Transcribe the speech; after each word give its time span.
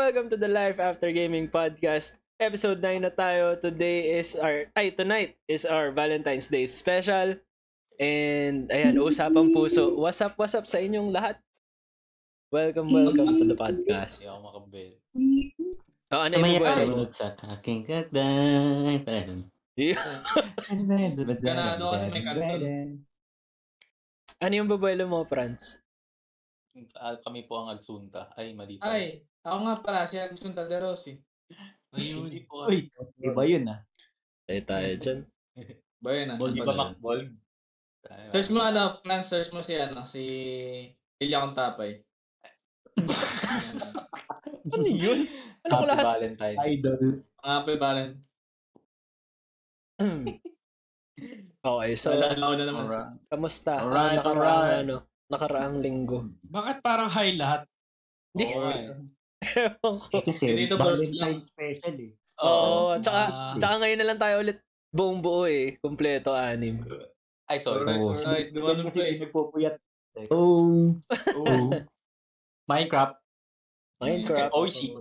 Welcome, 0.00 0.32
to 0.32 0.40
the 0.40 0.48
Life 0.48 0.80
After 0.80 1.12
Gaming 1.12 1.52
Podcast. 1.52 2.16
Episode 2.40 2.80
9 2.80 3.04
na 3.04 3.12
tayo. 3.12 3.52
Today 3.60 4.16
is 4.16 4.32
our, 4.32 4.64
ay, 4.72 4.96
tonight 4.96 5.36
is 5.44 5.68
our 5.68 5.92
Valentine's 5.92 6.48
Day 6.48 6.64
special. 6.64 7.36
And, 8.00 8.64
ayan, 8.72 8.96
usapang 9.04 9.52
puso. 9.52 9.92
What's 9.92 10.24
up, 10.24 10.40
what's 10.40 10.56
up 10.56 10.64
sa 10.64 10.80
inyong 10.80 11.12
lahat? 11.12 11.36
Welcome, 12.48 12.88
welcome 12.88 13.28
to 13.28 13.44
the 13.44 13.52
podcast. 13.52 14.24
Hindi 14.24 14.32
ako 14.32 14.40
makabel. 14.40 14.90
Oh, 16.08 16.20
ano 16.24 16.32
yung 16.32 16.44
May 16.48 16.56
buhay? 16.56 16.76
sunod 16.80 17.10
sa 17.12 17.26
aking 17.60 17.80
Ganado 21.44 21.92
kasi 21.92 22.06
may 22.08 22.24
kanton. 22.24 22.60
Ano 24.40 24.52
yung 24.56 24.70
babuelo 24.72 25.04
mo, 25.04 25.28
Franz? 25.28 25.76
Ah, 26.96 27.20
kami 27.20 27.44
po 27.44 27.60
ang 27.60 27.76
agsunta. 27.76 28.32
Ay, 28.32 28.56
mali 28.56 28.80
pa. 28.80 28.96
Ay, 28.96 29.28
ako 29.44 29.58
nga 29.64 29.76
pala, 29.80 30.00
si 30.08 30.16
Agsunta 30.20 30.68
de 30.68 30.76
Rossi. 30.80 31.14
Ayun. 31.96 32.28
Uy, 32.70 32.90
iba 33.20 33.42
yun 33.46 33.72
ah. 33.72 33.80
Tayo 34.46 34.62
tayo 34.66 34.90
dyan. 34.98 35.18
Ba 36.04 36.16
yun 36.16 36.32
ah? 36.32 36.36
Hindi 36.40 36.64
Ba? 36.64 36.72
Macbold? 36.72 37.28
Search 38.32 38.48
mo 38.48 38.64
ano, 38.64 38.96
plan 39.04 39.20
search 39.20 39.52
mo 39.52 39.60
si 39.60 39.76
ano, 39.76 40.08
si 40.08 40.24
Ilya 41.20 41.44
Contapay. 41.44 42.00
Ano 44.70 44.86
yun? 44.86 45.26
Ano 45.66 45.72
Happy 45.72 45.86
class? 45.88 46.06
Valentine. 46.14 46.56
Idol. 46.68 47.02
Mga 47.40 47.76
Valen. 47.80 48.10
okay, 51.64 51.90
so, 51.96 52.12
Naalala 52.12 52.44
ko 52.44 52.54
na 52.54 52.64
naman. 52.64 52.84
Alright. 52.86 53.10
kamusta? 53.28 53.72
Alright, 53.80 54.16
nakaraang, 54.20 54.46
alright. 54.46 54.80
ano, 54.84 54.96
nakaraang 55.28 55.76
linggo. 55.80 56.28
Bakit 56.44 56.76
parang 56.84 57.10
high 57.12 57.34
lahat? 57.36 57.64
Hindi. 58.32 58.44
Alright. 58.52 58.86
Ewan 59.40 59.96
ko. 59.98 60.14
Eh, 60.14 60.22
kasi 60.22 60.44
Valentine 60.68 61.40
special 61.42 61.94
eh. 61.96 62.12
Oo, 62.40 62.96
tsaka, 62.98 63.20
Ah. 63.28 63.54
tsaka 63.56 63.74
ngayon 63.80 63.98
na 64.00 64.08
lang 64.08 64.20
tayo 64.20 64.34
ulit 64.38 64.58
buong 64.90 65.20
buo 65.20 65.44
eh. 65.44 65.76
Kompleto, 65.78 66.32
anim. 66.32 66.80
Ay, 67.44 67.58
sorry. 67.58 67.82
Alright, 67.82 67.98
Oo, 67.98 68.12
alright. 68.12 68.48
sino- 68.48 68.62
Dumanon 68.62 68.84
kasi 68.86 68.98
pa 68.98 69.04
eh. 69.06 69.18
nagpupuyat. 69.18 69.74
Oh. 70.28 70.92
Oo. 71.36 71.56
Minecraft. 72.66 73.16
Minecraft. 73.98 74.52
Oh, 74.52 74.66
shit. 74.66 74.92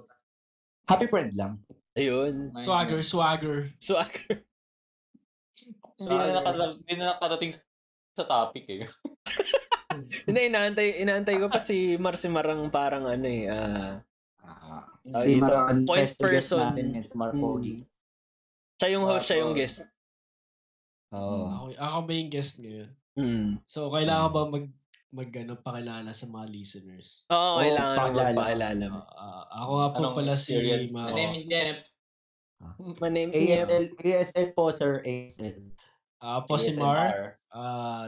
Happy 0.86 1.06
friend 1.06 1.32
lang. 1.34 1.62
Ayun. 1.94 2.54
Swagger, 2.60 3.00
swagger. 3.02 3.58
Swagger. 3.78 4.42
Hindi 6.00 6.16
na, 6.16 6.32
nakarating, 6.34 6.80
hindi 6.82 6.94
na 6.96 7.06
nakarating 7.14 7.52
sa 8.16 8.24
topic 8.24 8.66
eh. 8.68 8.88
Hindi, 10.26 10.48
inaantay, 10.48 11.02
inaantay 11.02 11.36
ko 11.36 11.50
pa 11.50 11.60
si 11.60 11.98
Marcimarang 11.98 12.72
parang 12.72 13.04
ano 13.04 13.26
eh. 13.26 13.46
ah, 13.46 14.00
Ah, 14.52 14.86
Ah, 15.10 15.22
si. 15.22 15.36
Maran, 15.36 15.84
Point 15.84 16.12
person. 16.16 16.60
natin 16.70 16.94
is 16.94 17.10
Marconi. 17.12 17.82
siya 18.76 18.90
yung 18.94 19.06
host, 19.06 19.26
siya 19.26 19.42
yung 19.42 19.54
guest. 19.54 19.86
Oo. 21.10 21.46
Ako, 21.46 21.64
ako 21.74 21.98
ba 22.02 22.12
yung 22.14 22.30
guest 22.30 22.54
ngayon? 22.58 22.90
Hmm. 23.14 23.48
So, 23.66 23.90
kailangan 23.90 24.30
ba 24.30 24.42
mag, 24.48 24.66
mag 25.10 25.30
ano, 25.36 25.54
pakilala 25.58 26.12
sa 26.12 26.26
mga 26.26 26.46
listeners? 26.48 27.26
Oo, 27.28 27.36
Oo, 27.36 27.60
kailangan 27.60 27.96
mo 28.06 28.20
pakilala. 28.36 28.86
ah, 29.10 29.44
ako 29.58 29.72
nga 29.74 29.88
po 29.90 29.98
Anong 30.00 30.16
pala 30.16 30.34
si 30.36 30.54
experience? 30.54 30.92
Ma- 30.92 31.06
My 31.06 31.16
name 31.16 31.34
is 31.36 31.46
Jeff. 31.46 31.78
My 33.00 33.10
name 33.10 33.30
is... 33.32 33.40
ASL, 33.42 33.86
ASL 33.96 34.48
po 34.54 34.70
sir, 34.70 35.02
ASL. 35.02 35.58
Ah, 36.20 36.44
po 36.44 36.56
si 36.56 36.72
ASMR. 36.72 36.86
Mar, 36.86 37.18
ah, 37.50 38.06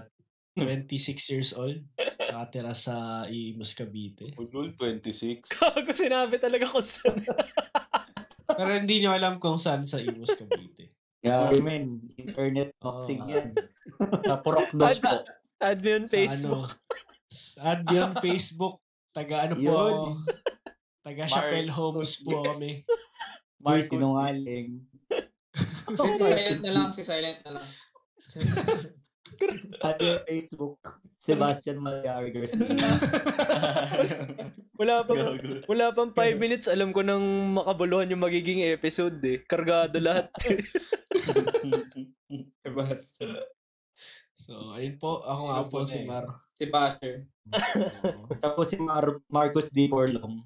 26 0.54 1.32
years 1.32 1.52
old. 1.52 1.82
Nakatira 2.32 2.72
sa 2.72 2.96
Imus, 3.28 3.76
Cavite. 3.76 4.32
Ulul, 4.36 4.72
26. 4.74 5.46
Kago 5.52 5.92
sinabi 5.92 6.40
talaga 6.40 6.66
ko 6.66 6.80
sa... 6.80 7.12
Pero 8.52 8.72
hindi 8.72 9.00
nyo 9.00 9.12
alam 9.12 9.36
kung 9.38 9.60
saan 9.60 9.84
sa 9.84 10.00
Imus, 10.00 10.32
Cavite. 10.34 10.92
Yeah, 11.22 11.54
men, 11.62 12.02
internet 12.18 12.74
boxing 12.82 13.22
Oo. 13.22 13.30
yan. 13.30 13.54
Sa 14.26 14.42
Purok 14.42 14.74
Dos 14.74 14.98
po. 14.98 15.22
Add 15.62 15.78
me 15.80 15.92
on 15.94 16.06
Sa 16.10 16.18
Facebook. 16.18 16.66
ano, 16.74 17.30
s- 17.30 17.58
add 17.62 17.86
me 17.86 17.98
on 18.02 18.14
Facebook. 18.18 18.82
Taga 19.14 19.46
ano 19.46 19.54
po 19.54 19.62
Yun. 19.62 19.78
ako. 19.94 20.06
Taga 21.06 21.22
Mar- 21.22 21.30
Chappelle 21.30 21.70
Homes 21.70 22.12
po 22.26 22.42
kami. 22.42 22.72
Marcos. 23.62 23.94
sinungaling. 23.94 24.82
Si 25.62 25.94
silent 26.18 26.62
na 26.66 26.72
lang, 26.74 26.90
si 26.90 27.02
silent 27.06 27.40
na 27.46 27.52
lang. 27.62 27.68
At 29.82 29.98
yung 30.02 30.22
Facebook, 30.28 30.78
Sebastian 31.22 31.78
Malyari 31.82 32.34
Wala 34.82 35.06
pang, 35.06 35.38
wala 35.70 35.86
pang 35.94 36.10
5 36.10 36.42
minutes. 36.42 36.66
Alam 36.66 36.90
ko 36.90 37.06
nang 37.06 37.54
makabuluhan 37.54 38.10
yung 38.10 38.26
magiging 38.26 38.66
episode 38.74 39.22
eh. 39.22 39.42
Kargado 39.46 40.02
lahat. 40.02 40.30
So, 44.42 44.74
ayun 44.74 44.98
po. 44.98 45.22
Ako 45.22 45.42
nga 45.48 45.62
Sino 45.62 45.70
po 45.70 45.80
si 45.86 46.02
next? 46.02 46.10
Mar. 46.10 46.26
Si 46.58 46.66
Basher. 46.66 47.16
Tapos 48.44 48.66
si 48.74 48.78
Mar- 48.82 49.22
Marcos 49.30 49.70
D. 49.70 49.86
Porlong. 49.86 50.42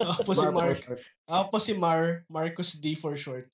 Ako 0.00 0.20
po 0.24 0.32
si 0.32 0.48
Mark. 0.48 0.80
Ako 1.28 1.44
po 1.52 1.58
si 1.60 1.72
Mar. 1.76 2.24
Marcos 2.32 2.80
D 2.80 2.96
for 2.96 3.12
short. 3.12 3.52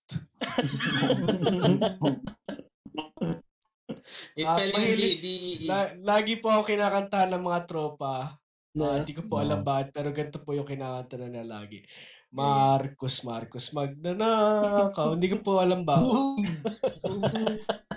Ah, 4.41 4.55
spelling 4.55 4.75
mahilig- 4.75 5.19
E, 5.19 5.35
E. 5.57 5.67
La- 5.67 5.93
lagi 5.99 6.37
po 6.37 6.49
ako 6.49 6.63
kinakanta 6.65 7.27
ng 7.27 7.41
mga 7.41 7.61
tropa. 7.65 8.39
Na- 8.71 8.85
Ah, 8.89 8.97
Hindi 8.97 9.11
ko 9.13 9.23
po 9.25 9.39
alam 9.39 9.61
bakit, 9.61 9.91
pero 9.91 10.09
ganito 10.11 10.39
po 10.39 10.53
yung 10.53 10.65
kinakanta 10.65 11.17
na 11.17 11.27
nila 11.27 11.59
lagi. 11.59 11.83
Marcos, 12.31 13.23
Marcos, 13.23 13.73
magnanakaw. 13.73 15.15
Hindi 15.15 15.29
ko 15.29 15.39
po 15.41 15.59
alam 15.59 15.83
ba. 15.83 15.99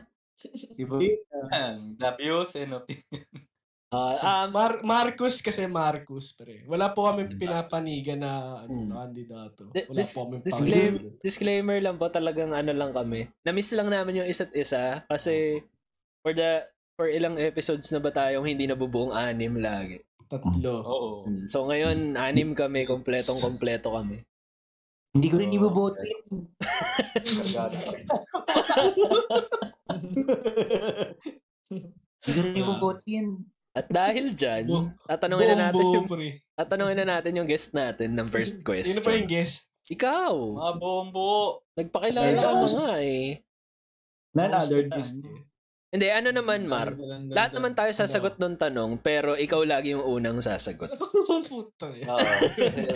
Iba 0.75 0.95
The 1.95 2.09
views 2.17 2.51
and 2.55 2.73
opinion. 2.73 3.25
Ah, 3.91 4.47
um, 4.47 4.55
Mar 4.55 4.79
Marcos 4.81 5.43
kasi 5.43 5.67
Marcos. 5.67 6.31
Pre. 6.31 6.63
Wala 6.63 6.89
po 6.89 7.03
kami 7.03 7.27
pinapanigan 7.29 8.23
na, 8.23 8.31
ano, 8.63 8.71
Hmm. 8.73 8.87
na 8.87 9.03
kandidato. 9.03 9.67
Di- 9.67 9.83
Wala 9.85 9.99
dis- 9.99 10.15
po 10.15 10.19
kami 10.23 10.35
disclaim- 10.39 10.95
pangalan. 10.97 11.19
disclaimer 11.19 11.77
lang 11.77 11.97
po 11.99 12.07
talagang 12.07 12.51
ano 12.51 12.71
lang 12.71 12.89
kami. 12.89 13.27
Na-miss 13.43 13.75
lang 13.75 13.91
namin 13.91 14.23
yung 14.23 14.29
isa't 14.31 14.55
isa 14.55 15.03
kasi 15.05 15.59
for 16.21 16.31
the 16.33 16.65
for 16.95 17.09
ilang 17.09 17.37
episodes 17.41 17.89
na 17.89 17.97
ba 17.97 18.13
tayong 18.13 18.45
hindi 18.45 18.69
nabubuong 18.69 19.13
anim 19.13 19.57
lagi. 19.57 19.97
Tatlo. 20.29 20.73
Oo. 20.85 21.09
Mm. 21.27 21.45
So 21.49 21.67
ngayon, 21.67 22.15
anim 22.15 22.55
kami, 22.55 22.87
kompletong 22.87 23.41
kompleto 23.43 23.91
kami. 23.91 24.23
Hindi 25.11 25.27
ko 25.27 25.35
rin 25.43 25.51
ibubotin. 25.51 26.17
Hindi 32.21 32.31
ko 32.31 32.39
rin 32.47 32.55
ibubotin. 32.55 33.25
At 33.75 33.91
dahil 33.91 34.35
dyan, 34.35 34.71
tatanungin 35.07 35.47
na 35.55 35.71
natin 35.71 35.83
yung, 35.83 36.07
tatanungin 36.55 36.97
na 37.03 37.07
natin 37.19 37.35
yung 37.35 37.47
guest 37.47 37.75
natin 37.75 38.15
ng 38.15 38.27
first 38.31 38.63
question. 38.63 38.99
Sino 38.99 39.03
pa 39.03 39.15
yung 39.19 39.27
guest? 39.27 39.67
Ikaw! 39.91 40.31
Mga 40.55 40.73
bombo. 40.79 41.63
Nagpakilala 41.75 42.31
ka 42.39 42.51
nga 42.63 42.95
eh. 43.03 43.43
None 44.31 44.53
other 44.55 44.87
guest 44.87 45.19
eh. 45.19 45.50
Hindi, 45.91 46.07
ano 46.07 46.31
naman, 46.31 46.63
Mar? 46.63 46.95
Lahat 47.27 47.51
naman 47.51 47.75
tayo 47.75 47.91
sasagot 47.91 48.39
ng 48.39 48.55
tanong, 48.55 48.95
pero 48.97 49.35
ikaw 49.35 49.59
lagi 49.61 49.91
yung 49.91 50.01
unang 50.01 50.39
sasagot. 50.39 50.87
Puta. 51.51 51.91
Oo. 51.91 52.27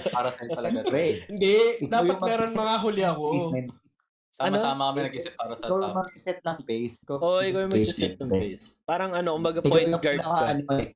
Para 0.07 0.31
sa'yo 0.31 0.55
talaga. 0.55 0.79
Wait. 0.87 1.27
Hindi, 1.27 1.55
dapat 1.85 2.17
meron 2.17 2.55
mga 2.55 2.75
huli 2.79 3.03
ako. 3.03 3.51
Sama-sama 4.31 4.91
kami 4.91 4.99
nag-isip 5.07 5.35
para 5.35 5.55
sa 5.55 5.63
Ikaw 5.63 5.75
yung 5.75 5.83
top. 5.85 5.95
mag-set 5.97 6.39
ng 6.39 6.59
pace. 6.63 6.95
Ikaw 7.01 7.15
Oo, 7.17 7.39
ikaw 7.41 7.59
yung 7.61 7.71
magsiset 7.71 8.15
ng 8.15 8.31
base. 8.31 8.65
Parang 8.83 9.11
ano, 9.11 9.29
kumbaga 9.33 9.59
Ikaw 9.59 9.67
point 9.69 9.87
yung 9.87 9.95
guard 9.97 10.19
pinaka, 10.19 10.31
ka. 10.31 10.45
ano 10.47 10.63
eh. 10.75 10.87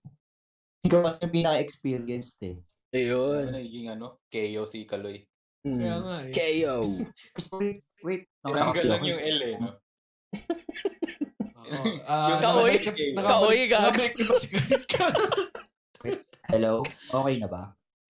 Ikaw 0.80 1.00
mas 1.00 1.18
yung 1.20 1.34
pinaka-experienced 1.34 2.40
eh. 2.42 2.56
Ano 2.56 2.96
Ayun. 2.96 3.44
naging 3.54 3.88
ano? 3.90 4.06
KO 4.28 4.64
si 4.66 4.84
Kaloy. 4.84 5.24
Kaya 5.60 5.76
Mm. 5.94 6.00
nga 6.02 6.18
eh. 6.22 6.32
KO. 6.32 6.78
Wait, 7.60 7.80
wait. 8.02 8.24
Tinanggal 8.40 8.86
lang 8.88 9.04
yung 9.04 9.20
L 9.20 9.40
eh. 9.42 9.56
No? 9.60 9.72
Ah, 12.10 12.34
Yung 12.34 12.42
kaoy, 12.42 12.74
kaoy, 12.82 13.14
nakabalik- 13.14 13.70
gag. 13.70 13.78
nakabalik 13.78 14.14
na 14.18 14.26
ba 14.26 14.34
si 14.34 14.48
Kurt? 14.50 14.90
Hello? 16.50 16.82
Okay 16.82 17.36
na 17.38 17.46
ba? 17.46 17.64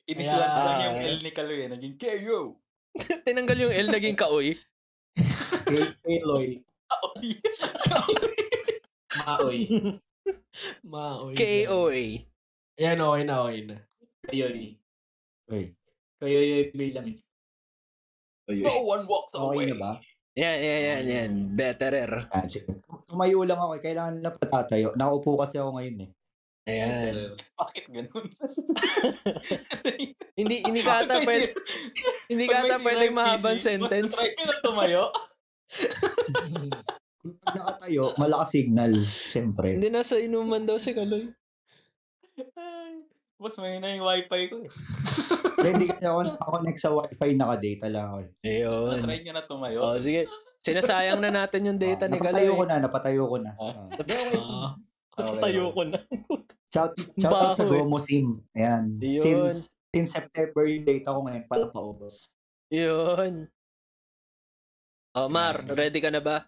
Inislan 0.08 0.40
Ayan. 0.40 0.64
lang 0.64 0.80
yung 0.80 1.00
L 1.06 1.18
ni 1.20 1.32
Kaloy 1.36 1.60
eh. 1.60 1.70
Naging 1.70 1.96
KO. 2.00 2.56
Tinanggal 3.28 3.60
yung 3.60 3.76
L, 3.76 3.88
naging 3.92 4.16
kaoy. 4.16 4.56
Lloyd. 6.08 6.64
Kaoy. 6.88 7.30
Maoy. 9.20 9.60
Maoy. 10.96 11.34
KOA. 11.36 12.04
Ayan, 12.80 13.04
okay 13.04 13.24
na, 13.28 13.36
okay 13.44 13.60
na. 13.68 13.78
Kayoy. 14.24 14.80
Wait. 15.52 15.76
Kayoy 16.18 16.72
bilang. 16.72 17.12
No 18.48 18.82
one 18.82 19.04
walks 19.04 19.36
Okay 19.36 19.68
away. 19.68 19.68
na 19.68 19.78
ba? 19.78 19.92
Yan, 20.40 20.58
yan, 20.58 20.82
yan, 20.82 21.04
yan. 21.06 21.32
Betterer. 21.52 22.32
Ah, 22.32 22.48
sige. 22.48 22.80
Tumayo 23.04 23.44
lang 23.44 23.60
ako. 23.60 23.76
eh. 23.76 23.84
Kailangan 23.84 24.16
na 24.18 24.32
patatayo. 24.32 24.96
Nakaupo 24.96 25.36
kasi 25.36 25.60
ako 25.60 25.76
ngayon 25.76 25.98
eh. 26.00 26.10
Ayan. 26.66 27.16
Bakit 27.60 27.84
ganun? 27.90 28.26
Hindi 30.40 30.64
hindi 30.64 30.80
ka 30.80 31.04
ata 31.04 31.20
pwede, 31.20 31.52
hindi 32.32 32.46
ka 32.48 32.64
ata 32.64 32.80
pwedeng 32.80 33.12
mahabang 33.12 33.60
sentence. 33.60 34.16
Try 34.16 34.32
ko 34.32 34.44
na 34.46 34.56
tumayo. 34.64 35.04
Pag 37.20 37.52
nakatayo, 37.52 38.04
malakas 38.16 38.50
signal, 38.50 38.92
siyempre. 38.96 39.76
Hindi 39.76 39.92
nasa 39.92 40.16
inuman 40.16 40.64
daw 40.64 40.80
si 40.80 40.96
Kaloy. 40.96 41.28
Boss, 43.36 43.60
may 43.60 43.84
na 43.84 43.92
yung 43.92 44.08
wifi 44.08 44.48
ko. 44.48 44.64
eh. 44.64 44.72
Hindi 45.60 45.86
kasi 45.88 46.04
ako 46.04 46.20
nakakonect 46.24 46.80
sa 46.80 46.90
wifi, 46.92 47.30
naka-data 47.34 47.86
lang 47.88 48.06
ako. 48.06 48.18
eh. 48.20 48.30
Ayun. 48.46 48.98
Try 49.02 49.18
nyo 49.22 49.34
na 49.34 49.44
tumayo. 49.44 49.78
Oh, 49.82 49.98
sige. 50.00 50.22
Sinasayang 50.60 51.20
na 51.20 51.32
natin 51.32 51.68
yung 51.68 51.80
data 51.80 52.06
Ah, 52.06 52.12
ni 52.12 52.20
napatayo 52.20 52.52
ko 52.54 52.64
na, 52.64 52.76
napatayo 52.78 53.24
ko 53.26 53.38
na. 53.40 53.52
Ah. 53.56 53.76
Ah. 54.36 54.70
Ah, 55.20 55.36
Tayo 55.36 55.68
ko 55.76 55.84
na. 55.84 56.00
Shout, 56.72 56.96
shout 57.20 57.34
out 57.34 57.56
sa 57.56 57.64
eh. 57.64 57.70
Gomo 57.70 58.00
Sim. 58.00 58.40
Ayan. 58.56 58.96
Yun. 59.04 59.20
Since, 59.20 59.52
since 59.92 60.10
September 60.16 60.64
yung 60.64 60.88
data 60.88 61.12
ko 61.12 61.20
ngayon, 61.28 61.44
para 61.44 61.66
paubos. 61.68 62.40
Yun. 62.72 63.52
Oh, 65.18 65.28
Mar, 65.28 65.60
ready 65.68 66.00
ka 66.00 66.08
na 66.08 66.24
ba? 66.24 66.48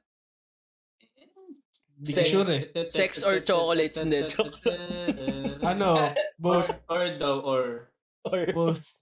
Ko 2.01 2.21
sure 2.23 2.49
eh. 2.49 2.63
Sex 2.87 3.21
or 3.21 3.43
chocolates? 3.43 4.01
Hindi, 4.01 4.23
Ano? 5.71 5.99
Or, 5.99 6.09
Both. 6.39 6.69
or 6.89 7.03
daw, 7.19 7.35
or. 7.43 7.90
Or 8.25 8.45
Both. 8.53 9.01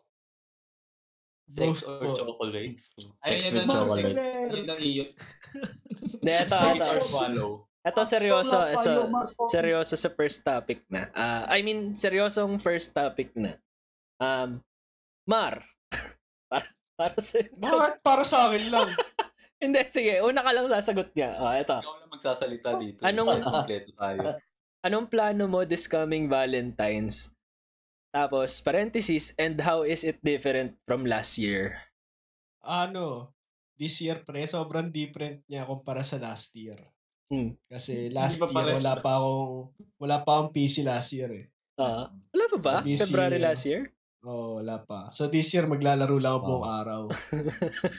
Sex 1.49 1.81
Both 1.81 1.83
or 1.89 1.99
po. 1.99 2.09
chocolates. 2.15 2.93
Sex 3.25 3.39
with 3.49 3.65
chocolate. 3.65 4.13
Yun 4.53 4.69
ang 4.69 4.79
ito, 6.21 6.55
ito. 6.77 7.47
Ito 7.79 8.01
seryoso, 8.03 8.59
so, 8.75 8.91
seryoso 9.49 9.95
sa 9.97 10.09
first 10.13 10.43
topic 10.45 10.83
na. 10.91 11.09
Ah, 11.15 11.47
I 11.49 11.63
mean, 11.65 11.95
seryosong 11.97 12.59
first 12.61 12.93
topic 12.93 13.33
na. 13.33 13.57
Um, 14.19 14.61
Mar, 15.25 15.63
para, 16.51 16.67
para 16.99 17.17
sa... 17.17 17.39
Bakit 17.39 17.95
para 18.03 18.23
sa 18.27 18.51
akin 18.51 18.65
lang? 18.67 18.89
Hindi, 19.63 19.79
sige, 19.91 20.19
una 20.21 20.43
ka 20.43 20.51
lang 20.53 20.67
sasagot 20.67 21.11
niya. 21.15 21.39
Oh, 21.39 21.51
ito. 21.51 21.77
Ikaw 21.81 21.95
lang 22.03 22.11
magsasalita 22.11 22.69
dito. 22.79 22.99
Anong- 23.03 23.43
Kompleto 23.43 23.91
tayo. 23.95 24.19
Anong 24.87 25.07
plano 25.11 25.43
mo 25.47 25.67
this 25.67 25.87
coming 25.87 26.31
Valentine's? 26.31 27.31
Tapos, 28.09 28.57
parenthesis, 28.59 29.37
and 29.37 29.61
how 29.61 29.85
is 29.85 30.01
it 30.01 30.17
different 30.21 30.73
from 30.85 31.05
last 31.05 31.37
year? 31.37 31.77
ano? 32.59 33.31
This 33.79 34.03
year, 34.03 34.19
pre, 34.19 34.43
sobrang 34.43 34.91
different 34.91 35.39
niya 35.47 35.63
kumpara 35.63 36.03
sa 36.03 36.19
last 36.19 36.51
year. 36.51 36.75
Hmm. 37.31 37.55
Kasi 37.65 38.11
last 38.11 38.43
year, 38.43 38.75
wala 38.75 38.99
pa 38.99 39.15
akong, 39.15 39.71
wala 39.95 40.17
pa 40.19 40.29
akong 40.35 40.51
PC 40.51 40.83
last 40.83 41.15
year 41.15 41.31
eh. 41.31 41.45
Ah, 41.79 42.11
wala 42.11 42.45
pa 42.51 42.57
ba? 42.59 42.75
This 42.83 43.07
February 43.07 43.39
year. 43.39 43.45
last 43.47 43.63
year? 43.63 43.81
Oo, 44.19 44.35
oh, 44.35 44.49
wala 44.59 44.83
pa. 44.83 45.07
So 45.15 45.31
this 45.31 45.47
year, 45.55 45.63
maglalaro 45.63 46.19
lang 46.19 46.33
ako 46.35 46.41
buong 46.43 46.67
araw. 46.67 47.01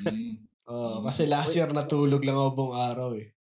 Mm. 0.04 0.36
Oo, 0.68 1.00
Mm. 1.00 1.02
kasi 1.08 1.22
last 1.24 1.56
year, 1.56 1.70
natulog 1.72 2.20
lang 2.20 2.36
ako 2.36 2.50
buong 2.52 2.76
araw 2.76 3.08
eh. 3.16 3.32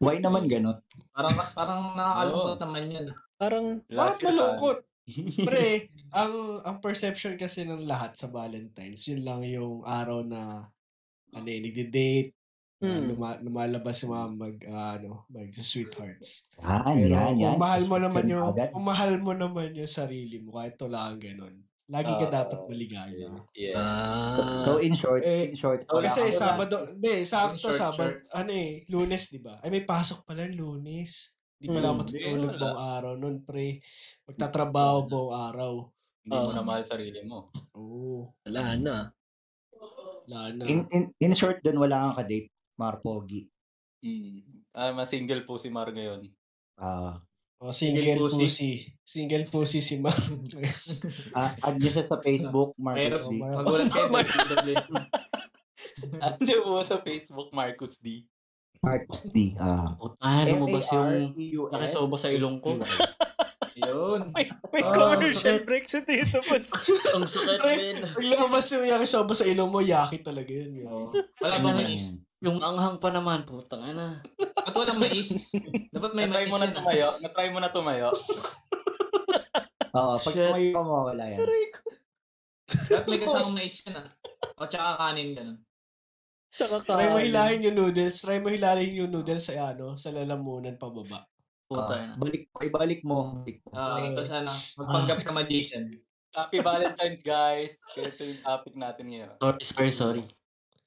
Why 0.00 0.16
naman 0.16 0.48
ganun? 0.48 0.80
Parang, 1.12 1.36
parang 1.52 1.80
nakakalungkot 1.92 2.58
naman 2.64 2.82
yun. 2.88 3.06
Parang, 3.36 3.66
Bakit 3.84 3.92
Last 3.92 4.16
year, 4.16 4.28
malungkot? 4.32 4.76
Pre, 5.42 5.66
ang 6.18 6.34
ang 6.66 6.76
perception 6.82 7.38
kasi 7.38 7.62
ng 7.62 7.86
lahat 7.86 8.18
sa 8.18 8.26
Valentine's, 8.26 9.06
yun 9.06 9.22
lang 9.22 9.40
yung 9.46 9.86
araw 9.86 10.26
na 10.26 10.66
ano 11.32 11.48
eh, 11.48 11.60
nagde-date, 11.62 12.30
na 12.82 13.00
Hmm. 13.00 13.08
luma- 13.08 13.40
lumalabas 13.40 13.96
yung 14.04 14.12
mga 14.14 14.28
mag, 14.36 14.56
ah, 14.68 14.92
ano, 15.00 15.24
mag 15.32 15.48
sweethearts. 15.54 16.48
Yan, 16.60 16.96
Pero 16.96 17.14
yan, 17.14 17.34
kung 17.40 17.40
yan. 17.40 17.58
mahal 17.58 17.82
mo 17.88 17.96
naman 17.96 18.24
yung, 18.28 18.48
kung 18.72 18.84
mahal 18.84 19.12
mo 19.22 19.32
naman 19.32 19.72
yung 19.74 19.88
sarili 19.90 20.38
mo, 20.44 20.60
kahit 20.60 20.76
wala 20.84 21.08
kang 21.12 21.22
ganun, 21.34 21.56
lagi 21.88 22.18
ka 22.18 22.26
Ah, 22.28 22.34
dapat 22.44 22.60
maligaya. 22.68 23.30
Yeah. 23.54 23.78
ah, 23.78 24.58
So 24.58 24.78
in 24.82 24.92
short, 24.92 25.22
Eh, 25.24 25.52
in 25.52 25.56
short, 25.56 25.86
Oh, 25.88 26.02
Kasi 26.02 26.28
Sabado, 26.34 26.84
hindi, 26.92 27.22
sakto 27.24 27.70
Sabado, 27.72 28.26
ano 28.34 28.50
eh, 28.52 28.84
lunes, 28.90 29.30
di 29.32 29.40
ba? 29.40 29.60
Ay, 29.62 29.70
may 29.72 29.84
pasok 29.86 30.26
pala 30.26 30.44
lunes. 30.50 31.35
Di 31.56 31.66
pala 31.66 31.80
Hmm, 31.82 31.88
ako 31.88 31.98
matutulog 31.98 32.36
wala. 32.46 32.58
buong 32.58 32.80
araw 32.90 33.12
nun, 33.14 33.36
pre. 33.40 33.80
Magtatrabaho 34.24 34.96
buong 35.04 35.32
araw. 35.34 35.72
Hindi 36.20 36.36
mo 36.36 36.50
Ah. 36.50 36.54
na 36.54 36.62
mahal 36.62 36.84
sarili 36.84 37.20
mo. 37.22 37.48
Oo, 37.72 38.34
wala 38.42 38.76
na. 38.76 38.96
wala 40.26 40.50
na. 40.52 40.64
in, 40.64 40.82
in, 40.90 41.02
in 41.16 41.32
short, 41.32 41.60
dun 41.60 41.78
wala 41.78 42.02
kang 42.04 42.18
kadate, 42.18 42.50
Marpogi. 42.74 43.46
Mm. 44.00 44.66
Ah, 44.70 44.90
mas 44.90 45.08
single 45.08 45.42
po 45.42 45.56
si 45.56 45.68
Mar 45.68 45.88
ngayon. 45.88 46.28
Ah, 46.74 47.22
Oh, 47.56 47.72
single, 47.72 48.04
Single 48.04 48.20
pussy. 48.20 48.36
pussy. 48.36 48.72
Single 49.02 49.44
pussy 49.46 49.80
si 49.80 49.96
Mar. 49.96 50.12
ah, 51.32 51.56
add 51.62 51.80
nyo 51.80 51.88
siya 51.88 52.04
sa 52.04 52.20
Facebook, 52.20 52.76
Marcos 52.76 53.00
Pero, 53.16 53.16
D. 53.24 53.32
Mar- 53.40 53.56
magulat 53.56 53.88
kayo. 53.88 54.04
Ano 56.20 56.36
po 56.60 56.84
sa 56.84 57.00
Facebook, 57.00 57.48
Marcus 57.50 57.96
D? 57.96 58.28
D. 59.28 59.56
Ah. 59.56 59.94
Ano 60.20 60.52
mo 60.60 60.66
ba 60.68 60.80
yung 60.80 61.34
nakisobo 61.70 62.14
sa 62.14 62.28
ilong 62.28 62.60
ko? 62.60 62.76
Yun. 63.76 64.20
May, 64.36 64.48
may 64.72 64.80
Ah, 64.80 64.92
commercial 65.12 65.60
sakit. 65.60 65.68
break 65.68 65.84
si 65.84 66.00
Tito 66.00 66.40
Paz. 66.40 66.72
Ang 67.14 67.28
sakit, 67.28 67.60
men. 67.60 67.96
Paglabas 68.08 68.72
yung 68.72 68.88
yakisoba 68.88 69.36
sa 69.36 69.44
ilong 69.44 69.68
mo, 69.68 69.84
yaki 69.84 70.24
talaga 70.24 70.48
yun. 70.48 70.80
yun. 70.80 70.88
Oo. 70.88 71.12
Wala 71.44 71.60
bang 71.60 71.76
mais? 71.76 72.04
Yung 72.40 72.60
anghang 72.60 72.96
pa 72.96 73.12
naman, 73.12 73.44
putang 73.44 73.84
ina. 73.84 74.24
Ba't 74.64 74.72
walang 74.72 74.96
mais? 74.96 75.28
Dapat 75.92 76.10
may 76.12 76.24
Na-try 76.24 76.44
mais 76.44 76.50
mo 76.50 76.56
na 76.56 76.66
ah. 76.66 76.72
tumayo? 76.72 77.08
Na-try 77.20 77.48
mo 77.52 77.58
na 77.60 77.68
tumayo? 77.68 78.08
Oo, 79.96 80.14
pag 80.20 80.32
Shit. 80.32 80.40
tumayo 80.48 80.68
ka 80.72 80.80
mawala 80.80 81.24
yan. 81.26 81.38
Dapat 82.66 83.06
may 83.06 83.20
kasamang 83.20 83.54
mais 83.54 83.76
yun 83.78 83.94
ah. 83.94 84.06
O 84.56 84.64
tsaka 84.64 84.88
kanin 84.98 85.36
ganun. 85.36 85.58
Try 86.56 86.72
mo 86.72 86.80
kanin. 87.12 87.24
hilahin 87.24 87.60
yung 87.62 87.76
noodles. 87.76 88.16
Try 88.18 88.38
mo 88.38 88.48
hilahin 88.48 88.92
yung 88.94 89.10
noodles 89.10 89.44
sa 89.44 89.70
ano, 89.70 89.94
sa 89.94 90.08
lalamunan 90.08 90.74
pababa. 90.74 91.28
Putang 91.66 91.90
Ah, 91.90 92.04
ina. 92.06 92.14
balik, 92.16 92.42
ibalik 92.56 93.00
mo. 93.02 93.42
Balik 93.42 93.58
mo. 93.60 93.70
Ah, 93.72 93.98
Okay. 93.98 94.14
Tapos 94.14 94.30
ano, 94.32 94.50
magpanggap 94.76 95.18
ka 95.20 95.32
magician. 95.32 95.84
Happy 96.30 96.60
Valentine's, 96.60 97.22
guys! 97.22 97.72
Kaya 97.90 98.06
ito 98.06 98.22
yung 98.22 98.40
topic 98.40 98.74
natin 98.74 99.04
ngayon. 99.08 99.30
Sorry, 99.36 99.64
sorry, 99.64 99.90
sorry. 99.90 100.22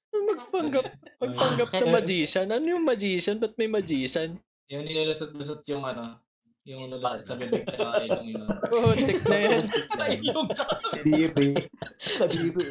Magpanggap, 0.09 0.85
magpanggap 1.17 1.69
na 1.71 1.85
magician. 1.91 2.47
Ano 2.47 2.65
yung 2.67 2.81
magician? 2.83 3.38
Ba't 3.38 3.53
may 3.55 3.65
magician? 3.65 4.38
Yung 4.67 4.85
nilulusot-lusot 4.85 5.65
yung 5.67 5.81
ano, 5.81 6.21
yung 6.63 6.85
nilusot 6.85 7.25
sa 7.25 7.33
bibig 7.33 7.65
tsaka 7.65 7.97
ilong 8.05 8.29
yun. 8.29 8.45
Oh, 8.69 8.93
tik 8.93 9.21
na 9.25 9.38
yan. 9.39 9.61
Yung 10.27 10.47
tsaka 10.49 10.73
Kadiri. 10.95 11.49
Kadiri. 12.21 12.65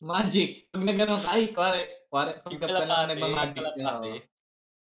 Magic. 0.00 0.72
Pag 0.72 0.82
nagganong 0.82 1.20
ka, 1.20 1.30
ay, 1.30 1.44
pare, 1.52 1.80
pare, 2.08 2.40
pag 2.40 2.52
ka 2.56 2.66
pa 2.66 2.84
lang 2.84 3.08
nagmamagic. 3.08 3.54
kalapate. 3.54 3.84
oo. 4.10 4.28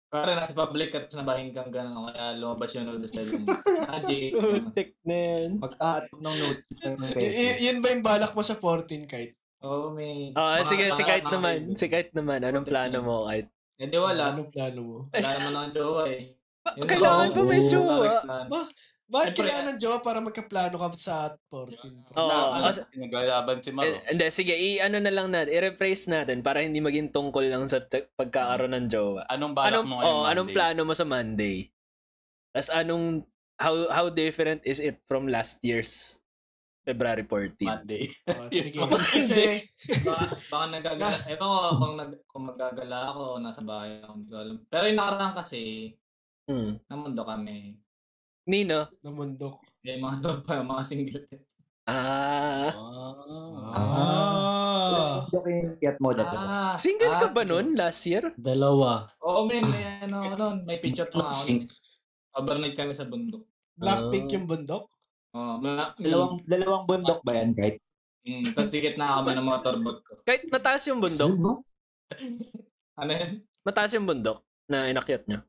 Pare, 0.08 0.30
nasa 0.36 0.52
public 0.52 0.92
at 0.92 1.08
nabahin 1.10 1.52
kang 1.52 1.72
gano'n, 1.72 2.12
kaya 2.12 2.36
lumabas 2.36 2.72
yung 2.72 2.84
noodles 2.84 3.08
sa 3.08 3.24
mo. 3.24 3.48
Magic. 3.88 4.30
Oh, 4.36 4.56
tik 4.72 4.92
na 5.04 5.16
yan. 5.16 5.50
Pagkahatog 5.56 6.20
ng 6.20 6.36
notice 6.36 6.76
Y- 7.24 7.60
yun 7.62 7.80
ba 7.80 7.88
yung 7.88 8.04
balak 8.04 8.32
mo 8.32 8.44
sa 8.44 8.56
14 8.56 9.08
kahit? 9.08 9.32
Oo, 9.62 9.88
may... 9.88 10.32
Ah, 10.34 10.58
mga 10.58 10.68
sige, 10.68 10.84
si 10.90 11.02
Kite 11.02 11.24
na 11.24 11.32
naman. 11.32 11.58
Si 11.72 11.86
Kite 11.86 12.12
naman. 12.12 12.40
Anong 12.42 12.66
plano 12.66 12.98
mo, 13.00 13.16
Kite? 13.26 13.48
Eh 13.78 13.88
di 13.88 13.96
wala. 13.96 14.32
Anong 14.32 14.52
plano 14.52 14.80
mo? 14.80 14.96
Wala 15.08 15.28
naman 15.32 15.52
ang 15.54 15.72
jowa 15.72 16.02
eh. 16.08 16.22
Yun 16.76 16.86
Kailangan 16.86 17.26
lang. 17.26 17.34
ba 17.34 17.42
may 17.42 17.58
Oo. 17.58 17.70
jowa? 17.70 18.06
Bakit 19.12 19.26
Siyempre, 19.28 19.40
kailangan 19.44 19.66
ng 19.68 19.78
jowa 19.78 19.98
para 20.00 20.18
magkaplano 20.24 20.76
ka 20.80 20.86
sa 20.96 21.16
14? 21.52 22.16
Oo, 22.16 22.28
Na, 22.32 22.64
kasi- 22.64 22.88
Naglalaban 22.96 23.60
si 23.60 23.68
Maro. 23.68 23.92
Eh, 23.92 24.00
Hindi, 24.08 24.26
sige, 24.32 24.54
i-ano 24.56 24.96
na 25.04 25.12
lang 25.12 25.28
natin, 25.28 25.52
i-rephrase 25.52 26.08
natin 26.08 26.40
para 26.40 26.64
hindi 26.64 26.80
maging 26.80 27.12
tungkol 27.12 27.44
lang 27.44 27.68
sa 27.68 27.84
pagkakaroon 28.16 28.72
ng 28.72 28.86
jowa. 28.88 29.28
Anong 29.28 29.52
balak 29.52 29.76
Anong, 29.76 29.86
mo 29.86 29.94
ngayon, 30.00 30.16
oh, 30.16 30.24
anong 30.24 30.48
plano 30.48 30.80
mo 30.88 30.96
sa 30.96 31.04
Monday? 31.04 31.68
Tapos 32.56 32.72
anong, 32.72 33.04
how 33.60 33.74
how 33.92 34.06
different 34.08 34.64
is 34.64 34.80
it 34.80 34.96
from 35.04 35.28
last 35.28 35.60
year's 35.60 36.16
February 36.82 37.22
14? 37.28 37.68
Monday. 37.68 38.08
Oh, 38.26 38.48
Kasi, 39.12 39.68
Baka, 40.08 40.24
baka 40.40 40.64
nagagala. 40.72 41.16
Ewan 41.30 41.38
ko 41.38 41.48
kung, 41.76 41.94
nag, 42.00 42.12
kung 42.24 42.44
magagala 42.48 43.12
ako 43.12 43.22
nasa 43.38 43.60
bahay 43.60 44.00
ako. 44.00 44.12
Hindi 44.16 44.28
ko 44.32 44.36
alam. 44.40 44.56
Pero 44.66 44.84
yung 44.88 44.98
nakaraan 44.98 45.34
kasi, 45.36 45.60
Hmm. 46.42 46.74
namundo 46.90 47.22
kami. 47.22 47.78
Nino? 48.42 48.90
namundok. 49.00 49.62
Eh, 49.82 49.96
mga 49.96 50.16
doon 50.18 50.38
pa, 50.42 50.62
mga 50.62 50.82
single. 50.82 51.22
Ah, 51.84 52.70
Ah. 53.72 54.90
Let's 54.94 55.12
look 55.30 55.46
in 55.46 55.74
at 55.80 55.98
mo 55.98 56.10
dito. 56.10 56.30
Ah, 56.32 56.74
single 56.76 57.10
ka 57.12 57.26
ah, 57.26 57.32
ba 57.32 57.42
nun 57.42 57.74
last 57.74 58.02
year? 58.04 58.30
Dalawa. 58.36 59.10
Oo, 59.18 59.46
men. 59.46 59.62
May, 59.64 59.82
ano, 60.00 60.22
ano, 60.28 60.44
may 60.62 60.78
picture 60.78 61.06
pa 61.06 61.18
nga 61.20 61.30
ako. 61.32 61.42
nun 61.44 61.58
eh. 61.60 61.70
Overnight 62.32 62.76
kami 62.76 62.92
sa 62.92 63.04
bundok. 63.04 63.42
Blackpink 63.74 64.26
Ah. 64.26 64.32
yung 64.32 64.46
bundok? 64.46 64.84
Oo, 65.32 65.52
ma- 65.58 65.94
Dalawang, 65.96 66.34
dalawang 66.44 66.84
bundok 66.84 67.20
ba 67.22 67.32
yan, 67.34 67.50
kahit? 67.52 67.78
Mm, 68.22 68.54
tapos 68.54 68.70
sikit 68.70 68.94
na 68.94 69.18
kami 69.18 69.34
ng 69.34 69.42
motorboat 69.44 69.98
ko. 70.00 70.12
Kahit 70.22 70.46
mataas 70.46 70.86
yung 70.86 71.02
bundok, 71.02 71.30
Bundok? 71.32 71.58
Ano 72.94 73.10
yun? 73.10 73.30
mataas 73.62 73.90
yung 73.92 74.04
bundok 74.04 74.38
na 74.66 74.86
inakyat 74.86 75.26
nyo. 75.26 75.42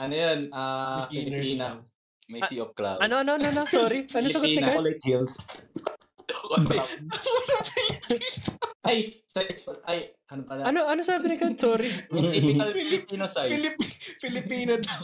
Ano 0.00 0.14
yun? 0.16 0.38
Ah, 0.50 1.04
Beginners 1.04 1.52
Pilipina. 1.52 1.60
lang. 1.60 1.76
May 2.30 2.40
Sea 2.48 2.60
of 2.64 2.72
Clouds. 2.72 3.00
Ano, 3.04 3.20
ano, 3.20 3.36
ano, 3.36 3.44
ano? 3.44 3.62
Sorry. 3.68 4.08
Ano 4.16 4.26
sagot 4.32 4.48
ni 4.48 4.56
Filipina. 4.56 4.66
Kyle? 4.66 4.76
Chocolate 4.80 5.02
Hills. 5.04 5.32
Ay, 8.80 9.20
sa 9.28 9.44
ay, 9.84 9.98
ano 10.32 10.42
pala? 10.48 10.60
Ano, 10.64 10.88
ano 10.88 11.00
sabi 11.04 11.28
ni 11.28 11.36
Kyle? 11.36 11.58
Sorry. 11.58 11.84
Typical 12.32 12.70
Filipino 12.72 13.24
size. 13.28 13.50
Pilip- 13.52 13.80
Filipino 14.16 14.72
daw. 14.80 15.00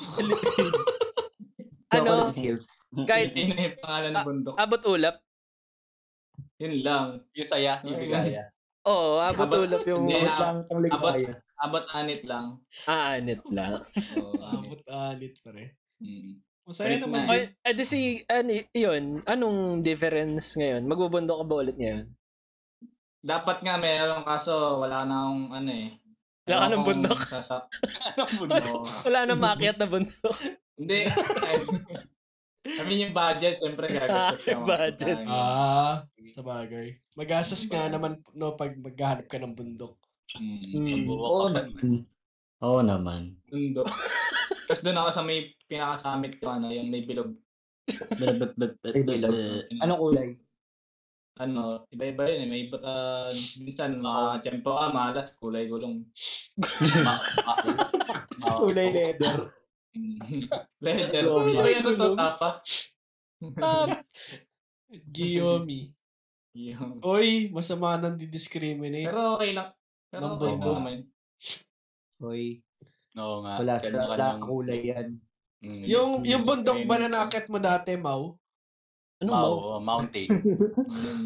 Ano? 1.93 2.33
Yun 2.33 2.57
na 2.97 3.63
yung 3.69 3.79
pangalan 3.79 4.11
ng 4.11 4.25
bundok. 4.25 4.55
abot 4.57 4.83
ulap? 4.89 5.17
Yun 6.57 6.75
lang. 6.81 7.07
Yung 7.37 7.49
saya, 7.49 7.85
yung 7.85 8.01
bigaya. 8.01 8.49
Oo, 8.89 9.21
abot 9.21 9.45
Abot- 9.45 9.61
ulap 9.69 9.85
yung... 9.85 10.09
Abot 10.09 10.41
lang 10.41 10.57
ang 10.65 10.81
ligaya. 10.81 11.37
Abot 11.57 11.85
anit 11.93 12.23
lang. 12.29 12.61
Ah, 12.85 13.17
anit 13.17 13.41
lang. 13.49 13.73
So, 14.13 14.37
Abot 14.37 14.81
anit 14.89 15.41
pare. 15.41 15.77
Mm. 16.03 16.45
Masaya 16.67 16.99
Balik 16.99 17.03
naman 17.07 17.21
na. 17.25 17.31
Ay, 17.33 17.43
eh, 17.73 17.87
si, 17.87 18.21
ano, 18.27 18.51
yun, 18.75 19.23
anong 19.25 19.81
difference 19.87 20.59
ngayon? 20.59 20.83
Magbubundok 20.85 21.41
ka 21.41 21.45
ba 21.47 21.55
ulit 21.63 21.79
ngayon? 21.79 22.07
dapat 23.27 23.59
nga 23.67 23.75
meron 23.75 24.23
kaso 24.23 24.79
wala 24.79 25.03
na 25.03 25.27
akong 25.27 25.47
ano 25.51 25.71
eh. 25.75 25.89
Wala 26.47 26.63
ka 26.63 26.67
ng 26.71 26.87
bundok? 26.87 27.19
Sasa- 27.27 27.67
Anong 28.15 28.35
bundok? 28.39 28.83
Wala 29.03 29.19
na 29.27 29.35
maakyat 29.35 29.77
na 29.83 29.91
bundok. 29.91 30.37
Hindi. 30.79 31.11
I 32.67 32.83
mean 32.87 33.11
yung 33.11 33.15
budget, 33.15 33.59
syempre 33.59 33.91
gagastos 33.91 34.47
Ah, 34.47 34.55
mga 34.55 34.67
budget. 34.67 35.19
Ah, 35.27 35.95
sa 36.35 36.43
bagay. 36.47 36.87
Magastos 37.19 37.67
nga 37.67 37.91
naman 37.91 38.23
no 38.39 38.55
pag 38.55 38.79
maghahanap 38.79 39.27
ka 39.27 39.43
ng 39.43 39.55
bundok. 39.59 39.99
Mm. 40.35 41.07
Oo 41.07 41.47
naman. 41.49 42.05
Oo 42.61 42.81
naman. 42.83 43.23
Bundok. 43.47 43.87
Tapos 44.67 44.83
doon 44.83 44.99
ako 44.99 45.11
sa 45.13 45.23
may 45.23 45.39
pinakasamit 45.65 46.43
ko, 46.43 46.51
ano, 46.51 46.69
yung 46.69 46.91
may 46.91 47.07
bilog. 47.07 47.31
Bet, 48.19 48.35
bet, 48.37 48.53
bet, 48.59 48.75
bet, 48.83 48.93
Ay, 48.93 49.03
bet, 49.03 49.09
bilog. 49.23 49.35
Anong 49.79 50.01
kulay? 50.01 50.29
Ano, 51.37 51.85
iba-iba 51.93 52.27
yun 52.27 52.43
eh. 52.43 52.49
May 52.49 52.61
iba, 52.67 52.81
ah, 52.83 53.29
minsan 53.61 54.01
mga 54.01 54.41
tiyempo 54.43 54.73
ka, 54.73 54.89
malas, 54.91 55.31
kulay 55.37 55.69
gulong. 55.69 56.03
Kulay 58.57 58.89
leather. 58.89 59.53
Leather. 60.85 61.25
Kulay 61.25 61.53
Iba 61.53 61.69
yung 61.69 61.85
gulong. 61.85 61.99
totoo 61.99 62.17
tapa. 62.17 62.49
Giyomi. 65.13 65.93
Yung- 66.57 67.05
Oy, 67.05 67.53
masama 67.53 68.01
nang 68.01 68.17
didiscriminate. 68.17 69.07
Pero 69.07 69.37
okay 69.37 69.53
lang. 69.53 69.77
Pero 70.11 70.23
Ng 70.23 70.37
bundok. 70.39 70.79
Hoy, 72.17 72.65
Oo 73.17 73.45
nga. 73.45 73.61
wala 73.61 73.75
sa 73.77 73.87
wala 73.93 74.29
kulay 74.41 74.81
yan. 74.89 75.09
Mm. 75.61 75.83
Yung 75.85 76.11
yung 76.23 76.45
bundok 76.45 76.85
ba 76.85 76.97
na 76.97 77.09
nakit 77.09 77.49
mo 77.49 77.57
dati, 77.57 77.97
Mau? 77.97 78.37
Ano 79.17 79.29
Mau, 79.33 79.53
mo? 79.53 79.67
oh, 79.77 79.81
mountain. 79.89 80.29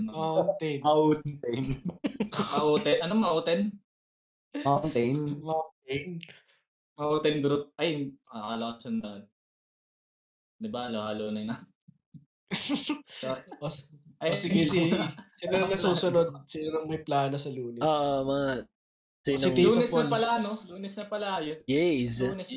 Mountain. 0.07 0.79
Mountain. 0.81 1.65
Mauten. 2.31 2.97
Ano 3.03 3.15
mauten? 3.19 3.61
Mountain. 4.63 5.17
Mountain. 5.43 6.07
Mauten 6.95 7.37
group. 7.43 7.75
Ay, 7.75 8.15
akala 8.31 8.79
ko 8.79 8.87
sundan. 8.87 9.27
Di 10.55 10.69
ba? 10.71 10.87
Halo-halo 10.87 11.35
na 11.35 11.41
yun. 11.43 11.53
So, 13.21 13.37
ay, 14.21 14.31
o 14.33 14.37
sige, 14.37 14.69
si, 14.69 14.93
sino 15.33 15.53
na 15.57 15.65
nasusunod? 15.65 16.45
Sino 16.45 16.69
nang 16.77 16.87
may 16.93 17.01
plano 17.01 17.41
sa 17.41 17.49
lunes? 17.49 17.81
Oo, 17.81 18.29
mga... 18.29 18.69
Si 19.21 19.37
Sinong... 19.37 19.57
Tito 19.57 19.73
Lunes 19.77 19.93
na 19.93 19.97
Pons. 19.97 20.13
pala, 20.13 20.31
no? 20.41 20.53
Lunes 20.73 20.95
na 20.97 21.05
pala 21.09 21.29
yun. 21.45 21.59
Yes. 21.69 22.25
Lunes. 22.25 22.49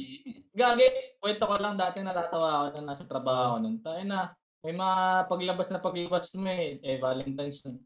Gagi, 0.56 0.88
kwento 1.20 1.44
ko 1.44 1.56
lang 1.60 1.76
dati 1.76 2.00
natatawa 2.00 2.68
ako 2.68 2.68
na 2.80 2.88
nasa 2.92 3.04
trabaho 3.04 3.42
ako 3.56 3.58
nun. 3.64 3.78
Tayo 3.84 4.04
na, 4.08 4.32
may 4.64 4.76
mga 4.76 4.96
paglabas 5.28 5.68
na 5.72 5.80
paglabas 5.84 6.32
mo 6.36 6.48
eh, 6.48 6.80
eh 6.84 7.00
Valentine's 7.00 7.60
nun. 7.68 7.80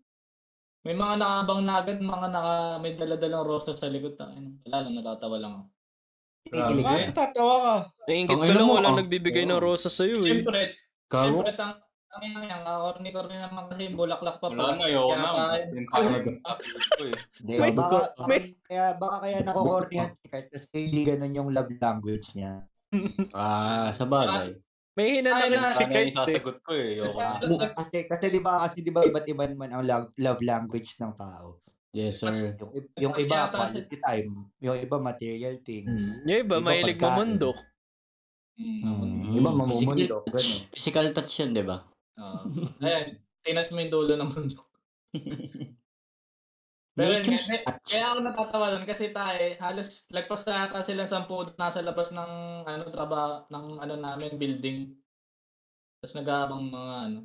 May 0.86 0.94
mga 0.94 1.14
nakabang 1.18 1.62
na 1.66 1.74
agad, 1.82 1.98
mga 2.02 2.28
naka, 2.30 2.56
may 2.82 2.94
daladalang 2.94 3.46
rosa 3.46 3.74
sa 3.74 3.90
likod. 3.90 4.14
Tayo 4.14 4.38
na, 4.38 4.50
wala 4.66 4.78
lang, 4.86 4.94
natatawa 4.94 5.38
lang 5.42 5.54
ako. 5.58 5.66
Kinikilig 6.48 6.86
Bakit 6.86 7.08
natatawa 7.14 7.56
ka? 7.62 7.76
Naingit 8.08 8.30
ko 8.30 8.44
ina 8.46 8.58
lang, 8.62 8.70
walang 8.70 8.96
ah. 8.96 9.00
nagbibigay 9.02 9.44
ng 9.46 9.62
rosas 9.62 9.94
sa'yo 9.98 10.22
eh. 10.22 10.42
Siyempre, 10.42 10.62
siyempre, 11.10 11.54
tang, 11.58 11.82
ang 12.08 12.22
ina 12.24 12.40
yan, 12.42 12.62
kakorni-korni 12.62 13.36
naman 13.36 13.64
kasi 13.68 13.82
yung 13.86 13.98
bulaklak 13.98 14.38
pa. 14.38 14.48
Wala 14.48 14.74
na, 14.74 14.84
ayoko 14.84 15.14
na. 15.14 15.30
eh. 15.54 15.66
Hindi, 17.38 17.54
baka, 17.74 17.98
baka, 18.10 18.26
may- 18.26 18.56
kaya, 18.64 18.86
baka 18.96 19.16
kaya 19.22 19.38
nakukornihan 19.44 20.12
si 20.12 20.26
Kurt 20.26 20.48
kasi 20.48 20.68
hindi 20.74 21.02
ganun 21.04 21.36
yung 21.36 21.50
love 21.52 21.72
language 21.74 22.28
niya. 22.34 22.64
Ah, 23.36 23.92
sa 23.92 24.08
bagay. 24.08 24.56
May 24.96 25.20
Ay, 25.20 25.52
na- 25.52 25.70
si 25.70 25.84
Sana 25.84 25.92
Kurt 25.92 26.00
yung 26.02 26.10
eh. 26.10 26.18
sasagot 26.18 26.58
ko 26.64 26.72
eh. 26.74 26.88
Ayoko 26.96 27.20
na. 27.20 27.68
Kasi, 27.76 27.98
kasi 28.08 28.26
di 28.30 28.40
ba, 28.40 28.52
kasi 28.64 28.78
di 28.80 28.90
ba 28.90 29.02
iba't 29.04 29.26
iba 29.26 29.44
naman 29.46 29.70
ang 29.70 29.84
love, 30.16 30.42
language 30.42 30.96
ng 30.98 31.14
tao. 31.14 31.60
Yes, 31.92 32.20
sir. 32.20 32.30
Yung, 32.30 32.86
yung 32.96 33.14
Mas 33.14 33.26
iba, 33.26 33.50
quality 33.50 33.98
time. 33.98 34.30
Yung 34.60 34.78
iba, 34.78 34.98
material 34.98 35.56
things. 35.62 36.04
Hmm. 36.18 36.26
Yung 36.26 36.40
iba, 36.46 36.56
mahilig 36.58 37.00
mamundok. 37.00 37.58
Mm. 38.58 38.82
Mm. 38.82 39.38
Iba, 39.38 39.50
Mm, 39.50 39.58
mamumundok. 39.60 40.24
Ganun. 40.28 40.58
Physical 40.74 41.14
touch 41.14 41.34
yun, 41.38 41.54
di 41.54 41.62
ba? 41.62 41.86
Oo. 42.18 42.38
Ayan, 42.82 43.22
tinas 43.46 43.70
mo 43.70 43.78
yung 43.82 43.94
dulo 43.94 44.14
ng 44.18 44.32
mundo. 44.34 44.62
Pero 46.98 47.14
yun, 47.22 47.30
kaya, 47.30 47.78
kaya 47.86 48.06
ako 48.10 48.20
natatawa 48.26 48.74
doon 48.74 48.90
kasi 48.90 49.14
tayo, 49.14 49.38
halos 49.62 50.10
lagpas 50.10 50.42
na 50.50 50.66
ata 50.66 50.82
silang 50.82 51.06
sampu 51.06 51.46
nasa 51.54 51.86
labas 51.86 52.10
ng 52.10 52.66
ano 52.66 52.84
trabaho 52.90 53.46
ng 53.54 53.66
ano 53.78 53.94
namin 54.02 54.34
building. 54.34 54.98
Tapos 56.02 56.18
nag-aabang 56.18 56.66
mga 56.74 56.94
ano. 57.06 57.20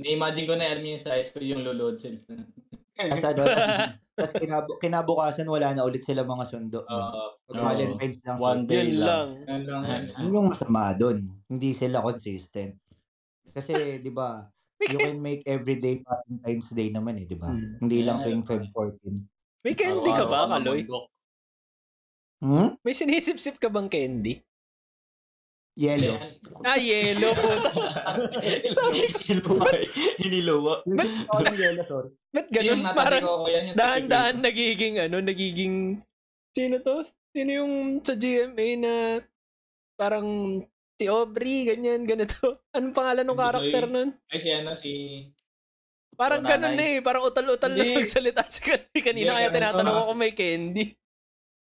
Na-imagine 0.00 0.48
ko 0.48 0.54
na 0.56 0.72
Ermi 0.72 0.96
yung 0.96 1.04
size 1.04 1.28
ko 1.36 1.44
yung 1.44 1.68
lulod 1.68 2.00
sila. 2.00 2.16
Tapos 2.96 3.24
ano, 3.28 3.42
tas 4.16 4.32
kinab- 4.32 4.80
kinabukasan 4.80 5.44
wala 5.52 5.76
na 5.76 5.84
ulit 5.84 6.00
sila 6.00 6.24
mga 6.24 6.48
sundo. 6.48 6.80
Oo. 6.88 7.36
Pag 7.44 7.56
Oo. 7.60 7.64
Valentine's 7.68 8.18
lang. 8.24 8.36
One 8.40 8.64
day 8.64 8.88
Yun 8.88 9.04
lang. 9.04 9.28
Yan 9.44 9.62
lang. 9.68 9.82
Yun 10.16 10.32
yung 10.32 10.48
masama 10.48 10.96
doon. 10.96 11.28
Hindi 11.52 11.76
sila 11.76 12.00
consistent. 12.00 12.80
Kasi, 13.56 14.04
di 14.04 14.12
ba, 14.12 14.44
you 14.84 15.00
can 15.00 15.16
make 15.16 15.40
everyday 15.48 16.04
Valentine's 16.04 16.68
Day 16.76 16.92
naman 16.92 17.16
eh, 17.16 17.24
di 17.24 17.40
ba? 17.40 17.48
Hmm. 17.48 17.80
Hindi 17.80 18.04
lang 18.04 18.20
Yeah. 18.20 18.24
tuwing 18.28 18.44
Feb 18.44 18.68
14. 18.68 19.64
May 19.64 19.72
candy 19.72 20.12
ka 20.12 20.28
ba, 20.28 20.44
Kaloy? 20.44 20.84
Hmm? 22.44 22.76
May 22.84 22.92
sinisip-sip 22.92 23.56
ka 23.56 23.72
bang 23.72 23.88
candy? 23.88 24.44
Yellow. 25.76 26.16
Ah, 26.68 26.80
yellow 26.80 27.32
po. 27.36 27.46
Sabi, 28.76 29.08
ako 31.28 31.40
ng 31.40 31.58
yellow, 31.60 31.84
sorry. 31.84 32.10
ba't 32.32 32.48
ganun? 32.48 32.80
Parang 32.92 33.24
dahan-dahan 33.76 34.40
nagiging 34.40 35.00
ano, 35.00 35.20
nagiging... 35.20 36.00
Sino 36.56 36.80
to? 36.80 37.04
Sino 37.36 37.50
yung 37.52 37.72
sa 38.00 38.16
GMA 38.16 38.68
na 38.80 38.92
parang 40.00 40.60
si 40.96 41.04
Aubrey, 41.06 41.68
ganyan, 41.68 42.02
ganito. 42.02 42.40
Anong 42.76 42.96
pangalan 42.96 43.22
ng 43.22 43.32
Hindi, 43.32 43.44
karakter 43.44 43.84
nun? 43.86 44.08
Ay 44.26 44.38
si 44.40 44.48
ano 44.50 44.72
si 44.72 44.92
Parang 46.16 46.40
Yung 46.40 46.48
ganun 46.48 46.74
na 46.74 46.84
eh. 46.88 47.04
Parang 47.04 47.28
utal-utal 47.28 47.76
na 47.76 47.84
Hindi. 47.84 48.00
magsalita 48.00 48.48
si 48.48 48.64
kanina. 48.64 49.04
Kanina 49.04 49.28
Yes, 49.28 49.36
kaya 49.36 49.48
ano, 49.48 49.56
tinatanong 49.60 49.84
ano, 49.86 50.00
ako 50.00 50.08
kung 50.08 50.20
may 50.20 50.32
candy. 50.32 50.86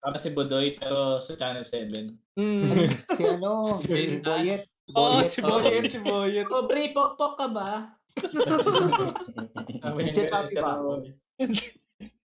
para 0.03 0.20
si 0.20 0.30
Budoy 0.36 0.75
pero 0.75 1.24
sa 1.24 1.32
Channel 1.32 1.63
7. 1.63 2.36
Mm. 2.36 2.68
Si 3.15 3.24
ano, 3.24 3.80
si 3.80 4.20
Boyet. 4.20 4.68
Oo, 4.92 5.24
si 5.24 5.39
Boyet, 5.39 5.84
si 5.88 6.00
Boyet. 6.03 6.44
Aubrey, 6.51 6.92
pokpok 6.92 7.39
ka 7.39 7.48
ba? 7.48 7.72
Sabi 9.80 10.00
niya, 10.01 10.12
Nagchat-chat 10.12 10.60
ba? 10.60 10.75
Hindi, 11.39 11.63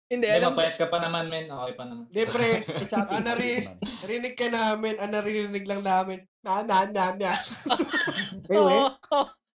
Hindi, 0.07 0.27
alam 0.31 0.55
mapayat 0.55 0.79
ka 0.79 0.87
pa 0.87 1.03
naman, 1.03 1.27
men. 1.27 1.51
Okay 1.51 1.73
pa 1.73 1.83
naman. 1.83 2.05
Hindi, 2.07 2.23
pre. 2.29 2.49
Chappy 2.87 3.11
Ah, 3.11 3.23
nari, 3.25 3.51
narinig 3.99 4.35
ka 4.37 4.47
namin. 4.47 4.93
Ah, 4.95 5.09
naririnig 5.09 5.65
lang 5.65 5.81
namin. 5.83 6.23
Na, 6.45 6.61
na, 6.61 6.77
na, 6.85 7.05
na. 7.17 7.31
Eh, 8.45 8.53
Oo. 8.53 8.93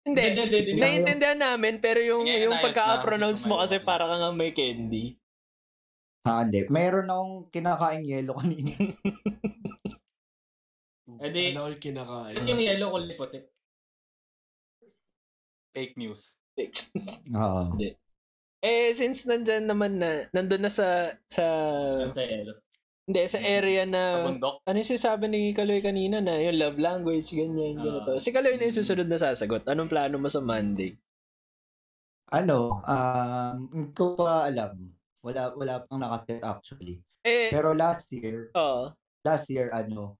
Hindi. 0.02 0.22
Hindi, 0.24 0.40
hindi, 0.40 0.58
hindi. 0.64 0.80
Naiintindihan 0.80 1.36
namin, 1.36 1.84
pero 1.84 2.00
yung, 2.00 2.24
Hindi, 2.24 2.48
yung 2.48 2.56
pagka-pronounce 2.64 3.44
na. 3.44 3.48
mo 3.52 3.60
kasi 3.60 3.76
para 3.78 4.08
kang 4.08 4.32
may 4.32 4.56
candy. 4.56 5.20
ha, 6.24 6.40
hindi. 6.42 6.64
Meron 6.66 7.12
akong 7.12 7.52
kinakain 7.52 8.08
yellow 8.08 8.40
kanina. 8.40 8.72
Eh 11.18 11.32
di- 11.32 11.50
Ano 11.50 11.66
all 11.66 11.74
Ito 11.74 11.82
kinakain? 11.82 12.46
yung 12.46 12.60
yellow 12.60 12.92
kulay 12.92 13.16
puti. 13.16 13.40
Fake 15.72 15.96
news. 15.96 16.36
Oo. 17.32 17.74
eh, 18.60 18.90
since 18.92 19.24
nandyan 19.24 19.64
naman 19.64 19.96
na, 19.96 20.28
nandun 20.30 20.62
na 20.62 20.68
sa, 20.68 21.08
sa, 21.26 21.44
sa 22.06 22.22
yellow. 22.22 22.60
Hindi, 23.08 23.20
sa 23.24 23.40
area 23.40 23.82
Sa 23.82 23.90
na, 23.90 24.02
bundok. 24.28 24.60
ano 24.62 24.76
yung 24.76 24.90
sinasabi 24.92 25.24
ni 25.26 25.40
Kaloy 25.56 25.80
kanina 25.80 26.20
na 26.20 26.36
yung 26.36 26.60
love 26.60 26.76
language, 26.76 27.32
ganyan, 27.32 27.80
Ah. 27.80 28.04
ganito. 28.04 28.10
Si 28.20 28.28
Kaloy 28.30 28.60
na 28.60 28.68
yung 28.68 28.78
susunod 28.78 29.08
na 29.08 29.16
sasagot. 29.16 29.64
Anong 29.64 29.88
plano 29.88 30.20
mo 30.20 30.28
sa 30.28 30.44
Monday? 30.44 30.92
Ano, 32.28 32.84
um, 32.84 33.56
hindi 33.72 33.96
ko 33.96 34.12
pa 34.14 34.44
alam. 34.46 34.76
Wala, 35.24 35.56
wala 35.56 35.80
pang 35.88 35.98
nakaset 35.98 36.44
actually. 36.44 37.00
Eh, 37.24 37.48
Pero 37.48 37.72
last 37.72 38.12
year, 38.12 38.52
oo. 38.52 38.92
last 39.24 39.48
year, 39.48 39.72
ano, 39.72 40.14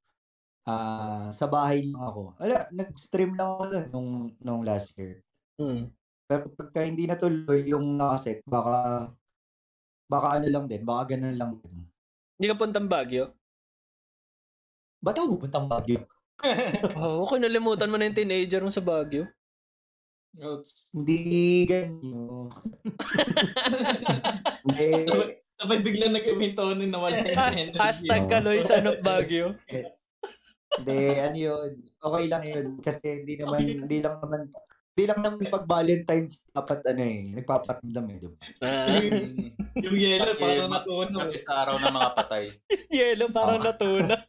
ah 0.65 1.33
sa 1.33 1.49
bahay 1.49 1.85
lang 1.89 2.01
ako. 2.01 2.37
Ala, 2.41 2.69
nag-stream 2.73 3.37
lang 3.37 3.49
ako 3.57 3.63
nun 3.69 3.87
nung, 3.93 4.11
nung 4.41 4.63
last 4.65 4.93
year. 4.97 5.21
Hmm. 5.61 5.89
Pero 6.29 6.49
pagka 6.53 6.85
hindi 6.85 7.09
natuloy 7.09 7.65
yung 7.69 7.97
nakaset, 7.97 8.45
baka 8.45 9.09
baka 10.09 10.41
ano 10.41 10.47
lang 10.49 10.65
din, 10.69 10.85
baka 10.85 11.17
ganun 11.17 11.37
lang 11.37 11.53
din. 11.61 11.88
Hindi 12.39 12.55
ka 12.55 12.57
puntang 12.57 12.87
Baguio? 12.87 13.35
Ba't 15.03 15.19
ako 15.19 15.35
pupuntang 15.35 15.67
Baguio? 15.67 16.07
Oo, 17.03 17.27
oh, 17.27 17.29
kinalimutan 17.29 17.91
mo 17.91 17.99
na 17.99 18.07
yung 18.07 18.15
teenager 18.15 18.63
mo 18.63 18.71
sa 18.71 18.79
Baguio. 18.79 19.27
Ouch. 20.39 20.71
Hindi 20.95 21.67
ganyan. 21.67 22.55
Hindi. 24.63 24.87
Sabay 25.59 25.83
biglang 25.83 26.15
nag-imintonin 26.15 26.95
na 26.95 27.03
wala 27.03 27.27
yung 27.27 27.35
energy. 27.59 27.75
Hashtag 27.75 28.31
Kaloy 28.31 28.63
San 28.63 28.87
of 28.87 29.03
Baguio. 29.03 29.59
Hindi, 30.79 31.01
ano 31.19 31.35
yun. 31.35 31.71
Okay 31.99 32.25
lang 32.31 32.43
yun. 32.47 32.67
Kasi 32.79 33.27
hindi 33.27 33.35
naman, 33.35 33.67
hindi 33.67 33.99
lang 33.99 34.23
naman, 34.23 34.47
hindi 34.99 35.15
lang 35.15 35.23
naman 35.23 35.47
pag 35.47 35.63
Valentine's 35.63 36.43
dapat 36.51 36.83
ano 36.91 37.03
eh, 37.07 37.31
nagpaparamdam 37.39 38.05
eh, 38.11 38.17
diba? 38.19 38.39
Ah, 38.67 38.99
yung 39.87 39.95
yellow, 39.95 40.35
parang 40.35 40.67
yun, 40.67 40.75
natunaw. 40.75 41.21
At 41.23 41.39
sa 41.39 41.55
araw 41.63 41.75
ng 41.79 41.95
mga 41.95 42.11
patay. 42.19 42.45
yellow 42.99 43.31
parang 43.31 43.63
Oo. 43.63 43.67
natuna. 43.71 44.17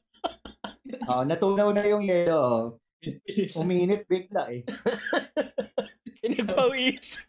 Oh, 1.10 1.26
natunaw 1.26 1.74
na 1.74 1.86
yung 1.86 2.06
yelo. 2.06 2.38
Oh. 2.38 3.62
Uminit 3.62 4.06
bigla 4.06 4.50
eh. 4.54 4.62
Pinagpawis. 6.22 7.26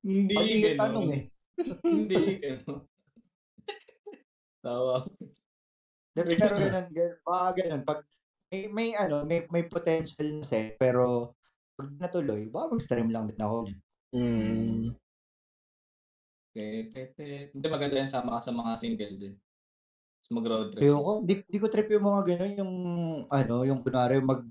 Hindi 0.00 0.36
ganun. 0.64 0.80
tanong 0.80 1.08
eh. 1.12 1.22
Hindi 1.84 2.40
ganun. 2.40 2.84
Tawa. 4.64 5.08
Pero 6.16 6.28
ganun, 6.36 6.88
ganun, 6.88 7.16
baka 7.24 7.48
ganun. 7.60 7.82
Pag 7.84 8.00
may, 8.52 8.62
may 8.70 8.88
ano, 8.94 9.24
may, 9.26 9.42
may 9.50 9.64
potential 9.66 10.26
na 10.38 10.44
set, 10.46 10.78
pero 10.78 11.34
pag 11.76 11.88
natuloy, 11.98 12.46
baka 12.48 12.66
mag-stream 12.78 13.10
lang 13.10 13.26
din 13.30 13.40
ako. 13.42 13.72
Hmm. 14.12 14.96
Te, 16.54 16.90
te, 16.92 17.00
te. 17.16 17.24
Hindi 17.54 17.66
maganda 17.68 17.96
yan 18.00 18.08
sama 18.12 18.38
ka 18.38 18.48
sa 18.48 18.52
mga 18.54 18.72
single 18.80 19.14
din. 19.20 19.34
Tapos 20.20 20.30
mag-road 20.36 20.68
trip. 20.74 20.90
Ayoko, 20.90 21.24
di, 21.24 21.40
di 21.48 21.56
ko 21.56 21.72
trip 21.72 21.88
yung 21.88 22.04
mga 22.04 22.20
ganun, 22.36 22.52
yung 22.60 22.72
ano, 23.32 23.64
yung 23.64 23.80
kunwari 23.80 24.20
mag, 24.20 24.44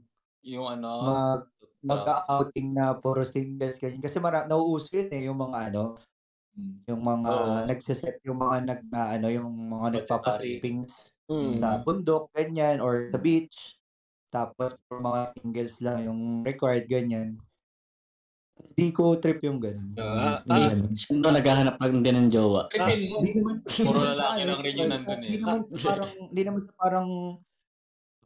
Yung 0.44 0.68
ano, 0.68 0.90
mag, 1.02 1.48
mag-outing 1.84 2.74
na 2.76 2.94
puro 2.98 3.24
singles 3.24 3.78
ganyan. 3.78 4.02
Kasi 4.04 4.18
mara, 4.20 4.48
nauuso 4.50 4.90
yun 4.94 5.10
eh, 5.14 5.28
yung 5.30 5.40
mga 5.40 5.72
ano, 5.74 6.00
Hmm. 6.56 6.80
yung 6.90 7.02
mga 7.04 7.32
Oo. 7.32 7.70
nagsiset, 7.70 8.20
yung 8.26 8.40
mga 8.42 8.58
nag, 8.68 8.82
na, 8.92 9.02
ano, 9.20 9.28
yung 9.30 9.50
mga 9.72 9.88
nagpapatrippings 10.02 11.14
Hmm. 11.30 11.60
sa 11.60 11.82
bundok, 11.82 12.32
ganyan, 12.36 12.82
or 12.82 13.10
sa 13.14 13.20
beach. 13.22 13.78
Tapos, 14.36 14.76
for 14.92 15.00
mga 15.00 15.22
singles 15.40 15.76
lang, 15.80 15.98
yung 16.04 16.20
required, 16.44 16.92
ganyan. 16.92 17.40
Hindi 18.76 18.92
ko 18.92 19.16
trip 19.16 19.40
yung 19.44 19.60
ganun. 19.64 19.96
Ah, 19.96 20.44
Yung 20.44 20.92
ah. 20.92 20.96
Saan 20.96 21.24
to 21.24 21.32
naghahanap 21.32 21.76
lang 21.80 22.04
din 22.04 22.16
ng 22.20 22.30
jowa? 22.32 22.68
Mo. 22.68 23.20
Hindi 23.20 23.32
naman, 23.40 23.56
Puro 23.64 24.00
lalaki 24.00 24.42
lang 24.44 24.60
rin 24.60 24.76
yung 24.76 24.92
nandun 24.92 25.20
eh. 25.24 25.28
Hindi 25.28 25.38
naman 25.40 25.60
sa 25.72 25.88
parang, 25.88 26.12
hindi 26.20 26.42
naman 26.44 26.62
sa 26.64 26.74
parang, 26.76 27.10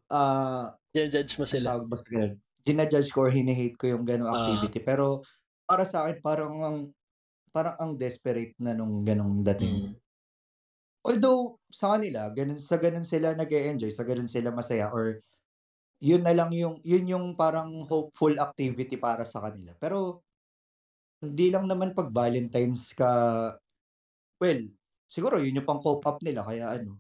ah, 0.09 0.65
Judge 0.89 1.37
mo 1.37 1.45
sila. 1.45 1.77
tawag 1.77 1.85
ba 1.85 1.95
sa 2.01 2.07
ganun? 2.09 2.33
Ginajudge 2.65 3.09
ko 3.13 3.29
or 3.29 3.31
hinihate 3.33 3.77
ko 3.77 3.85
yung 3.93 4.01
ganung 4.05 4.29
Ah. 4.29 4.49
activity. 4.49 4.81
Pero, 4.81 5.21
para 5.69 5.85
sa 5.85 6.05
akin, 6.05 6.17
parang 6.25 6.53
ang, 6.65 6.77
parang 7.53 7.77
ang 7.77 7.91
desperate 7.93 8.57
na 8.57 8.73
nung 8.73 9.05
ganung 9.05 9.45
dating. 9.45 9.93
Hmm. 9.93 9.95
Although, 11.05 11.57
sa 11.69 11.97
kanila, 11.97 12.29
ganun, 12.33 12.57
sa 12.57 12.77
ganun 12.77 13.05
sila 13.05 13.33
nag 13.33 13.49
enjoy 13.49 13.89
sa 13.89 14.05
ganun 14.05 14.29
sila 14.29 14.49
masaya, 14.49 14.89
or 14.89 15.21
yun 15.99 16.23
na 16.23 16.33
lang 16.35 16.51
yung, 16.55 16.79
yun 16.83 17.05
yung 17.07 17.25
parang 17.35 17.83
hopeful 17.85 18.35
activity 18.39 18.95
para 18.95 19.23
sa 19.27 19.43
kanila. 19.43 19.75
Pero, 19.77 20.23
hindi 21.19 21.51
lang 21.51 21.67
naman 21.67 21.91
pag 21.91 22.11
Valentine's 22.11 22.95
ka, 22.95 23.11
well, 24.39 24.61
siguro 25.07 25.39
yun 25.39 25.59
yung 25.59 25.67
pang 25.67 25.83
cope 25.83 26.05
up 26.07 26.19
nila, 26.23 26.43
kaya 26.43 26.79
ano, 26.79 26.99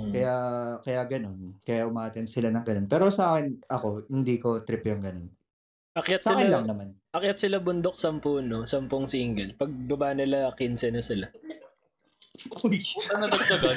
Hmm. 0.00 0.16
kaya, 0.16 0.34
kaya 0.80 1.02
ganun, 1.04 1.60
kaya 1.60 1.84
umaten 1.84 2.24
sila 2.24 2.48
ng 2.48 2.64
ganun. 2.64 2.88
Pero 2.88 3.12
sa 3.12 3.36
akin, 3.36 3.60
ako, 3.68 4.08
hindi 4.08 4.40
ko 4.40 4.64
trip 4.64 4.80
yung 4.88 5.04
ganun. 5.04 5.28
Akyat 5.92 6.24
Sa 6.24 6.32
akin 6.32 6.48
sila, 6.48 6.56
lang 6.56 6.64
naman. 6.72 6.88
akyat 7.12 7.36
sila 7.36 7.60
bundok 7.60 8.00
sampu, 8.00 8.40
no? 8.40 8.64
Sampung 8.64 9.04
single. 9.04 9.52
Pag 9.60 9.68
baba 9.90 10.16
nila, 10.16 10.48
15 10.56 10.88
na 10.96 11.04
sila. 11.04 11.28
Paano 12.48 13.20
nadagdagan? 13.22 13.76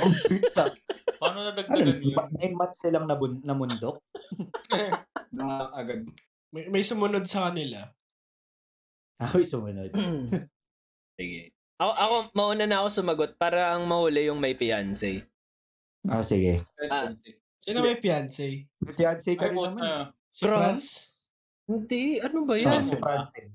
Paano 1.19 1.37
Ano, 1.39 1.49
nadagdagan 1.49 1.99
yun? 1.99 2.15
nine 2.33 2.55
months 2.55 2.79
silang 2.79 3.05
nabun, 3.05 3.41
namundok? 3.41 3.99
Mga 5.33 5.55
agad. 5.73 5.99
May, 6.53 6.69
may 6.69 6.83
sumunod 6.83 7.25
sa 7.25 7.49
kanila. 7.49 7.89
Ay, 9.17 9.43
sumunod. 9.43 9.89
Sige. 11.17 11.51
Ako, 11.75 11.91
ako, 11.91 12.15
mauna 12.31 12.63
na 12.63 12.79
ako 12.79 12.89
sumagot 12.93 13.31
para 13.35 13.73
ang 13.73 13.83
mahuli 13.83 14.29
yung 14.29 14.37
may 14.37 14.53
fiancé. 14.53 15.25
Ah, 16.03 16.21
sige. 16.21 16.63
Ah. 16.85 17.11
Sino 17.57 17.81
may 17.81 17.95
fiancé? 17.95 18.67
Fiancé 18.93 19.33
ka 19.33 19.47
Ay, 19.47 19.51
rin 19.51 19.57
naman. 19.57 19.73
na. 19.77 19.91
Si 20.29 20.43
Bro. 20.43 20.57
Franz? 20.57 20.85
Hindi, 21.63 22.19
ano 22.19 22.43
ba 22.43 22.53
Ah, 22.53 22.61
yan? 22.61 22.83
si 22.83 22.95
Francine. 22.95 23.51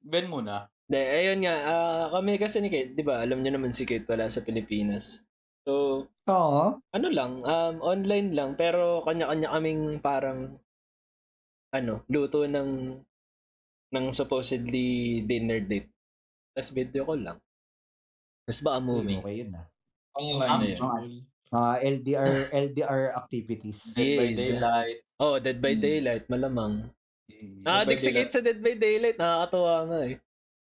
Ben 0.00 0.26
muna. 0.26 0.66
De, 0.86 0.98
ayun 1.02 1.42
nga, 1.42 1.54
ah, 1.66 2.04
kami 2.14 2.38
kasi 2.38 2.62
ni 2.62 2.70
Kate, 2.70 2.94
di 2.94 3.02
ba, 3.02 3.18
alam 3.18 3.42
niyo 3.42 3.58
naman 3.58 3.74
si 3.74 3.82
Kate 3.82 4.06
wala 4.06 4.30
sa 4.30 4.46
Pilipinas. 4.46 5.26
So, 5.66 6.06
Oo. 6.30 6.78
ano 6.78 7.08
lang, 7.10 7.42
um, 7.42 7.74
online 7.82 8.30
lang, 8.38 8.54
pero 8.54 9.02
kanya-kanya 9.02 9.50
kaming 9.50 9.98
parang, 9.98 10.62
ano, 11.74 12.06
luto 12.06 12.46
ng, 12.46 13.02
ng 13.90 14.06
supposedly 14.14 15.20
dinner 15.26 15.58
date. 15.58 15.90
Tapos 16.54 16.70
video 16.70 17.02
call 17.02 17.20
lang. 17.20 17.38
Tapos 18.46 18.62
baka 18.62 18.78
movie. 18.78 19.18
Okay 19.18 19.34
yun 19.42 19.58
ah. 19.58 19.66
Online 20.14 20.48
Ang 20.48 20.60
na 20.62 20.66
yun. 20.70 20.78
Cool. 20.78 21.10
Mga 21.46 21.72
LDR, 21.82 22.34
LDR 22.50 23.02
activities. 23.14 23.78
Dead 23.94 24.10
by 24.18 24.28
Yes. 24.30 24.38
Daylight. 24.38 24.98
Oh, 25.18 25.36
Dead 25.42 25.58
by 25.58 25.74
Hmm. 25.74 25.82
Daylight, 25.82 26.24
malamang. 26.30 26.72
Ah, 27.66 27.82
Dead 27.82 27.98
by 27.98 28.02
si 28.02 28.10
Kate 28.14 28.30
sa 28.30 28.38
Dead 28.38 28.62
by 28.62 28.78
Daylight, 28.78 29.18
nakakatuwa 29.18 29.74
nga 29.90 30.00
eh. 30.06 30.16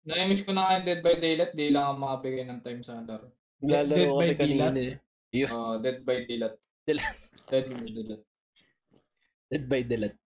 Na-miss 0.01 0.41
ko 0.41 0.51
na 0.51 0.65
nga 0.65 0.81
Dead 0.81 1.01
by 1.05 1.15
Daylight, 1.17 1.53
di 1.53 1.69
lang 1.69 1.85
ako 1.85 1.95
makabigay 1.99 2.45
ng 2.49 2.61
time 2.65 2.81
sa 2.81 2.97
laro. 3.05 3.29
Dead- 3.61 3.85
Lalaro 3.85 4.17
Dead 4.17 4.37
by 4.37 4.49
eh. 4.81 4.93
Yun, 5.31 5.47
Oh, 5.53 5.73
Dead 5.77 6.01
by 6.01 6.17
Daylight. 6.25 6.57
Daylight. 6.83 7.17
Dead 7.47 7.65
by 7.69 7.85
Daylight. 7.85 8.23
Dead 9.47 9.63
by 9.69 9.81
Daylight. 9.85 10.17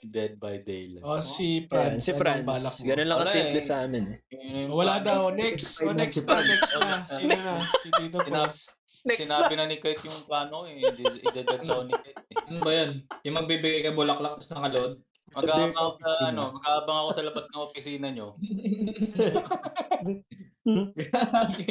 Dead 0.00 0.32
by 0.40 0.54
Daylight. 0.58 1.04
O 1.04 1.20
si 1.20 1.68
Franz. 1.68 2.02
si 2.02 2.10
anong 2.10 2.20
Franz. 2.24 2.44
balak 2.48 2.74
mo? 2.74 2.84
Ganun 2.88 3.06
lang 3.06 3.18
kasimple 3.20 3.60
eh. 3.60 3.64
sa 3.64 3.74
amin 3.84 4.04
eh. 4.08 4.18
Yung- 4.32 4.72
Wala 4.72 4.96
daw. 4.98 5.28
Next. 5.30 5.84
O 5.84 5.92
next 5.92 6.24
na. 6.24 6.40
Next 6.40 6.72
na. 6.74 6.96
Sino 7.14 7.34
na? 7.36 7.54
Si 7.78 7.88
Tito 7.92 8.18
Franz. 8.24 8.56
Next 9.00 9.28
Sinabi 9.28 9.54
na 9.56 9.64
ni 9.64 9.76
Kate 9.80 10.04
yung 10.04 10.24
plano 10.24 10.64
eh. 10.68 10.80
Idadad 11.20 11.60
sa 11.62 11.84
ni 11.84 11.92
Kate 11.94 12.16
eh. 12.16 12.48
Ano 12.48 12.58
ba 12.64 12.72
yan? 12.72 12.90
Yung 13.24 13.36
magbibigay 13.38 13.80
ka 13.84 13.92
bulaklak 13.92 14.40
tapos 14.40 14.48
nakaload? 14.50 14.92
Mag-aabang 15.30 15.74
ako 15.76 15.90
sa, 15.98 16.10
ano, 16.26 16.42
mag-aabang 16.58 16.98
ako 16.98 17.10
sa 17.14 17.22
labas 17.22 17.44
ng 17.46 17.62
opisina 17.62 18.06
nyo. 18.10 18.28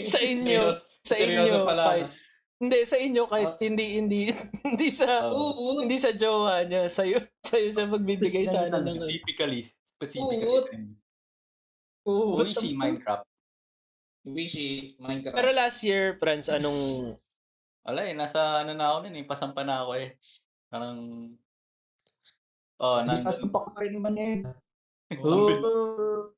Sa 0.04 0.19
inyo. 0.19 0.76
Sa 1.06 1.15
inyo. 1.15 1.63
pala. 1.63 1.84
Kahit, 1.95 2.10
hindi, 2.60 2.80
sa 2.84 2.98
inyo 3.00 3.24
kahit 3.24 3.56
Ah. 3.56 3.60
hindi, 3.63 3.86
hindi, 3.95 4.22
hindi 4.67 4.88
sa, 4.91 5.32
Oo. 5.32 5.80
hindi 5.80 5.95
sa 5.95 6.12
jowa 6.12 6.67
niya. 6.67 6.91
Sa'yo, 6.91 7.22
sa'yo 7.39 7.72
siya 7.72 7.88
magbibigay 7.88 8.43
sa 8.43 8.67
ano 8.67 8.84
ng, 8.84 9.00
Specifically. 9.08 9.62
Specifically. 9.95 10.43
Oo. 12.04 12.36
Oo. 12.36 12.43
Wishy 12.43 12.76
Minecraft. 12.76 13.24
Wishy, 14.28 15.00
Minecraft. 15.00 15.36
Pero 15.36 15.50
last 15.56 15.80
year, 15.84 16.19
Franz, 16.19 16.52
anong, 16.52 17.15
Wala 17.80 18.06
eh, 18.06 18.13
nasa 18.13 18.60
ano 18.62 18.76
na 18.76 18.91
ako 18.91 18.98
nun 19.08 19.17
eh, 19.17 19.26
pasampa 19.26 19.63
na 19.63 19.82
ako 19.82 19.91
eh. 19.98 20.19
Parang, 20.67 20.98
oh, 22.80 23.00
nandun. 23.04 23.24
sasampak 23.28 23.62
ko 23.70 23.78
rin 23.80 23.94
naman 23.96 24.13
yan. 24.15 24.39
Oh. 25.20 25.50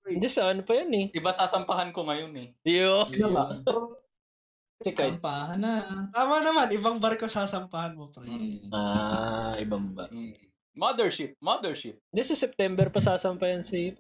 hindi 0.08 0.27
sa 0.32 0.56
ano 0.56 0.63
pa 0.63 0.80
yan 0.80 0.91
eh. 0.95 1.06
Iba 1.12 1.36
sasampahan 1.36 1.91
ko 1.91 2.08
ngayon 2.08 2.32
eh. 2.39 2.47
Yo. 2.63 3.04
Ano 3.04 3.27
ba? 3.36 3.43
Si 4.82 4.89
Kite. 4.95 5.13
Kampahan 5.13 5.62
na. 5.62 6.10
Tama 6.10 6.41
naman. 6.41 6.67
Ibang 6.73 6.97
barko 6.97 7.30
sasampahan 7.30 7.93
mo, 7.93 8.10
pre. 8.10 8.25
Mm. 8.25 8.73
Ah, 8.73 9.54
ibang 9.62 9.93
ba? 9.93 10.10
Mm. 10.10 10.34
Mothership, 10.73 11.38
mothership. 11.38 12.01
Hindi, 12.10 12.21
sa 12.25 12.34
September 12.34 12.89
pa 12.89 12.97
sasampayan 13.04 13.62
si 13.62 13.93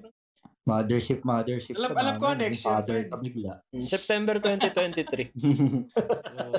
Mothership, 0.61 1.25
mothership. 1.25 1.73
Alam- 1.73 1.97
alam 1.97 2.15
ko, 2.21 2.33
next 2.37 2.63
year 2.63 2.69
Father 2.79 2.93
pa 2.93 3.01
yun. 3.01 3.09
ka 3.09 3.17
bigla. 3.17 3.53
Mm, 3.75 3.85
September 3.89 4.35
2023. 4.39 5.33
Oo. 6.41 6.53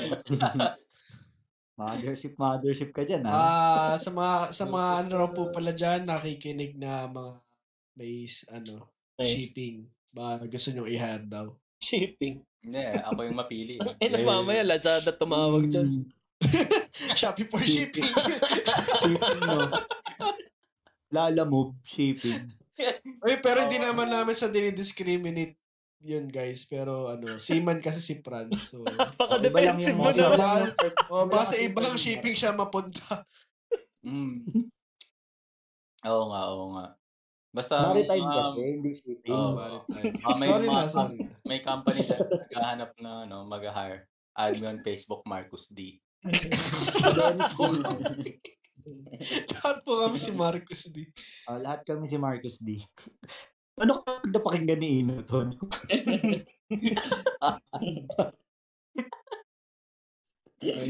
mothership, 1.74 2.34
mothership 2.36 2.90
ka 2.90 3.02
dyan, 3.02 3.24
ha? 3.24 3.32
Ah, 3.32 3.96
sa 3.96 4.10
mga 4.10 4.36
sa 4.50 4.64
mga 4.64 4.88
ano 5.02 5.12
raw 5.16 5.28
po 5.28 5.48
pala 5.48 5.70
diyan 5.70 6.04
nakikinig 6.04 6.76
na 6.76 7.06
mga 7.06 7.32
may 7.94 8.24
s- 8.24 8.48
ano 8.48 8.88
Okay. 9.12 9.28
shipping. 9.28 9.76
Ba 10.10 10.40
gusto 10.42 10.72
niyo 10.72 10.84
i-hand 10.84 11.28
daw. 11.28 11.52
Shipping. 11.78 12.40
Hindi, 12.58 12.80
ako 13.02 13.20
yung 13.22 13.38
mapili. 13.38 13.74
eh. 13.76 14.08
Na 14.08 14.18
mamaya, 14.18 14.62
Lazada 14.62 15.10
tumawag 15.10 15.68
dyan. 15.68 16.08
Shopee 17.18 17.46
for 17.46 17.60
shipping. 17.60 18.02
Shipping, 18.02 19.40
no? 19.42 19.68
Lala 21.10 21.44
move, 21.44 21.76
shipping. 21.84 22.50
Uy, 23.20 23.36
pero 23.38 23.62
hindi 23.62 23.76
naman 23.76 24.08
namin 24.08 24.32
sa 24.32 24.48
dinidiscriminate 24.48 25.60
yun 26.02 26.26
guys. 26.26 26.66
Pero 26.66 27.08
ano, 27.08 27.38
seaman 27.38 27.78
kasi 27.78 28.02
si 28.02 28.18
Franz. 28.20 28.74
So, 28.74 28.82
Napaka-defensive 28.86 29.96
mo 29.96 30.06
Iba 30.06 30.12
lang 30.12 30.18
yung 30.18 30.34
naman. 30.34 30.60
mga- 30.68 31.10
oh, 31.10 31.24
baka 31.26 31.44
sa 31.46 31.58
ibang 31.58 31.94
shipping 31.96 32.36
siya 32.36 32.52
mapunta. 32.52 33.22
Mm. 34.02 34.66
Oo 36.10 36.24
nga, 36.34 36.42
oo 36.50 36.74
nga. 36.74 36.86
Basta 37.54 37.94
Maritime 37.94 38.26
um, 38.26 38.34
kasi, 38.34 38.60
hindi 38.66 38.90
shipping. 38.98 39.30
Oo. 39.30 39.54
Maritime. 39.54 40.12
Ah, 40.26 40.34
may 40.34 40.48
sorry 40.50 40.66
na, 40.66 40.82
sorry 40.90 41.16
may 41.46 41.62
company 41.62 42.02
na 42.10 42.16
naghahanap 42.18 42.90
na 42.98 43.10
ano, 43.22 43.46
mag-hire. 43.46 44.10
Add 44.34 44.58
mo 44.58 44.74
on 44.74 44.82
Facebook, 44.82 45.22
Marcus 45.22 45.70
D. 45.70 46.02
Lahat 49.52 49.78
po 49.84 49.92
kami 50.02 50.18
si 50.18 50.32
Marcos 50.34 50.82
D. 50.90 51.06
Ah, 51.46 51.60
lahat 51.60 51.86
kami 51.86 52.10
si 52.10 52.18
Marcus 52.18 52.58
D. 52.58 52.82
ano 53.74 53.92
ka 53.98 54.20
napakinggan 54.26 54.78
ni 54.78 55.00
Ino 55.00 55.22
to? 55.22 55.48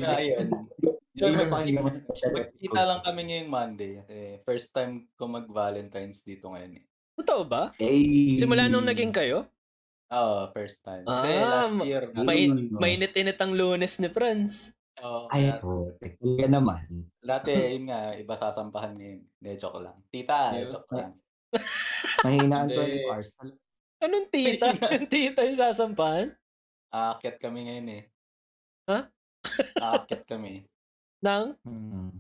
Ayun. 0.02 0.48
Hindi 1.12 1.36
napakinggan 1.38 1.82
mo 1.82 1.88
sa 1.88 2.00
special 2.02 2.30
Magkita 2.34 2.80
lang 2.82 3.00
kami 3.02 3.20
ngayong 3.24 3.50
Monday. 3.50 3.92
Eh, 4.06 4.40
first 4.42 4.72
time 4.72 5.08
ko 5.14 5.24
mag-Valentine's 5.26 6.20
dito 6.22 6.48
ngayon 6.48 6.80
eh. 6.80 6.84
Totoo 7.14 7.42
ba? 7.44 7.72
Eh, 7.78 8.32
Simula 8.34 8.66
nung 8.66 8.84
naging 8.84 9.12
kayo? 9.12 9.44
Oo, 10.08 10.48
first 10.52 10.76
time. 10.82 11.04
Ah, 11.04 11.24
last 11.24 11.80
year, 11.82 12.12
ma- 12.12 12.24
Main, 12.26 12.68
Mm. 12.68 12.76
mainit-init 12.76 13.38
ang 13.38 13.52
lunes 13.52 13.96
ni 13.96 14.08
Franz. 14.08 14.76
Oo, 15.00 15.24
Ay, 15.28 15.48
kaya- 15.48 15.60
po. 15.60 15.88
Kaya 16.36 16.48
naman. 16.50 16.84
dati, 17.18 17.48
yun 17.48 17.88
nga, 17.88 18.12
iba 18.12 18.34
sasampahan 18.34 18.92
ngayon. 18.92 19.20
Hindi, 19.24 19.50
joke 19.56 19.80
lang. 19.80 19.96
Tita, 20.10 20.52
joke 20.62 20.88
lang. 20.90 21.16
Mahinaan 22.24 22.68
Hindi. 22.68 23.04
20 23.04 23.08
hours. 23.08 23.28
Anong 24.02 24.26
tita? 24.32 24.66
Yung 24.74 25.08
tita 25.12 25.40
yung 25.46 25.58
sasampahan? 25.58 26.28
Aakyat 26.92 27.36
kami 27.38 27.70
ngayon 27.70 27.88
eh. 27.88 28.02
Ha? 28.90 28.98
Aakyat 29.78 30.26
kami. 30.26 30.66
Nang? 31.22 31.54
Hmm. 31.62 32.10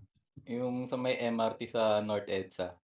Yung 0.46 0.86
sa 0.86 0.94
may 0.94 1.18
MRT 1.18 1.60
sa 1.70 1.98
North 2.00 2.28
EDSA. 2.28 2.76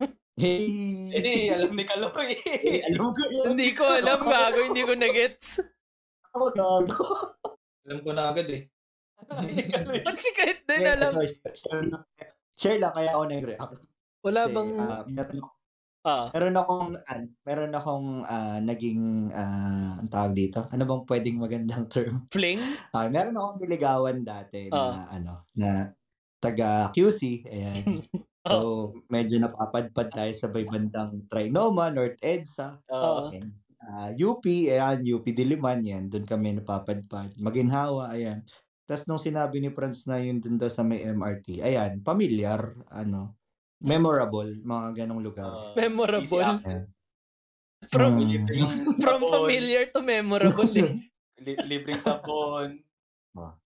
Hey! 0.40 1.12
Eh, 1.12 1.52
alam 1.52 1.76
ni 1.76 1.84
Kaloy. 1.84 2.32
Eh, 2.48 2.80
alam 2.88 3.12
ko 3.12 3.28
yun. 3.28 3.52
Hindi 3.52 3.76
ko 3.76 3.84
alam, 3.84 4.24
gago, 4.24 4.72
hindi 4.72 4.88
ko 4.88 4.96
na-gets. 4.96 5.60
Ako, 6.32 6.56
gago. 6.56 7.36
Alam 7.84 8.00
ko 8.00 8.10
na 8.16 8.32
agad 8.32 8.48
eh. 8.48 8.64
Ba't 10.00 10.16
si 10.16 10.32
kahit 10.32 10.64
din 10.64 10.80
alam? 10.80 11.12
Share 11.52 11.84
lang, 11.84 12.04
share 12.56 12.78
lang 12.80 12.92
kaya 12.96 13.12
ako 13.12 13.22
nag-react. 13.28 13.84
Wala 14.24 14.42
Kasi, 14.48 14.54
bang... 14.56 14.70
ah, 14.80 15.04
meron, 16.04 16.08
Ah, 16.08 16.30
meron 16.34 16.56
akong, 16.56 16.88
an, 17.08 17.20
meron 17.46 17.72
akong 17.76 18.08
ah, 18.24 18.58
naging, 18.62 19.30
ah, 19.34 20.00
ang 20.00 20.08
tawag 20.12 20.32
dito, 20.36 20.64
ano 20.72 20.82
bang 20.88 21.04
pwedeng 21.08 21.36
magandang 21.40 21.84
term? 21.92 22.26
fling? 22.32 22.80
Ah, 22.94 23.06
meron 23.10 23.36
akong 23.38 23.58
niligawan 23.62 24.24
dati 24.26 24.70
Ah. 24.72 25.06
na, 25.06 25.06
ano, 25.12 25.34
na 25.54 25.92
taga 26.42 26.90
QC. 26.94 27.46
Ayan. 27.48 27.84
So, 28.48 28.96
medyo 29.12 29.36
napapadpad 29.36 30.10
tayo 30.16 30.32
sa 30.32 30.48
may 30.48 30.64
bandang 30.64 31.28
Trinoma, 31.28 31.92
North 31.92 32.16
EDSA. 32.24 32.80
Oo. 32.88 33.28
Ayan. 33.30 33.52
Ah, 33.84 34.10
UP, 34.16 34.44
ayan, 34.68 35.04
UP 35.04 35.28
Diliman, 35.28 35.84
yan. 35.84 36.08
Doon 36.08 36.24
kami 36.24 36.56
napapadpad. 36.56 37.36
Maginhawa, 37.36 38.16
ayan. 38.16 38.40
Tapos 38.88 39.04
nung 39.06 39.20
sinabi 39.20 39.60
ni 39.62 39.70
Franz 39.70 40.08
na 40.08 40.18
yun 40.18 40.40
dun 40.40 40.56
daw 40.56 40.72
sa 40.72 40.82
may 40.82 41.04
MRT, 41.04 41.60
ayan, 41.62 42.00
familiar, 42.02 42.74
ano, 42.90 43.36
memorable, 43.80 44.48
mga 44.60 44.88
ganong 44.94 45.20
lugar. 45.20 45.48
Uh, 45.48 45.72
Memorable. 45.74 46.44
Ayan. 46.60 46.84
From. 47.88 48.20
Libreng 48.20 48.68
from 49.04 49.20
sapon. 49.24 49.32
familiar 49.48 49.88
to 49.88 50.00
memorable 50.00 50.68
eh. 50.76 51.00
Li- 51.44 51.64
libreng. 51.64 51.96
Oh, 52.04 52.60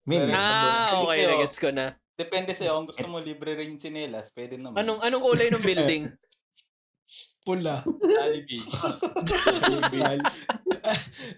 Min, 0.07 0.31
Pero- 0.31 0.37
Ah, 0.37 1.03
okay, 1.03 1.19
Sa'yo. 1.19 1.29
nagets 1.35 1.59
ko 1.59 1.69
na. 1.75 1.87
Depende 2.15 2.55
sa'yo. 2.55 2.79
Kung 2.79 2.87
gusto 2.87 3.07
mo 3.11 3.19
libre 3.19 3.59
rin 3.59 3.75
chinelas, 3.75 4.31
pwede 4.33 4.55
naman. 4.55 4.79
Anong 4.79 5.03
anong 5.03 5.23
kulay 5.25 5.51
ng 5.51 5.59
building? 5.59 6.05
Pula. 7.45 7.83
Jollibee. 7.83 8.63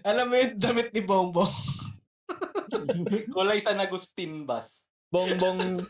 Alam 0.05 0.25
mo 0.29 0.35
yung 0.37 0.55
damit 0.55 0.93
ni 0.93 1.01
Bongbong. 1.01 1.51
Kulay 3.27 3.59
San 3.59 3.81
Agustin 3.81 4.45
bus. 4.45 4.69
Bongbong 5.09 5.81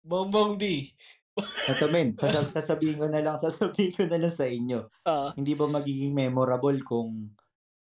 Bongbong 0.00 0.56
D. 0.56 0.88
Ito, 1.36 1.86
men, 1.88 2.14
sasab- 2.20 2.52
sasabihin 2.52 2.96
ko 2.96 3.06
na 3.06 3.18
lang, 3.18 3.36
sasabihin 3.36 3.92
ko 3.92 4.02
na 4.04 4.18
lang 4.18 4.30
sa 4.30 4.46
inyo. 4.46 4.86
ah, 5.02 5.34
Hindi 5.34 5.52
ba 5.52 5.66
magiging 5.68 6.12
memorable 6.12 6.78
kung 6.80 7.34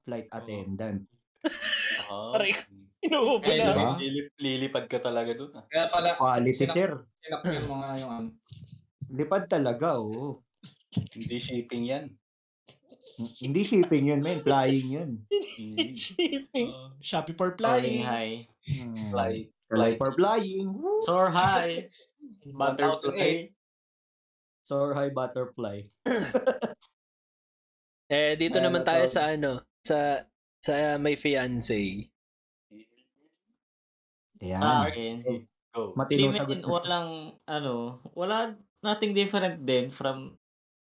flight 0.02 0.26
attendant? 0.30 1.04
Oh. 2.08 2.32
Aray. 2.32 2.54
inuubo 3.02 3.42
na. 3.42 3.66
diba? 3.66 3.92
Lilip- 3.98 4.36
lilipad 4.36 4.84
ka 4.86 4.98
talaga 4.98 5.34
dun 5.34 5.52
ah. 5.52 5.64
Kaya 5.66 5.86
pala, 5.88 6.14
Quality, 6.14 6.54
sinak- 6.56 6.76
sir. 6.76 6.90
sinak 7.18 7.42
yung 7.44 7.68
mga 7.68 7.88
yung 7.98 8.12
ano. 8.12 8.28
Lipad 9.12 9.44
talaga, 9.46 9.98
oo. 9.98 10.40
Hindi 11.12 11.36
shipping 11.36 11.84
yan. 11.84 12.04
Hindi 13.42 13.60
shipping 13.60 14.08
yun, 14.08 14.20
men. 14.20 14.40
Flying 14.40 14.88
yun. 14.88 15.10
Mm. 15.58 15.92
Shipping. 15.92 16.68
Uh, 16.70 16.96
Shopee 16.98 17.34
for 17.34 17.52
Flying 17.52 18.00
flying. 18.00 18.06
high. 18.06 18.34
Hmm. 18.64 18.96
Fly. 19.12 19.32
Fly 19.68 19.90
for 19.96 20.10
flying. 20.14 20.68
Woo! 20.70 21.00
Soar 21.02 21.28
high. 21.28 21.84
Butterfly. 22.44 23.50
Soar 24.62 24.94
high 24.94 25.10
butterfly. 25.16 25.82
Eh, 28.06 28.34
dito 28.36 28.60
Ano 28.60 28.66
naman 28.68 28.82
tayo 28.82 29.06
tawag? 29.06 29.14
sa 29.14 29.22
ano, 29.30 29.50
sa 29.80 29.98
sa 30.60 30.74
may 30.96 31.16
fiancé. 31.16 32.06
Ayan. 34.38 34.60
Sa 34.60 34.86
akin. 34.86 35.14
Go. 35.72 35.96
Matino 35.96 36.28
Hindi 36.28 36.38
sagot. 36.38 36.60
walang, 36.68 37.10
ano, 37.48 38.02
wala, 38.12 38.52
nothing 38.84 39.16
different 39.16 39.64
din 39.64 39.88
from 39.88 40.36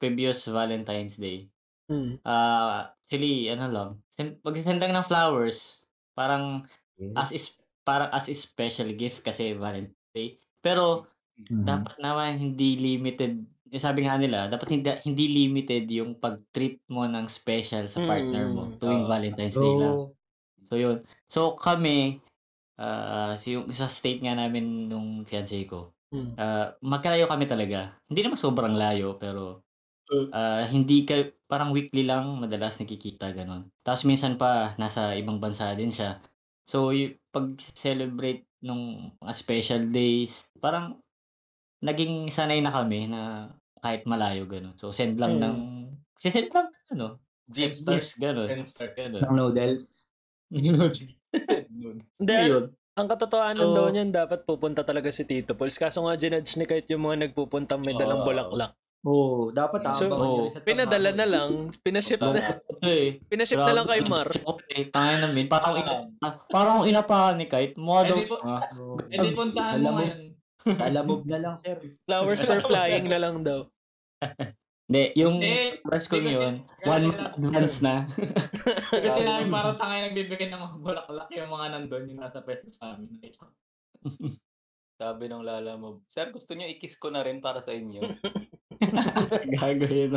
previous 0.00 0.48
Valentine's 0.48 1.20
Day. 1.20 1.50
Hmm. 1.92 2.16
Ah, 2.24 2.96
actually, 3.05 3.52
ano 3.52 3.66
lang, 3.68 3.90
sen- 4.16 4.40
pag-send 4.40 4.81
lang 4.81 4.96
ng 4.96 5.05
flowers, 5.05 5.85
parang 6.16 6.64
Yes. 6.96 7.12
as 7.18 7.31
is 7.33 7.44
parang 7.83 8.09
as 8.14 8.31
a 8.31 8.35
special 8.35 8.87
gift 8.94 9.20
kasi 9.20 9.52
Valentine's 9.52 10.12
Day. 10.14 10.38
Pero 10.62 11.05
Mhm. 11.38 11.64
dapat 11.64 11.96
naman 12.02 12.36
hindi 12.40 12.76
limited. 12.78 13.44
Yung 13.72 13.82
sabi 13.84 14.04
nga 14.06 14.16
nila, 14.20 14.48
dapat 14.52 14.68
hindi 14.76 14.88
hindi 15.08 15.24
limited 15.32 15.88
yung 15.88 16.16
pag-treat 16.20 16.84
mo 16.92 17.08
ng 17.08 17.26
special 17.30 17.88
sa 17.88 18.04
partner 18.04 18.52
mo 18.52 18.72
Mm, 18.72 18.78
tuwing 18.80 19.04
oo. 19.04 19.08
Valentine's 19.08 19.56
Day 19.58 19.74
lang. 19.80 19.96
So, 19.98 20.16
So 20.70 20.76
yun. 20.80 21.04
So 21.30 21.54
kami 21.58 22.20
ah 22.80 23.34
si 23.38 23.56
yung 23.58 23.68
sa 23.72 23.86
state 23.90 24.22
nga 24.24 24.34
namin 24.38 24.88
nung 24.90 25.24
fiancé 25.28 25.64
ko. 25.68 25.94
Mm. 26.12 26.36
ah, 26.38 26.74
magkalayo 26.84 27.26
kami 27.30 27.46
talaga. 27.50 27.98
Hindi 28.10 28.20
naman 28.26 28.38
sobrang 28.40 28.74
layo 28.78 29.16
pero 29.20 29.64
Uh. 30.10 30.32
ah, 30.34 30.64
hindi 30.68 31.04
ka 31.08 31.34
parang 31.50 31.74
weekly 31.74 32.06
lang 32.06 32.38
madalas 32.40 32.78
nakikita 32.80 33.32
ganun. 33.36 33.68
Tapos 33.84 34.04
minsan 34.08 34.38
pa 34.40 34.74
nasa 34.80 35.14
ibang 35.18 35.38
bansa 35.42 35.72
din 35.76 35.92
siya. 35.92 36.22
So 36.68 36.94
y- 36.94 37.18
pag 37.34 37.58
celebrate 37.60 38.46
nung 38.64 39.14
mga 39.22 39.34
special 39.36 39.82
days, 39.92 40.46
parang 40.62 41.01
naging 41.82 42.30
sanay 42.30 42.58
na 42.58 42.70
kami 42.70 43.06
na 43.06 43.50
kahit 43.78 44.06
malayo 44.06 44.46
ganun. 44.46 44.72
So 44.76 44.88
send 44.88 45.18
lang 45.18 45.36
Mm. 45.36 45.42
ng 45.42 45.56
send 46.16 46.48
lang 46.48 46.70
ano, 46.88 47.18
Jeep 47.44 47.74
gifts 47.74 48.14
ganun. 48.16 48.46
Ten 48.46 48.62
star. 48.62 48.94
ganun. 48.94 49.20
ng 49.20 49.34
noodles. 49.34 50.06
Hindi, 52.14 52.34
Yun. 52.44 52.70
ang 52.92 53.08
katotohanan 53.08 53.66
So- 53.66 53.74
daw 53.74 53.86
niyan, 53.88 54.10
dapat 54.10 54.44
pupunta 54.44 54.84
talaga 54.84 55.08
si 55.08 55.24
Tito 55.24 55.52
Pauls. 55.52 55.74
Kaso 55.74 56.04
nga, 56.04 56.14
ginudge 56.14 56.54
ni 56.54 56.64
kahit 56.64 56.86
yung 56.86 57.02
mga 57.02 57.26
nagpupunta 57.26 57.74
may 57.74 57.96
dalang 57.96 58.22
Oo. 58.22 58.28
bulaklak. 58.28 58.72
Oo, 59.02 59.50
dapat 59.50 59.82
So, 59.90 60.06
sa 60.46 60.62
Pinadala 60.62 61.10
na 61.10 61.26
lang, 61.26 61.50
pinaship 61.82 62.22
na, 62.22 62.38
Eh, 62.80 63.18
pinaship 63.26 63.58
na 63.58 63.74
lang 63.74 63.86
kay 63.88 63.98
Mar. 64.06 64.30
Okay, 64.46 64.86
tangin 64.88 65.18
namin. 65.20 65.50
Parang 65.50 65.74
ina, 65.74 65.94
parang 66.46 66.86
inapahan 66.86 67.34
ni 67.34 67.50
Kite. 67.50 67.74
Eh, 67.74 68.06
daw. 68.06 68.16
ah, 68.46 68.62
Oo. 68.78 69.02
Eh 69.10 69.18
di 69.18 69.34
puntahan 69.34 69.82
mo 69.82 69.90
mo- 69.90 69.98
ngayon. 69.98 70.31
Lalamove 70.66 71.27
na 71.27 71.38
lang, 71.38 71.55
sir. 71.59 71.79
Flowers 72.07 72.42
for 72.42 72.61
flying 72.61 73.07
na 73.07 73.18
lang 73.18 73.42
daw. 73.42 73.66
Hindi, 74.83 75.05
yung 75.16 75.40
Hindi, 75.40 75.81
press 75.81 76.05
ko 76.05 76.20
hindi 76.20 76.37
kasi- 76.37 76.42
yun, 76.42 76.55
one 76.85 77.05
na- 77.07 77.33
month 77.33 77.33
advance 77.33 77.79
na. 77.81 77.94
Kasi 78.92 79.20
namin 79.25 79.48
parang 79.48 79.79
tangay 79.81 80.01
nagbibigay 80.05 80.53
ng 80.53 80.61
mga 80.61 80.77
bulaklak 80.85 81.29
yung 81.33 81.48
mga 81.48 81.66
nandun 81.72 82.11
yung 82.12 82.20
nasa 82.20 82.44
pwesto 82.44 82.68
sa 82.68 82.92
amin. 82.92 83.16
Sabi 85.01 85.25
ng 85.27 85.42
Lala 85.42 85.81
mo, 85.81 86.05
Sir, 86.12 86.29
gusto 86.29 86.53
niyo 86.53 86.68
i-kiss 86.68 87.01
ko 87.01 87.09
na 87.09 87.25
rin 87.25 87.40
para 87.40 87.64
sa 87.64 87.72
inyo? 87.72 88.05
Gago 89.57 89.87
yun. 89.88 90.12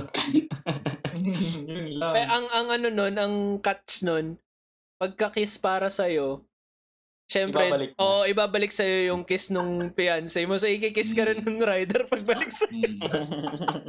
Yun 1.63 1.87
lang. 1.95 2.13
Eh, 2.13 2.27
ang, 2.27 2.45
ang 2.51 2.67
ano 2.69 2.87
nun, 2.91 3.15
ang 3.15 3.35
catch 3.63 4.03
nun, 4.03 4.35
pagka-kiss 4.99 5.55
para 5.55 5.87
sa'yo, 5.87 6.43
syempre, 7.25 7.65
Ibabalik 7.67 7.89
na. 7.93 7.99
oo, 7.99 8.21
ibabalik 8.25 8.71
sa'yo 8.71 9.13
yung 9.13 9.23
kiss 9.25 9.49
nung 9.49 9.89
fiancé 9.91 10.45
mo. 10.45 10.55
So, 10.55 10.69
ikikiss 10.69 11.13
ka 11.13 11.25
rin 11.25 11.41
ng 11.41 11.59
rider 11.59 12.05
pagbalik 12.05 12.49
sa 12.49 12.65
Mm. 12.69 13.01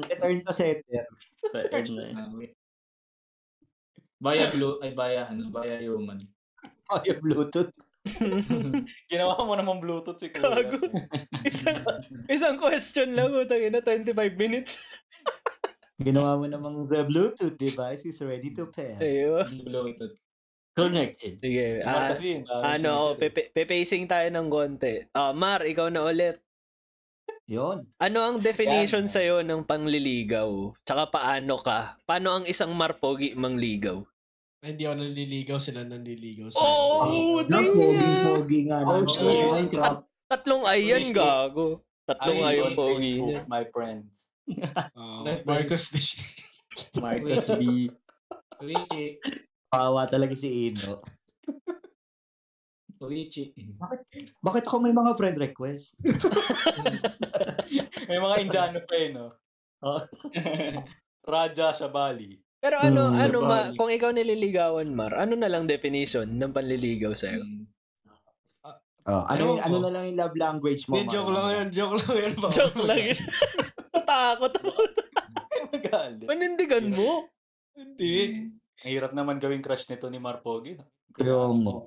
Return 0.08 0.38
to 0.42 0.52
sender. 0.52 1.04
Third 1.52 1.88
na 1.92 2.02
yun. 2.10 2.50
Via 4.16 4.48
blue, 4.48 4.80
ay 4.80 4.96
via 4.96 5.28
ano, 5.28 5.52
via 5.52 5.76
human. 5.78 6.16
Ay, 6.88 7.12
Bluetooth. 7.18 7.74
Ginawa 9.12 9.34
mo 9.42 9.52
naman 9.52 9.82
Bluetooth 9.82 10.16
si 10.16 10.30
Kuya. 10.30 10.62
Gago. 10.62 10.78
isang, 11.42 11.82
isang 12.30 12.56
question 12.56 13.12
lang, 13.12 13.34
utang 13.34 13.60
na 13.68 13.82
25 13.82 14.14
minutes. 14.38 14.80
Ginawa 15.98 16.38
mo 16.38 16.46
namang 16.46 16.86
the 16.86 17.02
Bluetooth 17.02 17.56
device 17.56 18.06
is 18.06 18.16
ready 18.22 18.54
to 18.54 18.70
pair. 18.70 18.96
Ayun. 19.02 19.66
Bluetooth. 19.66 20.14
Connected. 20.76 21.40
Sige. 21.40 21.80
Ah, 21.80 22.12
kasi, 22.12 22.44
dami 22.44 22.62
ano, 22.62 22.90
oh, 22.92 23.12
pepe, 23.16 23.48
pepacing 23.48 24.04
tayo 24.04 24.28
ng 24.28 24.46
konti. 24.46 25.08
Ah, 25.10 25.32
Mar, 25.32 25.64
ikaw 25.64 25.88
na 25.88 26.04
ulit. 26.04 26.36
Yun. 27.48 27.88
Ano 27.96 28.18
ang 28.20 28.36
definition 28.42 29.06
Yan. 29.06 29.12
sa'yo 29.12 29.36
ng 29.40 29.64
panliligaw? 29.64 30.76
Tsaka 30.82 31.08
paano 31.08 31.56
ka? 31.56 31.96
Paano 32.04 32.28
ang 32.36 32.44
isang 32.44 32.74
marpogi 32.74 33.32
mangligaw? 33.32 34.04
Ay, 34.60 34.74
hindi 34.74 34.84
ako 34.84 34.96
nanliligaw, 34.98 35.56
sila 35.56 35.80
nanliligaw. 35.80 36.50
sa 36.50 36.58
Oh, 36.58 37.40
Ang 37.40 37.66
pogi-pogi 37.70 38.60
nga 38.66 38.78
Oh, 38.82 39.06
shit. 39.06 39.22
Minecraft. 39.22 40.02
Tatlong 40.26 40.64
ay 40.66 40.80
yan, 40.84 41.00
Holy 41.00 41.06
shit. 41.06 41.16
gago. 41.16 41.66
Tatlong 42.04 42.36
Ayun, 42.36 42.44
ay 42.44 42.54
yung 42.54 42.66
on 42.66 42.74
pogi 42.74 43.12
niya. 43.16 43.40
My 43.48 43.64
friend. 43.72 44.00
Oh, 44.94 45.26
Marcos 45.42 45.90
D. 45.90 45.96
Marcus 47.02 47.46
B. 47.56 47.90
Luigi. 48.60 49.06
Kawawa 49.66 50.06
talaga 50.06 50.32
si 50.32 50.70
Ino. 50.70 51.02
Luigi. 52.96 53.52
Bakit 54.46 54.64
ako 54.64 54.76
may 54.80 54.94
mga 54.94 55.12
friend 55.18 55.36
request? 55.36 55.92
May 58.08 58.18
mga 58.22 58.34
Indiano 58.40 58.78
pa 58.86 58.94
eh, 58.96 59.08
no? 59.10 59.34
Oh. 59.82 60.00
Raja 61.28 61.74
Shabali. 61.74 62.38
Pero 62.56 62.80
ano, 62.80 63.12
Hmm, 63.12 63.20
ano 63.20 63.38
ma, 63.42 63.58
kung 63.74 63.92
ikaw 63.92 64.14
nililigawan, 64.14 64.88
Mar, 64.88 65.12
ano 65.12 65.36
na 65.36 65.50
lang 65.50 65.68
definition 65.68 66.24
ng 66.24 66.54
panliligaw 66.54 67.12
sa'yo? 67.12 67.42
Mm. 67.42 67.64
Oh, 69.06 69.22
ano, 69.22 69.54
yung- 69.54 69.62
ano 69.62 69.76
na 69.86 69.90
lang 69.92 70.02
yung 70.10 70.18
love 70.18 70.34
language 70.34 70.82
mo? 70.90 70.98
Hindi, 70.98 71.14
joke 71.14 71.30
lang 71.30 71.46
yun. 71.46 71.68
Joke 71.70 71.94
lang 72.00 72.16
yun. 72.16 72.32
Joke 72.50 72.78
lang 72.82 72.98
yun. 72.98 73.18
Natakot 73.94 74.52
ako. 74.56 74.72
Panindigan 76.26 76.86
mo. 76.90 77.30
Hindi. 77.76 78.50
Ang 78.78 78.90
hirap 78.90 79.12
naman 79.12 79.36
gawing 79.36 79.60
crush 79.60 79.84
nito 79.86 80.06
ni 80.06 80.18
Marpogi. 80.18 80.74
Kaya 81.10 81.48
mo. 81.48 81.80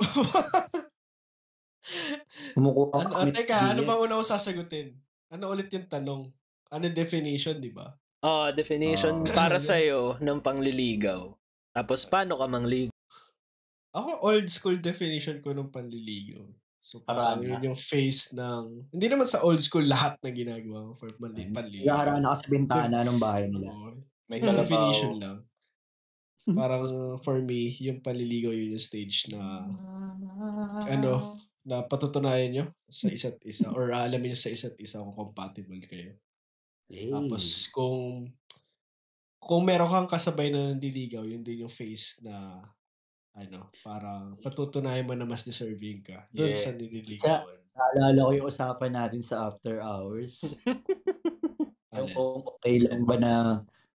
Kumukuha 2.50 2.92
Ano, 2.96 3.10
kami 3.16 3.30
teka, 3.32 3.56
ng 3.56 3.68
ano 3.72 3.82
ba 3.84 3.94
una 3.96 4.18
ko 4.18 4.24
sasagutin? 4.24 4.94
Ano 5.30 5.50
ulit 5.50 5.70
yung 5.70 5.86
tanong? 5.86 6.22
Ano 6.70 6.82
yung 6.84 6.98
definition, 6.98 7.58
di 7.58 7.70
ba? 7.70 7.94
Oh, 8.20 8.50
definition 8.52 9.24
Ah. 9.24 9.32
para 9.32 9.58
sa'yo 9.62 10.18
ng 10.18 10.40
panliligaw. 10.40 11.30
Tapos, 11.72 12.04
paano 12.04 12.36
ka 12.36 12.46
mangligaw? 12.46 12.92
Ako, 13.92 14.10
old 14.24 14.48
school 14.48 14.78
definition 14.78 15.40
ko 15.40 15.52
ng 15.52 15.70
panliligaw. 15.70 16.44
So, 16.80 17.02
parang 17.02 17.44
yun 17.44 17.60
yung 17.64 17.78
face 17.78 18.32
ng... 18.32 18.88
Hindi 18.90 19.06
naman 19.08 19.26
sa 19.26 19.42
old 19.42 19.60
school 19.60 19.84
lahat 19.84 20.16
na 20.22 20.30
ginagawa 20.32 20.90
ko 20.90 20.92
for 20.96 21.10
panli- 21.14 21.50
panliligaw. 21.50 21.86
Naghaharaan 21.86 22.24
ako 22.24 22.36
sa 22.36 22.48
bintana 22.50 22.98
ng 23.04 23.18
bahay 23.20 23.44
nila. 23.46 23.68
May 24.26 24.40
Yung 24.40 24.48
kalabaw. 24.48 24.62
definition 24.64 25.12
lang. 25.18 25.38
Parang 26.48 26.88
for 27.20 27.44
me, 27.44 27.70
yung 27.84 28.00
panliligaw 28.00 28.56
yun 28.56 28.74
yung 28.78 28.82
stage 28.82 29.28
na 29.34 29.68
ano, 30.88 31.36
na 31.68 31.84
patutunayan 31.86 32.50
nyo 32.50 32.66
sa 32.88 33.12
isa't 33.12 33.38
isa 33.46 33.70
or 33.70 33.92
aalamin 33.92 34.34
nyo 34.34 34.40
sa 34.40 34.50
isa't 34.50 34.78
isa 34.80 35.04
kung 35.04 35.14
compatible 35.14 35.82
kayo. 35.86 36.16
Hey. 36.90 37.12
Tapos 37.14 37.70
kung 37.70 38.32
kung 39.40 39.64
meron 39.68 39.92
kang 39.92 40.10
kasabay 40.10 40.50
na 40.50 40.74
nandiligaw, 40.74 41.22
yun 41.28 41.44
din 41.46 41.64
yung 41.68 41.72
face 41.74 42.24
na 42.26 42.64
ano, 43.38 43.70
parang 43.86 44.36
patutunayan 44.42 45.06
mo 45.06 45.14
na 45.16 45.28
mas 45.28 45.46
deserving 45.46 46.02
ka 46.04 46.28
doon 46.34 46.56
Yeah. 46.56 46.60
sa 46.60 46.72
nililigawan. 46.76 47.60
Naalala 47.78 48.20
ko 48.28 48.32
yung 48.36 48.50
usapan 48.52 48.92
natin 48.92 49.22
sa 49.24 49.48
after 49.48 49.80
hours. 49.80 50.44
yung 51.96 52.10
kung 52.12 52.44
okay 52.44 52.84
lang 52.84 53.04
ba 53.08 53.16
na 53.16 53.32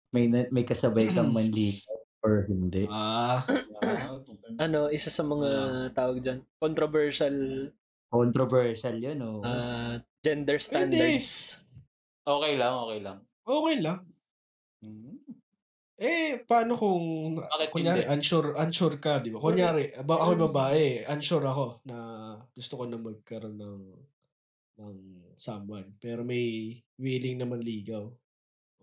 may 0.09 0.29
may 0.29 0.63
kasabay 0.65 1.11
kang 1.11 1.29
manligaw 1.35 1.94
or 2.25 2.49
hindi. 2.49 2.89
Ah, 2.89 3.45
Ano, 4.65 4.89
isa 4.89 5.13
sa 5.13 5.21
mga 5.21 5.49
tawag 5.93 6.25
dyan, 6.25 6.41
controversial 6.57 7.69
Controversial 8.09 8.95
yun, 8.95 9.19
oh. 9.19 9.43
ah, 9.43 9.99
gender 10.23 10.55
standards. 10.61 11.59
Okay 12.23 12.53
lang, 12.55 12.73
okay 12.87 12.99
lang. 13.03 13.17
okay 13.43 13.75
lang. 13.83 13.99
Hmm. 14.79 15.19
Eh, 15.95 16.43
paano 16.43 16.75
kung, 16.79 17.35
Bakit 17.39 17.69
kunyari, 17.71 18.03
hindi? 18.03 18.13
unsure, 18.15 18.55
unsure 18.55 18.99
ka, 18.99 19.19
di 19.19 19.31
ba? 19.31 19.39
Kunyari, 19.39 19.95
ba, 20.03 20.19
ako 20.19 20.29
yung 20.35 20.45
babae, 20.51 20.85
unsure 21.07 21.45
ako 21.47 21.65
na 21.87 21.97
gusto 22.51 22.73
ko 22.79 22.83
na 22.87 22.97
magkaroon 22.99 23.55
ng 23.59 23.79
ng 24.75 24.95
someone. 25.39 25.87
Pero 26.03 26.27
may 26.27 26.75
willing 26.99 27.39
naman 27.39 27.63
ligaw. 27.63 28.11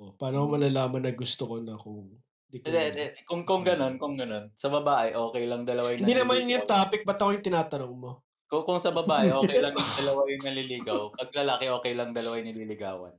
O, 0.00 0.16
paano 0.16 0.48
ko 0.48 0.56
malalaman 0.56 1.04
na 1.04 1.12
gusto 1.12 1.44
ko 1.44 1.54
na 1.60 1.76
kung 1.76 2.08
di 2.52 2.60
ko 2.60 2.68
Hindi, 2.68 2.80
hindi. 2.84 3.04
Kung, 3.24 3.42
kung 3.42 3.62
ganun, 3.62 3.96
kung 3.96 4.14
ganun. 4.14 4.52
Sa 4.54 4.68
babae, 4.68 5.10
okay 5.10 5.44
lang 5.44 5.64
dalawa 5.64 5.88
yung 5.90 5.98
Hindi 5.98 6.14
naman 6.14 6.34
yun 6.36 6.52
yung 6.52 6.62
naliligaw. 6.62 6.84
topic, 6.84 7.00
ba't 7.02 7.16
ako 7.16 7.30
yung 7.32 7.42
tinatanong 7.42 7.94
mo? 7.94 8.12
Kung, 8.44 8.62
kung 8.62 8.78
sa 8.78 8.92
babae, 8.92 9.32
okay 9.32 9.58
lang 9.58 9.72
yung 9.72 9.92
dalawa 9.98 10.20
yung 10.26 10.44
naliligaw. 10.44 11.00
Pag 11.10 11.30
lalaki, 11.34 11.64
okay 11.66 11.92
lang 11.92 12.12
dalawa 12.12 12.36
yung 12.36 12.48
nililigawan. 12.48 13.14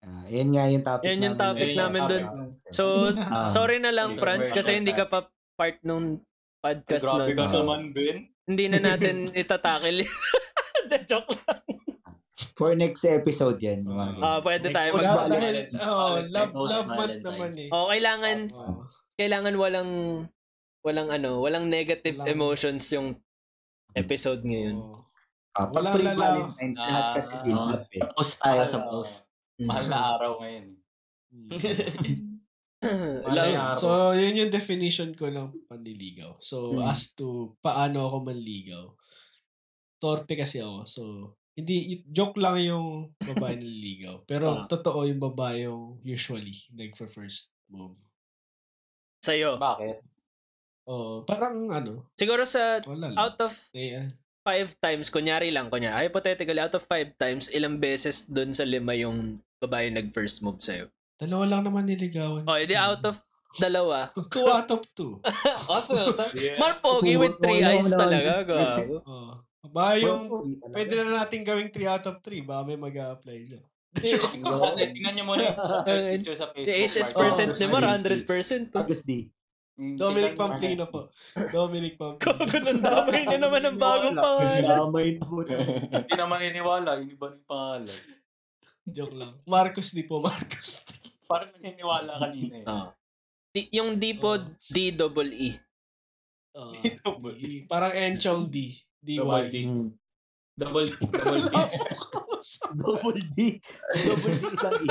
Ah, 0.00 0.24
yan 0.26 0.48
nga 0.50 0.64
yung 0.66 0.80
topic 0.82 1.04
Yan 1.06 1.16
yung 1.18 1.32
namin 1.32 1.44
topic 1.46 1.64
ngayon. 1.66 1.80
namin 1.82 2.02
dun. 2.06 2.24
Okay. 2.24 2.72
So, 2.72 2.84
Ah. 3.30 3.44
sorry 3.46 3.76
na 3.78 3.88
lang, 3.88 4.16
Franz, 4.16 4.48
kasi 4.48 4.74
hindi 4.74 4.90
ka 4.90 5.04
pa 5.04 5.28
part 5.54 5.76
nung 5.80 6.24
podcast 6.58 7.04
Grabe 7.04 7.30
nun. 7.30 7.38
ka 7.38 7.44
So, 7.46 7.60
naman, 7.62 7.92
Ben. 7.92 8.32
hindi 8.42 8.64
na 8.66 8.80
natin 8.82 9.28
itatakil. 9.36 10.04
Hindi, 10.04 10.96
joke 11.04 11.32
lang. 11.38 11.60
For 12.34 12.74
next 12.74 13.02
episode 13.04 13.58
yan. 13.58 13.86
Ah, 14.18 14.42
pwede 14.42 14.68
tayo 14.68 14.98
mag- 14.98 15.06
Valentine's. 15.30 15.78
oh, 15.80 16.18
love, 16.26 16.50
love 16.52 16.88
month 16.88 17.22
naman 17.22 17.52
eh. 17.56 17.68
Oh, 17.70 17.86
kailangan 17.86 18.38
Oh. 18.50 18.90
kailangan 19.14 19.54
walang 19.54 19.90
walang 20.82 21.08
ano, 21.08 21.38
walang 21.38 21.70
negative 21.70 22.18
Walang- 22.18 22.28
emotions 22.28 22.90
yung 22.90 23.14
episode 23.92 24.42
ngayon. 24.42 24.76
Oh. 24.76 25.06
Ah, 25.54 25.70
Walang 25.70 26.02
lalaw. 26.02 26.50
lahat 26.58 27.06
kasi 27.14 27.30
Ah. 27.30 27.42
build 27.42 27.66
up 27.72 27.86
eh. 27.88 28.02
Post 28.10 28.34
tayo 28.38 28.62
sa 28.66 28.78
post. 28.82 29.14
Mm. 29.54 29.66
Mahal 29.70 29.86
na 29.86 29.98
araw 30.12 30.32
ngayon. 30.36 30.66
Love- 32.84 33.22
Malaya. 33.24 33.72
So, 33.72 33.88
yun 34.12 34.36
yung 34.36 34.52
definition 34.52 35.14
ko 35.14 35.30
ng 35.30 35.64
panliligaw. 35.64 36.36
So, 36.38 36.74
Hmm. 36.74 36.84
as 36.84 37.14
to 37.14 37.54
paano 37.58 38.04
ako 38.04 38.16
manligaw, 38.24 38.84
torpe 39.96 40.34
kasi 40.34 40.60
ako. 40.60 40.84
So, 40.84 41.02
hindi, 41.54 41.74
joke 42.06 42.34
lang 42.36 42.58
yung 42.60 42.86
babae 43.16 43.54
naliligaw. 43.54 44.22
Pero, 44.30 44.46
Ah. 44.52 44.66
totoo 44.66 45.04
yung 45.04 45.18
babae 45.18 45.64
yung 45.64 45.98
usually 46.02 46.54
nag-first 46.70 47.54
move. 47.66 47.94
Sa'yo. 49.22 49.56
Bakit? 49.56 50.02
Oh, 50.84 51.24
parang 51.24 51.70
ano, 51.70 52.04
Siguro 52.12 52.44
sa 52.44 52.76
wala 52.84 53.08
lang. 53.08 53.16
out 53.16 53.40
of 53.40 53.56
Eh, 53.72 53.96
ah, 53.96 54.04
five 54.44 54.76
times, 54.78 55.08
kunyari 55.08 55.48
lang, 55.48 55.72
kunyari, 55.72 56.04
hypothetically, 56.04 56.60
out 56.60 56.74
of 56.74 56.84
five 56.84 57.16
times, 57.16 57.48
ilang 57.48 57.80
beses 57.80 58.28
dun 58.28 58.52
sa 58.52 58.62
lima 58.62 58.92
yung 58.92 59.40
babae 59.58 59.88
nag-first 59.88 60.42
move 60.42 60.60
sa'yo? 60.60 60.92
dalawa 61.14 61.46
lang 61.48 61.62
naman 61.62 61.86
niligawan. 61.86 62.42
Oh, 62.44 62.58
edi 62.58 62.74
out 62.74 63.00
of 63.00 63.16
dalawa. 63.56 64.10
Two 64.34 64.44
out 64.44 64.66
of 64.68 64.82
two. 64.92 65.22
Mar 66.60 66.82
Pogi 66.82 67.14
with 67.14 67.38
three 67.38 67.62
eyes 67.62 67.86
talaga, 67.88 68.42
gago. 68.42 68.98
Oh. 69.06 69.32
Baka 69.66 69.92
yung, 69.96 70.22
pwede 70.66 70.92
na 70.98 71.18
natin 71.18 71.40
gawing 71.40 71.68
3 71.68 71.88
out 71.88 72.04
of 72.06 72.20
3. 72.20 72.42
Baka 72.42 72.60
may 72.64 72.76
mag-a-apply 72.76 73.38
na. 73.48 73.60
Kasi 73.94 74.18
tingnan 74.90 75.14
niyo 75.14 75.24
muna 75.24 75.42
yung 75.44 75.58
picture 76.18 76.34
sa 76.34 76.50
The 76.50 76.60
Facebook. 76.60 76.90
HS 76.90 77.08
Mark. 77.08 77.20
percent 77.20 77.50
Oh, 77.50 77.56
ni 77.56 77.66
Mar, 77.68 77.82
sige. 77.86 78.26
100%. 78.26 78.72
to. 78.72 78.76
Agus 78.76 79.00
D. 79.02 79.12
Mm, 79.74 79.94
Dominic 79.96 80.34
Pamplina 80.34 80.84
po. 80.84 81.10
Dominic 81.48 81.94
Pamplina. 82.00 82.38
Gago 82.38 82.58
ng 82.60 82.78
damay 82.80 83.20
niya 83.24 83.38
naman 83.38 83.62
ang 83.62 83.74
bagong 83.76 84.14
pangalan. 84.16 84.62
Damay 84.64 85.08
po. 85.16 85.42
Hindi 85.42 86.12
naman 86.12 86.36
naniniwala, 86.38 86.90
yung 86.98 87.10
iba 87.10 87.26
yung 87.28 87.44
pangalan. 87.44 87.96
Joke 88.84 89.14
lang. 89.14 89.32
Marcos 89.44 89.90
di 89.90 90.02
po, 90.02 90.20
Marcos. 90.20 90.84
Parang 91.24 91.50
naniniwala 91.54 92.20
kanina 92.20 92.54
eh. 92.56 92.66
Oh. 92.66 92.90
Di- 93.48 93.70
yung 93.72 93.96
D 93.96 94.14
po, 94.14 94.34
Oh. 94.34 94.46
D 94.64 94.90
double 94.90 95.30
E. 95.30 95.50
Uh, 96.52 96.70
Double 97.00 97.34
D- 97.34 97.66
parang 97.66 97.90
Enchong 97.90 98.46
D. 98.46 98.74
Double 99.04 99.44
DY. 99.44 99.50
D. 99.50 99.56
Hmm. 99.64 99.88
Double 100.60 100.86
D. 100.86 100.94
Double 100.94 101.40
D. 101.40 101.50
Double 102.74 103.20
D. 103.34 103.38
Double 103.92 104.32
D 104.32 104.42
isang 104.48 104.74
E. 104.80 104.86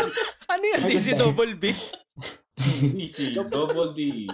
Ano 0.45 0.63
yan? 0.63 0.79
Ay, 0.83 0.89
D 0.89 0.99
si 0.99 1.11
ganda. 1.11 1.23
double 1.25 1.53
B? 1.55 1.63
Easy. 2.99 3.33
Double 3.33 3.89
D. 3.91 4.27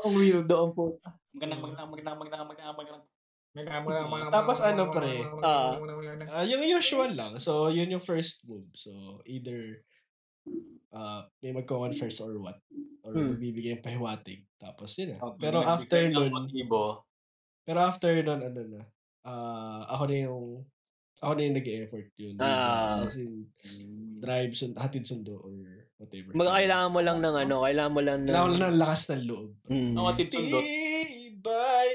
Ang 0.00 0.12
weirdo 0.16 0.54
ang 0.56 0.72
po. 0.72 0.96
Magandang, 1.30 1.60
magandang, 1.60 1.88
magandang, 1.88 2.16
magandang, 2.18 2.46
magandang, 2.48 4.08
magandang. 4.08 4.32
Tapos 4.32 4.58
ano, 4.62 4.88
pre? 4.88 5.26
Ah. 5.44 5.76
Ah, 6.30 6.44
yung 6.46 6.62
usual 6.62 7.12
lang. 7.12 7.36
So, 7.36 7.68
yun 7.68 7.90
yung 7.90 8.02
first 8.02 8.46
move. 8.46 8.70
So, 8.72 9.20
either 9.26 9.82
uh, 10.94 11.26
may 11.42 11.52
magkawan 11.52 11.92
first 11.92 12.22
or 12.22 12.32
what. 12.38 12.58
Or 13.04 13.12
Hmm. 13.12 13.34
magbibigay 13.34 13.76
ng 13.76 13.84
pahiwatig. 13.84 14.44
Tapos 14.56 14.94
yun. 14.96 15.16
Oh, 15.20 15.34
Pero 15.36 15.60
after 15.60 16.08
nun. 16.08 16.30
Pero 17.70 17.86
after 17.86 18.10
nun, 18.18 18.42
ano 18.42 18.60
na, 18.66 18.82
ah, 19.22 19.86
ako 19.94 20.10
na 20.10 20.16
yung, 20.26 20.66
ako 21.22 21.32
na 21.38 21.42
yung 21.46 21.56
nag-effort 21.62 22.08
yun. 22.18 22.34
Ah. 22.42 23.06
As 23.06 23.14
in, 23.14 23.46
drive, 24.18 24.58
sund, 24.58 24.74
hatid 24.74 25.06
sundo, 25.06 25.38
or 25.38 25.54
whatever. 26.02 26.34
Mga 26.34 26.50
kailangan 26.50 26.90
mo 26.90 26.98
lang 26.98 27.18
ng 27.22 27.36
ano, 27.46 27.62
kailangan 27.62 27.94
mo 27.94 28.02
lang 28.02 28.18
ng... 28.26 28.34
Kailangan 28.34 28.50
ko 28.50 28.58
lang 28.58 28.66
ng 28.74 28.80
lakas 28.82 29.02
ng 29.06 29.22
loob. 29.30 29.50
Mm. 29.70 29.92
Ang 29.94 30.06
atid 30.10 30.28
sundot. 30.34 30.64
Tibay, 30.66 31.88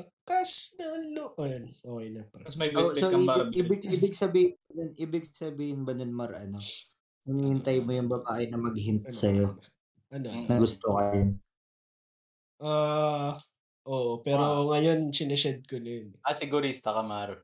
lakas 0.00 0.50
ng 0.80 1.04
loob. 1.12 1.32
Oh, 1.36 1.44
yan. 1.44 1.64
Okay 1.76 2.08
na. 2.08 2.22
Tapos 2.32 2.56
may 2.56 2.70
Oh, 2.72 2.88
bit 2.88 2.96
so, 2.96 3.12
kang 3.12 3.20
ibig, 3.20 3.28
barbell. 3.28 3.52
ibig, 3.52 3.82
ibig 3.84 4.14
sabihin, 4.16 4.52
ibig 4.96 5.24
sabihin 5.36 5.84
ba 5.84 5.92
nun, 5.92 6.12
Mar, 6.16 6.32
ano? 6.32 6.56
Hinihintay 7.28 7.84
mo 7.84 7.92
yung 7.92 8.08
babae 8.08 8.48
na 8.48 8.56
mag-hint 8.56 9.04
Ano? 9.04 9.12
sa'yo 9.12 9.46
Ano? 10.08 10.28
Mm. 10.32 10.48
na 10.48 10.56
gusto 10.56 10.86
ka 10.96 11.02
yun. 11.12 11.30
Ah, 12.64 13.36
oo, 13.88 14.20
pero 14.20 14.68
ngayon 14.68 15.08
sineshed 15.10 15.64
ko 15.64 15.76
na 15.76 15.90
yun. 15.96 16.08
Ah, 16.20 16.32
sigurista 16.32 16.92
ka, 16.92 17.00
Mar. 17.00 17.40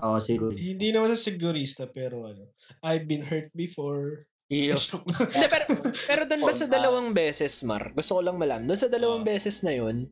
Oo, 0.00 0.18
siguro. 0.18 0.50
Hindi 0.50 0.90
naman 0.90 1.12
sa 1.12 1.20
sigurista, 1.22 1.86
pero 1.86 2.26
ano, 2.26 2.50
I've 2.82 3.04
been 3.04 3.22
hurt 3.22 3.52
before. 3.52 4.26
Iyo. 4.48 4.74
Hindi, 5.30 5.46
pero, 5.46 5.64
pero 5.86 6.22
doon 6.26 6.42
ba 6.42 6.50
sa 6.52 6.66
dalawang 6.66 7.14
beses, 7.14 7.62
Mar? 7.62 7.94
Gusto 7.94 8.18
ko 8.18 8.20
lang 8.20 8.34
malaman. 8.34 8.66
Doon 8.66 8.80
sa 8.80 8.90
dalawang 8.90 9.22
Ah. 9.22 9.28
beses 9.28 9.62
na 9.62 9.70
yun, 9.70 10.10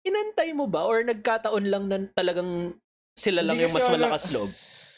inantay 0.00 0.52
mo 0.52 0.64
ba? 0.64 0.82
Or 0.82 1.02
nagkataon 1.02 1.64
lang 1.68 1.84
na 1.86 1.96
talagang 2.10 2.72
sila 3.12 3.42
lang 3.42 3.54
Hindi 3.54 3.68
yung 3.68 3.70
kasi 3.70 3.78
mas 3.78 3.86
ano- 3.86 3.96
malakas 4.00 4.24
loob? 4.32 4.50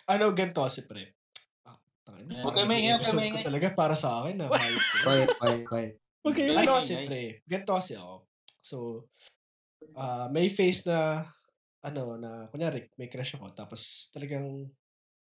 ano, 0.06 0.24
ganito 0.30 0.60
kasi, 0.62 0.80
pre. 0.84 1.18
Ah, 1.64 1.74
tangina, 2.04 2.46
Huwag 2.46 2.54
parang 2.54 2.54
kayo 2.54 2.66
maingay, 2.70 2.86
huwag 2.86 3.02
kayo 3.02 3.02
episode 3.02 3.16
ko 3.16 3.22
maingay. 3.26 3.44
talaga 3.44 3.68
para 3.74 3.94
sa 3.94 4.08
akin. 4.22 4.34
Na, 4.36 4.46
hype 4.54 4.78
ko. 4.78 4.96
Quiet, 5.02 5.28
quiet, 5.34 5.62
quiet. 5.66 5.92
Okay. 6.22 6.46
ano 6.52 6.70
kasi, 6.76 6.92
pre, 7.02 7.22
ganito 7.42 7.72
kasi 7.72 7.92
ako. 7.96 8.14
So, 8.60 8.76
ah 9.94 10.26
may 10.32 10.50
face 10.50 10.88
na, 10.88 11.28
ano, 11.86 12.18
na, 12.18 12.50
kunyari, 12.50 12.90
may 12.98 13.06
crush 13.06 13.38
ako, 13.38 13.54
tapos 13.54 14.10
talagang, 14.10 14.66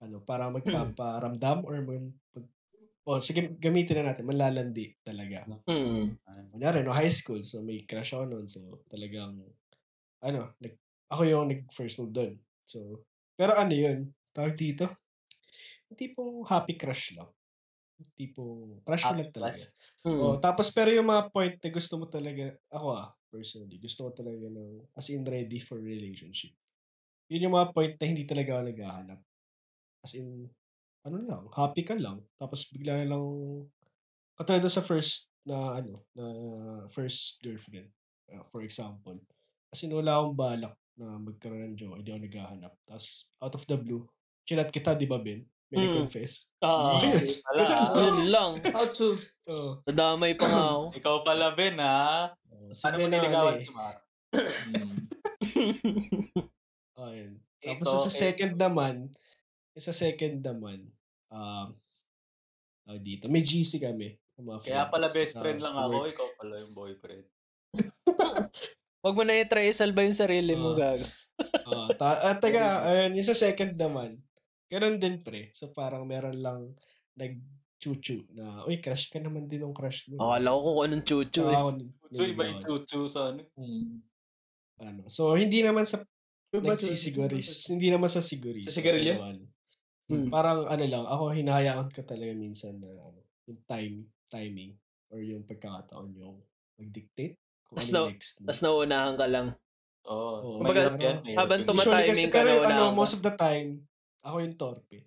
ano, 0.03 0.17
para 0.27 0.51
magpaparamdam 0.53 1.65
or 1.65 1.81
mag, 1.87 2.03
mag 2.37 2.47
o 3.07 3.19
sige, 3.19 3.59
gamitin 3.59 4.03
na 4.03 4.13
natin, 4.15 4.27
manlalandi 4.29 4.95
talaga. 5.03 5.47
Mm. 5.67 6.19
Kunyari, 6.55 6.85
no, 6.87 6.95
high 6.95 7.11
school, 7.13 7.41
so 7.43 7.63
may 7.65 7.83
crush 7.89 8.15
ako 8.15 8.25
noon, 8.29 8.47
so 8.47 8.83
talagang, 8.93 9.41
ano, 10.23 10.55
nag, 10.63 10.75
ako 11.13 11.23
yung 11.29 11.47
nag-first 11.51 11.99
move 12.01 12.15
doon. 12.15 12.33
So, 12.65 13.05
pero 13.37 13.57
ano 13.59 13.75
yun, 13.75 14.13
tawag 14.33 14.55
dito, 14.57 14.87
tipong 15.93 16.47
happy 16.49 16.75
crush 16.79 17.17
lang. 17.19 17.29
Tipong 18.17 18.83
crush 18.83 19.05
mo 19.09 19.15
lang 19.19 19.31
talaga. 19.35 19.65
Mm. 20.03 20.19
Oh, 20.19 20.37
tapos 20.41 20.73
pero 20.75 20.91
yung 20.91 21.07
mga 21.11 21.31
point 21.31 21.55
na 21.61 21.71
gusto 21.71 21.95
mo 22.01 22.07
talaga, 22.11 22.57
ako 22.73 22.89
ah, 22.97 23.13
personally, 23.33 23.81
gusto 23.81 24.07
ko 24.07 24.11
talaga 24.13 24.45
ng 24.53 24.93
as 24.93 25.09
in 25.09 25.25
ready 25.25 25.57
for 25.57 25.81
relationship. 25.81 26.53
Yun 27.33 27.49
yung 27.49 27.57
mga 27.57 27.73
point 27.73 27.97
na 27.97 28.05
hindi 28.05 28.29
talaga 28.29 28.61
ako 28.61 28.63
naghahanap. 28.69 29.21
As 30.05 30.13
in, 30.13 30.45
ano 31.09 31.17
lang, 31.25 31.49
happy 31.57 31.83
ka 31.83 31.97
lang. 31.97 32.21
Tapos 32.37 32.69
bigla 32.69 33.01
na 33.01 33.09
lang, 33.09 33.25
katulad 34.37 34.69
sa 34.69 34.85
first 34.85 35.33
na 35.49 35.81
ano, 35.81 36.05
na 36.13 36.25
first 36.93 37.41
girlfriend, 37.41 37.89
uh, 38.31 38.45
for 38.53 38.61
example. 38.61 39.17
As 39.73 39.81
in, 39.81 39.97
wala 39.97 40.21
akong 40.21 40.37
balak 40.37 40.77
na 41.01 41.17
magkaroon 41.17 41.73
ng 41.73 41.79
jowa, 41.81 41.97
hindi 41.99 42.13
ako 42.13 42.21
naghahanap. 42.29 42.73
Tapos, 42.85 43.33
out 43.41 43.57
of 43.57 43.65
the 43.65 43.77
blue, 43.81 44.05
chinat 44.45 44.69
kita, 44.69 44.93
di 44.93 45.09
ba, 45.09 45.17
Ben? 45.17 45.41
May 45.73 45.89
Mm. 45.89 45.95
confess. 45.97 46.53
Ah, 46.61 46.93
Yun. 46.95 47.27
Wala. 47.49 47.77
yun 47.97 48.19
lang. 48.29 48.53
How 48.69 48.85
to? 48.87 49.17
Oh, 49.45 49.81
Nadamay 49.83 50.37
pa 50.37 50.45
nga 50.45 50.61
ako. 50.71 50.83
Ikaw 51.01 51.15
pala, 51.25 51.51
Ben, 51.53 51.77
ha? 51.77 52.31
oh, 52.47 52.63
Ano 52.63 52.73
sabi 52.73 52.99
mo 52.99 53.03
na 53.03 53.09
ano 53.09 53.15
niligawan 53.19 53.55
eh. 53.57 53.59
si 53.59 53.71
Mar? 53.73 53.97
Ayun. 57.03 57.33
Tapos 57.59 57.87
Ito, 57.89 57.99
sa 58.01 58.13
second 58.13 58.55
naman, 58.55 59.11
yung 59.73 59.83
sa 59.83 59.93
second 59.93 60.39
naman, 60.39 60.87
um, 61.31 61.73
tawag 62.85 63.01
dito, 63.01 63.27
may 63.27 63.41
GC 63.41 63.81
kami. 63.81 64.15
mga 64.35 64.59
Kaya 64.61 64.89
pala 64.89 65.07
best 65.09 65.33
friend 65.33 65.59
lang 65.59 65.73
sa 65.73 65.83
ako, 65.83 65.95
work. 65.95 66.11
ikaw 66.11 66.27
pala 66.37 66.55
yung 66.59 66.73
boyfriend. 66.75 67.25
Wag 69.05 69.15
mo 69.15 69.23
na 69.23 69.35
i-try 69.35 69.67
isalba 69.67 70.03
yung 70.03 70.15
sarili 70.15 70.53
mo, 70.53 70.73
Ah. 70.73 70.91
gago. 70.91 71.05
Ah, 71.65 71.89
ta- 71.93 72.21
ah, 72.23 72.37
taga, 72.37 72.85
ayun, 72.85 73.17
yung 73.17 73.25
sa 73.25 73.35
second 73.35 73.75
naman, 73.75 74.21
ganun 74.73 74.97
din 74.97 75.21
pre. 75.21 75.53
So 75.53 75.69
parang 75.71 76.09
meron 76.09 76.41
lang 76.41 76.73
nag-chuchu 77.13 78.25
na, 78.33 78.65
uy, 78.65 78.81
crush 78.81 79.07
ka 79.07 79.21
naman 79.21 79.45
din 79.45 79.61
ng 79.61 79.77
crush 79.77 80.09
mo. 80.09 80.17
Akala 80.17 80.49
ko 80.51 80.59
kung 80.65 80.81
anong 80.83 81.05
chuchu 81.05 81.43
eh. 81.45 81.53
Ako, 81.55 81.69
So, 82.09 82.25
iba 82.25 82.43
yung 82.45 82.61
chuchu 82.63 83.01
sa 83.07 83.21
ano. 83.31 83.45
ano. 84.79 85.03
So 85.09 85.33
hindi 85.35 85.61
naman 85.61 85.85
sa 85.85 86.01
Iba, 86.53 86.77
nagsisiguris, 86.77 87.73
hindi 87.73 87.89
naman 87.89 88.13
sa 88.13 88.21
siguris. 88.21 88.69
Sa 88.69 88.75
sigarilyo? 88.75 89.17
Ano, 89.17 89.49
Hmm. 90.11 90.29
Parang 90.29 90.69
ano 90.69 90.85
lang, 90.85 91.09
ako 91.09 91.33
hinahayaan 91.33 91.89
ko 91.89 92.05
talaga 92.05 92.37
minsan 92.37 92.77
na 92.77 92.91
ano, 92.91 93.25
yung 93.49 93.61
time, 93.65 93.95
timing, 94.29 94.77
or 95.09 95.25
yung 95.25 95.47
pagkakataon 95.47 96.13
yung 96.13 96.37
mag-dictate 96.77 97.41
kung 97.65 97.79
ano 97.79 97.87
yung 97.87 97.95
na- 97.95 98.11
next. 98.13 98.37
Tapos 98.45 98.61
nauunahan 98.61 99.15
ka 99.17 99.25
lang. 99.25 99.47
Oo. 100.05 100.61
Mahirap 100.61 100.99
kumbaga, 100.99 101.11
habang 101.33 101.63
tumatiming 101.65 102.29
ka 102.29 102.35
pero 102.35 102.51
na 102.51 102.53
ano, 102.53 102.61
unahan 102.61 102.93
ka. 102.93 102.99
most 102.99 103.15
of 103.17 103.23
the 103.23 103.33
time, 103.33 103.69
ako 104.23 104.37
yung 104.43 104.57
torpe. 104.59 104.99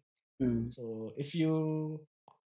Mm. 0.43 0.67
So, 0.67 1.13
if 1.15 1.31
you 1.35 1.51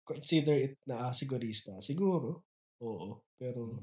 consider 0.02 0.56
it 0.58 0.82
na 0.89 1.10
ah, 1.10 1.13
sigurista, 1.13 1.78
siguro, 1.84 2.43
oo. 2.82 3.22
Pero, 3.38 3.78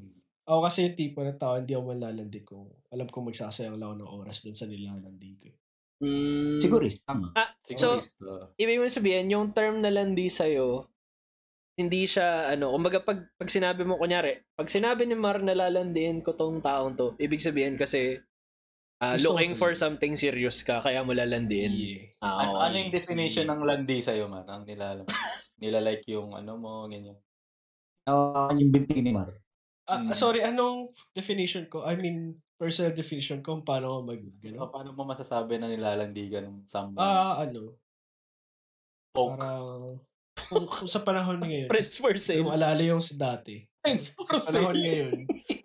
ako 0.45 0.61
kasi 0.67 0.91
yung 0.91 0.99
tipo 0.99 1.23
na 1.23 1.39
tao, 1.39 1.57
hindi 1.57 1.73
ako 1.73 1.85
manlalandi 1.95 2.41
kung 2.43 2.67
alam 2.91 3.07
kong 3.07 3.31
magsasayang 3.31 3.79
lang 3.79 3.95
ako 3.95 3.97
ng 4.03 4.13
oras 4.19 4.37
dun 4.43 4.57
sa 4.57 4.67
nilalandi 4.67 5.31
ko. 5.39 5.49
Mm. 6.03 6.59
Siguro, 6.59 6.83
tama. 7.07 7.31
Ah, 7.39 7.55
so, 7.79 8.03
Sigurista. 8.03 8.51
ibig 8.59 8.79
mo 8.83 8.91
sabihin, 8.91 9.31
yung 9.31 9.55
term 9.55 9.79
na 9.79 9.95
landi 9.95 10.27
sa'yo, 10.27 10.91
hindi 11.75 12.07
siya, 12.07 12.55
ano, 12.55 12.71
kumbaga 12.71 13.03
pag, 13.03 13.31
pag 13.35 13.51
sinabi 13.51 13.83
mo, 13.83 13.99
kunyari, 13.99 14.43
pag 14.55 14.71
sinabi 14.71 15.07
ni 15.07 15.19
Mar 15.19 15.43
na 15.43 15.59
lalandiin 15.59 16.23
ko 16.23 16.39
tong 16.39 16.63
taong 16.63 16.95
to, 16.95 17.19
ibig 17.19 17.43
sabihin 17.43 17.75
kasi, 17.75 18.23
ah, 19.05 19.13
Gusto 19.13 19.21
ko 19.21 19.29
looking 19.31 19.55
for 19.55 19.71
something 19.75 20.15
serious 20.15 20.61
ka, 20.61 20.81
kaya 20.81 21.01
mo 21.01 21.13
lalandiin. 21.13 21.71
Yeah. 21.71 22.03
Ah, 22.19 22.41
Ano, 22.41 22.51
okay. 22.55 22.63
ano 22.63 22.75
yung 22.79 22.93
definition 22.95 23.47
ng 23.47 23.61
landi 23.63 23.99
sa'yo, 24.01 24.25
Mar? 24.27 24.45
Ang 24.47 24.65
nilalang. 24.65 25.05
Nilalike 25.61 26.09
yung 26.09 26.33
ano 26.33 26.57
mo, 26.57 26.73
ganyan. 26.85 27.15
Uh, 28.05 28.49
yung 28.53 28.71
binti 28.71 28.99
ni 28.99 29.11
Mar. 29.11 29.31
Ah, 29.85 30.01
Mm. 30.01 30.13
sorry, 30.13 30.41
anong 30.41 30.89
definition 31.11 31.65
ko? 31.67 31.83
I 31.83 31.95
mean, 31.95 32.33
personal 32.55 32.91
definition 32.91 33.39
ko 33.39 33.53
kung 33.53 33.63
paano 33.63 33.87
ako 33.91 34.01
mag, 34.07 34.21
So, 34.21 34.41
gano'n? 34.43 34.71
paano 34.71 34.89
mo 34.91 35.03
masasabi 35.05 35.57
na 35.57 35.69
nilalandi 35.69 36.25
ka 36.27 36.41
ng 36.41 36.65
someone? 36.65 36.99
Ah, 36.99 37.39
ano, 37.39 37.77
Poke. 39.11 39.37
parang, 39.37 39.95
kung, 40.49 40.65
kung 40.67 40.89
sa 40.89 41.01
panahon 41.01 41.39
ngayon, 41.39 41.69
Friends 41.69 41.95
for 41.95 42.11
kung 42.11 42.19
sale. 42.19 42.49
alala 42.49 42.83
yung 42.83 42.99
sa 42.99 43.15
dati, 43.15 43.63
Thanks 43.79 44.11
for 44.11 44.25
sa 44.27 44.41
panahon 44.43 44.75
ngayon, 44.75 45.13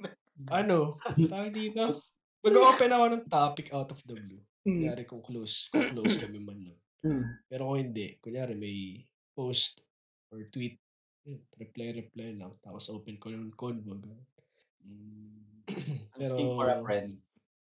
ano, 0.60 1.00
tawag 1.26 1.50
dito, 1.50 1.98
mag-open 2.44 2.92
ako 2.92 3.06
ng 3.12 3.26
topic 3.28 3.68
out 3.76 3.90
of 3.92 4.00
the 4.08 4.16
blue. 4.16 4.44
Mm. 4.64 4.86
Kunyari 4.86 5.04
kung 5.08 5.24
close, 5.24 5.68
kung 5.72 5.92
close 5.92 6.20
kami 6.20 6.40
man 6.40 6.60
nun. 6.60 6.80
Mm. 7.04 7.24
Pero 7.48 7.62
kung 7.72 7.80
hindi, 7.80 8.20
kunyari 8.20 8.54
may 8.56 9.04
post 9.32 9.84
or 10.32 10.44
tweet, 10.52 10.76
yun, 11.24 11.40
reply, 11.60 11.96
reply 11.96 12.36
lang. 12.36 12.54
Tapos 12.64 12.88
open 12.92 13.16
ko 13.18 13.32
yung 13.32 13.52
convo. 13.56 13.96
ganun. 14.00 14.24
Pero, 16.20 16.34
Asking 16.36 16.52
for 16.56 16.68
a 16.70 16.78
friend. 16.82 17.12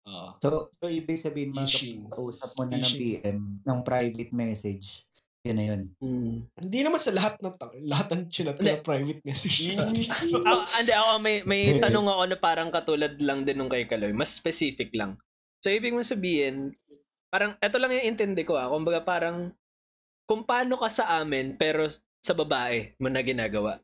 ah, 0.08 0.32
So, 0.40 0.72
so 0.80 0.88
ibig 0.88 1.20
sabihin, 1.20 1.52
kapag 1.54 2.08
kausap 2.14 2.50
mo 2.56 2.64
na 2.66 2.80
ng. 2.80 2.96
PM, 2.96 3.40
ng 3.62 3.80
private 3.84 4.32
message, 4.32 5.07
yun 5.44 5.56
na 5.56 5.66
yun. 5.66 5.82
Mm. 6.02 6.36
hindi 6.58 6.80
naman 6.82 7.00
sa 7.00 7.14
lahat 7.14 7.38
ng 7.40 7.54
lahat 7.86 8.08
ng 8.12 8.24
chinat 8.28 8.58
na 8.60 8.78
private 8.78 9.22
message. 9.24 9.78
ako, 10.48 10.62
hindi 10.76 10.94
ako, 10.94 11.12
may, 11.20 11.38
may 11.44 11.62
tanong 11.84 12.08
ako 12.08 12.24
na 12.28 12.38
parang 12.38 12.70
katulad 12.70 13.14
lang 13.22 13.44
din 13.44 13.56
nung 13.56 13.72
kay 13.72 13.86
Kaloy. 13.86 14.12
Mas 14.12 14.34
specific 14.34 14.92
lang. 14.92 15.16
So, 15.62 15.72
ibig 15.72 15.94
mo 15.94 16.02
sabihin, 16.02 16.76
parang, 17.28 17.56
eto 17.60 17.78
lang 17.78 17.92
yung 17.92 18.14
intindi 18.14 18.44
ko 18.44 18.56
ah. 18.56 18.68
Kumbaga 18.68 19.02
parang, 19.02 19.52
kung 20.28 20.44
paano 20.44 20.76
ka 20.76 20.88
sa 20.88 21.20
amin, 21.20 21.56
pero 21.56 21.88
sa 22.20 22.36
babae 22.36 22.98
mo 22.98 23.08
na 23.08 23.22
ginagawa. 23.22 23.80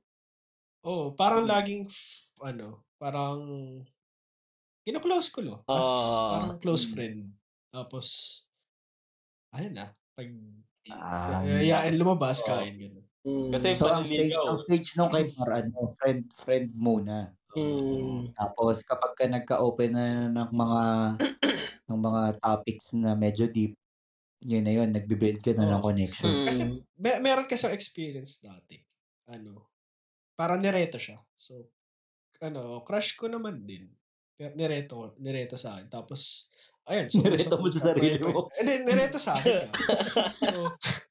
oh, 0.84 1.16
parang 1.16 1.48
laging, 1.48 1.88
f- 1.88 2.36
ano, 2.44 2.84
parang, 3.00 3.40
kina-close 4.84 5.32
ko 5.32 5.40
lo. 5.40 5.56
As, 5.64 5.80
Ah. 5.80 6.28
parang 6.36 6.54
close 6.60 6.84
Mm. 6.84 6.92
friend. 6.92 7.20
Tapos, 7.72 8.06
ayun 9.56 9.72
na, 9.74 9.96
pag, 10.12 10.28
Ah. 10.92 11.40
yayain 11.48 11.96
lumabas, 11.96 12.44
Oo. 12.44 12.60
kain, 12.60 12.76
gano'n. 12.76 13.06
Mm. 13.24 13.50
Kasi 13.56 13.68
So, 13.72 13.88
ang 13.88 14.04
stage, 14.04 14.36
ang 14.36 14.60
stage 14.60 14.88
nung 15.00 15.12
kay 15.14 15.32
Mar, 15.40 15.50
ano, 15.64 15.96
friend, 15.96 16.22
friend 16.44 16.68
muna. 16.76 17.32
Mm. 17.56 18.36
Tapos 18.36 18.84
kapag 18.84 19.14
ka 19.16 19.26
nagka-open 19.30 19.92
na 19.96 20.06
ng 20.28 20.50
mga 20.52 20.82
ng 21.88 22.00
mga 22.02 22.22
topics 22.44 22.92
na 22.98 23.16
medyo 23.16 23.48
deep, 23.48 23.80
yun 24.44 24.64
na 24.68 24.74
yun, 24.76 24.92
nagbi-build 24.92 25.40
ka 25.40 25.56
na 25.56 25.68
ng 25.72 25.80
Oo. 25.80 25.86
connection. 25.86 26.34
Mm. 26.34 26.46
Kasi 26.48 26.64
may, 27.00 27.16
meron 27.24 27.48
kasi 27.48 27.68
experience 27.72 28.44
dati. 28.44 28.80
Ano, 29.32 29.72
parang 30.36 30.60
nireto 30.62 31.00
siya. 31.00 31.20
So, 31.38 31.72
ano, 32.44 32.84
crush 32.88 33.16
ko 33.20 33.30
naman 33.32 33.64
din. 33.68 33.92
Pero 34.36 34.54
nireto, 34.58 35.16
nireto 35.22 35.56
sa 35.60 35.78
akin. 35.80 35.88
Tapos, 35.92 36.52
ayun. 36.86 37.08
So, 37.08 37.20
Nireto 37.20 37.56
mo 37.56 37.68
sa 37.68 37.82
sarili 37.86 38.20
mo. 38.20 38.52
Hindi, 38.54 38.74
nireto 38.84 39.18
sa 39.18 39.32
akin. 39.34 39.68
so, 40.36 40.52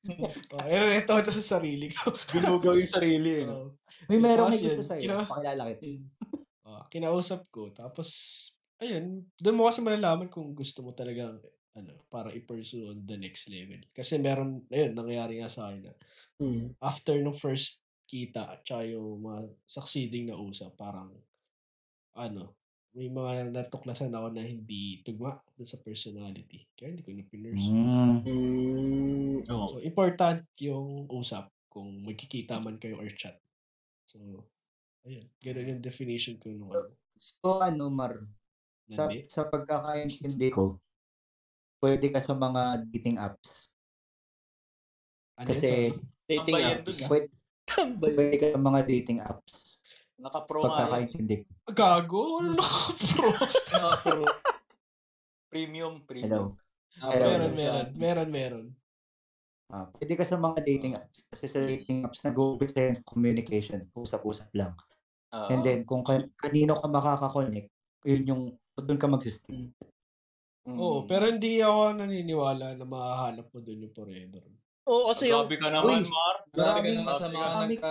oh, 0.55 0.65
nireto 0.65 1.13
ko 1.17 1.31
sa 1.31 1.45
sarili 1.57 1.89
ko. 1.89 2.13
Ginugaw 2.13 2.75
yung 2.75 2.91
sarili. 2.91 3.31
eh, 3.41 3.45
no? 3.45 3.53
Oo. 3.53 3.67
May 4.07 4.19
meron 4.19 4.49
may 4.49 4.59
gusto 4.59 4.83
sa'yo. 4.85 5.01
kina- 5.01 5.25
Pakilala 5.25 5.63
kita. 5.73 5.87
Ah, 6.63 6.85
kinausap 6.87 7.49
ko. 7.49 7.69
Tapos, 7.71 8.09
ayun, 8.79 9.25
doon 9.37 9.57
mo 9.57 9.67
kasi 9.67 9.81
malalaman 9.81 10.29
kung 10.29 10.53
gusto 10.53 10.81
mo 10.81 10.93
talagang 10.93 11.37
ano, 11.73 12.05
para 12.07 12.29
i-pursue 12.31 12.85
on 12.87 13.01
the 13.03 13.17
next 13.17 13.49
level. 13.49 13.81
Kasi 13.91 14.21
meron, 14.21 14.61
ayun, 14.69 14.93
nangyayari 14.93 15.41
nga 15.41 15.49
sa 15.49 15.69
akin 15.69 15.83
na 15.83 15.93
Mm. 16.37 16.77
after 16.79 17.17
nung 17.17 17.33
first 17.33 17.81
kita 18.05 18.45
at 18.45 18.61
saka 18.61 18.85
yung 18.87 19.23
mga 19.23 19.41
succeeding 19.65 20.29
na 20.29 20.37
usap, 20.37 20.77
parang, 20.77 21.09
ano, 22.13 22.53
may 22.93 23.09
mga 23.09 23.49
natuklasan 23.57 24.13
ako 24.13 24.37
na 24.37 24.45
hindi 24.45 25.01
tugma 25.01 25.41
dun 25.57 25.65
sa 25.65 25.81
personality. 25.81 26.69
Kaya 26.77 26.93
hindi 26.93 27.05
ko 27.05 27.11
na 27.17 27.25
pinursue. 27.25 27.73
Mm. 27.73 28.17
Mm. 28.29 29.37
Oh. 29.49 29.65
So, 29.69 29.81
important 29.81 30.45
yung 30.61 31.09
usap 31.09 31.49
kung 31.73 32.05
magkikita 32.05 32.61
man 32.61 32.77
kayo 32.77 33.01
or 33.01 33.09
chat. 33.17 33.41
So, 34.05 34.45
ayun. 35.09 35.25
Ganun 35.41 35.73
yung 35.73 35.83
definition 35.83 36.37
ko 36.37 36.53
nung 36.53 36.69
ano. 36.69 36.93
So 37.23 37.63
ano, 37.63 37.87
Mar, 37.87 38.19
sa, 38.91 39.07
Nandi. 39.07 39.31
sa 39.31 39.47
pagkakaintindi 39.47 40.51
ko, 40.51 40.77
pwede 41.79 42.11
ka 42.11 42.19
sa 42.19 42.35
mga 42.35 42.83
dating 42.91 43.17
apps. 43.17 43.73
Ano 45.39 45.49
yun, 45.49 45.55
Kasi? 45.55 45.71
Dating 46.27 46.61
apps. 46.61 46.97
ah. 47.07 47.09
pwede, 47.09 47.27
pwede 48.03 48.37
ka 48.37 48.47
sa 48.53 48.61
mga 48.61 48.81
dating 48.85 49.21
apps. 49.23 49.82
Naka-pro 50.23 50.63
nga 50.63 50.67
yun. 50.67 50.73
Pagkakaintindi. 50.79 51.37
Gago? 51.75 52.23
Ano 52.39 52.51
naka-pro? 52.55 53.29
Nakapuro. 53.75 54.25
Premium, 55.51 55.95
Hello. 55.99 56.07
premium. 56.07 56.47
Hello. 57.03 57.27
meron, 57.27 57.53
meron. 57.59 57.89
Meron, 57.99 58.31
meron. 58.31 58.67
Ah, 59.73 59.89
pwede 59.99 60.15
ka 60.15 60.25
sa 60.29 60.37
mga 60.39 60.63
dating 60.63 60.95
apps. 60.95 61.25
Kasi 61.33 61.45
sa 61.49 61.59
dating 61.65 62.05
apps, 62.07 62.23
nag-uubig 62.23 62.71
sa 62.71 62.93
communication. 63.09 63.89
Usap-usap 63.97 64.53
lang. 64.55 64.77
Oo. 65.33 65.49
And 65.49 65.65
then, 65.65 65.83
kung 65.89 66.05
kan- 66.05 66.31
kanino 66.39 66.79
ka 66.79 66.87
makakakonect, 66.87 67.73
yun 68.05 68.23
yung, 68.29 68.43
doon 68.79 69.01
ka 69.01 69.09
mag-stick. 69.09 69.73
Mm. 70.63 70.79
Oo, 70.79 71.03
pero 71.11 71.27
hindi 71.27 71.59
ako 71.59 71.99
naniniwala 71.99 72.79
na 72.79 72.87
mahahanap 72.87 73.51
mo 73.51 73.59
dun 73.59 73.83
yung 73.83 73.97
forever. 73.97 74.45
Oo, 74.83 75.15
kasi 75.15 75.31
yung... 75.31 75.47
Grabe 75.47 75.57
ka 75.63 75.69
naman, 75.71 76.03
Uy, 76.03 76.11
Mar. 76.11 76.37
Grabe 76.51 76.79
ka 76.85 76.99
naman 76.99 77.15
sa 77.15 77.29
mga 77.31 77.49
nagka, 77.55 77.91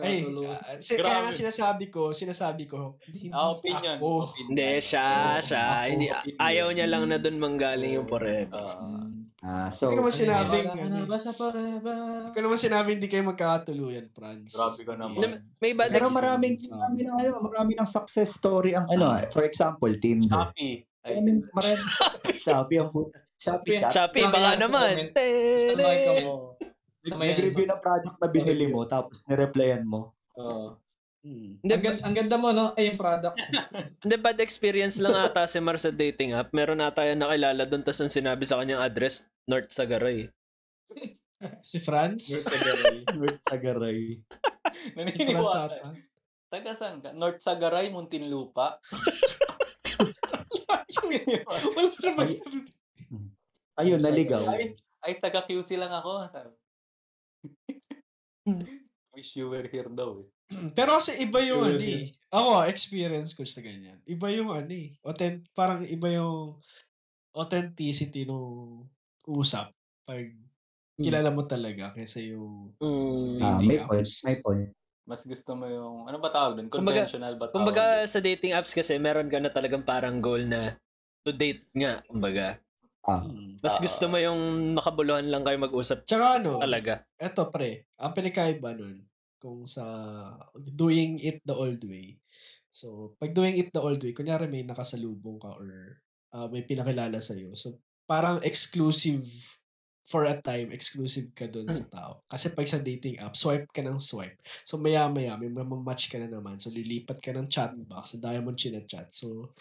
Ay, 0.00 0.24
nagkatulungan. 0.24 0.56
ah, 0.56 0.76
si, 0.80 0.92
kaya 0.96 1.04
nga 1.04 1.28
Grabe. 1.28 1.36
sinasabi 1.36 1.84
ko, 1.92 2.02
sinasabi 2.10 2.64
ko, 2.64 2.96
hindi 3.04 3.28
Ah, 3.28 3.52
opinion. 3.52 3.96
ako. 4.00 4.10
Hindi, 4.40 4.70
siya, 4.80 5.06
siya. 5.38 5.64
ako, 5.76 5.90
Hindi, 5.92 6.06
opinion. 6.08 6.40
ayaw 6.40 6.66
niya 6.72 6.86
lang 6.88 7.02
na 7.06 7.18
doon 7.20 7.36
manggaling 7.36 7.92
yung 7.94 8.08
forever. 8.08 8.56
Ah. 8.56 9.04
Ah, 9.44 9.68
so, 9.68 9.92
Hindi 9.92 10.00
ko 10.00 10.00
naman 10.00 10.12
ano, 10.16 11.32
forever? 11.36 11.96
Hindi 12.24 12.32
ko 12.32 12.40
naman 12.40 12.56
sinabi 12.56 12.88
hindi 12.96 13.08
kayo 13.12 13.22
magkakatuluyan, 13.28 14.06
Franz. 14.08 14.48
Grabe 14.48 14.80
ka 14.80 14.94
naman. 14.96 15.20
Na- 15.20 15.40
May 15.60 15.76
bad 15.76 15.92
Pero 15.92 16.08
maraming, 16.08 16.56
marami 16.64 16.98
ng, 17.04 17.16
ano, 17.20 17.30
marami 17.44 17.72
ng 17.76 17.84
success 17.84 18.32
story 18.32 18.72
ang 18.72 18.88
ano, 18.88 19.12
ah, 19.12 19.20
for 19.28 19.44
example, 19.44 19.92
Tinder. 20.00 20.32
Shopee. 20.50 20.88
Ay, 21.04 21.20
Maraming, 21.20 21.38
maraming, 21.52 21.84
Shopee 22.40 22.80
ang 22.80 22.88
puta. 22.88 23.20
Shopee 23.44 23.76
chat. 23.76 23.92
Shopee, 23.92 24.24
baka 24.24 24.56
naman. 24.56 24.92
Sa 24.96 25.00
like 25.04 25.12
Tere! 25.12 26.24
mo. 26.24 26.56
Nag-review 27.04 27.68
ng 27.68 27.80
product 27.84 28.16
na 28.16 28.28
binili 28.32 28.66
mo, 28.72 28.88
tapos 28.88 29.20
nireplyan 29.28 29.84
mo. 29.84 30.16
Oo. 30.40 30.80
Hmm. 31.24 31.56
Ang, 31.64 31.80
ganda, 31.80 32.00
ang 32.04 32.14
ganda 32.16 32.36
mo, 32.36 32.48
no? 32.52 32.76
Ay, 32.76 32.92
yung 32.92 33.00
product. 33.00 33.36
Hindi, 34.04 34.16
bad 34.20 34.40
experience 34.44 35.00
lang 35.00 35.16
ata 35.16 35.48
si 35.48 35.56
Mar 35.60 35.80
sa 35.80 35.88
dating 35.88 36.36
app. 36.36 36.52
Meron 36.52 36.84
ata 36.84 37.04
yan 37.04 37.20
nakilala 37.20 37.64
doon, 37.64 37.80
tapos 37.84 38.00
ang 38.04 38.12
sinabi 38.12 38.44
sa 38.44 38.60
kanyang 38.60 38.80
address, 38.80 39.28
North 39.44 39.68
Sagaray. 39.72 40.28
Si 41.60 41.76
Franz? 41.76 42.24
North 43.12 43.36
Sagaray. 43.44 44.16
si 45.12 45.18
Franz 45.28 45.52
ata. 45.52 45.92
Taga 46.48 46.72
saan 46.72 47.04
ka? 47.04 47.12
North 47.12 47.44
Sagaray, 47.44 47.92
Muntinlupa. 47.92 48.80
Wala 51.44 51.60
na 52.00 52.10
ba? 52.16 52.24
Ayun, 53.74 53.98
naligaw. 53.98 54.46
Ay, 54.46 54.74
ay 55.02 55.12
taga 55.18 55.42
QC 55.42 55.74
lang 55.74 55.90
ako. 55.90 56.30
Wish 59.14 59.38
you 59.38 59.46
were 59.48 59.66
here 59.66 59.88
daw 59.88 60.18
eh. 60.20 60.28
Pero 60.76 60.98
kasi 60.98 61.22
iba 61.22 61.40
yung 61.40 61.64
Sure, 61.64 61.74
ano 61.74 61.86
eh. 61.86 62.04
Ako, 62.28 62.50
experience 62.66 63.30
ko 63.32 63.46
sa 63.46 63.62
ganyan. 63.62 63.98
Iba 64.04 64.28
yung 64.34 64.50
ano 64.50 64.70
eh. 64.70 64.94
Authentic, 65.00 65.48
parang 65.54 65.86
iba 65.86 66.10
yung 66.10 66.58
authenticity 67.34 68.26
nung 68.26 68.86
usap 69.24 69.70
pag 70.04 70.28
kilala 70.94 71.32
mo 71.32 71.42
talaga 71.42 71.90
kaysa 71.90 72.22
yung 72.22 72.70
sa 72.78 72.86
Mm. 72.86 73.40
Ah, 73.40 73.56
dating 73.56 73.66
may 73.66 73.78
point, 73.82 74.06
apps. 74.06 74.14
may 74.22 74.38
point. 74.38 74.70
Mas 75.04 75.20
gusto 75.20 75.50
mo 75.52 75.66
yung, 75.66 76.06
ano 76.06 76.16
ba 76.16 76.30
tawag 76.30 76.56
doon? 76.56 76.68
Kumbaga- 76.70 77.04
Conventional 77.04 77.34
ba 77.34 77.46
tawag 77.46 77.54
Kumbaga 77.54 77.84
sa 78.04 78.20
dating 78.20 78.54
apps 78.54 78.72
kasi 78.72 78.94
meron 78.96 79.26
ka 79.28 79.38
na 79.38 79.50
talagang 79.50 79.82
parang 79.82 80.20
goal 80.20 80.42
na 80.42 80.78
to 81.22 81.32
date 81.32 81.64
nga, 81.72 82.04
kumbaga. 82.06 82.60
Ah, 83.04 83.20
Hmm. 83.20 83.60
Mas 83.60 83.76
Ah. 83.76 83.82
gusto 83.84 84.04
mo 84.08 84.16
yung 84.16 84.40
makabuluhan 84.72 85.28
lang 85.28 85.44
kayo 85.44 85.60
mag-usap 85.60 86.08
Tsaka 86.08 86.40
ano, 86.40 86.56
talaga. 86.58 87.04
eto 87.20 87.52
pre, 87.52 87.88
ang 88.00 88.12
pinakaiba 88.16 88.72
nun, 88.72 89.04
kung 89.36 89.68
sa 89.68 89.84
doing 90.56 91.20
it 91.20 91.36
the 91.44 91.52
old 91.52 91.84
way. 91.84 92.16
So, 92.72 93.12
pag 93.20 93.36
doing 93.36 93.60
it 93.60 93.70
the 93.70 93.82
old 93.84 94.00
way, 94.00 94.16
kunyari 94.16 94.48
may 94.48 94.64
nakasalubong 94.64 95.36
ka 95.36 95.52
or 95.52 96.00
ah, 96.32 96.48
may 96.48 96.64
pinakilala 96.64 97.20
sa'yo. 97.20 97.52
So, 97.54 97.78
parang 98.08 98.40
exclusive 98.42 99.22
for 100.04 100.28
a 100.28 100.36
time, 100.36 100.68
exclusive 100.68 101.32
ka 101.32 101.48
doon 101.48 101.64
sa 101.72 101.88
tao. 101.88 102.12
Kasi 102.28 102.52
pag 102.52 102.68
sa 102.68 102.76
dating 102.76 103.16
app, 103.24 103.32
swipe 103.32 103.72
ka 103.72 103.80
ng 103.80 103.96
swipe. 103.96 104.36
So, 104.68 104.76
maya-maya, 104.76 105.40
may 105.40 105.48
match 105.48 106.12
ka 106.12 106.20
na 106.20 106.28
naman. 106.28 106.60
So, 106.60 106.68
lilipat 106.68 107.24
ka 107.24 107.32
ng 107.32 107.48
chat 107.48 107.72
box. 107.88 108.16
Sa 108.16 108.18
daya 108.20 108.44
mo 108.44 108.52
chat 108.52 109.08
So, 109.16 109.56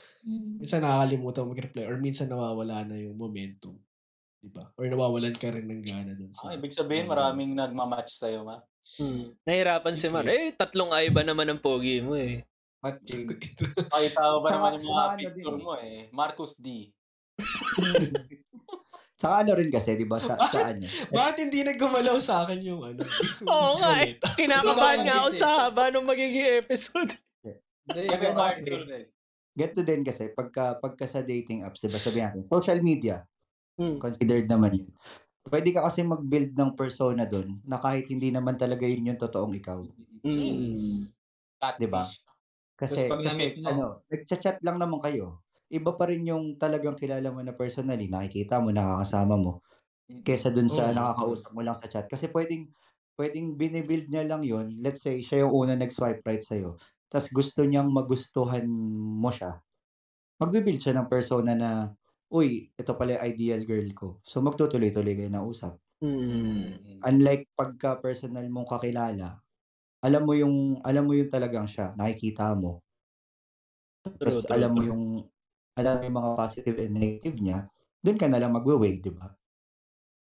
minsan 0.59 0.83
nakakalimutan 0.83 1.47
mo 1.47 1.55
mag-reply 1.55 1.83
or 1.87 1.95
minsan 1.95 2.27
nawawala 2.27 2.83
na 2.83 2.99
yung 2.99 3.15
momentum. 3.15 3.79
Diba? 4.43 4.67
Or 4.75 4.83
nawawalan 4.83 5.39
ka 5.39 5.55
rin 5.55 5.71
ng 5.71 5.83
gana 5.87 6.11
doon 6.11 6.35
sa... 6.35 6.51
Ah, 6.51 6.59
ibig 6.59 6.75
sabihin, 6.75 7.07
maraming 7.07 7.55
nagmamatch 7.55 8.19
sa'yo, 8.19 8.43
ma. 8.43 8.59
Hmm. 8.99 9.31
Nahirapan 9.47 9.95
si 9.95 10.11
Mar. 10.11 10.27
Sige. 10.27 10.35
Eh, 10.35 10.51
tatlong 10.51 10.91
ay 10.91 11.07
ba 11.07 11.23
naman 11.23 11.47
ang 11.47 11.63
pogi 11.63 12.03
mo 12.03 12.19
eh. 12.19 12.43
Matching. 12.83 13.31
Pakita 13.95 14.19
mo 14.19 14.37
ba 14.43 14.49
naman 14.51 14.83
yung 14.83 14.91
mga 14.91 15.07
picture 15.15 15.55
din. 15.55 15.63
mo 15.63 15.73
eh. 15.79 16.11
Marcus 16.11 16.59
D. 16.59 16.91
Saka 19.23 19.47
ano 19.47 19.51
rin 19.55 19.71
kasi, 19.71 19.95
di 19.95 20.03
ba, 20.03 20.19
sa, 20.19 20.35
sa 20.35 20.75
ano, 20.75 20.83
Bakit 21.15 21.35
hindi 21.39 21.63
naggumalaw 21.63 22.19
sa 22.19 22.43
akin 22.43 22.59
yung 22.59 22.83
ano? 22.83 23.07
yung 23.07 23.47
Oo 23.55 23.79
nga 23.79 24.03
eh. 24.03 24.19
Kinakabahan 24.19 25.07
nga 25.07 25.15
ako 25.23 25.29
sa 25.31 25.47
haba 25.63 25.87
nung 25.87 26.03
magiging 26.03 26.59
episode. 26.59 27.15
Hindi, 27.87 28.01
ikaw 28.11 28.31
Marcus 28.35 28.67
bakit? 28.67 28.91
eh. 28.91 29.05
get 29.53 29.71
to 29.71 29.81
din 29.81 30.03
kasi, 30.03 30.27
pagka, 30.27 30.75
pagka 30.75 31.07
sa 31.07 31.23
dating 31.23 31.63
apps, 31.63 31.79
di 31.79 31.87
ba, 31.87 31.95
sabihin 31.95 32.25
natin, 32.27 32.43
social 32.45 32.83
media, 32.83 33.23
Hmm. 33.73 33.97
considered 33.97 34.45
naman 34.45 34.75
yun. 34.75 34.91
Pwede 35.43 35.73
ka 35.73 35.83
kasi 35.83 36.03
mag-build 36.03 36.53
ng 36.53 36.71
persona 36.73 37.25
doon 37.25 37.57
na 37.63 37.75
kahit 37.75 38.05
hindi 38.05 38.29
naman 38.29 38.53
talaga 38.53 38.85
yun 38.85 39.07
yung 39.07 39.17
totoong 39.17 39.55
ikaw. 39.55 39.81
Mm. 40.23 41.09
Catfish. 41.59 41.81
Diba? 41.81 42.03
Kasi, 42.73 43.09
kasi 43.09 43.59
ano, 43.65 44.05
nagchat-chat 44.07 44.63
lang 44.63 44.79
naman 44.79 45.03
kayo. 45.03 45.42
Iba 45.73 45.97
pa 45.97 46.05
rin 46.11 46.29
yung 46.29 46.61
talagang 46.61 46.93
kilala 47.01 47.33
mo 47.33 47.41
na 47.41 47.57
personally, 47.57 48.05
nakikita 48.11 48.61
mo, 48.61 48.69
nakakasama 48.69 49.35
mo, 49.41 49.53
kesa 50.27 50.49
dun 50.53 50.69
sa 50.71 50.91
Oo. 50.91 50.93
nakakausap 50.93 51.51
mo 51.55 51.61
lang 51.65 51.77
sa 51.79 51.89
chat. 51.91 52.05
Kasi 52.11 52.29
pwedeng, 52.33 52.69
pwedeng 53.19 53.57
binibuild 53.59 54.07
niya 54.13 54.25
lang 54.29 54.43
yun. 54.45 54.77
Let's 54.83 55.01
say, 55.05 55.21
siya 55.25 55.47
yung 55.47 55.53
una 55.55 55.73
nag-swipe 55.79 56.21
right 56.27 56.45
sa'yo. 56.45 56.77
Tapos 57.11 57.29
gusto 57.33 57.65
niyang 57.65 57.89
magustuhan 57.93 58.65
mo 59.21 59.29
siya. 59.33 59.61
Magbibuild 60.41 60.81
siya 60.83 60.95
ng 60.99 61.09
persona 61.11 61.53
na, 61.57 61.71
uy, 62.33 62.71
ito 62.75 62.93
pala 62.97 63.17
yung 63.19 63.25
ideal 63.35 63.61
girl 63.67 63.89
ko. 63.95 64.07
So 64.27 64.41
magtutuloy-tuloy 64.45 65.15
kayo 65.17 65.31
na 65.33 65.43
usap. 65.45 65.79
Mm. 66.01 67.05
Unlike 67.09 67.51
pagka 67.59 67.97
personal 67.99 68.45
mong 68.53 68.69
kakilala, 68.69 69.41
alam 70.05 70.23
mo 70.27 70.33
yung 70.37 70.79
alam 70.85 71.03
mo 71.07 71.13
yung 71.17 71.31
talagang 71.31 71.67
siya, 71.69 71.93
nakikita 71.99 72.53
mo. 72.57 72.83
Tapos 74.23 74.37
True, 74.37 74.43
true, 74.43 74.69
alam 74.69 74.71
mo 74.75 74.81
yung 74.83 75.03
alam 75.79 75.93
mo 75.99 76.03
yung 76.07 76.17
mga 76.21 76.31
positive 76.37 76.77
and 76.79 76.93
negative 76.95 77.37
niya, 77.41 77.59
doon 78.03 78.17
ka 78.21 78.27
na 78.29 78.39
lang 78.41 78.53
magwe-weigh, 78.53 78.99
di 79.01 79.11
ba? 79.13 79.27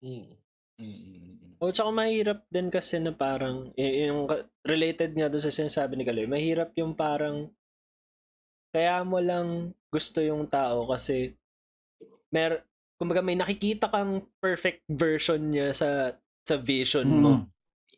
Mm. 0.02 0.30
Mm-mm. 0.78 1.58
O 1.58 1.74
tsaka 1.74 1.90
mahirap 1.90 2.46
din 2.54 2.70
kasi 2.70 3.02
na 3.02 3.10
parang, 3.10 3.74
y- 3.74 4.06
yung 4.06 4.30
related 4.62 5.10
nga 5.18 5.26
doon 5.26 5.42
sa 5.42 5.50
sinasabi 5.50 5.98
ni 5.98 6.06
Kaloy, 6.06 6.30
mahirap 6.30 6.70
yung 6.78 6.94
parang 6.94 7.50
kaya 8.70 9.02
mo 9.02 9.18
lang 9.18 9.72
gusto 9.90 10.20
yung 10.20 10.46
tao 10.46 10.86
kasi 10.86 11.32
mer 12.30 12.62
kumbaga 13.00 13.24
may 13.24 13.34
nakikita 13.38 13.88
kang 13.88 14.20
perfect 14.38 14.84
version 14.90 15.40
niya 15.50 15.72
sa 15.72 16.12
sa 16.44 16.56
vision 16.60 17.08
mo 17.08 17.32
Mm. 17.42 17.44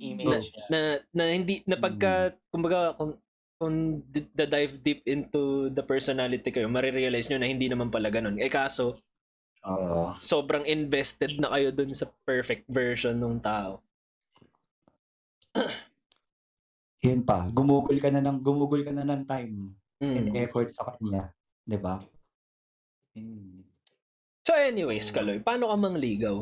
Image 0.01 0.49
niya. 0.57 0.64
na 0.72 0.80
na 1.12 1.24
hindi 1.28 1.61
na 1.68 1.76
pagka 1.76 2.32
kumbaga 2.49 2.97
kung 2.97 3.12
kung 3.61 4.00
the 4.08 4.48
dive 4.48 4.80
deep 4.80 5.04
into 5.04 5.68
the 5.76 5.84
personality 5.84 6.48
kayo, 6.48 6.64
marirealize 6.64 7.28
nyo 7.28 7.36
na 7.36 7.44
hindi 7.52 7.68
naman 7.68 7.92
pala 7.92 8.08
ganun. 8.08 8.40
Eh 8.40 8.48
kaso, 8.48 8.96
Oo. 9.68 10.16
sobrang 10.16 10.64
invested 10.64 11.36
na 11.36 11.52
kayo 11.52 11.68
dun 11.68 11.92
sa 11.92 12.08
perfect 12.24 12.64
version 12.72 13.20
ng 13.20 13.36
tao. 13.44 13.84
Yun 17.04 17.20
pa, 17.20 17.52
gumugol 17.52 18.00
ka 18.00 18.08
na 18.08 18.24
ng 18.24 18.40
gumugol 18.40 18.80
ka 18.80 18.96
na 18.96 19.04
ng 19.04 19.28
time 19.28 19.76
and 20.00 20.32
Mm. 20.32 20.40
effort 20.40 20.72
sa 20.72 20.96
kanya, 20.96 21.28
'di 21.68 21.76
ba? 21.76 22.00
Mm. 23.12 23.68
So 24.48 24.56
anyways, 24.56 25.12
Kaloy, 25.12 25.44
paano 25.44 25.68
ka 25.68 25.76
mangligaw? 25.76 26.40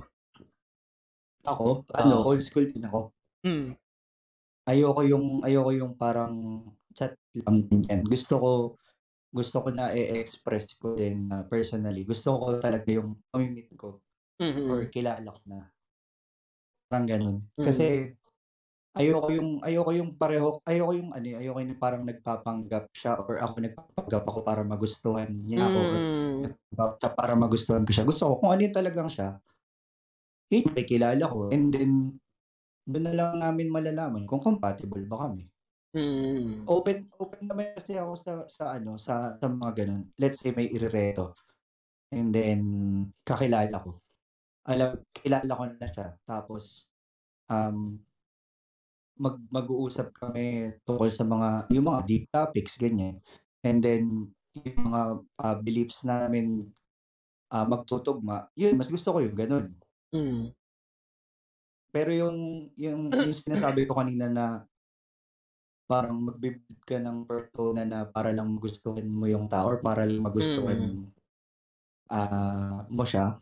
Ako, 1.43 1.83
ano, 1.99 2.23
Oo. 2.23 2.31
old 2.31 2.43
school 2.47 2.71
din 2.71 2.87
ako. 2.87 3.11
Mm. 3.43 3.75
Ayoko 4.71 5.03
yung 5.03 5.27
ayoko 5.43 5.71
yung 5.75 5.93
parang 5.99 6.63
din 7.47 7.83
yan. 7.89 8.03
Gusto 8.07 8.35
ko 8.41 8.51
gusto 9.29 9.61
ko 9.61 9.69
na 9.69 9.93
i-express 9.93 10.73
ko 10.81 10.97
din 10.97 11.29
na 11.29 11.45
personally. 11.45 12.03
Gusto 12.09 12.33
ko 12.41 12.57
talaga 12.59 12.89
yung 12.89 13.21
mamimit 13.31 13.69
ko 13.77 14.01
Mhm. 14.41 14.71
or 14.73 14.89
kilala 14.89 15.29
ko 15.29 15.41
na. 15.45 15.69
Parang 16.89 17.05
ganun. 17.05 17.37
Kasi 17.61 18.17
ayoko 18.97 19.29
yung 19.31 19.51
ayoko 19.63 19.91
yung 19.95 20.11
pareho 20.17 20.59
ayoko 20.67 20.93
yung 20.97 21.11
ano 21.15 21.27
ayoko 21.39 21.59
yung 21.63 21.79
parang 21.79 22.03
nagpapanggap 22.09 22.91
siya 22.97 23.21
or 23.21 23.39
ako 23.39 23.55
nagpapanggap 23.63 24.25
ako 24.27 24.39
para 24.43 24.63
magustuhan 24.67 25.31
niya 25.47 25.69
ako 25.71 25.79
or 25.85 25.99
Mm. 26.01 26.41
nagpapanggap 26.49 26.95
siya 26.99 27.11
para 27.15 27.33
magustuhan 27.37 27.85
ko 27.87 27.93
siya. 27.93 28.05
Gusto 28.09 28.25
ko 28.33 28.35
kung 28.43 28.51
ano 28.57 28.63
yung 28.65 28.77
talagang 28.77 29.11
siya. 29.13 29.39
Yun 30.49 30.73
may 30.73 30.87
kilala 30.89 31.25
ko. 31.29 31.53
And 31.53 31.69
then 31.69 31.93
doon 32.89 33.05
na 33.05 33.15
lang 33.15 33.37
namin 33.39 33.69
malalaman 33.69 34.25
kung 34.25 34.41
compatible 34.41 35.05
ba 35.05 35.29
kami. 35.29 35.53
Mm. 35.97 36.69
Open 36.69 37.09
open 37.17 37.49
naman 37.49 37.73
kasi 37.73 37.97
ako 37.97 38.13
sa 38.21 38.33
sa 38.45 38.65
ano 38.77 39.01
sa 39.01 39.33
sa 39.41 39.47
mga 39.49 39.85
ganun. 39.85 40.05
Let's 40.21 40.45
say 40.45 40.53
may 40.53 40.69
irereto. 40.69 41.33
And 42.13 42.29
then 42.33 42.61
kakilala 43.25 43.73
ko. 43.81 44.01
Alam 44.69 45.01
kilala 45.17 45.49
ko 45.49 45.65
na 45.65 45.89
siya. 45.89 46.09
Tapos 46.29 46.89
um 47.49 47.97
mag 49.19 49.37
mag-uusap 49.51 50.15
kami 50.15 50.77
tungkol 50.87 51.11
sa 51.11 51.25
mga 51.27 51.73
yung 51.73 51.89
mga 51.89 52.01
deep 52.05 52.25
topics 52.31 52.77
ganyan. 52.77 53.19
And 53.65 53.81
then 53.81 54.31
yung 54.55 54.93
mga 54.93 55.03
ah, 55.41 55.57
beliefs 55.59 56.05
namin 56.05 56.69
ah, 57.51 57.65
magtutugma. 57.65 58.53
Yun, 58.55 58.77
mas 58.77 58.93
gusto 58.93 59.11
ko 59.17 59.19
yung 59.25 59.37
ganun. 59.37 59.67
Mm. 60.13 60.53
Pero 61.89 62.11
yung 62.13 62.69
yung 62.77 63.09
yung 63.09 63.33
sinasabi 63.33 63.89
ko 63.89 63.97
kanina 63.97 64.29
na 64.29 64.47
parang 65.89 66.21
magbi-build 66.21 66.85
ka 66.85 67.01
ng 67.01 67.25
persona 67.25 67.83
na 67.89 68.05
para 68.05 68.29
lang 68.37 68.53
magustuhan 68.53 69.09
mo 69.09 69.25
yung 69.25 69.49
tao 69.49 69.73
or 69.73 69.81
para 69.81 70.05
lang 70.05 70.21
magustuhan 70.21 71.09
ah 72.13 72.85
mo 72.93 73.05
siya. 73.09 73.41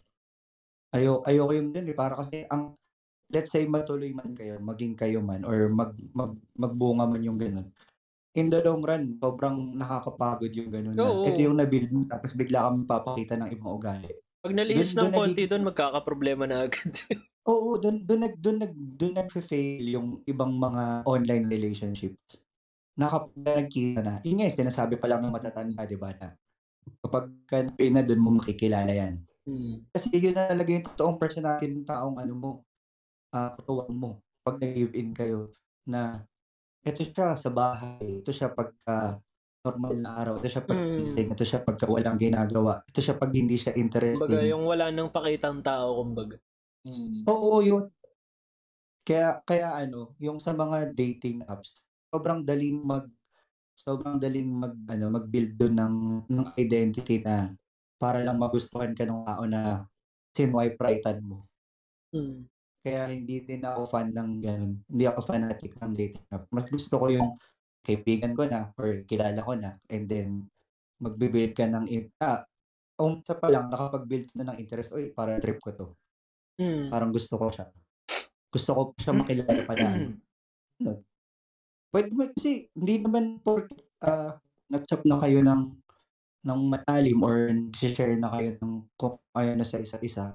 Ayo 0.95 1.27
ayoko 1.27 1.53
yung 1.59 1.75
din 1.75 1.91
eh 1.91 1.97
para 1.99 2.15
kasi 2.15 2.47
ang 2.47 2.79
let's 3.35 3.51
say 3.51 3.67
matuloy 3.67 4.15
man 4.15 4.31
kayo, 4.39 4.63
maging 4.63 4.95
kayo 4.95 5.19
man 5.19 5.43
or 5.43 5.67
mag, 5.67 5.91
mag 6.15 6.39
magbunga 6.55 7.11
man 7.11 7.23
yung 7.27 7.39
ganun. 7.39 7.67
In 8.39 8.53
the 8.53 8.61
long 8.63 8.85
run, 8.85 9.17
sobrang 9.19 9.75
nakakapagod 9.75 10.53
yung 10.55 10.71
ganun 10.71 10.95
na. 10.95 11.09
Oo. 11.09 11.27
Ito 11.27 11.41
yung 11.41 11.59
nabuild 11.59 11.91
mo 11.91 12.07
tapos 12.07 12.37
bigla 12.37 12.69
kang 12.69 12.87
papakita 12.87 13.35
ng 13.35 13.51
ibang 13.51 13.75
ugali. 13.75 14.13
Pag 14.45 14.55
nalihis 14.55 14.95
Dun- 14.95 15.11
ng 15.11 15.17
konti 15.17 15.43
doon, 15.51 15.67
magkakaproblema 15.67 16.47
na 16.47 16.71
agad. 16.71 16.95
Oo, 17.47 17.79
doon 17.79 18.03
doon 18.03 18.21
nag 18.27 18.35
doon 18.43 18.59
nag 18.59 18.73
doon 18.99 19.15
nagfe-fail 19.15 19.85
yung 19.95 20.09
ibang 20.27 20.51
mga 20.59 21.07
online 21.07 21.47
relationships. 21.47 22.43
Na 22.99 23.09
kapag 23.13 23.35
nagkita 23.39 24.01
na, 24.03 24.15
yun 24.27 24.41
nga, 24.43 24.49
eh, 24.51 24.55
sinasabi 24.57 24.97
pa 25.01 25.07
lang 25.11 25.23
ng 25.25 25.35
matatanda, 25.35 25.87
di 25.87 25.97
ba, 25.99 26.11
na 26.17 26.35
kapag 27.05 27.27
ka 27.49 27.59
na 27.67 28.03
doon 28.07 28.23
mo 28.23 28.31
makikilala 28.41 28.91
yan. 28.93 29.23
mm. 29.47 29.87
Kasi 29.95 30.13
yun 30.17 30.37
na 30.37 30.51
talaga 30.53 30.71
yung 30.73 30.87
totoong 30.87 31.19
personality 31.21 31.69
ng 31.73 31.87
taong 31.89 32.17
ano 32.21 32.35
mo, 32.37 32.51
ah 33.35 33.55
katuwang 33.59 33.95
mo. 33.97 34.11
Pag 34.47 34.61
nag-give-in 34.63 35.13
kayo 35.17 35.53
na 35.89 36.25
ito 36.87 37.03
siya 37.07 37.35
sa 37.39 37.51
bahay, 37.53 38.23
ito 38.23 38.31
siya 38.35 38.53
pagka 38.55 39.19
normal 39.67 39.95
na 40.01 40.11
araw, 40.23 40.35
ito 40.43 40.49
siya 40.53 40.65
pag 40.65 40.79
Mm. 40.79 41.37
ito 41.37 41.45
siya 41.47 41.61
pagka 41.65 41.87
walang 41.91 42.19
ginagawa, 42.21 42.83
ito 42.89 43.01
siya 43.05 43.17
pag 43.19 43.33
hindi 43.35 43.57
siya 43.61 43.75
interesting. 43.79 44.13
Kumbaga, 44.13 44.39
yung 44.51 44.65
wala 44.71 44.87
nang 44.91 45.15
pakitang 45.17 45.59
tao, 45.69 45.87
kumbaga. 46.03 46.37
Mm. 46.87 47.27
Oo, 47.27 47.59
yun. 47.67 47.91
Kaya 49.03 49.43
kaya 49.43 49.75
ano, 49.75 50.15
yung 50.23 50.39
sa 50.39 50.55
mga 50.55 50.95
dating 50.95 51.43
apps, 51.51 51.83
sobrang 52.11 52.47
daling 52.47 52.79
mag 52.83 53.07
sobrang 53.75 54.23
daling 54.23 54.47
mag 54.47 54.75
ano, 54.87 55.11
mag-build 55.19 55.59
doon 55.59 55.75
ng 55.79 55.97
ng 56.31 56.49
identity 56.59 57.23
na 57.23 57.51
para 57.99 58.23
lang 58.23 58.39
magustuhan 58.39 58.95
ka 58.95 59.03
ng 59.03 59.27
tao 59.27 59.43
na 59.51 59.87
sinwipe 60.35 60.79
rightan 60.79 61.23
mo. 61.27 61.47
Mm. 62.15 62.47
Kaya 62.87 63.11
hindi 63.11 63.43
din 63.43 63.67
ako 63.67 63.91
fan 63.91 64.15
ng 64.15 64.31
ganun. 64.39 64.75
Hindi 64.87 65.05
ako 65.11 65.21
fanatic 65.27 65.75
ng 65.83 65.93
dating 65.99 66.27
app. 66.31 66.47
Mas 66.55 66.71
gusto 66.71 67.03
ko 67.03 67.07
yung 67.11 67.31
kaibigan 67.83 68.35
ko 68.39 68.47
na 68.47 68.71
or 68.79 69.03
kilala 69.11 69.43
ko 69.43 69.59
na 69.59 69.75
and 69.91 70.07
then 70.07 70.47
magbe-build 71.03 71.55
ka 71.55 71.67
ng 71.67 71.87
ah, 72.23 72.47
umsa 72.99 73.37
pa 73.37 73.51
lang 73.51 73.69
nakapag-build 73.69 74.33
na 74.39 74.55
ng 74.55 74.59
interest, 74.63 74.95
oy, 74.95 75.13
para 75.13 75.37
trip 75.43 75.61
ko 75.61 75.71
to. 75.75 75.87
Mm. 76.57 76.89
Parang 76.89 77.11
gusto 77.13 77.37
ko 77.37 77.53
siya. 77.53 77.67
Gusto 78.49 78.71
ko 78.73 78.81
siya 78.97 79.13
makilala 79.13 79.63
pala. 79.69 79.87
Ano? 80.81 81.05
Pwede 81.93 82.09
mo 82.13 82.29
kasi 82.33 82.69
hindi 82.77 83.01
naman 83.01 83.41
por 83.41 83.69
ah 84.05 84.37
nag-chat 84.69 85.07
na 85.07 85.21
kayo 85.23 85.41
ng 85.41 85.63
ng 86.47 86.61
malalim 86.71 87.19
or 87.23 87.51
nag-share 87.51 88.17
na 88.19 88.31
kayo 88.31 88.55
ng 88.61 88.87
kung 88.95 89.19
ayaw 89.35 89.55
na 89.59 89.67
sa 89.67 89.81
isa't 89.83 90.03
isa. 90.03 90.35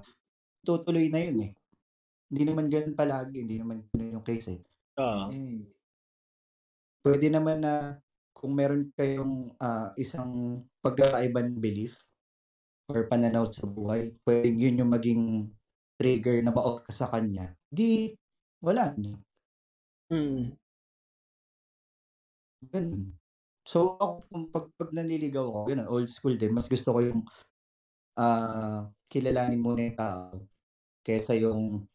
Tutuloy 0.62 1.08
na 1.08 1.20
yun 1.22 1.38
eh. 1.48 1.52
Hindi 2.32 2.42
naman 2.48 2.66
ganun 2.72 2.96
palagi. 2.96 3.44
Hindi 3.44 3.56
naman 3.60 3.84
ganun 3.92 4.20
yung 4.20 4.26
case 4.26 4.56
eh. 4.56 4.60
Oo. 5.00 5.32
Mm. 5.32 5.62
Pwede 7.02 7.26
naman 7.28 7.66
na 7.66 7.98
kung 8.30 8.54
meron 8.54 8.90
kayong 8.94 9.54
ah, 9.58 9.90
isang 9.98 10.62
pagkakaibang 10.82 11.58
belief 11.58 11.98
or 12.90 13.06
pananaw 13.06 13.46
sa 13.48 13.66
buhay, 13.66 14.12
pwedeng 14.26 14.58
yun 14.58 14.80
yung 14.82 14.90
maging 14.92 15.22
trigger 16.02 16.42
na 16.42 16.50
ma-off 16.50 16.82
ka 16.82 16.90
sa 16.90 17.06
kanya. 17.06 17.54
Di, 17.70 18.10
wala 18.58 18.90
na. 18.98 19.14
Mm. 20.10 20.58
Ganun. 22.66 23.14
So, 23.62 23.94
ako 24.02 24.26
kung 24.26 24.44
pag, 24.50 24.66
pag 24.74 24.90
nanliligaw 24.90 25.46
ako, 25.46 25.60
ganun, 25.70 25.86
old 25.86 26.10
school 26.10 26.34
din. 26.34 26.50
Mas 26.50 26.66
gusto 26.66 26.90
ko 26.90 26.98
yung 26.98 27.22
ah 28.18 28.90
kilalanin 29.08 29.62
muna 29.62 29.88
yung 29.88 29.96
tao 29.96 30.44
kaysa 31.00 31.32
yung 31.40 31.88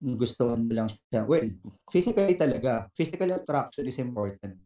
gustuhan 0.00 0.64
mo 0.64 0.72
lang 0.72 0.88
siya. 0.88 1.24
Well, 1.28 1.48
physically 1.92 2.36
talaga. 2.36 2.88
Physical 2.96 3.30
attraction 3.36 3.84
is 3.86 4.00
important. 4.00 4.56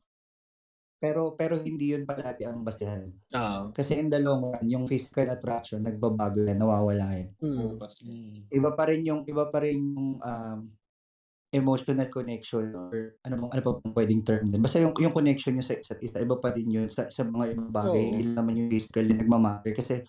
Pero 0.98 1.36
pero 1.36 1.58
hindi 1.60 1.92
yun 1.92 2.08
palagi 2.08 2.48
ang 2.48 2.64
basehan. 2.64 3.12
Oo. 3.34 3.74
Kasi 3.74 3.98
in 4.00 4.08
the 4.08 4.20
long 4.22 4.48
run, 4.48 4.66
yung 4.66 4.88
physical 4.88 5.28
attraction, 5.28 5.84
nagbabago 5.84 6.40
yan, 6.40 6.58
nawawala 6.60 7.06
yan. 7.18 7.30
Mm. 7.44 7.76
Iba 8.48 8.70
pa 8.72 8.88
rin 8.88 9.02
yung, 9.04 9.22
iba 9.28 9.44
pa 9.52 9.58
rin 9.60 9.78
yung 9.80 10.16
um, 10.22 10.58
emotional 11.54 12.10
connection 12.10 12.74
or 12.74 13.14
ano 13.22 13.46
bang 13.46 13.50
ano 13.54 13.62
pa 13.62 13.70
bang 13.78 13.94
pwedeng 13.94 14.22
term 14.26 14.44
din. 14.50 14.58
Basta 14.58 14.82
yung 14.82 14.90
yung 14.98 15.14
connection 15.14 15.54
niyo 15.54 15.62
sa 15.62 15.78
isa't 15.78 16.02
isa, 16.02 16.18
iba 16.18 16.34
pa 16.42 16.50
din 16.50 16.66
yun 16.66 16.90
sa, 16.90 17.06
sa 17.06 17.22
mga 17.22 17.54
ibang 17.54 17.70
bagay. 17.70 18.02
Hindi 18.10 18.34
naman 18.34 18.58
yung 18.58 18.70
physical 18.74 19.06
yung 19.06 19.22
nagmamatter. 19.22 19.70
Kasi 19.70 20.02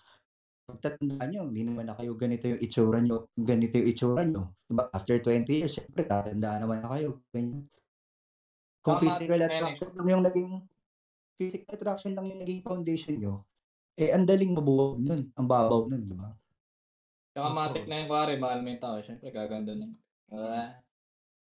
pagtatandaan 0.66 1.28
nyo, 1.30 1.42
hindi 1.46 1.62
naman 1.62 1.86
na 1.86 1.94
kayo 1.94 2.18
ganito 2.18 2.50
yung 2.50 2.58
itsura 2.58 2.98
nyo, 2.98 3.30
ganito 3.38 3.78
yung 3.78 3.88
itsura 3.94 4.22
nyo. 4.26 4.50
Diba? 4.66 4.90
After 4.90 5.14
20 5.22 5.46
years, 5.46 5.78
syempre, 5.78 6.02
tatandaan 6.02 6.66
naman 6.66 6.82
na 6.82 6.90
kayo. 6.98 7.22
Ganyan. 7.30 7.70
Kung 8.82 8.98
Tama, 8.98 9.02
physical 9.06 9.40
attraction 9.46 9.90
lang 9.94 10.08
yung 10.10 10.24
naging 10.26 10.50
physical 11.36 11.76
attraction 11.76 12.12
lang 12.16 12.26
yung 12.32 12.40
naging 12.40 12.64
foundation 12.64 13.20
nyo, 13.20 13.44
eh, 13.96 14.12
ang 14.12 14.24
daling 14.28 14.52
mabuwag 14.56 15.00
nun. 15.00 15.32
Ang 15.36 15.46
babaw 15.48 15.88
nun, 15.88 16.02
di 16.04 16.16
ba? 16.16 16.32
Totoo. 17.36 17.52
matik 17.52 17.84
na 17.84 18.00
yung 18.00 18.10
pare, 18.10 18.32
mahal 18.40 18.60
mo 18.64 18.68
yung 18.72 18.80
tao. 18.80 18.96
Siyempre, 19.04 19.28
gaganda 19.28 19.76
na. 19.76 19.86
Ah, 20.32 20.80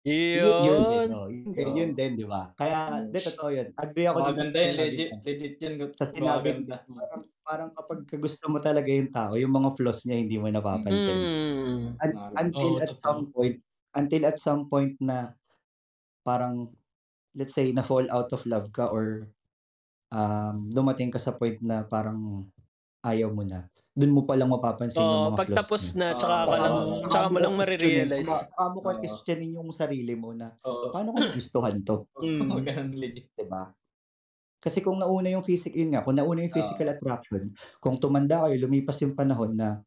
Yun, 0.05 0.61
yun 0.61 0.81
din, 0.85 0.99
Yun. 1.01 1.09
no? 1.09 1.25
Yun 1.33 1.49
din, 1.49 1.69
yun 1.73 1.91
din, 1.97 2.11
di 2.13 2.25
ba? 2.29 2.53
Kaya, 2.53 3.09
di, 3.09 3.17
totoo 3.17 3.49
yun. 3.49 3.67
Agree 3.73 4.05
ako 4.05 4.17
maganda 4.21 4.57
yun, 4.61 4.69
sinabi 4.69 4.77
legit. 4.77 5.09
Legit 5.25 5.55
yun. 5.57 5.73
Sa 5.97 6.05
sinabi 6.05 6.47
parang, 6.69 7.23
parang 7.41 7.69
kapag 7.73 7.99
gusto 8.21 8.45
mo 8.53 8.61
talaga 8.61 8.85
yung 8.93 9.09
tao, 9.09 9.33
yung 9.33 9.49
mga 9.49 9.73
flaws 9.73 10.05
niya 10.05 10.21
hindi 10.21 10.37
mo 10.37 10.45
napapansin. 10.53 11.17
Mm. 11.25 11.97
Un- 11.97 12.17
until 12.37 12.71
Oo, 12.77 12.83
at 12.85 12.89
totoo. 12.93 13.01
some 13.01 13.21
point, 13.33 13.57
until 13.97 14.23
at 14.29 14.37
some 14.37 14.61
point 14.69 14.93
na 15.01 15.33
parang, 16.21 16.69
let's 17.33 17.57
say, 17.57 17.73
na 17.73 17.81
fall 17.81 18.05
out 18.13 18.29
of 18.29 18.45
love 18.45 18.69
ka 18.77 18.85
or 18.85 19.25
um, 20.15 20.71
dumating 20.71 21.11
ka 21.11 21.19
sa 21.19 21.35
point 21.35 21.59
na 21.59 21.83
parang 21.83 22.47
ayaw 23.03 23.29
mo 23.29 23.43
na. 23.43 23.67
Doon 23.91 24.11
mo 24.11 24.21
palang 24.23 24.47
mapapansin 24.49 24.99
yung 24.99 25.07
Oo, 25.07 25.27
mga 25.29 25.37
pag 25.37 25.47
flaws 25.47 25.59
tapos 25.61 25.83
mo. 25.85 25.97
na, 25.97 26.07
tsaka 26.15 26.35
Oo, 26.35 26.47
ka 26.47 26.55
lang, 26.57 26.73
oo. 26.73 26.93
tsaka 27.05 27.25
mo 27.27 27.37
lang 27.39 27.53
marirealize. 27.55 28.27
saka- 28.27 28.47
Saka 28.49 28.63
mo 28.67 28.79
Oo. 28.81 28.87
questionin 28.97 29.51
yung 29.55 29.69
sarili 29.71 30.13
mo 30.15 30.29
na 30.31 30.47
Oo. 30.63 30.91
paano 30.91 31.11
ko 31.11 31.19
nagustuhan 31.21 31.77
to, 31.81 31.95
Mm. 32.25 32.49
Ganun 32.61 32.91
legit. 32.93 33.27
'di 33.31 33.45
ba? 33.45 33.71
Kasi 34.59 34.81
kung 34.81 34.97
nauna 34.97 35.29
yung 35.29 35.45
physical, 35.45 35.77
yun 35.77 35.93
nga, 35.93 36.01
kung 36.01 36.17
nauna 36.17 36.41
yung 36.41 36.55
physical 36.55 36.89
attraction, 36.89 37.53
kung 37.77 38.01
tumanda 38.01 38.41
kayo, 38.43 38.65
lumipas 38.65 38.97
yung 38.99 39.13
panahon 39.13 39.53
na 39.53 39.85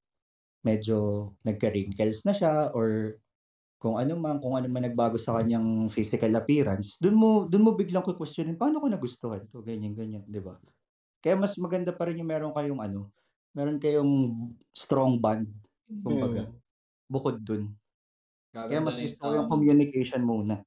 medyo 0.62 1.31
nagka-wrinkles 1.43 2.22
na 2.22 2.33
siya 2.33 2.70
or 2.72 3.18
kung 3.79 3.95
ano 3.95 4.18
man, 4.18 4.43
kung 4.43 4.59
ano 4.59 4.66
man 4.66 4.83
nagbago 4.91 5.14
sa 5.14 5.39
kanyang 5.39 5.87
physical 5.89 6.35
appearance, 6.35 6.99
dun 6.99 7.14
mo 7.14 7.47
dun 7.47 7.62
mo 7.62 7.72
biglang 7.79 8.03
questionin 8.03 8.59
paano 8.59 8.83
ko 8.83 8.91
nagustuhan 8.91 9.47
to, 9.49 9.62
ganyan 9.62 9.95
ganyan, 9.95 10.26
'di 10.26 10.43
ba? 10.43 10.59
Kaya 11.22 11.39
mas 11.39 11.55
maganda 11.59 11.95
pa 11.95 12.11
rin 12.11 12.18
yung 12.18 12.31
meron 12.31 12.51
kayong 12.55 12.83
ano, 12.83 13.11
meron 13.55 13.79
kayong 13.79 14.12
strong 14.74 15.18
bond, 15.18 15.47
kumbaga, 16.03 16.51
Mm. 16.51 16.55
bukod 17.07 17.39
dun. 17.43 17.70
Kaya 18.51 18.83
mas 18.83 18.99
gusto 18.99 19.18
ko 19.22 19.31
yung 19.35 19.47
mo. 19.47 19.53
communication 19.55 20.22
muna. 20.26 20.62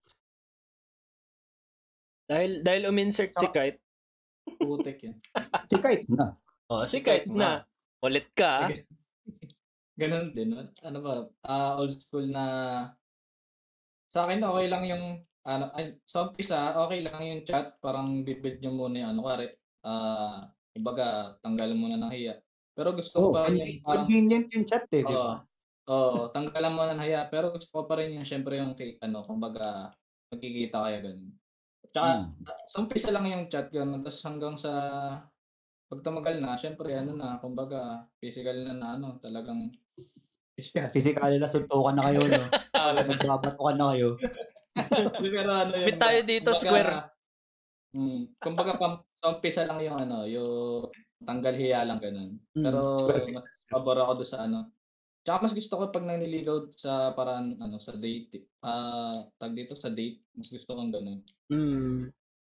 Dahil, 2.32 2.64
dahil 2.64 2.88
uminsert 2.88 3.36
si 3.36 3.47
Kite, 3.51 3.84
Putek 4.55 4.97
yan. 5.03 5.16
Si 5.72 5.76
Kite 5.80 6.07
na. 6.07 6.39
oh, 6.72 6.84
si 6.88 7.03
Kite 7.03 7.28
na. 7.28 7.68
Ulit 7.99 8.32
ka, 8.32 8.68
ah. 8.68 8.70
Ganun 10.01 10.32
din. 10.34 10.55
Ano 10.82 10.99
ba? 11.03 11.28
ah 11.45 11.78
old 11.78 11.91
school 11.93 12.26
na 12.26 12.45
sa 14.12 14.28
akin 14.28 14.43
okay 14.43 14.68
lang 14.72 14.84
yung 14.88 15.03
ano 15.47 15.66
ay, 15.74 15.95
sa 16.05 16.28
umpisa 16.28 16.76
okay 16.78 16.99
lang 17.01 17.22
yung 17.26 17.41
chat. 17.47 17.74
Parang 17.82 18.22
bibid 18.28 18.62
nyo 18.62 18.72
muna 18.76 18.95
yung 19.07 19.12
ano 19.18 19.22
kare 19.26 19.47
ah 19.88 20.45
kumbaga 20.76 21.36
tanggalan 21.43 21.78
muna 21.80 21.95
ng 21.99 22.12
hiya. 22.14 22.34
Pero 22.78 22.91
gusto 22.95 23.18
ko 23.24 23.28
Oh, 23.28 23.34
pa 23.34 23.47
rin 23.49 23.59
yung 23.64 23.74
parang 23.84 24.07
convenient 24.07 24.47
yung 24.55 24.64
chat 24.64 24.84
eh, 24.95 25.03
di 25.03 25.16
oo 25.16 25.28
ba? 25.28 25.41
oo 25.91 26.20
tanggalan 26.34 26.74
mo 26.76 26.84
ng 26.89 27.01
hiya. 27.03 27.22
Pero 27.32 27.51
gusto 27.53 27.70
ko 27.74 27.82
pa 27.89 27.99
rin 28.01 28.16
yung 28.20 28.28
syempre 28.28 28.59
yung 28.62 28.74
kay, 28.78 28.95
ano 29.03 29.24
kumbaga 29.26 29.91
magkikita 30.34 30.78
kayo 30.88 30.97
ganun. 31.12 31.32
Tsaka 31.93 32.09
Mm. 32.09 32.41
sa 32.70 32.78
umpisa 32.84 33.09
lang 33.14 33.26
yung 33.32 33.45
chat 33.51 33.68
ganun. 33.74 34.01
Tapos 34.05 34.22
hanggang 34.28 34.55
sa 34.59 34.72
pag 35.91 36.01
tumagal 36.05 36.38
na 36.41 36.55
syempre 36.59 36.93
ano 36.97 37.14
na 37.16 37.38
kumbaga 37.41 38.07
physical 38.24 38.57
na 38.66 38.74
na 38.76 38.88
ano 38.99 39.16
talagang 39.22 39.70
Physical 40.91 41.32
na 41.39 41.47
suntukan 41.47 41.95
na 41.95 42.12
kayo, 42.12 42.22
no? 42.28 42.43
Ah, 42.76 42.91
Nagbabatukan 42.93 43.76
na 43.80 43.86
kayo. 43.95 44.10
Pero 45.24 45.52
ano 45.52 45.74
yun 45.76 45.88
Meet 45.88 45.99
tayo 45.99 46.20
dito, 46.24 46.49
kumbaga, 46.52 46.64
square. 46.64 46.91
Mm, 47.91 48.22
kumbaga 48.39 48.72
pam, 48.80 48.93
sa 49.20 49.28
umpisa 49.36 49.68
lang 49.68 49.80
yung 49.84 49.97
ano, 49.99 50.24
yung 50.24 50.88
tanggal 51.22 51.56
hiya 51.56 51.84
lang 51.84 51.99
ganun. 51.99 52.39
Mm, 52.56 52.64
Pero 52.64 52.82
square. 52.99 53.26
mas 53.36 53.45
pabor 53.68 53.97
ako 53.99 54.12
doon 54.22 54.30
sa 54.32 54.39
ano. 54.47 54.60
Tsaka 55.22 55.38
mas 55.45 55.54
gusto 55.54 55.74
ko 55.78 55.84
pag 55.93 56.08
nanliligaw 56.08 56.58
sa 56.74 57.14
paraan 57.14 57.54
ano 57.60 57.78
sa 57.78 57.93
date. 57.93 58.47
Ah, 58.64 59.28
tag 59.38 59.54
dito 59.54 59.76
sa 59.78 59.91
date, 59.91 60.24
mas 60.34 60.49
gusto 60.49 60.72
kong 60.74 60.91
ganun. 60.91 61.20
Mm. 61.52 62.10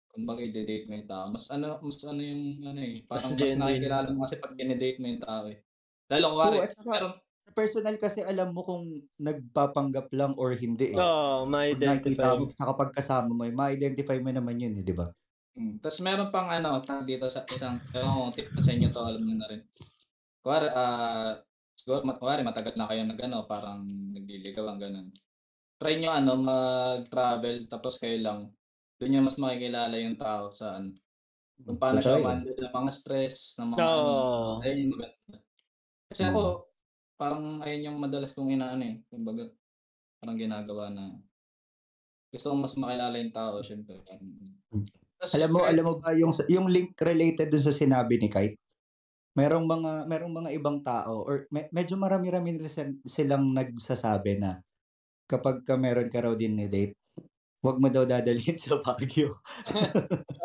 Kumbaga 0.09 0.41
i-date 0.43 0.91
mo 0.91 0.99
yung 0.99 1.09
tao. 1.09 1.27
Mas 1.31 1.47
ano, 1.49 1.79
mas 1.81 1.99
ano 2.03 2.19
yung 2.21 2.43
ano 2.67 2.81
eh, 2.83 3.07
Mas 3.07 3.09
parang 3.09 3.31
mas, 3.31 3.39
genuine. 3.39 3.61
nakikilala 3.63 4.09
mo 4.11 4.21
kasi 4.27 4.37
pag 4.37 4.55
dinedate 4.59 4.99
mo 4.99 5.07
yung 5.07 5.23
tao 5.23 5.45
eh. 5.47 5.59
Lalo 6.11 6.27
ko 6.29 6.39
Oo, 6.43 6.61
at 6.61 6.73
saka, 6.75 6.83
sa 6.91 6.97
personal 7.57 7.97
kasi 8.01 8.21
alam 8.25 8.53
mo 8.57 8.63
kung 8.67 8.85
nagpapanggap 9.21 10.09
lang 10.17 10.33
or 10.41 10.53
hindi 10.57 11.05
eh. 11.05 11.05
Oo, 11.05 11.45
nakikita 11.73 12.33
ma-identify. 12.33 12.39
mo, 12.39 12.51
saka 12.57 12.73
pag 12.79 12.93
kasama 12.97 13.31
mo, 13.35 13.45
eh, 13.49 13.55
ma-identify 13.55 14.19
mo 14.23 14.31
naman 14.35 14.61
yun 14.61 14.75
eh, 14.79 14.85
di 14.87 14.95
ba? 14.97 15.13
Mm. 15.57 15.81
Tapos 15.81 16.01
meron 16.05 16.29
pang 16.35 16.49
ano, 16.53 16.83
tag 16.85 17.07
dito 17.09 17.25
sa 17.33 17.47
isang, 17.49 17.81
ewan 17.95 18.13
ko, 18.13 18.37
tip 18.37 18.49
sa 18.61 18.73
inyo 18.75 18.89
to, 18.93 19.01
alam 19.01 19.23
niyo 19.25 19.37
na 19.41 19.49
rin. 19.49 19.63
Kuwari, 20.45 20.69
ah, 20.73 21.41
siguro, 21.77 22.03
mat, 22.07 22.19
kuwari, 22.21 22.43
matagal 22.47 22.75
na 22.79 22.89
kayo 22.91 23.03
nag, 23.07 23.21
ano, 23.23 23.39
parang 23.49 23.83
nagliligawan, 24.15 24.79
ganun. 24.81 25.09
Try 25.81 26.01
nyo, 26.01 26.11
ano, 26.15 26.33
mag-travel, 26.41 27.69
tapos 27.71 27.99
kayo 28.03 28.19
lang. 28.23 28.41
Doon 29.01 29.11
nyo 29.15 29.21
mas 29.29 29.39
makikilala 29.41 29.97
yung 30.01 30.19
tao 30.21 30.53
sa, 30.55 30.79
ano, 30.83 30.97
kung 31.67 31.79
paano 31.81 32.01
siya 32.05 32.17
Totoo 32.17 32.21
umandal 32.21 32.57
ng 32.59 32.75
mga 32.75 32.93
stress, 32.95 33.57
ng 33.61 33.71
mga, 33.71 33.89
ano, 34.05 34.15
Oo. 34.17 34.65
ayun 34.65 34.91
maganda. 34.95 35.37
Kasi 36.11 36.23
ako, 36.29 36.68
parang 37.19 37.61
ayun 37.67 37.93
yung 37.93 37.99
madalas 37.99 38.33
kong 38.33 38.55
inaano 38.55 38.87
eh. 38.87 38.97
Kumbaga, 39.11 39.51
parang 40.23 40.39
ginagawa 40.39 40.89
na, 40.95 41.19
gusto 42.31 42.55
kong 42.55 42.63
mas 42.63 42.75
makilala 42.79 43.19
yung 43.19 43.35
tao, 43.35 43.59
syempre. 43.61 43.99
Parang, 44.07 44.31
Tas 45.19 45.35
Alam 45.35 45.51
mo, 45.51 45.67
alam 45.67 45.83
mo 45.83 45.95
ba 45.99 46.15
yung 46.15 46.31
yung 46.47 46.71
link 46.71 46.95
related 47.03 47.51
dun 47.51 47.59
sa 47.59 47.75
sinabi 47.75 48.23
ni 48.23 48.31
Kite? 48.31 48.55
Merong 49.35 49.67
mga 49.67 50.07
merong 50.07 50.35
mga 50.35 50.51
ibang 50.55 50.79
tao 50.87 51.27
or 51.27 51.51
me- 51.51 51.67
medyo 51.75 51.99
marami-rami 51.99 52.55
silang 53.03 53.51
nagsasabi 53.51 54.39
na 54.39 54.63
kapag 55.27 55.67
ka 55.67 55.75
meron 55.75 56.07
ka 56.07 56.23
raw 56.23 56.39
din 56.39 56.55
ni 56.55 56.71
date, 56.71 56.95
wag 57.67 57.83
mo 57.83 57.91
daw 57.91 58.07
dadalhin 58.07 58.55
sa 58.63 58.79
Baguio. 58.79 59.43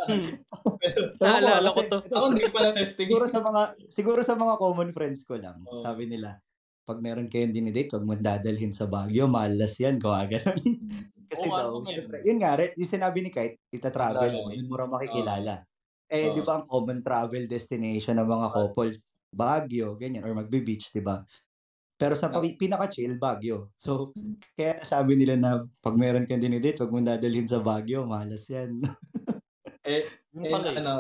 Hmm. 0.09 0.41
Naalala 1.21 1.69
ko 1.69 1.81
to. 1.85 1.97
ako 2.09 2.25
hindi 2.33 2.49
pala 2.49 2.73
testing. 2.73 3.07
siguro 3.07 3.25
sa 3.29 3.39
mga 3.45 3.61
siguro 3.93 4.19
sa 4.25 4.33
mga 4.33 4.57
common 4.57 4.89
friends 4.89 5.21
ko 5.21 5.37
lang, 5.37 5.61
Oo. 5.69 5.85
sabi 5.85 6.09
nila, 6.09 6.41
pag 6.83 6.99
meron 6.99 7.27
kayong 7.31 7.55
dinidate, 7.55 7.91
wag 7.95 8.05
mo 8.05 8.13
dadalhin 8.19 8.75
sa 8.75 8.85
Baguio, 8.87 9.25
malas 9.27 9.75
yan, 9.79 9.97
gawa 9.99 10.27
ganun. 10.27 10.59
Kasi 11.31 11.47
ano 11.49 11.55
daw, 11.55 11.69
yun? 11.81 11.87
syempre, 11.89 12.17
yun 12.27 12.37
nga, 12.43 12.51
re- 12.59 12.75
yung 12.77 12.91
sinabi 12.91 13.19
ni 13.25 13.31
Kite, 13.33 13.57
ita-travel 13.73 14.31
mo, 14.37 14.51
Travel. 14.51 14.57
yun 14.59 14.67
mo 14.69 14.75
makikilala. 14.85 15.63
Eh, 16.11 16.29
Oo. 16.29 16.35
di 16.37 16.41
ba 16.45 16.61
ang 16.61 16.65
common 16.69 16.99
travel 17.01 17.43
destination 17.49 18.19
ng 18.21 18.27
mga 18.29 18.47
couples, 18.53 19.01
Baguio, 19.33 19.97
ganyan, 19.97 20.21
or 20.27 20.35
magbe-beach, 20.37 20.93
di 20.93 21.01
ba? 21.01 21.25
Pero 21.97 22.13
sa 22.17 22.29
pi- 22.29 22.57
pinaka-chill, 22.59 23.17
Baguio. 23.17 23.71
So, 23.79 24.11
kaya 24.57 24.83
sabi 24.85 25.15
nila 25.17 25.35
na 25.39 25.51
pag 25.81 25.95
meron 25.97 26.27
kang 26.29 26.41
dinidate, 26.43 26.77
wag 26.83 26.91
mo 26.93 26.99
dadalhin 27.01 27.47
sa 27.49 27.63
Baguio, 27.63 28.05
malas 28.05 28.45
yan. 28.51 28.81
Eh, 29.83 30.03
Yun 30.33 30.45
eh, 30.47 30.51
pala 30.51 30.67
eh. 30.71 30.77
ano, 30.79 30.93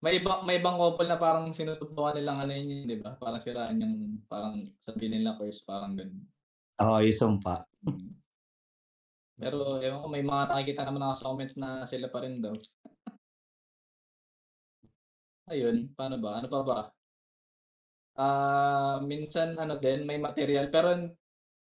may 0.00 0.16
ibang 0.16 0.48
may 0.48 0.56
ibang 0.56 0.80
couple 0.80 1.08
na 1.08 1.20
parang 1.20 1.52
sinusubukan 1.52 2.16
nilang 2.16 2.40
ano 2.40 2.52
yun, 2.56 2.88
'di 2.88 2.96
ba? 3.04 3.16
Parang 3.20 3.40
siraan 3.40 3.80
yung 3.80 4.24
parang 4.24 4.64
sabihin 4.80 5.20
nila 5.20 5.36
first 5.36 5.64
parang 5.68 5.92
ganun. 5.96 6.24
Oo, 6.80 6.96
oh, 6.96 7.00
yung 7.04 7.18
sumpa. 7.20 7.68
Mm. 7.84 8.16
Pero 9.40 9.80
ewan 9.80 10.04
ko, 10.04 10.08
may 10.12 10.24
mga 10.24 10.42
nakikita 10.52 10.84
naman 10.84 11.04
ako 11.04 11.14
sa 11.16 11.26
comment 11.32 11.52
na 11.56 11.70
sila 11.88 12.08
pa 12.12 12.18
rin 12.24 12.44
daw. 12.44 12.52
Ayun, 15.52 15.92
paano 15.96 16.16
ba? 16.20 16.30
Ano 16.40 16.48
pa 16.52 16.60
ba? 16.64 16.78
Ah, 18.20 19.00
minsan 19.00 19.56
ano 19.56 19.80
din 19.80 20.04
may 20.04 20.20
material 20.20 20.68
pero 20.68 20.92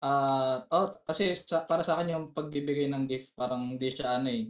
ah 0.03 0.65
oh, 0.73 0.99
kasi 1.07 1.37
sa, 1.47 1.63
para 1.69 1.83
sa 1.85 1.95
akin 1.95 2.13
yung 2.13 2.25
pagbibigay 2.35 2.89
ng 2.91 3.05
gift 3.07 3.31
parang 3.39 3.77
hindi 3.77 3.87
siya 3.91 4.19
ano 4.19 4.27
eh. 4.31 4.43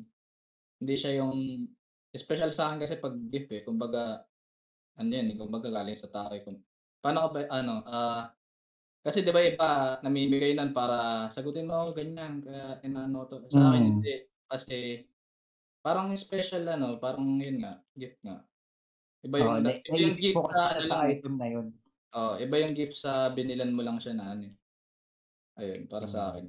Hindi 0.82 0.96
siya 0.98 1.12
yung 1.22 1.38
special 2.20 2.52
sa 2.56 2.72
akin 2.72 2.80
kasi 2.84 2.96
pag 3.00 3.16
gift 3.32 3.52
eh. 3.56 3.62
Kumbaga 3.64 4.26
ano 5.00 5.10
yan, 5.12 5.34
eh, 5.34 5.38
kumbaga 5.40 5.70
galing 5.72 5.98
sa 6.00 6.10
tao 6.12 6.32
eh. 6.36 6.42
Kung, 6.46 6.60
paano 7.04 7.28
ko 7.28 7.30
ba 7.38 7.42
ano 7.52 7.74
ah 7.88 8.24
kasi 9.06 9.24
'di 9.26 9.32
ba 9.34 9.42
iba 9.46 9.70
namimigay 10.06 10.54
nan 10.58 10.72
para 10.76 11.28
sagutin 11.34 11.68
mo 11.70 11.76
ako 11.88 11.92
ganyan 11.98 12.42
kaya 12.46 12.80
inaano 12.86 13.26
to. 13.30 13.38
Sa 13.54 13.72
akin 13.74 13.84
Mm. 13.84 14.02
hindi 14.02 14.24
kasi 14.50 15.06
parang 15.86 16.14
special 16.18 16.66
ano, 16.70 16.98
parang 17.02 17.26
yun 17.42 17.62
nga, 17.64 17.82
gift 17.98 18.20
nga. 18.26 18.44
Iba 19.26 19.38
Oo, 19.40 19.56
yung, 19.56 19.64
na, 19.64 19.72
iba 19.88 19.98
yung 20.04 20.16
gift 20.20 20.44
ko 20.44 20.44
sa 20.52 20.68
kasi 20.68 20.76
ano 20.76 20.84
sa 20.84 20.96
lang 20.96 21.04
eh. 21.08 21.16
item 21.16 21.34
na 21.40 21.48
yun. 21.48 21.68
Oo, 22.16 22.34
iba 22.42 22.56
yung 22.64 22.76
gift 22.78 22.96
sa 23.00 23.30
binilan 23.34 23.72
mo 23.74 23.82
lang 23.86 24.00
siya 24.02 24.14
na 24.18 24.34
ano 24.36 24.44
eh. 24.52 24.56
Ayun, 25.60 25.88
para 25.92 26.06
Mm. 26.06 26.12
sa 26.12 26.32
akin. 26.32 26.48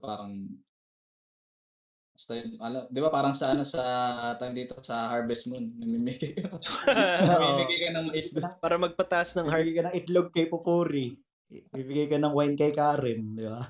Parang 0.00 0.32
basta 2.16 2.32
yun, 2.32 2.56
ala, 2.56 2.88
'di 2.88 2.96
ba 2.98 3.12
parang 3.12 3.36
sa 3.36 3.52
ano 3.52 3.60
sa 3.60 3.82
tawag 4.34 4.56
dito 4.56 4.72
sa 4.80 5.06
Harvest 5.06 5.44
Moon, 5.44 5.68
namimigay 5.76 6.32
ka. 6.34 6.48
namimigay 7.28 7.78
ka 7.78 7.90
ng 7.92 8.06
mais 8.08 8.32
doon. 8.32 8.48
Para 8.56 8.80
magpataas 8.80 9.36
ng 9.36 9.46
heart. 9.46 9.68
Ka 9.68 9.82
ng 9.84 9.94
itlog 9.94 10.32
kay 10.32 10.48
Pupuri. 10.48 11.20
Bibigay 11.46 12.08
ka 12.08 12.16
ng 12.16 12.32
wine 12.32 12.56
kay 12.56 12.72
Karen, 12.72 13.36
di 13.36 13.44
ba? 13.44 13.68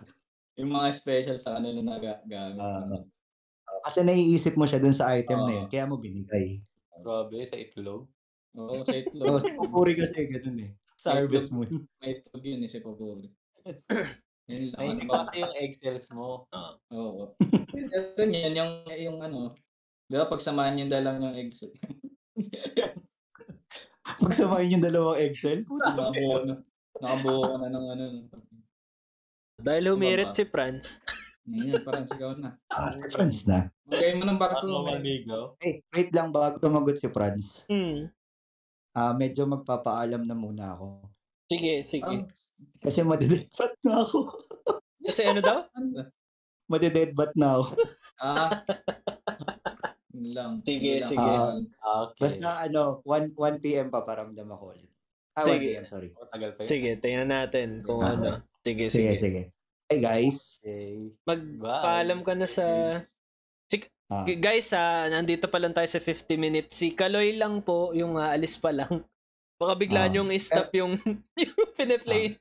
Yung 0.57 0.71
mga 0.71 0.89
special 0.95 1.37
sa 1.37 1.59
kanila 1.59 1.83
na 1.83 1.99
ga- 1.99 2.23
gamit. 2.25 2.57
Ah, 2.57 2.81
ano. 2.81 3.05
Kasi 3.83 4.01
naiisip 4.01 4.55
mo 4.55 4.65
siya 4.65 4.79
dun 4.79 4.95
sa 4.95 5.13
item 5.13 5.43
na 5.43 5.53
yun, 5.53 5.67
Oo. 5.67 5.71
kaya 5.71 5.85
mo 5.85 5.99
binigay. 5.99 6.63
Grabe, 6.97 7.45
sa 7.45 7.55
itlog. 7.55 8.09
Oo, 8.55 8.81
sa 8.81 8.89
So, 8.89 8.97
itlog. 8.97 9.43
si 9.43 9.53
Pupuri 9.53 9.93
kasi 9.93 10.25
ganun 10.25 10.59
eh. 10.63 10.71
Sa 10.97 11.13
Sa 11.13 11.19
Harvest. 11.19 11.53
Moon. 11.53 11.85
May 12.01 12.17
itlog 12.17 12.43
yun 12.43 12.63
eh, 12.63 12.71
si 12.71 12.79
Popori. 12.81 13.29
Yun 14.47 14.71
lang. 14.71 14.79
Ay, 14.79 14.87
hindi 14.95 15.07
ba? 15.11 15.27
kasi 15.27 15.43
yung 15.43 15.57
Excels 15.59 16.07
mo. 16.15 16.47
Oo. 16.95 17.35
Pero 17.75 18.31
yan, 18.31 18.55
yung, 18.55 18.73
yung 18.87 19.19
ano, 19.19 19.59
di 20.07 20.15
ba 20.15 20.31
pagsamahan 20.31 20.79
yung 20.79 20.91
dalawang 20.91 21.27
yung 21.27 21.37
eggs. 21.37 21.67
Pagsamahin 24.23 24.79
yung 24.79 24.87
dalawang 24.87 25.19
Excel, 25.19 25.67
puta. 25.67 25.91
Nakabuo 25.91 26.39
na. 26.47 26.55
Nakabuo 27.03 27.43
ka 27.43 27.57
na 27.59 27.69
ng 27.75 27.87
ano. 27.91 28.05
Dahil 29.59 29.91
humirit 29.91 30.31
si 30.31 30.47
Franz. 30.47 31.03
Ngayon, 31.47 31.83
parang 31.87 32.07
sigaw 32.11 32.33
na. 32.39 32.59
Ah, 32.71 32.91
si 32.91 33.07
Franz 33.11 33.47
na. 33.47 33.71
Magay 33.87 34.19
mo 34.19 34.27
ng 34.27 34.39
barko. 34.39 34.67
Ano 34.67 34.87
maligaw? 34.87 35.55
Eh, 35.63 35.83
wait 35.95 36.11
lang 36.11 36.35
bago 36.35 36.59
tumagot 36.59 36.99
si 36.99 37.07
Franz. 37.11 37.67
Hmm. 37.71 38.11
Ah, 38.95 39.15
medyo 39.15 39.47
magpapaalam 39.47 40.27
na 40.27 40.35
muna 40.35 40.75
ako. 40.75 41.07
Sige, 41.51 41.83
sige. 41.87 42.07
Ang- 42.07 42.31
Kasi 42.81 43.03
madideadbat 43.03 43.73
na 43.83 44.03
ako. 44.03 44.19
Kasi 45.03 45.23
ano 45.25 45.41
daw? 45.41 45.59
Madideadbat 46.73 47.31
na 47.39 47.63
ako. 47.63 47.65
Ah. 48.19 48.51
Lang. 50.17 50.65
Sige, 50.65 50.99
lang. 50.99 51.09
sige. 51.09 51.33
Ah, 51.79 52.09
Okay. 52.09 52.21
Basta 52.25 52.65
ano, 52.65 53.05
1, 53.05 53.37
1 53.37 53.61
p.m. 53.61 53.93
paparamdam 53.93 54.49
ako 54.49 54.73
ulit. 54.73 54.89
Ah, 55.37 55.45
1 55.45 55.53
Sige. 55.53 55.61
p.m. 55.63 55.85
sorry. 55.85 56.09
Matagal 56.11 56.51
pa 56.57 56.61
yun. 56.65 56.69
Sige, 56.73 56.91
tingnan 56.99 57.29
natin 57.31 57.69
kung 57.85 58.01
Ah, 58.01 58.17
ano. 58.17 58.41
Sige, 58.65 58.89
Sige, 58.89 59.13
sige. 59.13 59.15
sige. 59.15 59.43
Hey 59.87 60.01
guys. 60.03 60.59
Okay. 60.59 61.15
Magpaalam 61.29 62.25
ka 62.25 62.33
na 62.35 62.49
sa... 62.49 62.65
Ah, 64.07 64.23
Guys, 64.23 64.71
ah, 64.71 65.11
nandito 65.11 65.51
pa 65.51 65.59
lang 65.59 65.75
tayo 65.75 65.91
sa 65.91 65.99
50 65.99 66.39
minutes. 66.39 66.79
Si 66.79 66.95
Kaloy 66.95 67.35
lang 67.35 67.59
po, 67.59 67.91
yung 67.91 68.15
ah, 68.15 68.31
alis 68.31 68.55
pa 68.55 68.71
lang. 68.71 69.03
Baka 69.57 69.73
biglaan 69.75 70.13
Ah. 70.13 70.17
yung 70.21 70.29
stop 70.37 70.69
yung, 70.81 70.93
yung 71.35 71.57
pineplay. 71.73 72.37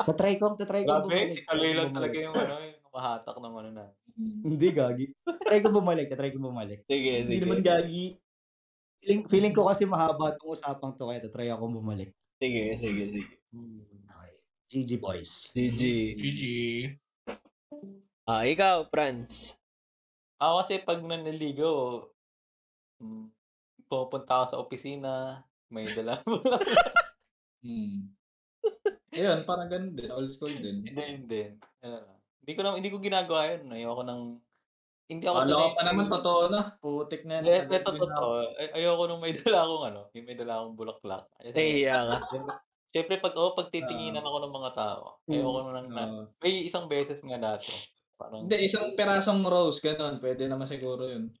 tatry 0.00 0.40
ko, 0.40 0.56
tatry 0.56 0.88
ko 0.88 1.04
Grabe, 1.04 1.28
si 1.28 1.44
Bumalik. 1.44 1.92
talaga 1.92 2.16
yung 2.16 2.34
ano, 2.34 2.54
yung 2.64 2.92
mahatak 2.92 3.36
ng 3.36 3.54
ano 3.54 3.70
na. 3.70 3.84
Hindi, 4.48 4.68
gagi. 4.72 5.06
Try 5.44 5.60
ko 5.60 5.68
bumalik, 5.68 6.08
try 6.08 6.32
ko 6.32 6.40
bumalik. 6.40 6.88
Sige, 6.88 7.20
sige. 7.28 7.44
gagi. 7.60 8.16
Feeling, 9.04 9.22
feeling 9.28 9.54
ko 9.54 9.68
kasi 9.68 9.84
mahaba 9.84 10.32
itong 10.32 10.56
usapang 10.56 10.96
to, 10.96 11.04
kaya 11.04 11.20
try 11.28 11.52
akong 11.52 11.76
bumalik. 11.76 12.16
Sige, 12.40 12.80
sige, 12.80 13.02
sige. 13.12 13.34
Okay. 13.52 14.32
GG 14.66 14.90
boys. 14.98 15.52
GG. 15.54 15.82
GG. 16.16 16.42
Ah, 18.26 18.42
ikaw, 18.42 18.88
Franz. 18.90 19.54
Ako 20.42 20.64
kasi 20.64 20.82
pag 20.82 20.98
naniligaw, 20.98 22.02
mm, 22.98 23.30
pupunta 23.86 24.42
ako 24.42 24.44
sa 24.50 24.58
opisina, 24.58 25.12
may 25.70 25.86
dala 25.90 26.22
Hmm. 27.66 28.14
Ayun, 29.10 29.42
parang 29.42 29.66
ganun 29.66 29.94
din. 29.96 30.12
Old 30.12 30.30
school 30.30 30.54
din. 30.54 30.86
Hindi, 30.86 31.02
hindi. 31.02 31.42
Ano. 31.82 32.20
Hindi 32.44 32.52
ko 32.54 32.60
na, 32.62 32.78
hindi 32.78 32.90
ko 32.92 32.98
ginagawa 33.02 33.50
yun. 33.50 33.74
Ayoko 33.74 34.02
nang, 34.06 34.22
hindi 35.10 35.24
ako 35.26 35.36
Kala 35.42 35.56
ko 35.56 35.70
pa 35.74 35.82
naman 35.82 36.06
totoo 36.06 36.40
na. 36.46 36.60
Putik 36.78 37.22
na 37.26 37.42
Hindi, 37.42 37.74
ito 37.74 37.90
totoo. 37.90 38.54
Ay- 38.54 38.84
Ayoko 38.84 39.02
nung 39.08 39.22
may 39.22 39.34
dala 39.42 39.66
akong 39.66 39.84
ano, 39.88 40.00
yung 40.14 40.26
may 40.30 40.36
dala 40.38 40.62
akong 40.62 40.78
bulaklak. 40.78 41.24
Kasi, 41.42 41.56
Nahihiya 41.56 41.98
ka. 42.06 42.16
Siyempre, 42.94 43.16
pag, 43.18 43.34
oh, 43.34 43.52
pag 43.52 43.68
titinginan 43.74 44.24
ako 44.24 44.38
ng 44.46 44.56
mga 44.62 44.70
tao, 44.72 45.18
ayoko 45.26 45.58
nung 45.64 45.90
na, 45.90 46.04
Oo. 46.06 46.22
may 46.38 46.64
isang 46.68 46.86
beses 46.86 47.18
nga 47.24 47.38
dati. 47.40 47.72
Parang, 48.16 48.46
Hindi, 48.46 48.68
isang 48.68 48.94
perasong 48.94 49.42
rose, 49.42 49.80
ganun. 49.80 50.20
Pwede 50.20 50.48
naman 50.48 50.68
siguro 50.68 51.08
yun. 51.08 51.32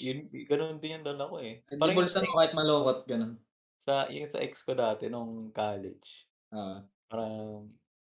yun, 0.00 0.18
ganun 0.48 0.80
din 0.80 0.98
yung 0.98 1.06
dala 1.06 1.28
ko 1.28 1.36
eh. 1.42 1.62
Parang 1.68 1.94
yung 1.94 1.98
bulsa 2.00 2.18
sa, 2.18 2.26
mo 2.26 2.38
kahit 2.38 2.54
malukot, 2.56 3.04
ganun. 3.06 3.38
Sa, 3.90 4.06
yung 4.14 4.30
sa 4.30 4.38
ex 4.38 4.62
ko 4.62 4.78
dati, 4.78 5.10
nung 5.10 5.50
college, 5.50 6.30
Ah. 6.52 6.90
parang, 7.10 7.70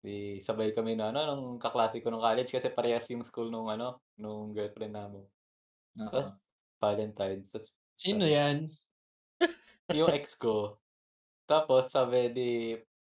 di, 0.03 0.39
sabay 0.43 0.74
kami 0.78 0.95
na, 0.99 1.09
ano, 1.13 1.21
nung 1.38 1.57
kaklase 1.61 2.01
ko 2.05 2.09
nung 2.13 2.21
college, 2.24 2.51
kasi 2.53 2.69
parehas 2.74 3.09
yung 3.13 3.26
school 3.26 3.49
nung, 3.53 3.69
ano, 3.74 4.01
nung 4.21 4.53
girlfriend 4.53 4.93
namin. 4.97 5.26
Oo. 5.99 6.34
Tapos, 6.34 6.39
Valentine's. 6.82 7.49
Tapos, 7.51 7.71
Sino 7.97 8.26
yan? 8.26 8.74
yung 9.91 10.11
ex 10.15 10.36
ko. 10.39 10.80
Tapos 11.49 11.91
sabi 11.91 12.32
di, 12.34 12.49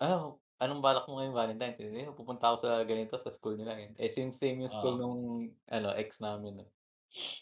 ah, 0.01 0.33
anong 0.61 0.81
balak 0.83 1.05
mo 1.09 1.19
ngayong 1.21 1.37
Valentine's? 1.37 1.79
Eh, 1.81 2.09
pupunta 2.15 2.51
ako 2.53 2.57
sa 2.65 2.71
ganito 2.87 3.15
sa 3.21 3.29
school 3.33 3.55
nila. 3.59 3.77
Eh, 3.79 3.89
eh 3.99 4.09
since 4.11 4.37
same 4.41 4.61
yung 4.65 4.73
school 4.73 4.95
Oo. 4.95 5.01
nung 5.01 5.19
ano, 5.69 5.89
ex 5.97 6.19
namin. 6.23 6.65
Eh. 6.65 6.69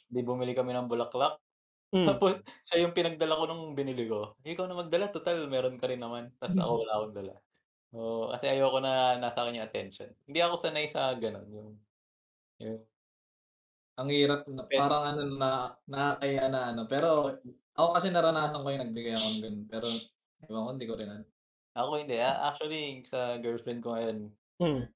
Di 0.09 0.21
bumili 0.25 0.53
kami 0.57 0.73
ng 0.73 0.89
bulaklak. 0.89 1.39
Hmm. 1.93 2.05
Tapos 2.05 2.45
siya 2.69 2.85
yung 2.85 2.93
pinagdala 2.97 3.33
ko 3.39 3.43
nung 3.49 3.73
binili 3.73 4.05
ko. 4.09 4.37
Ikaw 4.45 4.65
na 4.69 4.77
magdala, 4.77 5.09
total 5.09 5.49
meron 5.49 5.81
ka 5.81 5.89
rin 5.89 6.01
naman. 6.01 6.31
Tapos 6.37 6.57
ako 6.61 6.71
wala 6.85 6.93
akong 7.01 7.15
dala. 7.17 7.33
So, 7.93 8.29
kasi 8.33 8.45
ayoko 8.51 8.79
na 8.83 9.17
nasa 9.21 9.41
akin 9.45 9.57
yung 9.61 9.67
attention. 9.69 10.09
Hindi 10.29 10.39
ako 10.43 10.55
sanay 10.61 10.87
sa 10.91 11.13
ganun. 11.17 11.47
Yung, 11.53 11.69
yung 12.61 12.79
Ang 13.97 14.09
hirap, 14.13 14.45
na, 14.45 14.69
parang 14.69 15.03
ano 15.15 15.21
na, 15.39 15.49
nakakaya 15.89 16.45
na 16.51 16.59
ano. 16.73 16.81
Pero, 16.85 17.07
ako 17.73 17.87
kasi 17.97 18.07
naranasan 18.13 18.61
ko 18.61 18.67
yung 18.69 18.83
nagbigay 18.85 19.13
ako 19.17 19.27
ng 19.33 19.41
ganun. 19.41 19.63
Pero, 19.71 19.87
ewan 20.45 20.65
ko, 20.67 20.71
hindi 20.75 20.87
ko 20.89 20.95
rin 20.99 21.09
ano. 21.09 21.25
ako 21.77 21.91
hindi. 22.01 22.17
Ah, 22.21 22.49
Actually, 22.53 23.01
sa 23.05 23.37
girlfriend 23.41 23.81
ko 23.85 23.93
ngayon, 23.95 24.17
Hmm. 24.59 24.89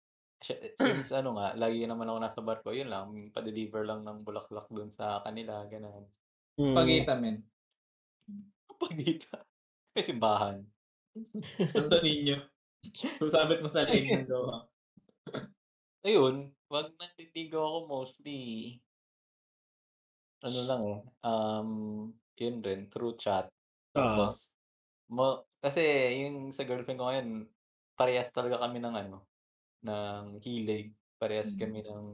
siya- 0.43 0.75
since 0.77 1.09
ano 1.15 1.37
nga, 1.37 1.55
lagi 1.57 1.85
naman 1.87 2.07
ako 2.09 2.17
nasa 2.21 2.41
barko, 2.45 2.69
yun 2.75 2.89
lang, 2.93 3.07
pa-deliver 3.35 3.83
lang 3.87 4.01
ng 4.05 4.23
bulaklak 4.27 4.67
dun 4.73 4.91
sa 4.93 5.21
kanila, 5.25 5.65
ganun. 5.69 6.05
Hmm. 6.57 6.73
Pagita, 6.75 7.15
men. 7.17 7.43
Pagita. 8.79 9.45
May 9.95 10.03
simbahan. 10.05 10.65
Santo 11.73 12.01
Niño. 12.01 12.49
Susabit 13.19 13.61
mo 13.63 13.69
sa 13.69 13.85
leg 13.87 14.05
ng 14.11 14.27
gawa. 14.27 14.67
Ayun, 16.03 16.51
wag 16.67 16.91
nanditigaw 16.99 17.63
ako 17.63 17.79
mostly. 17.87 18.39
Ano 20.41 20.59
lang 20.65 20.81
eh, 20.89 20.99
um, 21.23 21.69
yun 22.35 22.59
rin, 22.65 22.89
through 22.89 23.15
chat. 23.15 23.47
Ah. 23.95 24.35
Tapos, 24.35 24.49
mo, 25.11 25.45
kasi 25.61 25.81
yung 26.25 26.51
sa 26.51 26.65
girlfriend 26.65 26.99
ko 26.99 27.05
ngayon, 27.09 27.29
parehas 27.95 28.33
talaga 28.33 28.63
kami 28.65 28.79
ng 28.81 28.95
ano, 28.95 29.17
ng 29.85 30.39
hilig. 30.43 30.95
Parehas 31.21 31.53
Mm. 31.53 31.59
kami 31.59 31.79
ng 31.85 32.05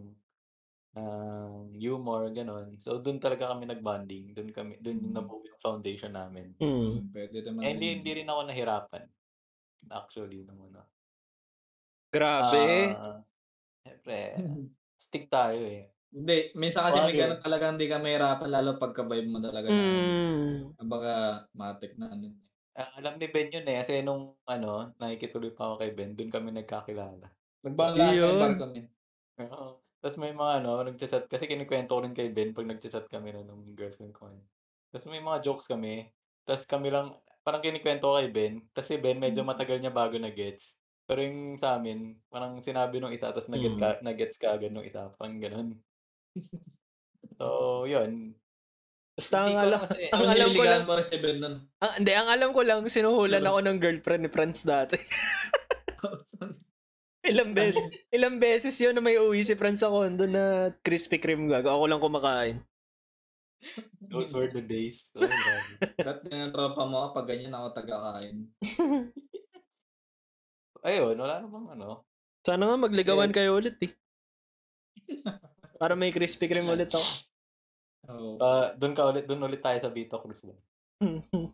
ng 0.98 1.78
humor, 1.78 2.34
gano'n. 2.34 2.82
So, 2.82 2.98
doon 2.98 3.22
talaga 3.22 3.54
kami 3.54 3.70
nag-bonding. 3.70 4.34
Doon 4.34 4.50
kami, 4.50 4.82
doon 4.82 4.98
Mm. 5.10 5.14
nabuo 5.14 5.46
yung 5.46 5.62
foundation 5.62 6.14
namin. 6.14 6.58
Hmm. 6.58 7.14
Pwede 7.14 7.46
naman. 7.46 7.62
Eh, 7.62 7.72
hindi, 7.78 7.88
din. 7.88 7.96
hindi 8.02 8.12
rin 8.24 8.30
ako 8.30 8.42
nahirapan. 8.46 9.04
Actually, 9.90 10.44
nung 10.44 10.60
ano. 10.66 10.82
Grabe. 12.10 12.66
Ah, 12.98 13.22
Siyempre, 13.86 14.18
stick 15.06 15.30
tayo 15.30 15.62
eh. 15.62 15.94
Hindi, 16.10 16.58
minsan 16.58 16.90
kasi 16.90 16.98
may 17.06 17.14
Bagay. 17.14 17.22
ganun 17.22 17.42
talaga 17.46 17.66
hindi 17.70 17.86
ka 17.86 17.98
mahirapan 18.02 18.50
lalo 18.50 18.70
pagka 18.82 19.06
vibe 19.06 19.30
mo 19.30 19.38
talaga 19.46 19.70
na. 19.70 19.78
Hmm. 19.78 20.54
Kumbaga, 20.74 21.14
matik 21.54 21.94
na 22.02 22.10
ano. 22.10 22.34
Ah, 22.74 22.98
alam 22.98 23.22
ni 23.22 23.30
Ben 23.30 23.54
yun 23.54 23.68
eh. 23.70 23.78
Kasi 23.86 24.02
nung 24.02 24.34
ano, 24.50 24.90
nakikituloy 24.98 25.54
pa 25.54 25.70
ako 25.70 25.86
kay 25.86 25.92
Ben, 25.94 26.18
doon 26.18 26.34
kami 26.34 26.50
nagkakilala. 26.50 27.30
Nagbanggaan 27.62 28.10
kayo 28.10 28.26
Yun. 28.26 28.40
barko 28.42 28.66
men. 28.74 28.86
Oo. 29.38 29.68
Tapos 30.00 30.16
may 30.16 30.32
mga 30.32 30.54
ano, 30.60 30.80
nagchat 30.82 31.28
kasi 31.28 31.44
kinikwento 31.44 31.92
ko 31.92 32.02
rin 32.02 32.14
kay 32.14 32.30
Ben 32.30 32.52
pag 32.52 32.66
nagchat 32.66 33.06
kami 33.06 33.32
na 33.32 33.44
nung 33.44 33.76
girlfriend 33.76 34.12
ko. 34.12 34.28
ngayon. 34.28 34.44
Tapos 34.90 35.06
may 35.06 35.20
mga 35.20 35.38
jokes 35.42 35.66
kami. 35.66 36.08
Tapos 36.44 36.64
kami 36.66 36.88
lang, 36.88 37.14
parang 37.42 37.60
kinikwento 37.60 38.06
ko 38.06 38.16
kay 38.16 38.30
Ben. 38.30 38.64
Kasi 38.72 38.96
Ben, 38.96 39.18
medyo 39.18 39.44
matagal 39.44 39.78
niya 39.78 39.92
bago 39.92 40.16
na-gets. 40.16 40.74
Pero 41.04 41.20
yung 41.20 41.58
sa 41.58 41.76
amin, 41.76 42.16
parang 42.28 42.58
sinabi 42.60 42.98
nung 42.98 43.10
isa, 43.10 43.28
tapos 43.28 43.50
nag-get 43.50 43.76
Mm. 43.76 43.82
ka, 43.82 43.90
na-gets 44.00 44.38
ka 44.38 44.54
agad 44.54 44.70
nung 44.70 44.86
isa. 44.86 45.12
Parang 45.16 45.38
ganun. 45.38 45.70
So, 47.40 47.84
yun. 47.86 48.36
Basta 49.16 49.36
ang 49.38 49.48
Hindi 49.48 49.56
ko 49.56 49.64
alam, 49.64 49.80
kasi, 49.80 50.00
ang 50.12 50.20
Ang 50.20 50.30
alam 50.30 50.50
ko 50.50 50.64
lang, 50.64 50.82
mo 50.84 50.94
rin 50.94 51.06
si 51.06 51.18
Ben 51.18 51.38
nun. 51.40 51.56
ang, 51.78 51.92
hindi, 51.96 52.12
ang 52.12 52.28
alam 52.28 52.50
ko 52.52 52.62
lang, 52.62 52.80
sinuhulan 52.86 53.44
ako 53.44 53.60
ng 53.64 53.78
girlfriend 53.80 54.22
ni 54.24 54.30
Franz 54.30 54.64
dati. 54.64 55.00
ilang 57.30 57.52
beses, 57.54 57.86
ilang 58.10 58.36
beses 58.42 58.76
yun 58.82 58.98
na 58.98 59.02
may 59.06 59.22
uwi 59.22 59.46
si 59.46 59.54
Franz 59.54 59.86
sa 59.86 59.94
condo 59.94 60.26
na 60.26 60.74
Krispy 60.82 61.22
Kreme 61.22 61.48
gago. 61.48 61.70
Ako 61.70 61.86
lang 61.86 62.02
kumakain. 62.02 62.58
those 64.10 64.32
were 64.32 64.48
the 64.48 64.64
days. 64.64 65.12
Oh. 65.14 65.24
Ba't 66.08 66.24
yung 66.32 66.56
tropa 66.56 66.84
mo 66.88 67.12
pag 67.12 67.28
ganyan 67.28 67.54
ako 67.54 67.68
taga-kain? 67.76 68.48
Ayun, 70.88 71.20
wala 71.20 71.44
namang 71.44 71.76
ano. 71.76 72.08
Sana 72.40 72.72
nga 72.72 72.80
magligawan 72.80 73.36
kayo 73.36 73.60
ulit 73.60 73.76
eh. 73.84 73.92
Para 75.76 75.96
may 75.96 76.16
Krispy 76.16 76.48
Kreme 76.48 76.72
ulit 76.72 76.92
ako. 76.92 77.10
Oo. 78.10 78.40
Uh, 78.40 78.74
doon 78.80 78.96
ka 78.96 79.04
ulit, 79.12 79.28
doon 79.28 79.44
ulit 79.46 79.62
tayo 79.62 79.78
sa 79.78 79.92
Vito 79.92 80.18
Cruz. 80.24 80.40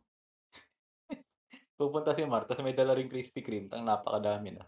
Pupunta 1.75 2.15
si 2.15 2.23
Mar, 2.23 2.47
tapos 2.47 2.63
may 2.63 2.71
dala 2.71 2.95
ring 2.95 3.11
Krispy 3.11 3.43
Kreme. 3.43 3.67
Ang 3.73 3.89
napakadami 3.89 4.55
na. 4.55 4.63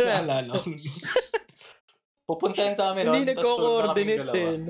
Naalala 0.00 0.52
ko. 0.60 0.70
Pupunta 2.28 2.58
yan 2.66 2.74
sa 2.74 2.90
amin, 2.90 3.06
Hindi 3.06 3.32
nagko-coordinate 3.32 4.30
din. 4.34 4.62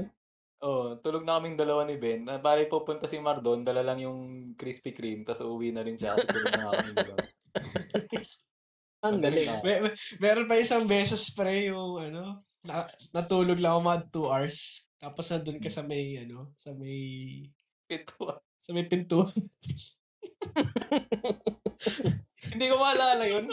Oo, 0.60 0.96
tulog 1.00 1.24
na 1.24 1.40
kaming 1.40 1.56
dalawa 1.56 1.84
ni 1.84 1.96
Ben. 2.00 2.24
Ah, 2.28 2.40
Bali, 2.40 2.68
pupunta 2.68 3.08
si 3.08 3.20
Mar 3.20 3.40
doon, 3.44 3.64
dala 3.64 3.84
lang 3.84 4.00
yung 4.00 4.52
Krispy 4.56 4.92
Kreme, 4.92 5.24
tapos 5.24 5.44
uuwi 5.44 5.72
na 5.72 5.84
rin 5.84 5.96
siya. 5.96 6.16
Tulog 6.16 6.52
na 6.52 6.72
kaming 6.72 6.96
dalawa. 6.96 7.18
Ang 9.06 9.20
galing. 9.20 9.48
Mer- 9.62 9.82
mer- 9.88 9.98
meron 10.18 10.48
pa 10.48 10.56
isang 10.56 10.88
beses 10.88 11.30
pre 11.36 11.68
yung 11.68 12.00
ano, 12.00 12.42
na, 12.64 12.82
natulog 13.14 13.60
lang 13.60 13.78
ako 13.78 13.80
mga 13.84 14.00
2 14.10 14.32
hours. 14.32 14.58
Tapos 14.96 15.24
nandun 15.30 15.60
ka 15.62 15.70
sa 15.70 15.84
may 15.86 16.18
ano, 16.18 16.50
sa 16.58 16.72
may 16.74 16.98
Ito. 17.86 18.42
sa 18.58 18.74
may 18.74 18.88
pinto. 18.90 19.22
Hindi 22.50 22.64
ko 22.66 22.76
maalala 22.80 23.24
yun. 23.28 23.46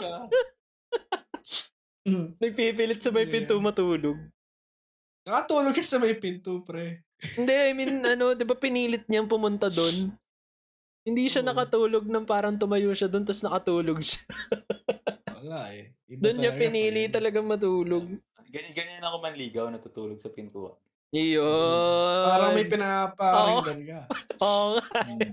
Ah. 2.04 2.28
Nagpipilit 2.40 3.00
sa 3.00 3.10
may 3.10 3.26
pinto 3.28 3.56
matulog. 3.60 4.18
Nakatulog 5.24 5.72
ka 5.72 5.80
sa 5.80 5.96
may 5.96 6.12
pinto, 6.20 6.60
pre. 6.60 7.00
Hindi, 7.16 7.54
I 7.56 7.72
mean, 7.72 8.04
ano, 8.12 8.36
di 8.36 8.44
ba 8.44 8.52
pinilit 8.52 9.08
niyang 9.08 9.28
pumunta 9.28 9.72
doon? 9.72 10.12
Hindi 11.04 11.24
siya 11.28 11.44
Oo. 11.44 11.48
nakatulog 11.52 12.04
ng 12.04 12.24
parang 12.28 12.56
tumayo 12.56 12.92
siya 12.92 13.08
doon, 13.08 13.24
tapos 13.24 13.44
nakatulog 13.44 13.98
siya. 14.04 14.20
Wala 15.40 15.72
eh. 15.72 15.92
Iba 16.08 16.20
Doon 16.28 16.36
niya 16.40 16.52
talaga 16.52 16.62
pinili 16.64 17.02
pag- 17.04 17.14
talagang 17.20 17.46
matulog. 17.48 18.06
Ganyan, 18.48 18.72
ganyan 18.72 19.04
ako 19.04 19.16
manligaw, 19.20 19.66
natutulog 19.68 20.20
sa 20.20 20.28
pintuan. 20.32 20.76
Iyon. 21.14 22.24
Parang 22.26 22.52
may 22.58 22.66
pinaparinggan 22.66 23.80
ka. 23.86 24.00
Oo 24.44 24.76
nga. 24.76 24.88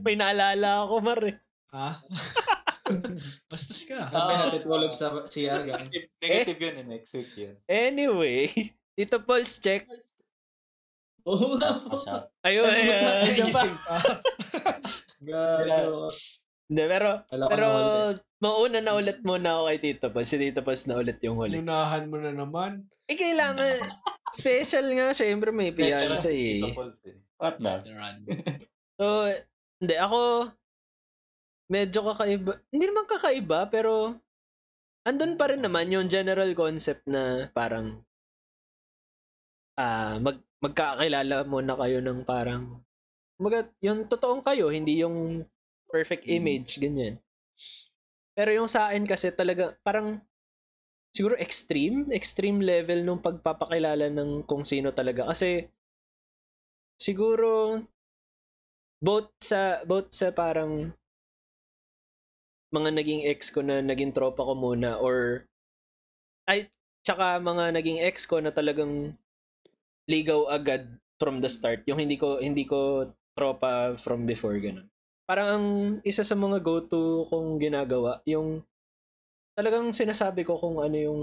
May 0.06 0.16
naalala 0.16 0.86
ako, 0.86 0.96
Mar. 1.02 1.22
Ha? 1.72 1.90
Bastos 3.52 3.88
ka. 3.88 4.12
Sabi 4.12 4.34
natutulog 4.36 4.92
sa 4.92 5.16
CR. 5.32 5.62
ganun. 5.64 5.88
Negative, 6.20 6.60
yun 6.60 6.76
eh, 6.76 6.86
next 6.86 7.12
week 7.16 7.32
yun. 7.40 7.56
Anyway, 7.72 8.76
Tito 8.96 9.24
Paul's 9.24 9.56
check. 9.56 9.88
Oo 11.24 11.56
nga 11.56 11.80
po. 11.80 11.96
Pass 11.96 12.08
out. 12.12 12.26
Ayun, 12.44 12.68
ayun. 12.68 13.02
Ayun 13.24 13.24
pa. 13.24 13.46
Gising 13.48 13.78
pa. 13.80 13.96
Gago. 15.22 16.12
Hindi, 16.72 16.84
pero, 16.88 17.10
pero, 17.28 17.68
na 17.68 17.80
ulit. 18.16 18.20
mauna 18.40 18.80
na 18.80 18.94
ulit 18.96 19.20
muna 19.28 19.60
ako 19.60 19.64
kay 19.68 19.80
Tito 19.80 20.08
Paul. 20.12 20.26
Si 20.28 20.36
Tito 20.40 20.62
Paul 20.64 20.80
na 20.88 20.96
ulit 21.00 21.18
yung 21.24 21.38
huli. 21.40 21.56
Lunahan 21.60 22.08
mo 22.08 22.16
na 22.20 22.32
naman. 22.32 22.88
Eh, 23.08 23.16
kailangan. 23.16 23.80
Special 24.40 24.88
nga, 24.96 25.12
syempre 25.12 25.52
may 25.52 25.76
fiancé 25.76 26.32
eh. 26.32 26.64
Tito 26.64 26.76
Pauls 26.76 27.00
eh. 27.08 27.20
What 27.40 27.60
the? 27.60 27.80
So, 28.96 29.28
hindi, 29.84 29.96
ako, 30.00 30.52
medyo 31.72 32.04
kakaiba. 32.12 32.60
Hindi 32.74 32.86
naman 32.92 33.08
kakaiba, 33.08 33.60
pero, 33.72 34.20
andun 35.08 35.36
pa 35.40 35.52
rin 35.52 35.64
naman 35.64 35.92
yung 35.94 36.08
general 36.12 36.52
concept 36.58 37.06
na 37.10 37.50
parang, 37.56 38.04
ah, 39.80 40.18
mag, 40.22 40.38
magkakilala 40.64 41.44
muna 41.48 41.74
kayo 41.80 42.00
ng 42.04 42.22
parang, 42.28 42.82
mag, 43.42 43.70
yung 43.84 44.08
totoong 44.10 44.44
kayo, 44.46 44.70
hindi 44.74 45.02
yung 45.04 45.46
perfect 45.92 46.26
Mm. 46.28 46.36
image, 46.38 46.72
ganyan. 46.82 47.16
Pero 48.38 48.50
yung 48.56 48.70
sa 48.72 48.88
akin 48.92 49.04
kasi 49.04 49.28
talaga, 49.36 49.76
parang, 49.84 50.24
siguro 51.16 51.36
extreme, 51.40 52.10
extreme 52.16 52.62
level 52.64 53.04
nung 53.04 53.22
pagpapakilala 53.24 54.08
ng 54.12 54.46
kung 54.48 54.64
sino 54.68 54.92
talaga. 54.96 55.28
Kasi, 55.32 55.68
siguro, 57.00 57.82
both 59.02 59.34
sa, 59.42 59.82
both 59.84 60.14
sa 60.14 60.30
parang, 60.32 60.94
mga 62.72 62.90
naging 62.96 63.22
ex 63.28 63.52
ko 63.52 63.60
na 63.60 63.84
naging 63.84 64.16
tropa 64.16 64.48
ko 64.48 64.56
muna 64.56 64.96
or 64.98 65.46
ay 66.48 66.72
tsaka 67.04 67.38
mga 67.44 67.76
naging 67.76 68.00
ex 68.00 68.24
ko 68.24 68.40
na 68.40 68.52
talagang 68.56 69.14
ligaw 70.08 70.48
agad 70.50 70.88
from 71.22 71.44
the 71.44 71.52
start. 71.52 71.86
Yung 71.86 72.02
hindi 72.02 72.18
ko 72.18 72.42
hindi 72.42 72.66
ko 72.66 73.12
tropa 73.38 73.94
from 74.00 74.26
before 74.26 74.58
ganun. 74.58 74.88
Parang 75.28 75.48
ang 75.48 75.68
isa 76.04 76.26
sa 76.26 76.36
mga 76.36 76.60
go-to 76.60 77.24
kong 77.30 77.62
ginagawa 77.62 78.20
yung 78.28 78.66
talagang 79.56 79.92
sinasabi 79.96 80.44
ko 80.44 80.58
kung 80.58 80.82
ano 80.82 80.98
yung 80.98 81.22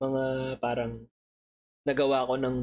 mga 0.00 0.56
parang 0.58 1.04
nagawa 1.84 2.26
ko 2.26 2.34
ng 2.40 2.56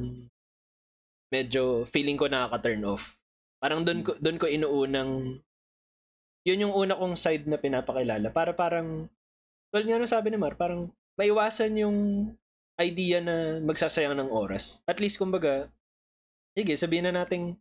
medyo 1.32 1.84
feeling 1.88 2.16
ko 2.16 2.32
nakaka-turn 2.32 2.84
off. 2.88 3.20
Parang 3.60 3.84
doon 3.84 4.02
ko 4.04 4.16
doon 4.20 4.38
ko 4.40 4.46
inuunang 4.48 5.44
yun 6.48 6.64
yung 6.64 6.74
una 6.74 6.96
kong 6.96 7.20
side 7.20 7.44
na 7.44 7.60
pinapakilala. 7.60 8.32
Para 8.32 8.56
parang, 8.56 9.12
well 9.76 9.84
nga 9.84 10.00
nung 10.00 10.08
sabi 10.08 10.32
ni 10.32 10.40
Mar, 10.40 10.56
parang 10.56 10.88
maiwasan 11.20 11.76
yung 11.76 11.98
idea 12.80 13.20
na 13.20 13.60
magsasayang 13.60 14.16
ng 14.16 14.32
oras. 14.32 14.80
At 14.88 15.04
least, 15.04 15.20
kumbaga, 15.20 15.68
sige, 16.56 16.80
sabihin 16.80 17.12
na 17.12 17.26
natin 17.26 17.60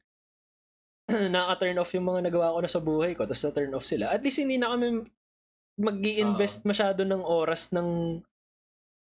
nakaka-turn 1.34 1.82
off 1.82 1.90
yung 1.98 2.06
mga 2.06 2.30
nagawa 2.30 2.54
ko 2.54 2.58
na 2.62 2.70
sa 2.70 2.78
buhay 2.78 3.18
ko, 3.18 3.26
tapos 3.26 3.42
na-turn 3.42 3.74
off 3.74 3.86
sila. 3.88 4.14
At 4.14 4.22
least, 4.22 4.38
hindi 4.38 4.54
na 4.54 4.70
kami 4.70 5.02
mag 5.76 5.98
invest 6.00 6.62
masyado 6.62 7.02
ng 7.02 7.20
oras 7.26 7.74
ng 7.74 8.22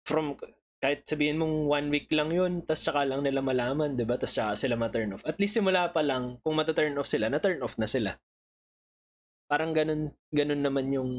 from 0.08 0.34
kahit 0.82 1.06
sabihin 1.08 1.40
mong 1.40 1.70
one 1.70 1.88
week 1.88 2.08
lang 2.12 2.28
yun, 2.28 2.60
tapos 2.64 2.88
saka 2.88 3.08
lang 3.08 3.24
nila 3.24 3.40
malaman, 3.40 3.96
di 3.96 4.04
ba? 4.04 4.16
Tapos 4.16 4.36
saka 4.36 4.52
sila 4.56 4.80
ma-turn 4.80 5.16
off. 5.16 5.24
At 5.28 5.40
least 5.40 5.56
simula 5.60 5.92
pa 5.92 6.00
lang, 6.00 6.40
kung 6.40 6.56
mata-turn 6.56 6.96
off 6.96 7.08
sila, 7.08 7.28
na-turn 7.28 7.60
off 7.60 7.76
na 7.76 7.88
sila 7.88 8.16
parang 9.48 9.76
ganun, 9.76 10.10
ganun 10.32 10.62
naman 10.62 10.86
yung 10.92 11.10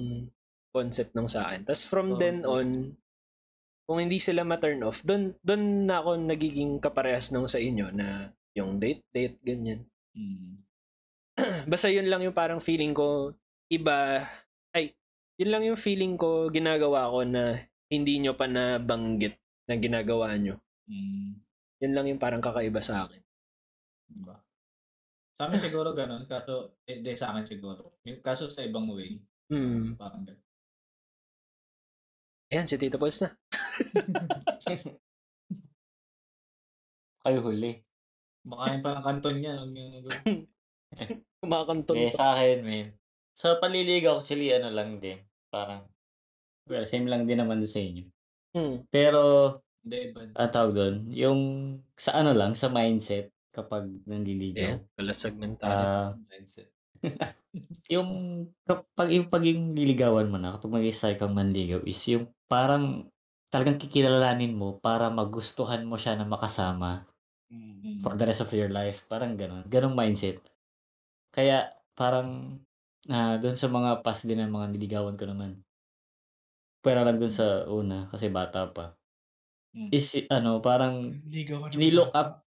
concept 0.76 1.16
ng 1.16 1.30
sa 1.32 1.48
akin. 1.50 1.64
Tapos 1.64 1.84
from 1.88 2.16
Oo. 2.16 2.20
then 2.20 2.44
on, 2.44 2.92
kung 3.86 4.02
hindi 4.02 4.18
sila 4.18 4.42
ma-turn 4.42 4.82
off, 4.84 5.06
doon 5.06 5.38
doon 5.46 5.86
na 5.86 6.02
ako 6.02 6.18
nagiging 6.20 6.82
kaparehas 6.82 7.30
nung 7.30 7.48
sa 7.48 7.62
inyo 7.62 7.94
na 7.94 8.34
yung 8.58 8.82
date, 8.82 9.06
date, 9.14 9.38
ganyan. 9.46 9.86
Mm. 10.18 10.64
Basta 11.72 11.92
yun 11.92 12.10
lang 12.10 12.24
yung 12.26 12.36
parang 12.36 12.64
feeling 12.64 12.96
ko, 12.96 13.36
iba, 13.70 14.26
ay, 14.74 14.96
yun 15.38 15.52
lang 15.52 15.64
yung 15.68 15.80
feeling 15.80 16.16
ko 16.16 16.50
ginagawa 16.50 17.12
ko 17.12 17.24
na 17.28 17.60
hindi 17.92 18.20
nyo 18.20 18.34
pa 18.34 18.48
nabanggit 18.50 19.38
na 19.70 19.76
ginagawa 19.78 20.34
nyo. 20.40 20.58
Mm. 20.90 21.40
Yun 21.84 21.94
lang 21.94 22.06
yung 22.10 22.22
parang 22.22 22.42
kakaiba 22.42 22.82
sa 22.82 23.06
akin. 23.06 23.22
Diba? 24.10 24.45
Sa 25.36 25.46
amin 25.46 25.60
siguro 25.60 25.92
ganun. 25.92 26.24
Kaso, 26.26 26.80
eh, 26.88 27.04
di 27.04 27.12
sa 27.14 27.32
akin 27.32 27.46
siguro. 27.46 28.00
Yung- 28.04 28.24
Kaso 28.24 28.48
sa 28.48 28.64
ibang 28.64 28.88
way. 28.90 29.20
Hmm. 29.52 29.96
Parang 29.96 30.24
ganun. 30.24 30.44
Ayan, 32.48 32.66
si 32.66 32.78
Tito 32.78 32.96
Pauls 32.96 33.20
na. 33.20 33.30
Kayo 37.26 37.40
huli. 37.42 37.82
Makain 38.46 38.80
pa 38.86 38.96
ng 38.96 39.04
kanton. 39.04 39.36
Huwag 39.42 39.72
niyo 39.74 39.84
gagawin. 40.00 40.46
Kumakanton 41.42 41.96
Eh, 42.00 42.14
sa 42.14 42.38
akin, 42.38 42.58
man. 42.64 42.88
Sa 43.36 43.60
paliligaw, 43.60 44.24
actually, 44.24 44.56
ano 44.56 44.72
lang 44.72 45.04
din. 45.04 45.20
Parang, 45.52 45.84
well, 46.70 46.86
same 46.88 47.12
lang 47.12 47.28
din 47.28 47.42
naman 47.42 47.60
sa 47.68 47.84
inyo. 47.84 48.08
Hmm. 48.56 48.88
Pero, 48.88 49.20
Hindi, 49.84 50.16
iba. 50.16 50.32
ang 50.32 50.54
tawag 50.54 50.72
doon, 50.72 50.96
yung 51.12 51.42
sa 52.00 52.16
ano 52.16 52.32
lang, 52.32 52.56
sa 52.56 52.72
mindset, 52.72 53.35
kapag 53.56 53.88
nanliligaw. 54.03 54.76
Ayan, 54.76 54.80
kalasag 54.99 55.36
mentality. 55.39 55.88
Ah, 55.88 56.12
Mindset. 56.30 56.70
yung 57.93 58.10
kapag 58.68 59.10
yung 59.14 59.28
pag 59.32 59.43
yung 59.45 59.78
liligawan 59.78 60.28
mo 60.30 60.38
na, 60.41 60.58
kapag 60.58 60.74
mag-start 60.82 61.16
kang 61.22 61.38
manligaw 61.38 61.80
is 61.88 62.01
yung 62.10 62.28
parang 62.51 63.08
talagang 63.53 63.80
kikilalanin 63.80 64.53
mo 64.58 64.78
para 64.82 65.08
magustuhan 65.14 65.86
mo 65.88 65.95
siya 65.95 66.20
na 66.20 66.28
makasama 66.28 67.08
Mm. 67.53 68.01
for 68.01 68.18
the 68.18 68.26
rest 68.26 68.41
of 68.41 68.49
your 68.58 68.74
life. 68.74 69.06
Parang 69.06 69.38
ganun. 69.38 69.64
Ganong 69.70 69.93
mindset. 69.93 70.41
Kaya 71.34 71.70
parang 71.93 72.60
ah 73.12 73.38
doon 73.38 73.53
sa 73.60 73.70
mga 73.70 74.01
past 74.06 74.26
din 74.26 74.41
ng 74.41 74.49
mga 74.53 74.68
niligawan 74.74 75.16
ko 75.20 75.26
naman. 75.30 75.62
Pero 76.86 77.01
lang 77.01 77.18
doon 77.18 77.34
sa 77.34 77.66
una 77.66 78.06
kasi 78.14 78.30
bata 78.30 78.70
pa. 78.70 78.93
Mm. 79.76 79.89
Is 79.91 80.14
ano, 80.32 80.62
parang 80.62 81.12
nilook 81.74 82.14
up 82.16 82.45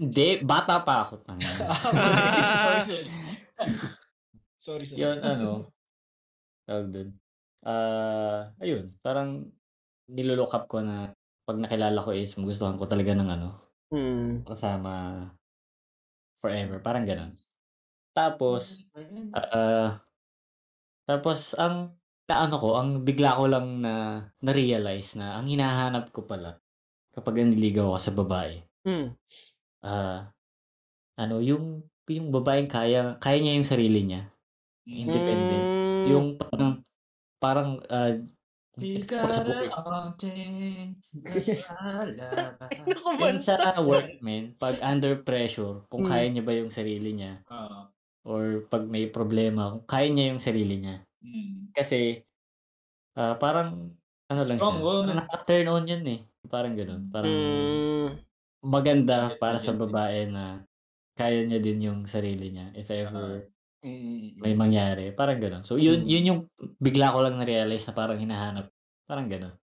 hindi, 0.00 0.40
bata 0.40 0.80
pa 0.82 1.06
ako. 1.08 1.14
tanga. 1.24 1.44
sorry, 2.62 2.80
sorry. 2.80 3.08
sorry, 4.56 4.84
sorry. 4.88 5.00
Yun, 5.00 5.16
ano, 5.20 5.50
tawag 6.64 6.88
dun. 6.90 7.08
Ah, 7.62 8.50
ayun, 8.58 8.90
parang 9.04 9.52
nilook 10.10 10.50
up 10.52 10.66
ko 10.66 10.82
na 10.82 11.14
pag 11.44 11.58
nakilala 11.58 12.02
ko 12.02 12.10
is 12.10 12.34
magustuhan 12.38 12.78
ko 12.80 12.86
talaga 12.86 13.12
ng 13.14 13.30
ano, 13.30 13.50
Hmm. 13.92 14.40
kasama 14.48 15.28
forever, 16.40 16.80
parang 16.80 17.04
ganun. 17.04 17.36
Tapos, 18.16 18.88
ah, 19.36 20.00
tapos 21.04 21.52
ang 21.60 21.92
naano 22.24 22.56
ko, 22.56 22.80
ang 22.80 23.04
bigla 23.04 23.36
ko 23.36 23.44
lang 23.52 23.84
na 23.84 24.26
na-realize 24.40 25.20
na 25.20 25.36
ang 25.36 25.44
hinahanap 25.44 26.08
ko 26.08 26.24
pala 26.24 26.56
kapag 27.12 27.36
nanliligaw 27.44 27.92
ako 27.92 27.98
sa 28.00 28.16
babae, 28.16 28.64
Hmm. 28.84 29.14
ah, 29.86 30.34
ano, 31.18 31.36
yung 31.42 31.86
yung 32.10 32.28
babaeng 32.34 32.68
kaya 32.70 33.16
kaya 33.22 33.38
niya 33.40 33.54
yung 33.60 33.68
sarili 33.70 34.00
niya. 34.04 34.22
Independent. 34.86 35.64
Hmm. 35.64 36.06
Yung 36.10 36.26
parang 36.38 36.82
parang 37.42 37.70
ah, 37.90 38.14
sa. 43.44 43.54
Yun 43.60 43.84
work, 43.84 44.08
man, 44.24 44.56
pag 44.56 44.80
under 44.80 45.20
pressure, 45.22 45.84
kung 45.92 46.08
Mm. 46.08 46.10
kaya 46.10 46.26
niya 46.32 46.42
ba 46.46 46.52
yung 46.56 46.72
sarili 46.72 47.10
niya, 47.12 47.44
Oo. 47.52 47.92
or 48.24 48.64
pag 48.72 48.88
may 48.88 49.08
problema, 49.12 49.76
kung 49.76 49.86
kaya 49.88 50.08
niya 50.10 50.26
yung 50.34 50.42
sarili 50.42 50.80
niya. 50.80 51.04
Mm. 51.22 51.70
Kasi, 51.76 52.24
ah, 53.18 53.36
parang, 53.38 53.94
ano 54.32 54.42
lang 54.48 54.58
Strong 54.58 54.76
siya, 54.78 54.84
woman. 54.84 55.06
parang 55.06 55.18
naka-turn 55.28 55.68
on 55.70 55.84
yun 55.88 56.04
eh. 56.08 56.20
Parang 56.48 56.74
ganun. 56.78 57.02
Parang 57.12 57.32
Hmm. 57.32 58.08
Maganda 58.62 59.34
para 59.38 59.58
sa 59.58 59.74
babae 59.74 60.30
na 60.30 60.62
kaya 61.18 61.44
niya 61.44 61.60
din 61.60 61.78
yung 61.92 62.00
sarili 62.08 62.50
niya 62.54 62.72
if 62.78 62.88
ever 62.90 63.50
Mm. 63.82 64.38
may 64.38 64.54
mangyari. 64.54 65.10
Parang 65.10 65.42
ganun. 65.42 65.66
So, 65.66 65.74
yun, 65.74 66.06
Mm. 66.06 66.08
yun 66.08 66.28
yung 66.30 66.40
bigla 66.78 67.10
ko 67.10 67.26
lang 67.26 67.34
na-realize 67.34 67.82
na 67.90 67.94
parang 67.98 68.14
hinahanap. 68.22 68.70
Parang 69.10 69.26
ganun. 69.26 69.58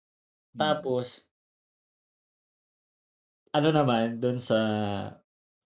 Mm. 0.54 0.58
Tapos, 0.58 1.22
ano 3.54 3.68
naman, 3.72 4.18
dun 4.18 4.38
sa, 4.42 4.58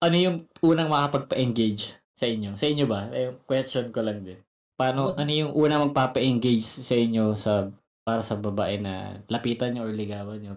ano 0.02 0.16
yung 0.16 0.46
unang 0.62 0.90
makapagpa-engage 0.90 1.96
sa 2.18 2.26
inyo? 2.28 2.54
Sa 2.58 2.66
inyo 2.68 2.84
ba? 2.86 3.08
Eh, 3.14 3.32
question 3.48 3.90
ko 3.90 4.04
lang 4.04 4.22
din. 4.22 4.38
Paano, 4.76 5.14
ano 5.14 5.30
yung 5.30 5.52
unang 5.54 5.90
magpapa-engage 5.90 6.64
sa 6.66 6.96
inyo 6.96 7.32
sa, 7.38 7.70
para 8.02 8.20
sa 8.26 8.34
babae 8.36 8.82
na 8.82 9.22
lapitan 9.30 9.72
nyo 9.74 9.86
or 9.86 9.94
ligawan 9.94 10.40
nyo? 10.42 10.54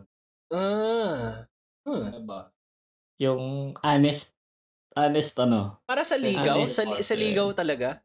Ah. 0.50 1.46
Hmm. 1.86 2.10
Ano 2.10 2.20
ba? 2.26 2.55
Yung 3.22 3.72
honest, 3.80 4.36
honest 4.96 5.32
ano? 5.40 5.80
Para 5.88 6.04
sa 6.04 6.20
ligaw, 6.20 6.60
Honest 6.60 6.76
sa, 6.76 6.84
li- 6.84 7.06
sa 7.06 7.16
ligaw 7.16 7.48
talaga. 7.56 8.04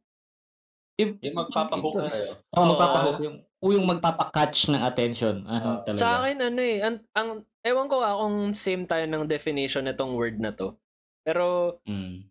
Yung, 1.01 1.19
Yung 1.25 1.37
magpapahook. 1.37 1.97
Oo, 1.97 2.61
Oo. 2.61 2.67
magpapahook. 2.77 3.19
Yung, 3.25 3.37
o 3.61 3.67
yung 3.75 3.87
magpapakatch 3.89 4.71
ng 4.73 4.83
attention. 4.85 5.43
Ano 5.49 5.81
Oo. 5.81 5.85
talaga? 5.85 6.01
Sa 6.01 6.11
akin, 6.23 6.37
ano 6.41 6.61
eh, 6.61 6.79
ang, 6.85 6.97
ang, 7.17 7.29
ewan 7.65 7.89
ko 7.91 8.01
ah 8.01 8.17
kung 8.17 8.57
same 8.57 8.85
tayo 8.89 9.05
ng 9.05 9.29
definition 9.29 9.85
nitong 9.85 10.15
word 10.17 10.39
na 10.39 10.55
to. 10.55 10.77
Pero, 11.27 11.77
Mm. 11.85 12.31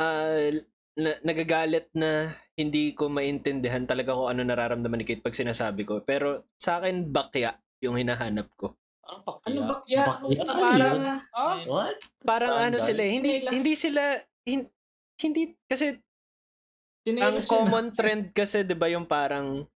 ah, 0.00 0.50
na, 0.98 1.10
nagagalit 1.22 1.92
na 1.94 2.34
hindi 2.58 2.92
ko 2.92 3.08
maintindihan 3.08 3.86
talaga 3.86 4.12
kung 4.12 4.28
ano 4.28 4.42
nararamdaman 4.44 5.00
ni 5.00 5.06
Kate 5.06 5.24
pag 5.24 5.36
sinasabi 5.36 5.84
ko. 5.86 6.02
Pero 6.02 6.50
sa 6.58 6.80
akin, 6.82 7.08
bakya 7.08 7.56
yung 7.80 7.96
hinahanap 7.96 8.50
ko. 8.56 8.79
Anong 9.10 9.24
pakya? 9.24 9.50
Ano 9.50 9.60
ba 9.60 9.76
kaya? 9.82 10.02
Bakit? 10.06 10.36
Parang, 10.46 10.96
Ah? 11.30 11.56
What? 11.64 11.96
parang 12.22 12.50
Tandaan. 12.52 12.70
ano 12.70 12.78
sila, 12.78 13.00
eh, 13.00 13.12
hindi, 13.12 13.30
hindi 13.44 13.72
sila, 13.74 14.02
hin- 14.44 14.70
hindi, 15.16 15.42
kasi 15.64 15.86
ang 15.90 15.98
Chinelas 17.02 17.42
yun, 17.42 17.48
common 17.48 17.86
trend 17.90 18.24
kasi, 18.30 18.62
di 18.62 18.72
ba, 18.72 18.86
yung 18.86 19.04
parang 19.04 19.66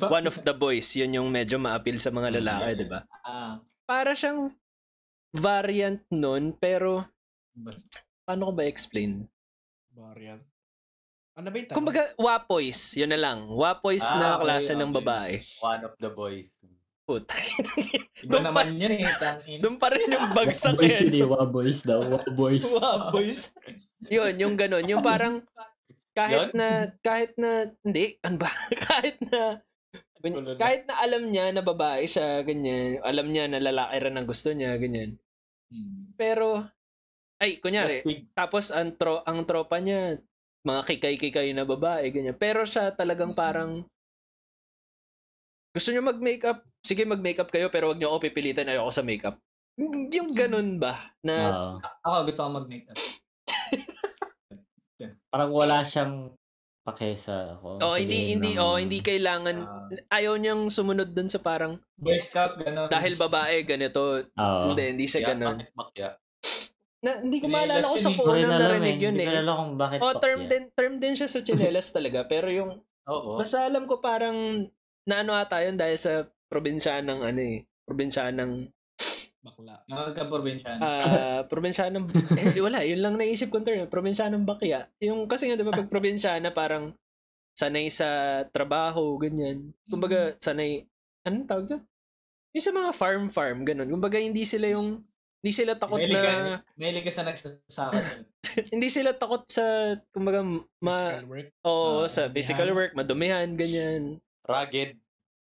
one 0.00 0.26
of 0.26 0.36
the 0.38 0.54
boys, 0.54 0.88
yun 0.92 1.12
yung 1.12 1.28
medyo 1.28 1.56
ma-appeal 1.56 1.96
sa 1.96 2.08
mga 2.08 2.32
lalaki, 2.34 2.70
di 2.76 2.86
ba? 2.86 3.04
Ah, 3.20 3.60
Para 3.82 4.12
siyang 4.12 4.54
variant 5.32 6.00
nun, 6.08 6.54
pero 6.54 7.04
paano 8.22 8.48
ko 8.48 8.52
ba 8.54 8.64
explain? 8.64 9.26
Variant. 9.90 10.40
Ano 11.32 11.48
ba 11.48 11.56
yung 11.56 11.66
tanong? 11.66 11.78
Kumbaga, 11.78 12.02
wapoys, 12.14 12.92
yun 12.94 13.08
na 13.08 13.18
lang. 13.18 13.48
Wapoys 13.48 14.04
Ah, 14.06 14.16
na 14.16 14.28
okay, 14.30 14.42
klase 14.46 14.72
ng 14.72 14.86
okay. 14.86 14.98
babae. 14.98 15.34
One 15.58 15.82
of 15.82 15.94
the 15.98 16.10
boys. 16.10 16.48
Puta. 17.12 17.36
iba 18.24 18.30
Doon 18.32 18.44
naman 18.48 18.72
yan 18.80 18.92
eh. 18.96 19.12
tangin. 19.20 19.58
Doon 19.60 19.76
pa 19.76 19.92
rin 19.92 20.08
yung 20.08 20.32
bagsak 20.32 20.80
Boys 20.80 20.96
eh. 20.96 21.12
yun 21.12 21.14
eh, 21.20 21.46
boys 21.52 21.80
daw. 21.84 22.00
boys. 22.32 22.64
Wapoys. 22.72 23.40
yun, 24.08 24.32
yung 24.40 24.54
ganun. 24.56 24.88
Yung 24.88 25.04
parang, 25.04 25.44
kahit 26.16 26.52
Yun? 26.52 26.56
na, 26.56 26.68
kahit 27.04 27.32
na, 27.36 27.68
hindi, 27.84 28.16
ano 28.24 28.36
ba? 28.40 28.48
kahit 28.88 29.20
na, 29.28 29.60
kahit 30.56 30.88
na 30.88 30.94
alam 31.04 31.28
niya 31.28 31.52
na 31.52 31.60
babae 31.60 32.08
siya, 32.08 32.40
ganyan. 32.44 33.00
Alam 33.04 33.28
niya 33.32 33.44
na 33.48 33.60
lalaki 33.60 33.96
rin 34.00 34.16
ang 34.16 34.28
gusto 34.28 34.52
niya, 34.52 34.76
ganyan. 34.80 35.20
Hmm. 35.68 36.12
Pero, 36.16 36.64
ay, 37.42 37.58
kunyari, 37.58 38.00
Plastic. 38.04 38.32
tapos 38.32 38.64
ang, 38.70 38.96
tro, 38.96 39.20
ang 39.24 39.44
tropa 39.44 39.80
niya, 39.82 40.20
mga 40.62 40.82
kikay-kikay 40.86 41.52
na 41.52 41.66
babae, 41.66 42.08
ganyan. 42.08 42.36
Pero 42.38 42.62
siya 42.64 42.92
talagang 42.94 43.36
parang, 43.36 43.84
gusto 45.72 45.88
niyo 45.88 46.02
mag-makeup, 46.02 46.58
sige 46.78 47.02
mag-makeup 47.02 47.48
kayo, 47.48 47.66
pero 47.66 47.88
wag 47.88 47.96
niyo 47.96 48.08
ako 48.08 48.22
pipilitan, 48.22 48.66
ayoko 48.66 48.90
sa 48.90 49.02
makeup. 49.02 49.36
Yung 50.12 50.32
ganun 50.32 50.76
ba? 50.76 51.12
Na, 51.20 51.34
Oo. 51.48 51.68
Ako 52.02 52.14
gusto 52.24 52.40
ko 52.40 52.48
mag-makeup. 52.54 52.96
parang 55.32 55.50
wala 55.50 55.82
siyang 55.82 56.30
pake 56.82 57.14
sa 57.14 57.56
ako. 57.56 57.78
oh, 57.80 57.94
hindi, 57.94 58.34
hindi, 58.34 58.50
oh, 58.56 58.76
hindi 58.76 58.98
kailangan, 59.00 59.56
Ah. 59.56 59.86
ayaw 60.12 60.34
niyang 60.34 60.68
sumunod 60.68 61.10
dun 61.10 61.26
sa 61.26 61.38
parang, 61.38 61.78
Boy 61.94 62.18
Scout, 62.18 62.58
gano'n. 62.58 62.90
dahil 62.90 63.14
babae, 63.14 63.62
ganito. 63.62 64.18
Oo. 64.28 64.62
Hindi, 64.68 64.82
hindi 64.92 65.04
siya 65.06 65.20
Kaya, 65.22 65.28
ganun. 65.32 65.56
bakit 65.56 65.68
bakya? 65.72 66.08
Na, 67.02 67.10
hindi 67.18 67.36
ko 67.38 67.44
Chinelas 67.44 67.56
maalala 67.56 67.86
kung 67.88 67.98
sa 67.98 68.04
eh. 68.04 68.14
Ko 68.14 68.22
unang 68.22 68.36
alam 68.36 68.52
eh. 68.52 68.62
narinig 68.68 68.98
yun 69.00 69.12
Hindi 69.12 69.24
ko 69.24 69.30
eh. 69.30 69.40
alam 69.40 69.54
kung 69.56 69.72
bakit 69.74 69.98
Oh, 69.98 70.12
term 70.14 70.40
pakya. 70.40 70.50
din, 70.50 70.62
term 70.72 70.92
din 70.98 71.14
siya 71.16 71.26
sa 71.26 71.40
chinelas 71.40 71.86
talaga. 71.88 72.18
Pero 72.24 72.46
yung, 72.46 72.70
Oo. 73.10 73.38
basta 73.38 73.62
alam 73.62 73.86
ko 73.86 73.98
parang, 73.98 74.66
naano 75.08 75.34
ata 75.34 75.62
yun 75.62 75.74
dahil 75.76 75.98
sa 75.98 76.26
probinsyanang 76.46 77.20
ano 77.22 77.40
eh, 77.40 77.64
probinsyanang, 77.86 78.68
Bakla. 79.42 79.82
Nakagka-provinciano. 79.90 80.78
ah, 80.78 81.42
probinsyanang, 81.50 82.06
eh, 82.38 82.62
wala, 82.62 82.86
yun 82.86 83.02
lang 83.02 83.18
naisip 83.18 83.50
kong 83.50 83.66
term, 83.66 83.90
probinsyanang 83.90 84.46
bakya. 84.46 84.86
Yung, 85.02 85.26
kasi 85.26 85.50
nga, 85.50 85.58
di 85.58 85.66
ba, 85.66 85.74
pag 85.74 85.90
probinsyana, 85.92 86.54
parang, 86.54 86.94
sanay 87.58 87.90
sa 87.90 88.42
trabaho, 88.54 89.18
ganyan. 89.18 89.74
Kumbaga, 89.90 90.38
sanay, 90.38 90.86
anong 91.26 91.46
tawag 91.50 91.66
doon? 91.74 91.82
Yung 92.54 92.64
sa 92.64 92.70
mga 92.70 92.90
farm-farm, 92.94 93.66
ganun. 93.66 93.90
Kumbaga, 93.90 94.22
hindi 94.22 94.46
sila 94.46 94.70
yung, 94.70 95.02
hindi 95.42 95.50
sila 95.50 95.74
takot 95.74 95.98
May 95.98 96.06
na, 96.06 96.14
liga, 96.14 96.32
may 96.78 96.90
liga 96.94 97.10
sa 97.10 97.26
nagsasaka. 97.26 97.98
hindi 98.74 98.88
sila 98.94 99.10
takot 99.10 99.42
sa, 99.50 99.98
kumbaga, 100.14 100.46
ma, 100.78 100.94
Physical 100.94 101.26
work. 101.26 101.48
Oo, 101.66 102.06
Ah, 102.06 102.06
sa 102.06 102.30
physical 102.30 102.70
work, 102.70 102.94
madumihan, 102.94 103.50
ganyan. 103.58 104.22
Rugged. 104.42 104.98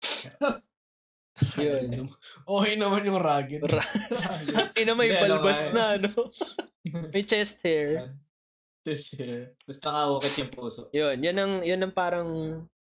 Yun. 1.61 2.09
Okay 2.49 2.75
naman 2.81 3.05
yung 3.05 3.21
rugged. 3.21 3.61
Ina 4.77 4.93
may 4.97 5.09
Hindi, 5.13 5.21
balbas 5.21 5.69
na, 5.71 6.01
ano? 6.01 6.33
May 7.13 7.27
chest 7.27 7.61
hair. 7.61 8.15
Basta 9.67 9.87
nga 9.91 10.07
ukit 10.09 10.39
yung 10.39 10.53
puso. 10.55 10.87
Yun, 10.95 11.19
yun 11.19 11.37
ang, 11.37 11.53
yun 11.61 11.83
ang 11.83 11.91
parang, 11.91 12.29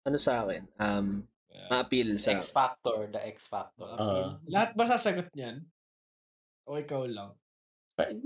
ano 0.04 0.18
sa 0.20 0.44
akin, 0.44 0.68
um, 0.78 1.24
ma-appeal 1.72 2.20
sa 2.20 2.36
X 2.36 2.52
Factor. 2.52 3.08
The 3.08 3.24
X 3.24 3.48
Factor. 3.48 3.96
Oo. 3.96 4.36
Lahat 4.52 4.76
ba 4.76 4.84
sasagot 4.84 5.32
niyan? 5.32 5.64
O 6.68 6.76
ikaw 6.76 7.08
lang? 7.08 7.32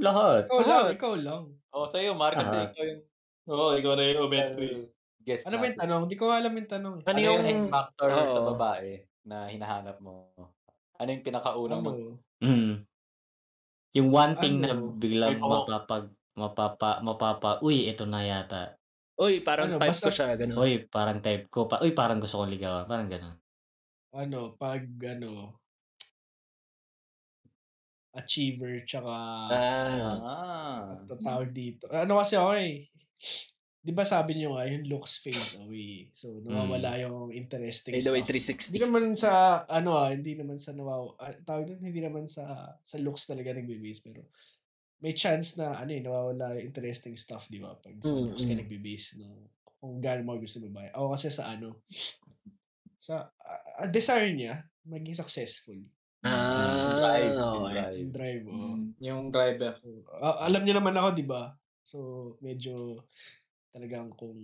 Lahat. 0.01 0.49
Ikaw 0.49 0.61
lang, 0.65 0.85
ikaw 0.97 1.13
lang. 1.13 1.43
Oh, 1.69 1.85
sa'yo, 1.85 2.17
Mar, 2.17 2.33
kasi 2.33 2.49
Ah. 2.49 2.65
ikaw 2.67 2.83
yung 2.83 3.01
Oo, 3.49 3.77
ikaw 3.77 3.93
na 3.93 4.03
yung 4.09 4.21
Obentry. 4.25 4.89
Guest 5.19 5.45
Ano 5.45 5.59
ba 5.59 5.67
yung 5.67 5.79
tanong? 5.79 6.01
Hindi 6.07 6.17
ko 6.17 6.25
alam 6.31 6.53
yung 6.53 6.69
tanong. 6.69 6.95
Ano 7.01 7.07
Ano 7.07 7.19
yung 7.19 7.39
yung- 7.43 7.47
X 7.47 7.59
Factor 7.69 8.09
sa 8.11 8.41
babae 8.45 8.89
na 9.25 9.37
hinahanap 9.47 9.97
mo? 9.99 10.31
Ano 10.95 11.09
yung 11.09 11.25
pinakaunang 11.25 11.81
mo? 11.81 11.91
Ano? 11.91 12.19
Mm. 12.39 12.73
Yung 13.95 14.09
one 14.09 14.33
thing 14.37 14.61
na 14.61 14.71
Ano? 14.73 14.93
biglang 14.95 15.35
May 15.35 15.41
pahok. 15.41 15.65
mapapag 15.67 16.05
mapapa 16.39 17.03
mapapa 17.03 17.51
uy 17.59 17.91
ito 17.91 18.07
na 18.07 18.23
yata. 18.23 18.79
Uy, 19.19 19.43
parang 19.43 19.75
Ano, 19.75 19.83
type 19.83 19.91
basta- 19.91 20.07
ko 20.07 20.15
siya, 20.15 20.39
ganun. 20.39 20.55
Uy, 20.55 20.87
parang 20.87 21.19
type 21.19 21.51
ko 21.51 21.67
pa. 21.67 21.83
Uy, 21.83 21.91
parang 21.91 22.23
gusto 22.23 22.39
kong 22.39 22.53
ligawan. 22.55 22.87
Parang 22.87 23.11
ganun. 23.11 23.35
Ano, 24.15 24.55
pag 24.55 24.87
ano, 25.03 25.59
achiever 28.15 28.79
tsaka 28.87 29.15
Ah. 29.51 30.95
Ah. 31.03 31.45
dito. 31.51 31.85
Ano 31.91 32.17
kasi 32.17 32.39
ako 32.39 32.51
eh. 32.57 32.87
Di 33.79 33.95
ba 33.95 34.03
sabi 34.03 34.35
niyo 34.35 34.59
nga, 34.59 34.67
yung 34.67 34.91
looks 34.91 35.23
fade 35.23 35.63
away. 35.63 36.11
So, 36.11 36.43
nawawala 36.43 36.99
yung 36.99 37.31
interesting 37.31 37.95
By 37.95 38.03
the 38.03 38.11
way, 38.11 38.23
stuff. 38.27 38.35
360. 38.35 38.75
Hindi 38.75 38.81
naman 38.83 39.03
sa, 39.15 39.63
ano 39.71 39.89
ah, 39.95 40.11
hindi 40.11 40.35
naman 40.35 40.59
sa 40.59 40.75
nawaw, 40.75 41.15
ah, 41.15 41.31
tawag 41.47 41.63
doon, 41.71 41.79
hindi 41.87 42.03
naman 42.03 42.27
sa, 42.27 42.75
sa 42.83 42.97
looks 42.99 43.23
talaga 43.23 43.55
nagbe-base, 43.55 44.03
pero 44.03 44.27
may 44.99 45.15
chance 45.15 45.55
na, 45.55 45.79
ano 45.79 45.91
eh, 45.95 46.03
nawawala 46.03 46.59
yung 46.59 46.75
interesting 46.75 47.15
stuff, 47.15 47.47
di 47.47 47.63
ba? 47.63 47.71
Pag 47.79 48.03
sa 48.03 48.11
Mm, 48.11 48.35
looks 48.35 48.43
ka 48.43 48.51
mm. 48.51 48.59
nagbe-base 48.67 49.07
ng 49.23 49.33
kung 49.79 49.95
gaano 50.03 50.27
mo 50.27 50.35
gusto 50.35 50.59
babae. 50.59 50.91
Ako 50.91 51.15
kasi 51.15 51.31
sa 51.31 51.55
ano, 51.55 51.79
sa, 52.99 53.31
ah, 53.79 53.87
desire 53.87 54.35
niya, 54.35 54.59
maging 54.83 55.15
successful. 55.15 55.79
Ah, 56.19 56.99
Drive. 56.99 57.31
okay. 57.31 57.71
Drive. 57.71 57.95
Yung 57.95 58.11
drive, 58.11 58.43
oh. 58.43 58.59
Mm, 58.59 58.87
yung 58.99 59.21
driver. 59.31 59.71
So, 59.79 60.03
ah, 60.19 60.43
alam 60.43 60.67
niyo 60.67 60.75
naman 60.75 60.99
ako, 60.99 61.07
di 61.15 61.23
ba? 61.23 61.55
So, 61.79 61.97
medyo 62.43 63.07
talagang 63.69 64.09
kung 64.13 64.35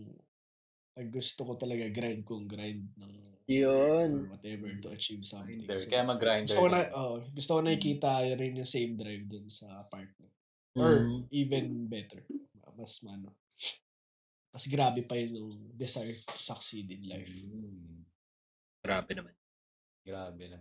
pag 0.96 1.12
gusto 1.12 1.44
ko 1.44 1.54
talaga 1.56 1.92
grind 1.92 2.24
kong 2.24 2.48
grind 2.48 2.88
ng 2.96 3.14
Yun. 3.46 4.32
whatever 4.32 4.74
to 4.82 4.90
achieve 4.90 5.22
something. 5.22 5.62
Grinder. 5.62 5.78
So, 5.78 5.86
Kaya 5.86 6.02
mag-grinder. 6.02 6.50
gusto 6.50 6.66
ko 6.66 6.70
na, 6.72 6.82
oh, 6.98 7.16
gusto 7.30 7.52
ko 7.54 7.60
nakikita 7.62 8.10
rin 8.34 8.58
yung 8.58 8.66
same 8.66 8.98
drive 8.98 9.26
dun 9.30 9.46
sa 9.46 9.86
partner. 9.86 10.30
Or 10.76 11.06
Mm. 11.06 11.20
even 11.30 11.66
better. 11.86 12.26
Mas 12.76 13.00
ano. 13.06 13.32
Mas 14.50 14.66
grabe 14.66 15.04
pa 15.04 15.16
yun 15.16 15.32
yung 15.36 15.52
desire 15.72 16.16
to 16.16 16.34
succeed 16.34 16.90
in 16.90 17.06
life. 17.06 17.30
Mm. 17.30 18.02
Grabe 18.82 19.12
naman. 19.14 19.36
Grabe 20.02 20.44
na. 20.48 20.60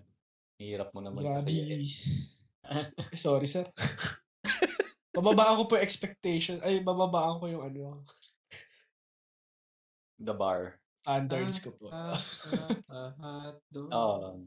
Hirap 0.61 0.91
mo 0.93 1.01
naman 1.01 1.25
Grabe. 1.25 1.51
Eh, 1.51 3.17
sorry, 3.17 3.49
sir. 3.49 3.65
bababaan 5.17 5.57
ko 5.57 5.65
po 5.67 5.75
yung 5.79 5.87
expectation. 5.87 6.59
Ay, 6.61 6.85
bababaan 6.85 7.39
ko 7.41 7.47
yung 7.49 7.65
ano, 7.65 8.03
The 10.25 10.33
bar. 10.33 10.81
standards 11.05 11.61
ko 11.61 11.77
po. 11.77 11.93
Ah, 11.93 12.17
ah, 12.89 13.13
ah, 13.29 13.49
do. 13.69 13.85
Oo. 13.93 14.41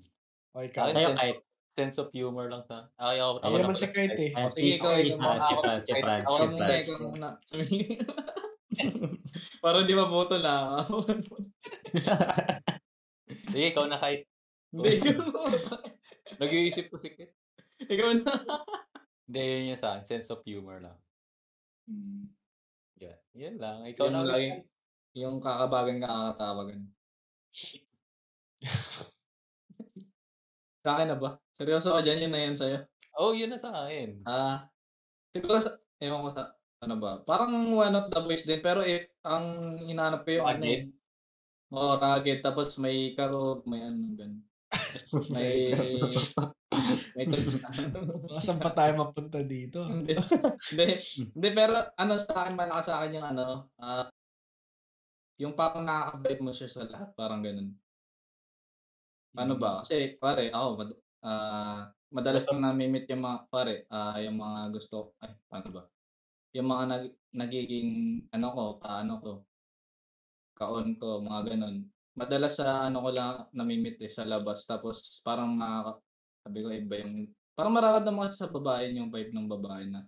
Okay, 0.58 0.74
Sa 0.74 0.90
akin, 0.90 0.94
ka. 0.94 0.98
Kayo 0.98 1.06
sense, 1.06 1.20
kahit 1.22 1.38
of, 1.38 1.46
sense 1.78 1.96
of 2.02 2.08
humor 2.10 2.50
lang 2.50 2.66
sa... 2.66 2.90
Ay, 2.98 3.22
ako, 3.22 3.46
ako 3.46 3.56
naman 3.56 3.70
na- 3.70 3.78
si 3.78 3.88
Kite 3.94 4.18
eh. 4.18 4.32
kahit 4.34 4.52
Sige, 4.52 4.66
si 4.66 4.74
ikaw, 4.74 4.90
si 4.90 5.06
ikaw. 5.06 5.22
Fran, 5.22 5.38
si 5.38 5.54
Ako- 5.54 5.62
Fran, 5.62 5.80
si 5.80 5.92
Fran, 5.94 6.22
ako 6.26 6.34
Ikaw 6.34 6.48
muna, 6.50 6.66
ikaw 6.74 6.98
muna. 6.98 7.30
Para 9.64 9.78
di 9.86 9.94
mabuto 9.94 10.36
na. 10.42 10.56
Sige, 13.54 13.66
ikaw 13.70 13.86
na 13.86 13.98
kahit 13.98 14.26
Hindi, 14.68 14.90
ikaw. 15.00 15.22
nag-iisip 16.42 16.90
ko 16.90 16.98
si 16.98 17.14
Kit. 17.14 17.32
Ikaw 17.86 18.10
na. 18.18 18.34
Hindi, 19.30 19.42
yun 19.46 19.70
yung 19.72 19.80
sa 19.80 19.94
akin, 19.94 20.04
sense 20.10 20.34
of 20.34 20.42
humor 20.42 20.82
lang. 20.82 20.98
Mm. 21.86 22.34
Yan, 22.98 23.20
yan 23.38 23.56
lang. 23.62 23.86
Ikaw 23.86 24.10
na 24.10 24.26
ulit. 24.26 24.66
Yung 25.18 25.42
kakabagan 25.42 25.98
kakatawagan. 25.98 26.82
Sa 30.86 30.90
akin 30.96 31.08
na 31.12 31.18
ba? 31.18 31.30
Seryoso 31.58 31.90
ka 31.92 32.06
dyan, 32.06 32.30
yun 32.30 32.34
na 32.34 32.42
yan 32.46 32.56
sa'yo. 32.56 32.78
Oh, 33.18 33.34
yun 33.34 33.50
na 33.50 33.58
sa 33.58 33.74
akin. 33.86 34.22
Ah, 34.24 34.70
siguro 35.34 35.58
sa, 35.58 35.74
ewan 35.98 36.22
ko 36.22 36.30
sa, 36.38 36.54
ano 36.86 36.96
ba, 37.02 37.26
parang 37.26 37.50
one 37.74 37.96
of 37.98 38.14
the 38.14 38.20
boys 38.22 38.46
din, 38.46 38.62
pero 38.62 38.86
eh, 38.86 39.10
ang 39.26 39.76
hinahanap 39.82 40.22
ko 40.22 40.30
yung 40.38 40.46
ano 40.48 40.62
Rugged? 40.62 40.86
eh. 40.86 41.74
Oo, 41.74 41.94
rugged, 41.98 42.40
tapos 42.46 42.78
may 42.78 43.18
karo, 43.18 43.66
may 43.66 43.82
ano, 43.84 44.14
ganun. 44.14 44.42
May, 45.32 45.72
may, 45.72 47.24
Baka 48.28 48.42
saan 48.46 48.60
pa 48.60 48.76
tayo 48.76 49.00
mapunta 49.00 49.40
dito? 49.40 49.80
hindi, 49.88 50.12
hindi, 50.12 50.86
hindi, 51.34 51.48
pero 51.56 51.88
ano 51.96 52.14
sa 52.20 52.44
akin, 52.44 52.54
malakas 52.54 52.86
sa 52.86 52.96
akin 53.02 53.16
yung 53.18 53.28
ano, 53.34 53.72
ah, 53.80 54.12
yung 55.42 55.54
parang 55.58 55.86
nakaka-vibe 55.86 56.42
mo 56.46 56.52
siya 56.54 56.70
sa 56.70 56.84
lahat, 56.86 57.10
parang 57.18 57.42
ganun. 57.46 57.78
Ano 59.38 59.54
ba? 59.60 59.84
Kasi, 59.84 60.18
pare, 60.18 60.50
ako, 60.50 60.68
mad, 60.80 60.92
ah, 61.26 61.82
madalas 62.10 62.44
kong 62.48 62.64
namimit 62.64 63.06
yung 63.12 63.22
mga, 63.26 63.38
pare, 63.52 63.86
ah, 63.92 64.18
yung 64.24 64.38
mga 64.40 64.60
gusto, 64.74 65.14
ay, 65.22 65.36
paano 65.50 65.70
ba? 65.76 65.82
Yung 66.58 66.68
mga 66.70 66.84
nag, 66.90 67.04
nagiging, 67.36 67.92
ano 68.34 68.48
ko, 68.56 68.64
paano 68.82 69.14
ko, 69.22 69.32
kaon 70.58 70.98
ko, 70.98 71.22
mga 71.22 71.54
ganun. 71.54 71.76
Madalas 72.18 72.58
sa, 72.58 72.90
ano 72.90 73.06
ko 73.06 73.10
lang, 73.14 73.36
namimit 73.54 74.02
eh, 74.02 74.10
sa 74.10 74.26
labas. 74.26 74.66
Tapos, 74.66 75.22
parang 75.22 75.54
makaka, 75.54 76.02
sabi 76.48 76.60
ko, 76.66 76.70
iba 76.74 76.96
yung, 77.06 77.16
parang 77.54 77.74
mararamdaman 77.78 78.34
ko 78.34 78.36
sa 78.38 78.50
babae 78.50 78.96
yung 78.98 79.14
vibe 79.14 79.34
ng 79.34 79.50
babae 79.50 79.86
na, 79.90 80.02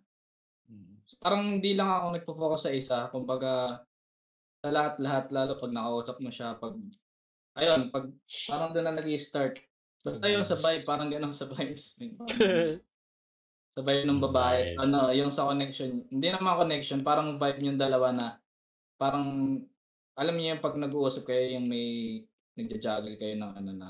parang 1.22 1.58
hindi 1.60 1.74
lang 1.78 1.90
ako 1.90 2.06
nagpo-focus 2.18 2.62
sa 2.66 2.72
isa, 2.74 2.98
kumbaga, 3.14 3.84
sa 4.60 4.70
lahat-lahat, 4.70 5.26
lalo 5.32 5.56
pag 5.56 5.72
nakausap 5.72 6.18
mo 6.20 6.30
siya, 6.32 6.60
pag, 6.60 6.76
ayun, 7.56 7.92
pag, 7.92 8.12
parang 8.48 8.72
doon 8.76 8.86
na 8.92 8.98
nag-i-start. 9.00 9.60
Basta 10.04 10.26
yun 10.28 10.44
sa 10.44 10.60
vibe, 10.60 10.84
parang 10.84 11.10
ganun 11.12 11.36
sa 11.36 11.48
vibes. 11.48 11.96
sa 13.76 13.82
vibe 13.84 14.06
ng 14.08 14.24
babae. 14.24 14.76
Ano, 14.80 15.12
yung 15.16 15.32
sa 15.32 15.48
connection. 15.48 16.04
Hindi 16.12 16.28
naman 16.32 16.60
connection, 16.60 17.04
parang 17.04 17.40
vibe 17.40 17.60
yung 17.72 17.80
dalawa 17.80 18.12
na, 18.12 18.28
parang, 19.00 19.60
alam 20.20 20.36
niyo 20.36 20.56
yung 20.56 20.64
pag 20.64 20.76
nag-uusap 20.76 21.24
kayo, 21.28 21.56
yung 21.56 21.68
may, 21.68 22.20
nagja-juggle 22.60 23.16
kayo 23.16 23.40
ng 23.40 23.54
ano 23.56 23.72
na, 23.72 23.88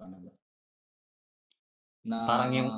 paano 0.00 0.16
ba? 0.24 0.32
Na, 2.08 2.16
Parang 2.24 2.52
yung 2.56 2.70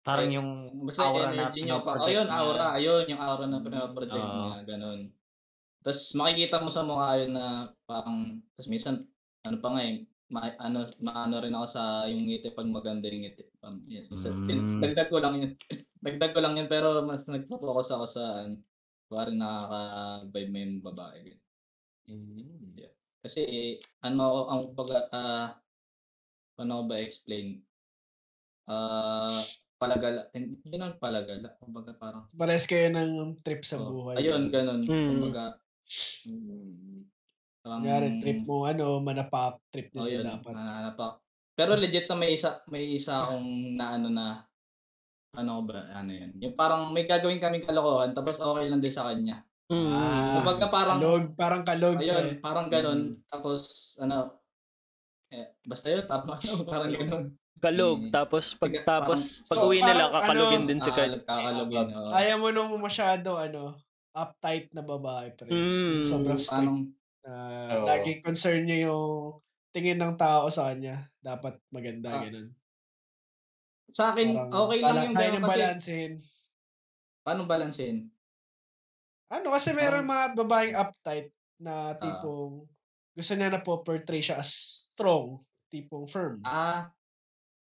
Parang 0.00 0.32
Eh, 0.32 0.40
yung 0.40 0.50
Basta 0.88 1.12
aura 1.12 1.28
yung 1.28 1.36
na 1.36 1.36
energy 1.44 1.60
niyo 1.60 1.84
pa. 1.84 2.00
Ayun, 2.00 2.28
aura. 2.32 2.66
Ayun, 2.72 3.04
yung 3.04 3.20
aura 3.20 3.44
na 3.44 3.60
pinaproject 3.60 4.16
Oo. 4.16 4.32
niya. 4.32 4.64
Ganun. 4.64 5.00
Tapos 5.80 6.12
makikita 6.12 6.60
mo 6.60 6.68
sa 6.68 6.84
mukha 6.84 7.16
yun 7.16 7.32
na 7.36 7.72
parang, 7.88 8.44
tapos 8.54 8.68
minsan, 8.68 9.08
ano 9.42 9.56
pa 9.64 9.68
nga 9.72 9.82
eh, 9.84 10.04
ma, 10.28 10.52
ano, 10.60 10.92
maano 11.00 11.40
rin 11.40 11.56
ako 11.56 11.66
sa 11.66 11.82
yung 12.06 12.28
ngiti 12.28 12.52
pag 12.52 12.68
maganda 12.68 13.08
yung 13.08 13.24
ngiti. 13.24 13.44
Um, 13.64 13.82
yun. 13.88 14.04
Isa- 14.12 14.30
Mm. 14.30 14.78
Dagdag 14.84 15.08
ko 15.08 15.18
lang 15.18 15.34
yun. 15.40 15.52
Dagdag 16.04 16.32
ko 16.36 16.40
lang 16.44 16.54
yun, 16.56 16.68
pero 16.68 17.02
mas 17.04 17.24
nagpo-focus 17.24 17.90
ako 17.96 18.04
sa, 18.06 18.22
ano, 18.44 18.60
parang 19.10 19.36
nakaka-vibe 19.36 20.50
mo 20.52 20.58
yung 20.60 20.76
babae. 20.84 21.20
Mm. 22.06 22.76
Yeah. 22.76 22.92
Kasi, 23.20 23.40
eh, 23.44 23.72
ano 24.04 24.20
ako, 24.22 24.38
ang 24.48 24.62
pag, 24.76 24.90
paano 26.56 26.72
ko 26.76 26.84
ba 26.86 26.96
explain? 27.00 27.64
Ah, 28.70 29.40
palagala, 29.80 30.28
hindi 30.36 30.76
naman 30.76 31.00
palagala, 31.00 31.56
kumbaga 31.58 31.96
parang, 31.96 32.28
Pares 32.30 32.68
kayo 32.68 32.92
ng 32.92 33.40
trip 33.40 33.64
sa 33.64 33.80
Oh, 33.80 33.88
buhay. 33.88 34.20
Ayun, 34.20 34.52
ganun. 34.52 34.84
Mm. 34.86 35.08
Kumbaga, 35.10 35.56
mm, 36.24 37.00
parang, 37.60 37.80
Kunyari, 37.80 38.08
trip 38.18 38.40
mo, 38.42 38.64
ano, 38.64 38.98
manapak, 38.98 39.60
trip 39.68 39.90
Oh, 39.92 40.02
nila 40.02 40.10
yun. 40.12 40.24
dapat. 40.26 40.54
ah, 40.54 40.90
pa. 40.92 41.06
Pero 41.52 41.76
legit 41.76 42.06
na 42.06 42.16
may 42.16 42.32
isa, 42.32 42.62
may 42.66 42.94
isa 42.94 43.20
akong 43.20 43.44
na 43.74 43.94
ano 43.94 44.08
na, 44.08 44.26
ano 45.32 45.62
ba, 45.62 45.92
ano 45.92 46.10
yun. 46.10 46.30
Yung 46.38 46.54
parang 46.54 46.88
may 46.88 47.04
gagawin 47.04 47.36
kaming 47.36 47.62
kalokohan, 47.62 48.10
tapos 48.10 48.36
okay 48.36 48.66
lang 48.66 48.80
din 48.80 48.90
sa 48.90 49.06
kanya. 49.06 49.44
Mm. 49.68 49.86
Ah, 49.88 50.40
Kumbaga 50.40 50.66
parang- 50.66 50.98
kalog, 50.98 51.24
parang 51.36 51.62
kalog. 51.62 51.96
Ayun, 51.96 52.26
pre. 52.26 52.40
parang 52.40 52.66
ganun. 52.66 53.00
Tapos, 53.28 53.60
ano, 53.96 54.40
eh, 55.30 55.54
basta 55.62 55.86
yun, 55.86 56.02
tama. 56.04 56.34
parang 56.66 56.90
ganun. 56.90 57.24
Kalog. 57.60 57.98
Mm. 58.02 58.10
Tapos 58.10 58.56
pag 58.56 58.72
tapos 58.82 59.20
So, 59.44 59.52
pag 59.52 59.62
uwi 59.62 59.78
nila 59.78 60.08
kakalugin 60.08 60.64
ano, 60.64 60.68
din 60.72 60.80
si 60.80 60.88
Ah, 60.88 60.96
Kyle. 60.96 61.20
kakalugin. 61.22 61.86
oo. 61.92 62.08
Ayaw 62.10 62.36
mo 62.40 62.48
nung 62.48 62.72
masyado, 62.80 63.36
ano, 63.36 63.76
uptight 64.12 64.70
na 64.70 64.82
babae, 64.82 65.32
pre. 65.32 65.48
Mm. 65.48 66.02
Sobrang 66.02 66.36
strict. 66.36 66.66
Parang, 66.66 66.80
Uh, 67.20 67.68
Oo. 67.76 67.84
Laging 67.84 68.24
concern 68.24 68.64
niya 68.64 68.88
yung 68.88 69.36
tingin 69.70 70.00
ng 70.00 70.16
tao 70.16 70.48
sa 70.48 70.72
kanya. 70.72 71.04
Dapat 71.20 71.60
maganda, 71.68 72.16
Ah. 72.16 72.24
ganun. 72.24 72.48
sa 73.90 74.08
akin, 74.08 74.32
Parang 74.32 74.54
okay 74.56 74.78
lang 74.80 74.94
yung 75.04 75.12
ganun 75.12 75.42
kasi, 75.42 75.50
balansehin. 75.52 76.12
paano 77.20 77.40
balansehin? 77.44 77.98
Ano, 79.28 79.50
kasi 79.50 79.74
meron 79.74 80.06
mga 80.06 80.32
babaeng 80.34 80.78
uptight 80.78 81.28
na 81.58 81.92
Ah. 81.92 81.94
tipong 81.94 82.64
gusto 83.12 83.32
niya 83.34 83.50
na 83.50 83.60
po 83.60 83.84
portray 83.84 84.22
siya 84.22 84.38
as 84.38 84.48
strong, 84.88 85.42
tipong 85.68 86.06
firm. 86.06 86.40
Ah, 86.40 86.88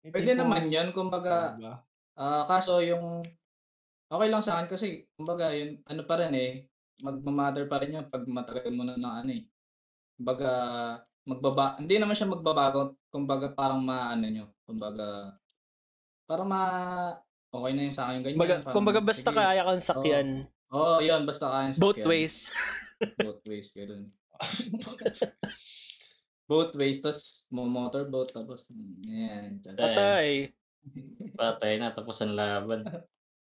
Yung 0.02 0.12
pwede 0.12 0.22
tipong- 0.28 0.40
naman 0.46 0.64
yun, 0.68 0.88
kumbaga, 0.92 1.56
Diba? 1.56 1.82
Ah, 2.14 2.46
kaso 2.46 2.78
yung 2.78 3.24
okay 4.12 4.28
lang 4.28 4.44
sa 4.44 4.60
akin 4.60 4.68
kasi 4.68 5.08
kumbaga 5.16 5.56
yun 5.56 5.80
ano 5.88 6.02
pa 6.04 6.20
rin 6.20 6.36
eh 6.36 6.50
magma-matter 7.00 7.64
pa 7.66 7.80
rin 7.80 7.98
yun 7.98 8.06
pag 8.06 8.22
matagal 8.28 8.70
mo 8.70 8.84
na 8.84 8.94
ng 8.94 9.14
ano 9.24 9.30
eh. 9.32 9.42
Kumbaga 10.20 10.52
magbaba 11.22 11.80
hindi 11.80 11.96
naman 11.96 12.18
siya 12.18 12.30
magbabago 12.30 12.98
kumbaga 13.06 13.54
parang 13.54 13.78
maano 13.78 14.26
nyo 14.26 14.50
kumbaga 14.66 15.38
para 16.26 16.42
ma 16.42 16.62
okay 17.54 17.72
na 17.74 17.82
yun 17.88 17.94
sa 17.94 18.10
akin 18.10 18.22
ganyan. 18.22 18.38
Kumbaga, 18.38 18.56
parang, 18.62 18.76
kumbaga 18.76 19.00
basta 19.02 19.30
sige. 19.30 19.38
kaya 19.38 19.66
kang 19.66 19.84
sakyan. 19.84 20.28
Oo, 20.72 21.04
yun 21.04 21.22
basta 21.24 21.46
kaya 21.48 21.76
Both 21.76 22.00
sakyan. 22.00 22.08
ways. 22.08 22.36
Both 23.18 23.42
ways 23.48 23.68
ganun. 23.74 24.04
Both 26.50 26.74
ways 26.76 27.00
tapos 27.00 27.48
mo 27.48 27.64
motorboat 27.64 28.34
tapos 28.34 28.66
mm, 28.68 28.94
yan. 29.04 29.50
tiyad. 29.60 29.76
Patay. 29.78 30.30
Patay 31.38 31.78
na, 31.78 31.94
tapos 31.94 32.18
ang 32.20 32.34
laban. 32.34 32.82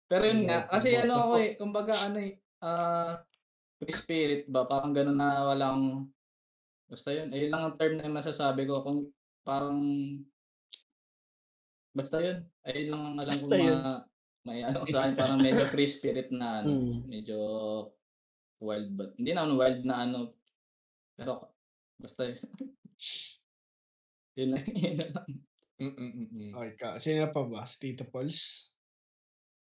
Pero 0.09 0.23
yun 0.25 0.49
nga, 0.49 0.65
kasi 0.65 0.97
ano 0.97 1.13
ako 1.21 1.33
eh, 1.37 1.51
kumbaga 1.53 1.93
ano 2.09 2.17
eh, 2.17 2.33
ah, 2.65 3.21
free 3.77 3.93
spirit 3.93 4.41
ba, 4.49 4.65
parang 4.65 4.89
gano'n 4.91 5.13
na 5.15 5.45
walang, 5.45 6.09
basta 6.89 7.13
yun, 7.13 7.29
ayun 7.29 7.53
lang 7.53 7.63
ang 7.69 7.77
term 7.77 7.93
na 8.01 8.09
masasabi 8.09 8.65
ko, 8.65 8.81
kung 8.81 9.13
parang, 9.45 9.77
basta 11.93 12.17
yun, 12.19 12.41
ayun 12.65 12.87
lang 12.89 13.01
ang 13.05 13.17
alam 13.21 13.37
ko 13.37 13.45
Basta 13.45 13.55
yun. 13.55 13.77
ma, 13.77 13.93
may 14.49 14.59
ano 14.65 14.81
sa 14.89 15.05
akin, 15.05 15.13
parang 15.13 15.39
medyo 15.39 15.63
free 15.69 15.85
spirit 15.87 16.33
na 16.33 16.65
ano, 16.65 16.73
Mm. 16.73 16.99
medyo 17.05 17.37
wild 18.59 18.89
but, 18.97 19.13
hindi 19.15 19.31
naman 19.31 19.55
wild 19.55 19.81
na 19.85 20.09
ano, 20.09 20.33
pero, 21.13 21.53
basta 22.01 22.25
yun. 22.25 22.41
yun 24.39 24.49
lang, 24.57 24.65
yun 24.73 24.97
lang. 25.05 25.29
Mm-mm-mm. 25.79 26.51
Okay 26.59 26.73
ka. 26.75 26.89
Sino 26.99 27.31
pa 27.31 27.45
ba? 27.47 27.63
Si 27.63 27.79
Tito 27.79 28.03
Pauls? 28.03 28.73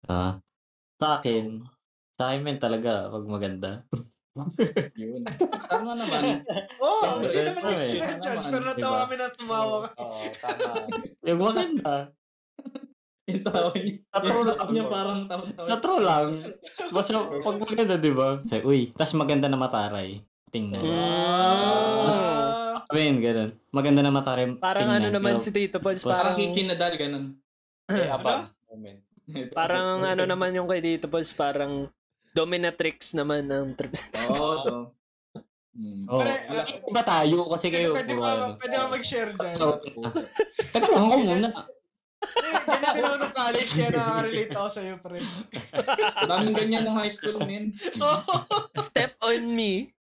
Ah. 0.08 0.40
Sa 1.00 1.20
akin, 1.20 1.64
sa 2.16 2.32
akin 2.32 2.42
men 2.44 2.60
talaga, 2.60 3.08
pag 3.08 3.26
maganda. 3.28 3.72
Yun. 5.00 5.24
Tama 5.68 5.96
naman. 5.96 6.44
Oo, 6.84 7.20
hindi 7.20 7.40
naman 7.44 7.76
eh. 7.76 7.98
judge, 8.20 8.24
pero 8.24 8.56
naman, 8.56 8.64
natawa 8.72 8.78
diba? 8.78 9.02
kami 9.04 9.16
na 9.16 9.28
tumawa 9.36 9.76
ka. 9.84 9.90
Oo, 10.00 10.24
tama. 10.40 10.72
Yung 11.28 11.42
maganda. 11.42 11.94
Yung 13.28 13.44
tawa 13.44 13.70
niya. 13.76 13.94
Sa 14.08 14.20
true 14.24 14.42
Yung 14.42 14.48
lang. 14.48 14.70
niya 14.72 14.86
parang 14.88 15.20
Sa 15.68 15.78
true 15.80 16.02
lang. 16.02 16.28
Basta 16.92 17.12
pag 17.20 17.58
maganda, 17.60 17.96
di 18.00 18.12
ba? 18.14 18.30
Say, 18.48 18.62
uy, 18.64 18.92
tas 18.96 19.12
maganda 19.14 19.48
na 19.52 19.60
mataray. 19.60 20.24
Tingnan. 20.50 20.82
Mm. 20.82 20.98
Ah, 22.10 22.82
Sabihin, 22.90 23.22
ganun. 23.22 23.54
Maganda 23.70 24.02
na 24.02 24.10
mataray. 24.10 24.50
Parang 24.58 24.90
ano 24.90 24.98
tingnan, 24.98 25.14
naman 25.14 25.38
pero 25.38 25.46
si 25.46 25.52
Tito 25.54 25.78
Pons, 25.78 26.02
Tapos- 26.02 26.10
Parang 26.10 26.34
parang 26.34 26.56
si 26.58 26.64
Nadal, 26.66 26.94
ganun. 26.98 27.26
Eh, 27.90 28.10
above 28.10 28.50
moment. 28.70 29.00
parang 29.58 30.04
ano 30.06 30.24
naman 30.26 30.56
yung 30.56 30.68
kay 30.70 30.82
Tito 30.82 31.08
Pons, 31.08 31.32
parang 31.34 31.88
dominatrix 32.34 33.14
naman 33.18 33.50
ng 33.50 33.74
trip. 33.74 33.94
Oo, 34.34 34.56
to. 34.66 34.78
Hmm. 35.80 36.04
Oh, 36.12 36.20
ah, 36.20 36.66
iba 36.68 37.02
tayo 37.08 37.48
kasi 37.56 37.72
kayo. 37.72 37.96
pwede 37.96 38.18
ano. 38.18 38.58
pwede 38.60 38.76
ba 38.76 38.88
mag-share 38.92 39.32
dyan? 39.32 39.56
So, 39.56 39.80
Teka 40.76 40.88
lang 40.92 41.04
ako 41.08 41.18
muna. 41.24 41.50
Eh, 42.20 42.52
Ganyan 42.68 42.92
din 43.00 43.04
ako 43.08 43.16
nung 43.16 43.36
college, 43.36 43.72
kaya 43.72 43.90
nakaka-relate 43.96 44.54
ako 44.60 44.70
sa'yo, 44.70 44.94
pre. 45.00 45.20
Daming 46.28 46.56
ganyan 46.58 46.84
ng 46.84 46.98
high 47.00 47.14
school, 47.14 47.38
men. 47.48 47.72
Step 48.92 49.16
on 49.24 49.44
me. 49.56 49.96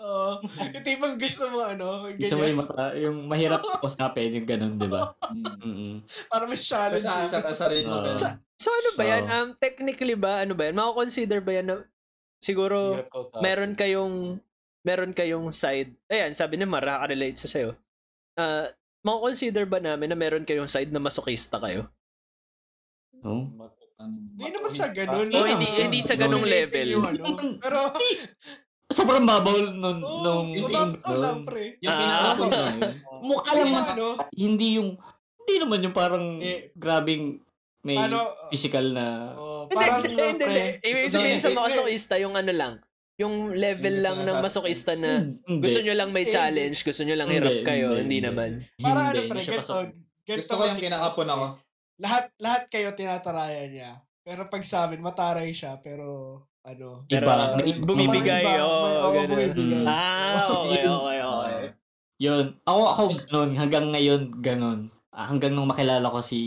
Oo. 0.00 0.40
yung 0.72 0.82
tipong 0.82 1.16
gusto 1.16 1.44
mo, 1.48 1.60
ano, 1.60 2.08
Gusto 2.10 2.34
mo 2.34 2.40
ganyan. 2.40 2.48
yung, 2.48 2.58
mata, 2.58 2.84
yung 2.94 3.16
mahirap 3.26 3.60
usapin, 3.86 4.32
yung 4.32 4.48
ganun, 4.48 4.74
di 4.74 4.88
ba? 4.88 5.12
Mm. 5.28 5.44
Mm-mm. 5.60 5.94
Para 6.26 6.44
mas 6.44 6.62
challenge. 6.62 7.04
Sa 7.04 7.38
kasarin 7.38 7.84
mo. 7.84 7.94
Oo. 7.94 8.04
ganun. 8.06 8.18
Sa- 8.18 8.40
So 8.56 8.68
ano 8.68 8.90
ba 8.92 9.04
yan? 9.06 9.24
Um, 9.26 9.48
technically 9.56 10.12
ba, 10.12 10.44
ano 10.44 10.52
ba 10.52 10.68
yan? 10.68 10.76
Mako-consider 10.76 11.40
ba 11.40 11.52
yan 11.54 11.66
na 11.66 11.76
siguro 12.36 12.92
meron 13.38 13.72
kayong 13.72 14.36
meron 14.80 15.12
kayong 15.12 15.48
side. 15.48 15.96
Ayan, 16.06 16.32
sabi 16.32 16.56
ni 16.56 16.64
Mar, 16.64 16.84
relate 17.06 17.36
sa 17.36 17.48
sayo. 17.48 17.72
Ah, 18.34 18.68
mako-consider 19.00 19.64
ba 19.64 19.80
namin 19.80 20.08
na 20.08 20.16
meron 20.16 20.44
kayong 20.44 20.68
side 20.68 20.88
na 20.88 21.00
masokista 21.00 21.56
kayo? 21.56 21.88
No? 23.20 23.48
Hindi 24.00 24.48
naman 24.48 24.72
sa 24.72 24.88
ganun. 24.90 25.28
Oh, 25.30 25.44
hindi- 25.44 25.76
hindi 25.78 26.00
sa 26.00 26.16
ganung 26.16 26.44
level. 26.44 26.86
yung 26.90 27.04
ano. 27.04 27.24
Pero, 27.60 27.78
Sobrang 28.90 29.22
babaw 29.22 29.54
nun, 29.70 30.02
oh, 30.02 30.18
nung 30.20 30.50
lang, 30.66 30.98
nun. 31.00 31.38
pre. 31.42 31.78
Yung 31.78 31.88
Ah, 31.88 31.98
pinaka 32.00 32.26
Ano, 32.26 32.44
Mukha 33.22 33.50
lang 33.52 33.62
yung 33.62 33.72
mas, 33.72 33.88
ano, 33.88 34.06
hindi 34.34 34.68
yung, 34.76 34.88
hindi 35.38 35.54
naman 35.56 35.78
yung 35.80 35.94
parang 35.94 36.24
Eh, 36.38 36.74
grabing 36.74 37.38
may 37.80 37.96
ano, 37.96 38.18
physical 38.50 38.90
na, 38.90 39.32
oh, 39.34 39.64
Hindi, 39.64 39.74
parang, 39.78 40.02
hindi, 40.02 40.10
hindi, 40.12 40.44
pre, 40.44 40.52
hindi. 40.52 40.66
Ibig 40.82 41.06
sabihin 41.08 41.38
sa 41.38 41.48
Hindi, 41.48 41.62
masokista, 41.62 42.14
yung 42.18 42.34
ano 42.34 42.50
lang, 42.50 42.72
yung 43.16 43.34
level 43.52 43.94
Yung 43.94 44.02
lang 44.02 44.16
ng 44.18 44.26
sinasabi. 44.28 44.44
masokista 44.44 44.92
na 44.94 45.10
hindi. 45.22 45.60
gusto 45.60 45.78
nyo 45.78 45.94
lang 45.94 46.10
may 46.10 46.24
Hindi. 46.24 46.34
challenge, 46.34 46.78
gusto 46.82 47.02
nyo 47.02 47.14
lang 47.14 47.28
Hindi, 47.28 47.38
hirap 47.38 47.56
kayo, 47.62 47.86
hindi, 47.86 48.00
hindi 48.02 48.16
hindi. 48.16 48.26
naman. 48.26 48.50
Parang 48.76 49.04
ano, 49.06 49.14
Hindi, 49.14 49.20
pre, 49.22 49.30
hindi 49.30 49.40
siya 49.40 49.54
ganito, 49.54 49.62
pasok. 49.64 49.84
ganito 50.26 50.36
Gusto 50.36 50.50
ko 50.50 50.60
yung 50.60 50.68
matik- 50.72 50.84
kinakapon 50.84 51.28
ako. 51.30 51.46
Lahat, 52.00 52.24
lahat 52.36 52.62
kayo 52.66 52.88
tinataraya 52.90 53.62
niya. 53.66 53.90
Pero 54.30 54.46
pag 54.46 54.62
sa 54.62 54.86
amin, 54.86 55.02
mataray 55.02 55.50
siya, 55.50 55.74
pero, 55.82 56.38
ano, 56.62 57.02
Pero 57.10 57.26
Iba, 57.26 57.58
may- 57.58 57.74
bumibigay, 57.74 58.46
Iba, 58.46 58.62
oo, 58.62 58.78
may- 58.86 58.94
oo, 58.94 59.10
ganun. 59.10 59.30
bumibigay. 59.34 59.82
Ah, 59.82 60.38
okay, 60.38 60.82
okay, 60.86 61.18
okay. 61.18 61.62
Yun. 62.22 62.44
Ako, 62.62 62.80
ako 62.86 63.02
ganun. 63.18 63.50
Hanggang 63.58 63.86
ngayon, 63.90 64.22
ganun. 64.38 64.80
Ah, 65.10 65.26
hanggang 65.26 65.50
nung 65.50 65.66
makilala 65.66 66.06
ko 66.06 66.22
si... 66.22 66.38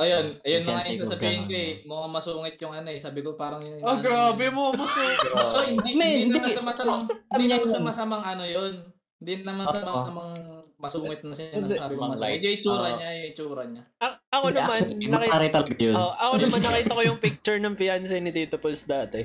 Ayun, 0.00 0.40
ayun 0.40 0.64
na 0.64 0.80
nga 0.80 0.88
yung 0.88 1.04
sasabihin 1.04 1.44
ko 1.44 1.52
eh. 1.52 1.72
Mukhang 1.84 2.14
masungit 2.16 2.56
yung 2.56 2.72
ano 2.72 2.88
eh. 2.88 2.96
Sabi 2.96 3.20
ko 3.20 3.36
parang 3.36 3.60
yun. 3.60 3.76
oh, 3.84 4.00
grabe 4.00 4.48
mo, 4.48 4.72
maso. 4.72 4.96
Oh, 5.36 5.60
hindi, 5.68 5.92
Men, 5.92 6.32
hindi, 6.32 6.40
hindi. 6.40 6.40
naman 6.40 6.56
sa 6.56 6.64
masamang, 6.64 7.04
Sabi 7.04 7.36
hindi 7.36 7.44
niya 7.44 7.58
naman 7.60 7.68
sa 7.68 7.76
yun. 7.76 7.84
masamang 7.84 8.24
ano 8.24 8.44
yun. 8.48 8.72
Hindi 9.20 9.32
naman 9.44 9.64
sa 9.68 9.78
Oo. 9.84 9.92
masamang 9.92 10.32
masungit 10.76 11.20
na 11.22 11.32
siya. 11.32 11.46
Hindi. 11.52 11.74
Sabi 11.74 11.92
ko 11.92 12.00
Ibang 12.00 12.12
masungit. 12.14 12.40
Yung 12.40 12.54
itsura 12.54 12.76
Oo. 12.82 12.96
niya, 12.96 13.08
yung 13.10 13.28
itsura 13.28 13.62
niya. 13.64 13.82
A- 13.98 14.18
ako 14.30 14.44
Hindi, 14.46 14.58
naman, 14.58 14.76
actually, 14.76 14.94
nakita, 14.96 15.26
matari 15.26 15.48
talaga 15.48 15.74
yun. 15.80 15.94
oh, 15.96 16.12
ako 16.14 16.32
naman 16.36 16.60
nakita 16.62 16.92
ko 16.92 17.02
yung 17.02 17.20
picture 17.20 17.58
ng 17.58 17.74
fiancé 17.74 18.16
ni 18.18 18.30
Tito 18.30 18.56
Pulse 18.56 18.84
dati. 18.84 19.20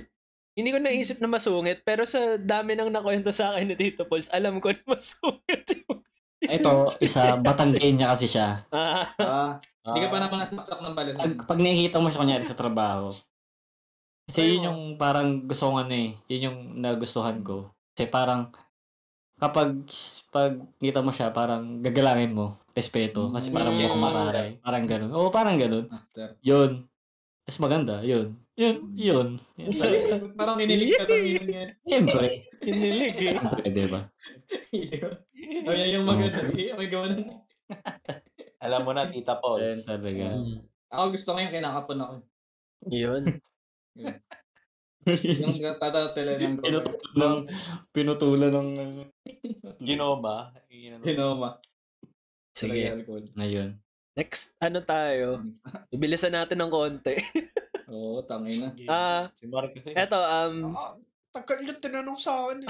Hindi 0.51 0.69
ko 0.69 0.77
naisip 0.77 1.17
na 1.17 1.27
masungit, 1.27 1.79
pero 1.81 2.03
sa 2.03 2.35
dami 2.35 2.75
nang 2.75 2.91
nakwento 2.91 3.31
sa 3.31 3.55
akin 3.55 3.67
ni 3.67 3.75
Tito 3.75 4.03
Pulse, 4.03 4.31
alam 4.31 4.59
ko 4.59 4.71
na 4.71 4.83
masungit 4.95 5.63
yung 5.75 5.99
Ito, 6.41 6.89
isa, 6.97 7.37
Batanggenya 7.37 8.11
kasi 8.11 8.25
siya. 8.25 8.65
Ah, 8.73 9.05
Ah, 9.21 9.51
hindi 9.85 10.01
ka 10.01 10.09
pa 10.09 10.17
Ah, 10.17 10.23
naman 10.25 10.37
nasaksak 10.41 10.79
ng 10.79 10.93
balas. 10.93 11.13
Pag, 11.15 11.33
pag 11.45 11.59
nakikita 11.59 11.97
mo 11.97 12.09
siya 12.09 12.17
kunyari 12.19 12.45
sa 12.45 12.57
trabaho, 12.57 13.13
kasi 14.25 14.39
Ay, 14.41 14.49
yun 14.55 14.65
yung 14.65 14.81
parang 14.95 15.43
gusto 15.43 15.69
ko 15.69 15.77
ano 15.77 15.91
eh, 15.91 16.15
yun 16.27 16.45
yung 16.49 16.57
nagustuhan 16.79 17.41
ko. 17.41 17.69
Kasi 17.93 18.07
parang, 18.07 18.49
kapag 19.41 19.69
pag 20.29 20.53
kita 20.77 21.01
mo 21.01 21.09
siya, 21.09 21.33
parang 21.33 21.81
gagalangin 21.81 22.31
mo, 22.31 22.61
respeto. 22.71 23.33
Kasi 23.33 23.49
parang 23.49 23.73
Mm. 23.73 23.81
mukhang 23.81 24.03
mataray. 24.03 24.49
Parang 24.61 24.85
ganun. 24.85 25.11
Oo, 25.11 25.27
parang 25.27 25.57
ganun. 25.57 25.89
Master. 25.89 26.37
Yun. 26.39 26.85
Mas 27.41 27.57
maganda, 27.57 27.99
yun. 28.01 28.37
Yun, 28.53 28.93
yun. 28.93 29.27
yun 29.57 29.71
parang 30.39 30.55
ninilig 30.55 30.93
ka 30.93 31.09
ng 31.09 31.25
yun 31.25 31.47
yan. 31.49 31.69
Siyempre. 31.83 32.45
kinilig 32.61 33.17
eh. 33.17 33.33
Siyempre, 33.33 33.61
di 33.65 33.85
ba? 33.89 34.01
Oh, 35.61 35.73
yan 35.73 35.99
yung 35.99 36.05
maganda. 36.05 36.37
eh. 36.47 36.69
May 36.71 36.87
gawa 36.87 37.09
nun. 37.09 37.25
Alam 38.63 38.81
mo 38.85 38.91
na, 38.93 39.09
Tita 39.09 39.33
Yun 39.33 39.41
Pauls. 39.41 39.81
talaga. 39.83 40.37
Ako 40.93 41.03
gusto 41.11 41.33
ko 41.33 41.37
yung 41.41 41.49
kinakapon 41.51 41.97
ako. 41.97 42.13
Yun. 42.87 43.23
Yung 45.07 45.57
tatatala 45.79 46.31
ng 46.37 46.57
pinutulan 46.59 47.01
ng, 47.17 47.35
pinutulan 47.89 48.51
ng, 48.53 48.69
uh, 49.01 49.75
Ginoma. 49.81 50.53
Ginoma. 51.01 51.49
Sige. 52.53 52.91
ngayon. 53.33 53.79
Next, 54.11 54.53
ano 54.59 54.83
tayo? 54.83 55.41
Ibilisan 55.89 56.35
natin 56.37 56.59
ng 56.59 56.69
konti. 56.69 57.15
Oo, 57.91 58.21
tangay 58.21 58.55
na. 58.55 58.69
Ah, 58.87 59.23
Si 59.33 59.47
Mark 59.47 59.73
kasi. 59.73 59.91
eto, 59.91 60.15
um, 60.15 60.71
Ah, 60.71 60.95
tagal 61.33 61.59
yung 61.61 61.79
tinanong 61.79 62.19
sa 62.19 62.45
akin 62.45 62.63
eh. 62.63 62.69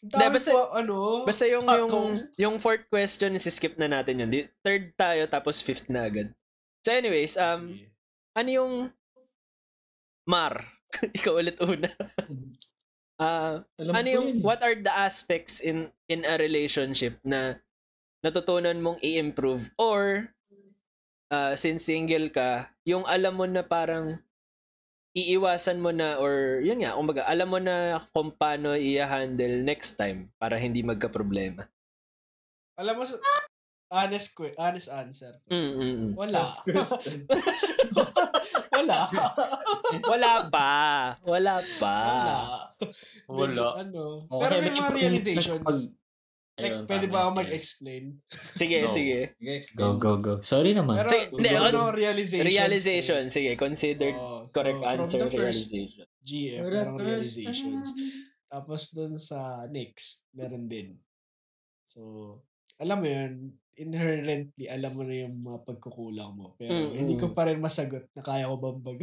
Dami 0.00 0.32
basta- 0.32 0.48
pa, 0.50 0.80
ano, 0.80 1.24
basta 1.24 1.44
yung, 1.44 1.66
Ah, 1.66 1.76
yung, 1.76 1.92
yung 2.38 2.56
fourth 2.56 2.88
question, 2.88 3.36
skip 3.36 3.76
na 3.76 3.88
natin 3.88 4.22
yun. 4.22 4.30
Di- 4.30 4.48
Third 4.60 4.94
tayo, 4.94 5.26
tapos 5.26 5.60
fifth 5.60 5.88
na 5.88 6.06
agad. 6.06 6.32
So 6.80 6.90
anyways, 6.90 7.36
um, 7.36 7.72
Sige. 7.72 7.88
ano 8.32 8.48
yung 8.50 8.72
Mar? 10.24 10.60
Ikaw 11.18 11.32
ulit 11.38 11.56
una. 11.62 11.88
Ah, 13.22 13.62
Alam 13.78 13.94
ano 13.94 14.08
yung 14.08 14.26
yun 14.34 14.36
eh. 14.40 14.42
what 14.42 14.58
are 14.66 14.74
the 14.74 14.90
aspects 14.90 15.62
in 15.62 15.94
in 16.10 16.26
a 16.26 16.34
relationship 16.42 17.22
na 17.22 17.54
natutunan 18.18 18.82
mong 18.82 18.98
i-improve 18.98 19.70
or 19.78 20.26
uh, 21.30 21.54
since 21.54 21.86
single 21.86 22.26
ka, 22.34 22.66
yung 22.82 23.06
alam 23.06 23.38
mo 23.38 23.46
na 23.46 23.62
parang 23.62 24.18
iiwasan 25.14 25.78
mo 25.78 25.92
na 25.92 26.16
or 26.18 26.64
yun 26.64 26.82
nga, 26.82 26.96
kumbaga, 26.96 27.22
alam 27.28 27.48
mo 27.52 27.60
na 27.62 28.00
kung 28.10 28.32
paano 28.32 28.74
i-handle 28.74 29.60
next 29.62 29.94
time 30.00 30.32
para 30.40 30.56
hindi 30.56 30.80
magka-problema. 30.82 31.68
Alam 32.80 32.94
mo, 32.96 33.04
sa- 33.06 33.20
honest, 33.92 34.32
que- 34.32 34.56
honest 34.56 34.88
answer. 34.88 35.36
Mm, 35.46 35.70
mm, 35.70 35.76
mm. 35.76 36.10
Wala. 36.16 36.42
Question. 36.58 37.28
Wala. 38.74 38.98
Wala 40.02 40.32
pa. 40.48 40.72
Wala 41.22 41.54
pa. 41.76 41.98
Wala. 42.00 42.38
Wala. 43.28 43.46
Medyo 43.46 43.66
ano. 43.76 44.04
Oo, 44.26 44.40
Pero 44.40 44.52
may 44.58 44.72
mga 44.72 44.90
realizations. 44.92 45.60
pag- 45.60 46.00
Like, 46.52 46.68
Ayun, 46.68 46.84
pwede 46.84 47.06
ba 47.08 47.18
ako 47.24 47.30
mag-explain? 47.32 48.04
Sige, 48.54 48.84
Go. 48.84 48.92
sige. 48.92 49.20
Okay. 49.34 49.58
Go, 49.72 49.96
go, 49.96 50.20
go. 50.20 50.34
Sorry 50.44 50.76
naman. 50.76 51.00
Pero, 51.00 51.08
Sige, 51.08 51.24
hindi, 51.32 51.48
also- 51.48 51.88
realizations. 51.90 52.44
Realization. 52.46 53.22
Sige, 53.32 53.50
considered 53.56 54.12
Oh, 54.12 54.44
so, 54.44 54.52
correct 54.52 54.76
from 54.76 54.92
answer 55.00 55.20
the 55.24 55.32
first 55.32 55.72
realization. 55.72 56.06
GF, 56.20 56.60
merong 56.60 56.92
first 56.92 57.08
realizations. 57.08 57.86
Tapos 58.46 58.80
dun 58.92 59.16
sa 59.16 59.64
next, 59.66 60.28
meron 60.30 60.68
din. 60.68 61.00
So, 61.88 62.00
alam 62.76 63.00
mo 63.00 63.08
yun, 63.08 63.56
inherently, 63.74 64.66
alam 64.66 64.92
mo 64.92 65.02
na 65.02 65.14
yung 65.18 65.36
mga 65.38 65.58
pagkukulang 65.64 66.32
mo. 66.32 66.52
Pero 66.54 66.70
Mm, 66.70 66.92
hindi 66.94 67.14
ko 67.14 67.30
pa 67.30 67.46
rin 67.46 67.58
masagot 67.58 68.04
na 68.12 68.20
kaya 68.20 68.46
ko 68.46 68.56
bambag. 68.56 69.00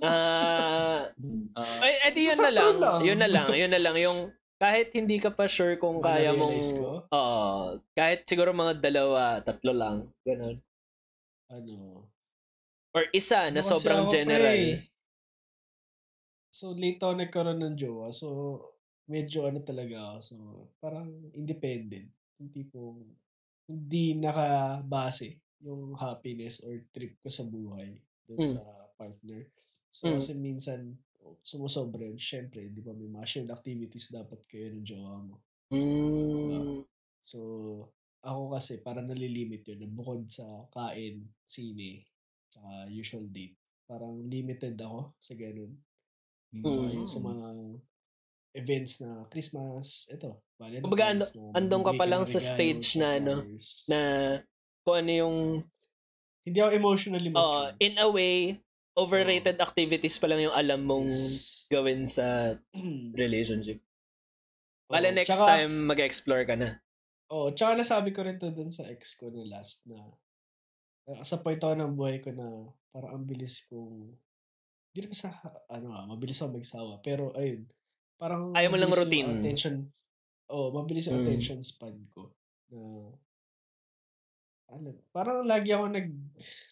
Ah, 0.00 1.10
Ah, 1.52 1.76
ay, 1.84 1.94
edi 2.06 2.24
yun 2.24 2.38
na 2.38 2.50
lang. 2.50 2.74
lang. 2.76 2.98
Yun 3.02 3.18
na 3.18 3.28
lang. 3.28 3.48
Yun 3.50 3.70
na 3.70 3.80
lang. 3.80 3.96
Yung 3.96 4.18
kahit 4.56 4.90
hindi 4.90 5.16
ka 5.16 5.30
pa 5.30 5.46
sure 5.46 5.76
kung 5.76 5.98
kaya 5.98 6.30
mong... 6.32 6.58
Ko? 6.74 6.90
Oo. 7.08 7.38
kahit 7.92 8.22
siguro 8.24 8.50
mga 8.50 8.78
dalawa, 8.78 9.38
tatlo 9.38 9.70
lang. 9.70 9.96
Ganun. 10.22 10.58
ano, 11.48 12.04
Or 12.90 13.04
isa 13.10 13.46
na 13.46 13.54
Ano 13.54 13.60
kasi 13.60 13.70
sobrang 13.70 14.04
general. 14.08 14.58
pre. 14.58 14.82
So, 16.50 16.72
late 16.72 16.98
ako 16.98 17.12
nagkaroon 17.14 17.60
ng 17.62 17.76
jowa. 17.76 18.10
So, 18.10 18.26
medyo 19.06 19.46
ano 19.46 19.60
talaga 19.60 19.94
ako. 20.10 20.18
So, 20.20 20.34
parang 20.78 21.06
independent. 21.32 22.08
Yung 22.36 22.50
tipong 22.50 23.04
hindi 23.68 24.16
nakabase 24.16 25.44
yung 25.60 25.92
happiness 25.98 26.64
or 26.64 26.74
trip 26.94 27.20
ko 27.22 27.28
sa 27.28 27.44
buhay 27.46 28.00
dun 28.26 28.40
Mm. 28.40 28.44
sa 28.44 28.62
partner. 28.96 29.48
So, 29.92 30.08
Mm. 30.08 30.18
kasi 30.18 30.32
minsan, 30.36 30.96
sumusobra 31.44 32.08
yun. 32.08 32.18
Siyempre, 32.20 32.68
di 32.72 32.80
ba 32.84 32.92
may 32.96 33.08
mga 33.10 33.26
shared 33.28 33.50
activities 33.52 34.12
dapat 34.12 34.40
kayo 34.48 34.72
ng 34.72 34.84
jowa 34.86 35.14
mo. 35.22 35.36
Mm, 35.70 36.84
So, 37.22 37.38
ako 38.24 38.54
kasi 38.56 38.80
para 38.82 39.00
nalilimit 39.04 39.62
yun. 39.68 39.90
Bukod 39.94 40.26
sa 40.30 40.66
kain, 40.72 41.28
sine, 41.46 42.06
saka 42.50 42.88
usual 42.90 43.26
date. 43.30 43.56
Parang 43.88 44.24
limited 44.26 44.74
ako 44.80 45.14
sa 45.20 45.34
ganun. 45.38 45.78
Tsaka 46.72 46.88
yung 46.94 47.08
sa 47.08 47.20
Mm. 47.20 47.24
mga 47.24 47.48
events 48.52 49.00
na 49.00 49.26
Christmas, 49.28 50.08
ito, 50.08 50.32
Valentine's. 50.56 50.84
Kumbaga, 50.84 51.04
ando- 51.08 51.28
na 51.28 51.52
andun 51.54 51.82
ka 51.82 51.92
pa 51.94 52.06
lang 52.06 52.22
ng 52.22 52.30
sa 52.30 52.40
stage 52.40 52.96
na 52.96 53.16
ano, 53.16 53.44
na 53.86 54.00
kung 54.82 54.96
ano 54.96 55.10
yung... 55.12 55.36
Hindi 56.42 56.58
ako 56.58 56.70
emotionally 56.72 57.28
mature. 57.28 57.76
in 57.78 57.94
a 57.96 58.08
way, 58.08 58.56
overrated 58.96 59.60
activities 59.60 60.16
pa 60.16 60.26
lang 60.26 60.42
yung 60.42 60.56
alam 60.56 60.80
mong 60.80 61.12
Yes. 61.12 61.68
gawin 61.68 62.08
sa 62.08 62.56
relationship. 63.14 63.78
Kala 64.88 65.12
Oo, 65.12 65.14
next 65.14 65.28
tsaka- 65.30 65.48
time 65.54 65.72
mag-explore 65.84 66.44
ka 66.44 66.56
na. 66.56 66.80
Oo, 67.28 67.52
tsaka 67.52 67.76
nasabi 67.76 68.10
ko 68.10 68.24
rin 68.24 68.40
to 68.40 68.48
dun 68.48 68.72
sa 68.72 68.88
ex 68.88 69.12
ko 69.14 69.28
na 69.28 69.44
last 69.44 69.84
na 69.84 70.00
uh, 71.06 71.20
sa 71.20 71.36
point 71.36 71.60
ako 71.60 71.76
ng 71.76 71.92
buhay 71.92 72.24
ko 72.24 72.32
na 72.32 72.48
parang 72.88 73.20
ang 73.20 73.24
bilis 73.28 73.68
kong 73.68 74.16
hindi 74.88 75.00
naman 75.04 75.12
sa 75.14 75.28
ano 75.68 75.92
ah, 75.92 76.08
mabilis 76.08 76.40
ako 76.40 76.56
magsawa 76.56 77.04
pero 77.04 77.36
ayun 77.36 77.68
parang 78.18 78.50
Ayaw 78.52 78.68
mo 78.68 78.76
lang 78.76 78.90
routine. 78.90 79.30
Attention, 79.38 79.74
oh, 80.48 80.68
mabilis 80.70 81.06
yung 81.06 81.18
Mm. 81.18 81.24
attention 81.24 81.58
span 81.62 81.96
ko. 82.10 82.34
Na, 82.68 82.78
ano, 84.68 84.92
parang 85.08 85.40
lagi 85.42 85.72
ako 85.72 85.88
nag, 85.88 86.06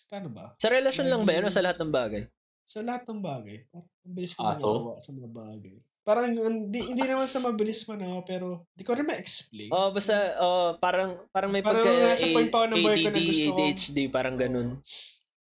paano 0.05 0.29
ba? 0.29 0.53
Sa 0.59 0.69
relasyon 0.69 1.07
lang 1.07 1.23
ba 1.23 1.33
yan 1.33 1.47
o 1.47 1.51
sa 1.51 1.65
lahat 1.65 1.81
ng 1.81 1.89
bagay? 1.89 2.23
Sa 2.63 2.83
lahat 2.83 3.07
ng 3.07 3.23
bagay. 3.23 3.65
Parang 3.65 3.89
mabilis 4.05 4.33
ko 4.35 4.41
magawa 4.43 4.99
sa 4.99 5.11
mga 5.11 5.31
bagay. 5.31 5.77
Parang 6.03 6.27
hindi, 6.31 6.81
hindi 6.85 7.03
naman 7.03 7.27
sa 7.27 7.43
mabilis 7.43 7.83
man 7.83 7.99
ako, 7.99 8.19
pero 8.23 8.47
di 8.71 8.83
ko 8.83 8.95
rin 8.95 9.03
ma-explain. 9.03 9.71
Oh, 9.71 9.91
basta 9.91 10.15
oh, 10.39 10.79
parang 10.79 11.19
parang 11.31 11.51
may 11.51 11.63
Parang 11.63 11.83
pagka 11.83 12.07
nasa 12.07 12.27
point 12.31 12.47
pa 12.47 12.63
ako 12.63 12.67
ng 12.69 12.79
buhay 12.79 12.99
ko 13.01 13.09
na 13.09 13.21
gusto 13.21 13.49
ko- 13.49 13.59
ADHD, 13.59 13.99
parang 14.07 14.37
ganun. 14.37 14.69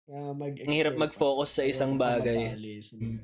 Na 0.04 0.16
mag-explore 0.34 0.66
Ang 0.66 0.76
hirap 0.76 0.94
mag-focus 0.98 1.50
sa 1.52 1.64
isang 1.64 1.96
bagay. 1.96 2.52
matali 2.52 2.80
sa 2.80 2.94
Mm. 2.98 3.20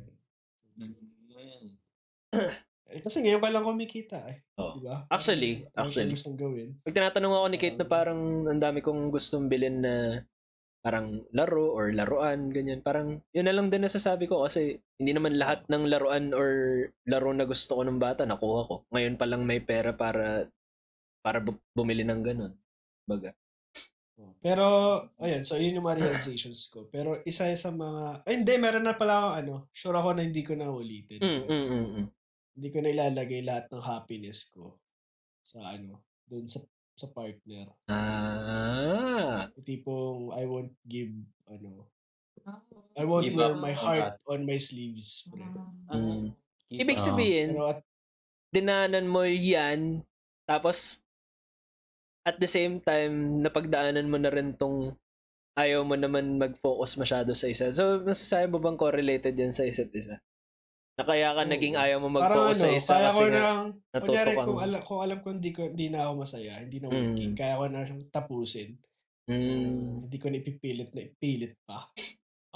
Eh, 2.88 3.04
kasi 3.04 3.20
ngayon 3.20 3.44
ka 3.44 3.52
lang 3.52 3.68
kumikita 3.68 4.16
eh. 4.32 4.40
Oh. 4.56 4.80
Di 4.80 4.88
ba? 4.88 5.04
Actually, 5.12 5.68
actually. 5.76 6.16
gustong 6.16 6.40
gawin. 6.40 6.72
Pag 6.80 6.96
tinatanong 6.96 7.36
ako 7.36 7.46
ni 7.52 7.58
Kate 7.60 7.76
na 7.76 7.84
parang 7.84 8.48
ang 8.48 8.56
dami 8.56 8.80
kong 8.80 9.12
gustong 9.12 9.44
bilhin 9.44 9.84
na 9.84 10.24
parang 10.80 11.20
laro 11.36 11.68
or 11.76 11.92
laruan, 11.92 12.48
ganyan. 12.48 12.80
Parang 12.80 13.20
yun 13.36 13.44
na 13.44 13.52
lang 13.52 13.68
din 13.68 13.84
nasasabi 13.84 14.24
ko 14.24 14.48
kasi 14.48 14.80
hindi 14.96 15.12
naman 15.12 15.36
lahat 15.36 15.68
ng 15.68 15.84
laruan 15.84 16.32
or 16.32 16.48
laro 17.04 17.28
na 17.36 17.44
gusto 17.44 17.76
ko 17.76 17.84
ng 17.84 18.00
bata 18.00 18.24
nakuha 18.24 18.60
ko. 18.64 18.74
Ngayon 18.88 19.20
pa 19.20 19.28
lang 19.28 19.44
may 19.44 19.60
pera 19.60 19.92
para 19.92 20.48
para 21.20 21.44
bu- 21.44 21.60
bumili 21.76 22.08
ng 22.08 22.22
ganun. 22.24 22.56
Baga. 23.04 23.36
Oh. 24.18 24.34
Pero, 24.42 24.66
ayun, 25.22 25.46
so 25.46 25.54
yun 25.54 25.78
yung 25.78 25.86
mga 25.86 26.02
realizations 26.02 26.66
ko. 26.72 26.90
Pero 26.90 27.22
isa 27.22 27.46
sa 27.54 27.70
mga, 27.70 28.26
ay 28.26 28.42
hindi, 28.42 28.54
meron 28.58 28.82
na 28.82 28.98
pala 28.98 29.14
akong 29.14 29.36
ano, 29.44 29.54
sure 29.70 29.94
ako 29.94 30.10
na 30.18 30.26
hindi 30.26 30.42
ko 30.42 30.58
na 30.58 30.66
ulitin. 30.72 31.22
Mm, 31.22 31.42
mm, 31.46 31.66
mm, 31.68 31.86
mm. 31.94 32.06
Hindi 32.58 32.74
ko 32.74 32.78
na 32.82 32.90
ilalagay 32.90 33.46
lahat 33.46 33.70
ng 33.70 33.86
happiness 33.86 34.50
ko 34.50 34.74
sa 35.46 35.78
ano, 35.78 36.02
dun 36.26 36.50
sa 36.50 36.58
sa 36.98 37.06
partner. 37.14 37.70
Ah. 37.86 39.46
Tipong, 39.62 40.34
I 40.34 40.42
won't 40.50 40.74
give, 40.82 41.14
ano, 41.46 41.86
I 42.98 43.06
won't 43.06 43.30
Give 43.30 43.38
wear 43.38 43.54
up 43.54 43.62
my 43.62 43.70
heart 43.70 44.18
on 44.26 44.42
my 44.42 44.58
sleeves. 44.58 45.30
Pre. 45.30 45.46
Mm. 45.94 46.34
Keep 46.66 46.78
Ibig 46.82 46.98
sabihin, 46.98 47.54
at, 47.62 47.86
dinanan 48.50 49.06
mo 49.06 49.22
yan, 49.22 50.02
tapos 50.42 51.06
at 52.26 52.42
the 52.42 52.50
same 52.50 52.82
time, 52.82 53.46
napagdaanan 53.46 54.10
mo 54.10 54.18
na 54.18 54.34
rin 54.34 54.58
tong 54.58 54.98
ayaw 55.54 55.86
mo 55.86 55.94
naman 55.94 56.36
mag-focus 56.36 56.98
masyado 56.98 57.30
sa 57.32 57.46
isa. 57.46 57.70
So, 57.70 58.02
masasabi 58.02 58.50
mo 58.50 58.58
bang 58.58 58.76
correlated 58.76 59.38
yan 59.38 59.54
sa 59.54 59.64
isa't 59.64 59.94
isa? 59.94 60.18
Na 60.98 61.06
kaya 61.06 61.30
ka 61.30 61.42
naging 61.46 61.78
ayaw 61.78 62.02
mo 62.02 62.10
mag-focus 62.10 62.58
ano, 62.58 62.62
sa 62.66 62.68
isa 62.74 62.92
kaya 62.92 63.06
kasi 63.06 63.18
ko 63.22 63.24
nga, 63.24 63.38
nang, 63.38 63.62
natuto 63.94 64.10
kunyari, 64.10 64.32
kang- 64.34 64.46
kung, 64.50 64.58
ala, 64.58 64.76
kung 64.82 65.00
alam 65.00 65.18
ko 65.22 65.28
hindi, 65.30 65.50
ko 65.54 65.60
hindi 65.70 65.86
na 65.88 65.98
ako 66.04 66.12
masaya, 66.18 66.52
hindi 66.58 66.78
na 66.82 66.88
working, 66.90 67.32
Mm. 67.32 67.38
kaya 67.38 67.54
ko 67.54 67.64
na 67.70 67.86
siyang 67.86 68.04
tapusin. 68.10 68.70
mm, 69.28 69.36
Uh, 69.38 70.08
hindi 70.08 70.16
ko 70.18 70.26
na 70.26 70.36
ipipilit 70.40 70.90
na 70.90 71.00
ipilit 71.04 71.54
pa. 71.62 71.84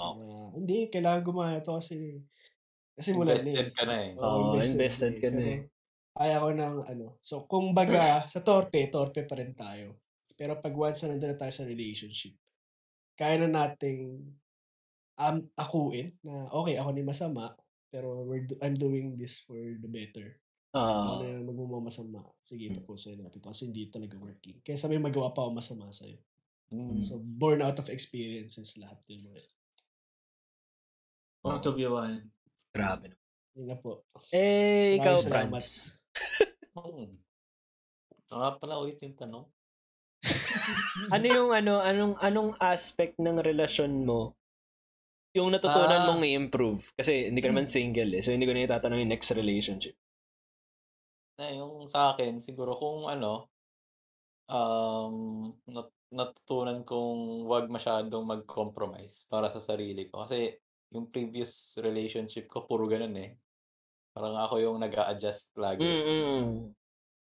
Oh. 0.01 0.11
Ah, 0.11 0.47
hindi, 0.57 0.89
kailangan 0.89 1.21
gumana 1.23 1.61
to 1.61 1.77
kasi 1.77 2.19
kasi 2.97 3.13
mula 3.13 3.37
na 3.37 3.45
Invested 3.45 3.69
eh. 3.69 3.73
ka 3.73 3.83
na 3.87 3.95
eh. 3.95 4.11
Oo, 4.17 4.57
invested 4.57 5.13
ka 5.21 5.29
na 5.31 5.41
eh. 5.41 5.59
Kaya 6.13 6.35
ko 6.37 6.49
ng 6.49 6.75
ano. 6.89 7.07
So, 7.21 7.45
kung 7.47 7.71
baga, 7.71 8.03
sa 8.33 8.41
torpe, 8.41 8.89
torpe 8.91 9.23
pa 9.23 9.37
rin 9.37 9.53
tayo. 9.53 10.01
Pero 10.35 10.57
pag 10.59 10.73
once 10.73 11.05
na 11.05 11.13
nandun 11.15 11.33
na 11.33 11.39
tayo 11.39 11.53
sa 11.53 11.63
relationship, 11.65 12.33
kaya 13.13 13.37
na 13.39 13.49
nating 13.49 14.33
um, 15.15 15.37
akuin 15.53 16.09
na 16.25 16.49
okay, 16.49 16.77
ako 16.77 16.89
ni 16.89 17.05
masama, 17.05 17.53
pero 17.93 18.25
we're 18.25 18.49
do- 18.49 18.57
I'm 18.57 18.73
doing 18.73 19.13
this 19.21 19.45
for 19.45 19.53
the 19.61 19.85
better. 19.85 20.41
ah, 20.73 21.21
Ako 21.21 21.21
na 21.21 21.37
yung 21.37 21.45
magmumasama. 21.53 22.25
Sige, 22.41 22.73
tapusin 22.73 23.21
natin 23.21 23.37
kasi 23.37 23.69
hindi 23.69 23.93
talaga 23.93 24.17
working. 24.17 24.57
Kaya 24.65 24.89
may 24.89 24.97
magawa 24.97 25.29
pa 25.29 25.45
ako 25.45 25.61
masama 25.61 25.93
sa'yo. 25.93 26.17
Mm. 26.73 26.97
So, 26.97 27.21
born 27.21 27.61
out 27.61 27.77
of 27.77 27.93
experiences 27.93 28.73
lahat 28.81 28.97
yung 29.13 29.29
mga. 29.29 29.45
Point 31.45 31.65
of 31.69 31.77
view, 31.77 31.93
ah. 31.93 32.17
grabe. 32.73 33.13
Yun 33.53 33.69
na 33.69 33.77
po. 33.77 34.09
Eh, 34.33 34.97
ikaw. 34.97 35.21
Franz. 35.21 35.93
Oo. 36.73 37.05
Saka 38.33 38.57
pala 38.57 38.81
ulit 38.81 38.97
yung 39.05 39.13
tanong. 39.13 39.45
ano 41.13 41.25
yung 41.29 41.51
ano, 41.53 41.83
anong 41.83 42.15
anong 42.17 42.51
aspect 42.57 43.21
ng 43.21 43.37
relasyon 43.37 44.07
mo 44.07 44.33
yung 45.33 45.49
natutunan 45.49 46.05
Ah. 46.05 46.07
mong 46.09 46.21
i-improve? 46.23 46.93
Kasi 46.93 47.33
hindi 47.33 47.41
ka 47.41 47.49
naman 47.49 47.65
single 47.65 48.13
eh. 48.17 48.21
So, 48.21 48.31
hindi 48.31 48.45
ko 48.45 48.53
na 48.53 48.69
itatanong 48.69 49.01
yung 49.01 49.13
next 49.13 49.33
relationship. 49.33 49.97
Na 51.41 51.49
yung 51.49 51.89
sa 51.89 52.13
akin, 52.13 52.37
siguro 52.39 52.77
kung 52.77 53.09
ano, 53.09 53.49
um, 54.45 55.49
nat- 55.65 56.01
natutunan 56.13 56.85
kong 56.85 57.49
wag 57.49 57.65
masyadong 57.73 58.21
mag-compromise 58.21 59.25
para 59.25 59.49
sa 59.49 59.57
sarili 59.57 60.05
ko. 60.13 60.29
Kasi 60.29 60.53
yung 60.93 61.09
previous 61.09 61.73
relationship 61.81 62.45
ko, 62.45 62.69
puro 62.69 62.85
ganun 62.85 63.17
eh. 63.17 63.33
Parang 64.13 64.37
ako 64.37 64.61
yung 64.61 64.77
nag 64.77 64.93
adjust 64.93 65.49
lagi. 65.57 65.81
Mm-mm. 65.81 66.69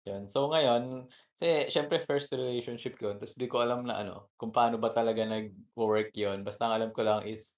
Yun. 0.09 0.23
So 0.25 0.49
ngayon, 0.49 1.05
kasi 1.37 1.69
syempre 1.69 2.01
first 2.09 2.33
relationship 2.33 2.97
ko, 2.97 3.13
tapos 3.13 3.37
di 3.37 3.45
ko 3.45 3.61
alam 3.61 3.85
na 3.85 4.01
ano, 4.01 4.33
kung 4.41 4.49
paano 4.49 4.81
ba 4.81 4.89
talaga 4.89 5.21
nag-work 5.21 6.09
yon 6.17 6.41
Basta 6.41 6.65
ang 6.65 6.81
alam 6.81 6.89
ko 6.89 7.05
lang 7.05 7.29
is, 7.29 7.53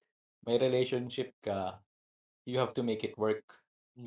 may 0.47 0.57
relationship 0.61 1.34
ka, 1.45 1.81
you 2.47 2.57
have 2.59 2.73
to 2.77 2.84
make 2.85 3.03
it 3.05 3.18
work. 3.19 3.45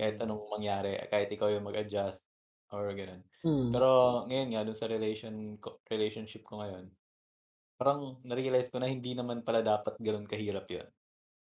Kahit 0.01 0.19
Mm. 0.19 0.25
anong 0.25 0.49
mangyari, 0.51 0.99
kahit 1.13 1.31
ikaw 1.33 1.49
yung 1.53 1.67
mag-adjust 1.69 2.25
or 2.75 2.91
ganun. 2.97 3.23
Mm. 3.45 3.73
Pero 3.75 4.25
ngayon 4.31 4.49
nga, 4.55 4.63
dun 4.67 4.79
sa 4.79 4.91
relation 4.91 5.59
ko, 5.63 5.79
relationship 5.91 6.43
ko 6.47 6.63
ngayon, 6.63 6.91
parang 7.79 8.23
na-realize 8.27 8.71
ko 8.73 8.79
na 8.83 8.91
hindi 8.91 9.15
naman 9.17 9.43
pala 9.47 9.63
dapat 9.65 9.99
ganun 10.03 10.27
kahirap 10.29 10.67
yun. 10.71 10.89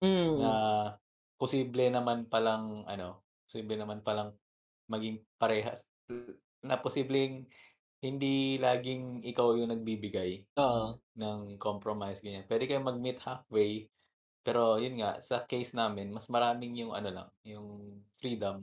Mm. 0.02 0.40
Na 0.40 0.96
posible 1.40 1.88
naman 1.92 2.28
palang, 2.28 2.84
ano, 2.88 3.24
posible 3.48 3.76
naman 3.80 4.04
palang 4.04 4.36
maging 4.92 5.24
parehas. 5.40 5.84
Na 6.66 6.80
posibleng 6.82 7.48
hindi 8.04 8.58
laging 8.62 9.24
ikaw 9.28 9.56
yung 9.58 9.72
nagbibigay 9.74 10.46
Oo. 10.58 11.00
ng 11.20 11.58
compromise, 11.62 12.22
ganyan. 12.24 12.46
Pwede 12.50 12.68
kayong 12.70 12.88
mag-meet 12.90 13.20
halfway, 13.24 13.90
pero 14.46 14.78
yun 14.78 15.02
nga, 15.02 15.18
sa 15.20 15.42
case 15.42 15.74
namin, 15.74 16.14
mas 16.14 16.30
maraming 16.30 16.78
yung 16.78 16.94
ano 16.94 17.10
lang, 17.10 17.30
yung 17.42 17.68
freedom, 18.16 18.62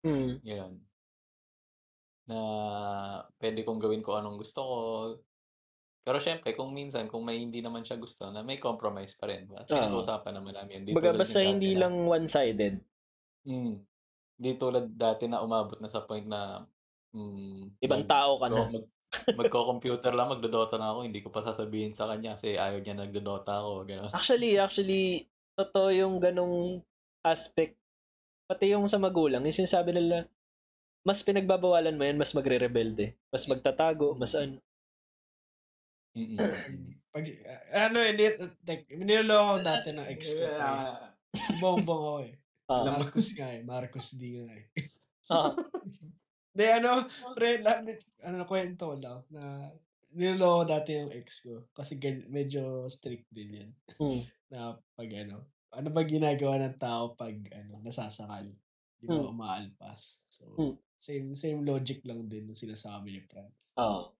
Mm. 0.00 0.38
yun. 0.40 0.72
Na 2.24 2.38
pwede 3.36 3.66
kong 3.66 3.82
gawin 3.82 4.00
ko 4.00 4.14
anong 4.14 4.38
gusto 4.38 4.60
ko. 4.62 4.76
Pero 6.00 6.16
syempre, 6.16 6.54
kung 6.54 6.70
minsan, 6.70 7.04
kung 7.04 7.20
may 7.20 7.36
hindi 7.36 7.60
naman 7.60 7.82
siya 7.82 7.98
gusto, 7.98 8.30
na 8.30 8.40
may 8.40 8.56
compromise 8.56 9.12
pa 9.12 9.28
rin. 9.28 9.50
At 9.52 9.66
Oo. 9.66 9.74
pinag-uusapan 9.74 10.32
naman 10.32 10.54
namin 10.54 10.86
yun. 10.86 10.96
Baga 10.96 11.12
basta 11.12 11.42
hindi 11.42 11.74
na- 11.74 11.84
lang 11.84 12.06
one-sided. 12.06 12.80
Mm. 13.44 13.82
Di 14.40 14.50
tulad 14.56 14.88
dati 14.88 15.28
na 15.28 15.42
umabot 15.42 15.76
na 15.76 15.90
sa 15.90 16.00
point 16.00 16.24
na 16.24 16.64
mm, 17.12 17.82
Ibang 17.82 18.04
tao 18.06 18.38
ka 18.38 18.46
na. 18.48 18.70
Mag, 18.70 18.86
magko-computer 19.34 20.14
lang, 20.14 20.30
magdodota 20.30 20.78
na 20.78 20.94
ako, 20.94 20.98
hindi 21.06 21.20
ko 21.20 21.28
pa 21.34 21.42
sasabihin 21.42 21.94
sa 21.94 22.06
kanya 22.06 22.38
kasi 22.38 22.54
ayaw 22.54 22.78
niya 22.78 22.94
nagdodota 22.94 23.62
ako, 23.62 23.70
gano'n. 23.86 24.10
Actually, 24.14 24.56
actually, 24.56 25.26
totoo 25.58 25.90
yung 25.90 26.22
ganong 26.22 26.80
aspect. 27.26 27.74
Pati 28.46 28.74
yung 28.74 28.86
sa 28.86 28.98
magulang, 28.98 29.42
yung 29.42 29.54
sinasabi 29.54 29.94
nila, 29.94 30.26
mas 31.06 31.22
pinagbabawalan 31.24 31.96
mo 31.96 32.02
yan, 32.06 32.18
mas 32.20 32.34
magre-rebelde. 32.36 33.16
Mas 33.32 33.46
magtatago, 33.48 34.14
mas 34.14 34.34
ano. 34.36 34.58
Pag, 37.10 37.26
ano, 37.74 37.98
hindi, 38.06 38.24
like, 38.66 38.86
niloloko 38.94 39.58
ako 39.58 39.66
dati 39.66 39.88
ng 39.90 40.06
ex 40.06 40.38
ko. 40.38 40.46
pre. 40.46 40.74
Si 41.34 41.52
Bongbong 41.62 42.02
ako 42.06 42.18
eh. 42.26 42.34
Ah. 42.70 42.86
Marcos 42.86 43.28
nga 43.34 43.48
eh. 43.50 43.62
Marcos 43.66 44.14
D 44.14 44.22
nga 44.46 44.54
eh. 44.54 44.66
Ah. 45.30 45.54
Di 46.50 46.66
ano, 46.66 46.98
pre, 47.38 47.62
la, 47.62 47.78
ano, 48.26 48.42
kwento 48.42 48.90
ko 48.90 48.94
lang 48.98 49.22
na 49.30 49.70
niloloko 50.10 50.66
dati 50.66 50.98
yung 50.98 51.14
ex 51.14 51.46
ko. 51.46 51.70
Kasi 51.70 51.94
gan, 52.02 52.26
medyo 52.26 52.90
strict 52.90 53.30
din 53.30 53.50
yan. 53.54 53.70
Mm. 53.98 54.22
Na 54.50 54.74
pag 54.98 55.10
ano, 55.14 55.46
ano 55.70 55.88
ba 55.94 56.02
ginagawa 56.02 56.58
ng 56.58 56.76
tao 56.82 57.14
pag 57.14 57.38
ano, 57.54 57.78
nasasakal? 57.86 58.50
Di 58.98 59.06
ba 59.06 59.22
Mm. 59.22 59.30
umaalpas? 59.30 60.00
So, 60.34 60.44
Mm. 60.58 60.74
same 61.00 61.26
same 61.38 61.60
logic 61.62 62.02
lang 62.04 62.26
din 62.26 62.50
yung 62.50 62.58
sinasabi 62.58 63.14
ni 63.14 63.20
Franz. 63.22 63.72
Oo. 63.78 64.10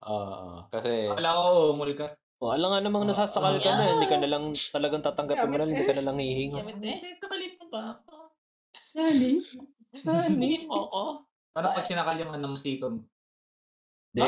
Oo, 0.00 0.64
kasi 0.72 1.08
Akala 1.12 1.36
ko 1.36 1.76
umul 1.76 1.92
ka. 1.96 2.16
Oh, 2.40 2.52
alam 2.56 2.72
nga 2.72 2.80
namang 2.80 3.04
nasasakal 3.04 3.60
ka 3.60 3.68
na, 3.68 3.84
hindi 3.96 4.06
ka 4.08 4.16
na 4.24 4.28
lang 4.32 4.44
talagang 4.56 5.04
tatanggapin 5.04 5.48
mo 5.52 5.56
na, 5.60 5.68
hindi 5.68 5.84
ka 5.84 5.92
na 5.96 6.04
lang 6.08 6.16
hihinga. 6.20 6.60
Eh, 6.84 7.16
sakalin 7.20 7.52
mo 7.60 7.64
ba 7.68 7.80
ako? 8.00 8.16
Nani? 8.96 9.30
Nani? 10.04 10.50
Oo. 10.72 11.28
Parang 11.60 11.76
pag 11.76 11.84
sinakal 11.84 12.16
yung 12.16 12.32
ano, 12.32 12.56
mosquito 12.56 12.88
mo. 12.88 13.04
De, 14.16 14.24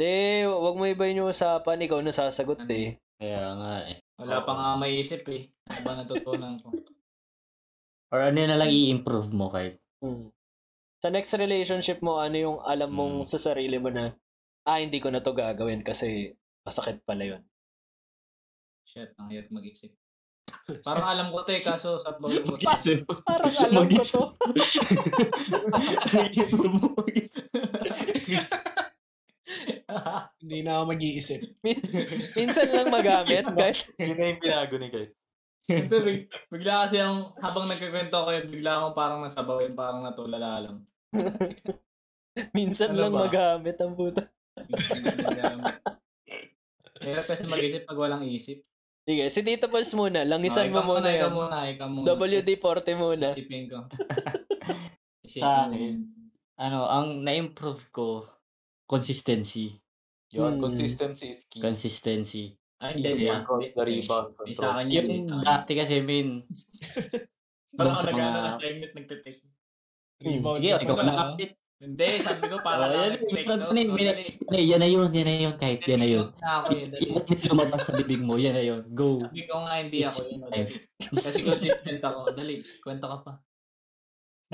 de, 0.00 0.48
wag 0.48 0.76
mo 0.80 0.88
ibayin 0.88 1.20
yung 1.20 1.28
usapan, 1.28 1.84
ikaw 1.84 2.00
na 2.00 2.08
sasagot 2.08 2.64
eh. 2.72 2.96
Kaya 3.20 3.52
nga 3.52 3.74
eh. 3.84 4.00
Wala 4.16 4.40
pa 4.40 4.52
nga 4.56 4.68
maisip 4.80 5.28
eh. 5.28 5.52
Ano 5.68 5.80
ba 5.84 5.92
natutunan 5.92 6.56
ko? 6.64 6.72
Or 8.16 8.24
ano 8.24 8.40
na 8.40 8.56
lang 8.56 8.72
i-improve 8.72 9.28
mo 9.28 9.52
kahit. 9.52 9.76
Hmm. 10.00 10.32
Sa 11.04 11.12
next 11.12 11.36
relationship 11.36 12.00
mo, 12.00 12.16
ano 12.16 12.36
yung 12.40 12.58
alam 12.64 12.88
mong 12.88 13.22
Mm. 13.22 13.28
sa 13.28 13.36
sarili 13.36 13.76
mo 13.76 13.92
na, 13.92 14.16
ah, 14.64 14.80
hindi 14.80 15.04
ko 15.04 15.12
na 15.12 15.20
to 15.20 15.36
gagawin 15.36 15.84
kasi 15.84 16.32
masakit 16.64 17.04
pala 17.04 17.28
yun. 17.28 17.42
Shit, 18.88 19.12
ang 19.20 19.28
hirap 19.28 19.52
mag-isip. 19.52 19.92
Parang 20.86 21.08
alam 21.08 21.26
ko 21.32 21.42
to 21.42 21.52
eh, 21.52 21.60
kaso 21.60 21.98
sa 21.98 22.16
bagay 22.16 22.44
ko. 22.44 22.56
Parang 23.24 23.52
alam 23.52 23.88
ko 23.88 24.02
to. 24.02 24.22
Hindi 30.40 30.64
na 30.64 30.80
ako 30.80 30.84
mag-iisip. 30.90 31.40
Min- 31.60 31.84
Minsan 32.34 32.72
lang 32.72 32.88
magamit. 32.88 33.44
Kahit, 33.52 33.92
Yun 34.00 34.16
na 34.16 34.24
yung 34.32 34.40
binago 34.40 34.74
ni 34.80 34.88
Kyle. 34.88 35.12
Bigla 36.52 36.84
kasi 36.84 37.00
yung 37.00 37.32
habang 37.40 37.64
nagkikwento 37.64 38.12
ako 38.12 38.30
yun, 38.36 38.46
bigla 38.52 38.70
akong 38.80 38.96
parang 38.96 39.20
nasabaw 39.24 39.64
yun, 39.64 39.72
parang 39.72 40.04
natulala 40.04 40.60
lang. 40.60 40.76
minsan 42.56 42.92
Ano 42.92 43.00
lang 43.00 43.12
ba? 43.14 43.20
magamit 43.28 43.76
ang 43.80 43.96
puta. 43.96 44.28
Hirap 47.00 47.24
kasi 47.24 47.48
mag-isip 47.48 47.88
pag 47.88 47.96
walang 47.96 48.28
isip. 48.28 48.60
Sige, 49.04 49.28
si 49.28 49.40
Tito 49.40 49.68
Pulse 49.68 49.92
muna. 49.92 50.24
Langisan 50.24 50.72
Oh, 50.72 50.80
mo 50.80 50.96
muna 50.96 51.08
Ikaw 51.08 51.20
yan. 51.20 51.32
muna, 51.32 51.56
ikaw 51.68 51.88
muna. 51.88 52.06
WD-40 52.08 52.88
muna. 52.94 53.28
Isipin 53.32 53.64
ko. 53.68 53.78
Sa 55.34 55.68
akin, 55.68 56.08
ano, 56.56 56.78
ang 56.84 57.20
na-improve 57.20 57.84
ko, 57.90 58.24
consistency. 58.84 59.76
Yun, 60.30 60.56
Hmm. 60.56 60.62
consistency 60.62 61.30
is 61.30 61.44
key. 61.44 61.60
Consistency. 61.60 62.56
Ay, 62.78 62.98
Kasi 62.98 63.22
hindi. 63.22 63.28
Hindi- 63.28 63.70
the 63.70 63.84
rebound. 63.84 64.28
Control. 64.34 64.54
sa 64.54 64.66
akin 64.74 64.86
yun. 64.88 65.04
Yung 65.06 65.28
eh, 65.30 65.42
dati 65.42 65.72
kasi, 65.74 65.94
min, 66.00 66.28
Parang 67.76 67.92
ako 67.92 68.00
sa 68.00 68.08
nag-ano 68.08 68.38
mga- 68.38 68.50
assignment, 68.52 68.92
nagtitake. 68.94 69.40
Rebound 70.18 70.58
Sige, 70.58 70.70
ka 70.70 70.78
ikaw 70.80 70.96
na 70.96 71.04
ah. 71.04 71.24
update. 71.28 71.54
Hindi, 71.84 72.06
sabi 72.18 72.40
ko 72.48 72.56
Oh, 72.56 72.64
parang 72.64 72.90
yan, 72.90 73.12
yan, 73.20 73.44
notes. 73.60 73.76
yan, 73.76 74.16
yan, 74.48 74.64
yan 74.64 74.80
na 74.80 74.88
yun, 74.88 75.08
yan 75.12 75.26
na 75.28 75.34
yun, 75.36 75.54
kahit 75.54 75.80
yan 75.84 76.00
na 76.00 76.08
yun. 76.08 76.26
Take 76.64 76.88
notes 77.12 77.42
na 77.44 77.50
lumabas 77.52 77.80
sa 77.84 77.92
bibig 77.92 78.24
mo, 78.24 78.40
yan 78.40 78.56
na 78.56 78.64
yun. 78.64 78.80
Go. 78.96 79.20
Sabi 79.20 79.44
ko 79.44 79.54
nga 79.60 79.74
hindi 79.76 79.98
ako 80.00 80.20
yun. 80.24 80.40
Kasi 81.20 81.38
consistent 81.44 82.00
ako. 82.00 82.32
Dali, 82.32 82.56
kwento 82.80 83.04
ka 83.04 83.18
pa. 83.20 83.32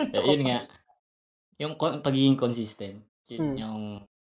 Eh, 0.01 0.23
yun 0.27 0.43
nga. 0.45 0.59
Yung 1.61 1.75
pagiging 1.79 2.35
consistent. 2.35 2.99
Yun 3.31 3.41
Hmm. 3.41 3.57
yung 3.57 3.81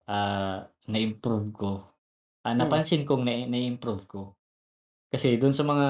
ah, 0.07 0.63
na-improve 0.87 1.51
ko. 1.53 1.71
Ah, 2.47 2.55
Hmm. 2.55 2.63
napansin 2.63 3.03
kong 3.03 3.27
na- 3.27 3.51
na-improve 3.51 4.07
ko. 4.07 4.39
Kasi 5.11 5.35
dun 5.35 5.51
sa 5.51 5.67
mga, 5.67 5.89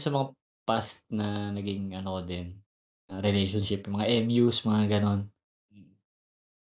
sa 0.00 0.10
mga 0.10 0.26
past 0.64 1.04
na 1.12 1.52
naging 1.52 1.92
ano 1.92 2.24
din, 2.24 2.56
na 3.04 3.20
relationship, 3.20 3.84
mga 3.84 4.24
MUs, 4.24 4.64
mga 4.64 4.96
ganon. 4.96 5.28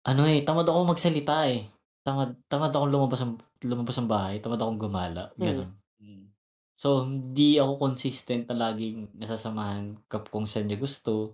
Ano 0.07 0.23
eh, 0.23 0.39
tamad 0.47 0.63
ako 0.63 0.95
magsalita 0.95 1.51
eh. 1.51 1.67
Tamad, 2.07 2.39
tamad 2.47 2.71
akong 2.71 2.87
lumabas 2.87 3.19
ng, 3.19 3.35
lumabas 3.67 3.99
ng 3.99 4.07
bahay, 4.07 4.39
tamad 4.39 4.63
akong 4.63 4.79
gumala, 4.79 5.35
Hmm. 5.35 5.43
ganon. 5.43 5.71
So, 6.77 7.01
hindi 7.09 7.57
ako 7.57 7.89
consistent 7.89 8.45
na 8.47 8.69
laging 8.69 9.09
nasasamahan 9.17 9.97
kap 10.05 10.29
kung 10.29 10.45
saan 10.45 10.69
niya 10.69 10.77
gusto. 10.77 11.33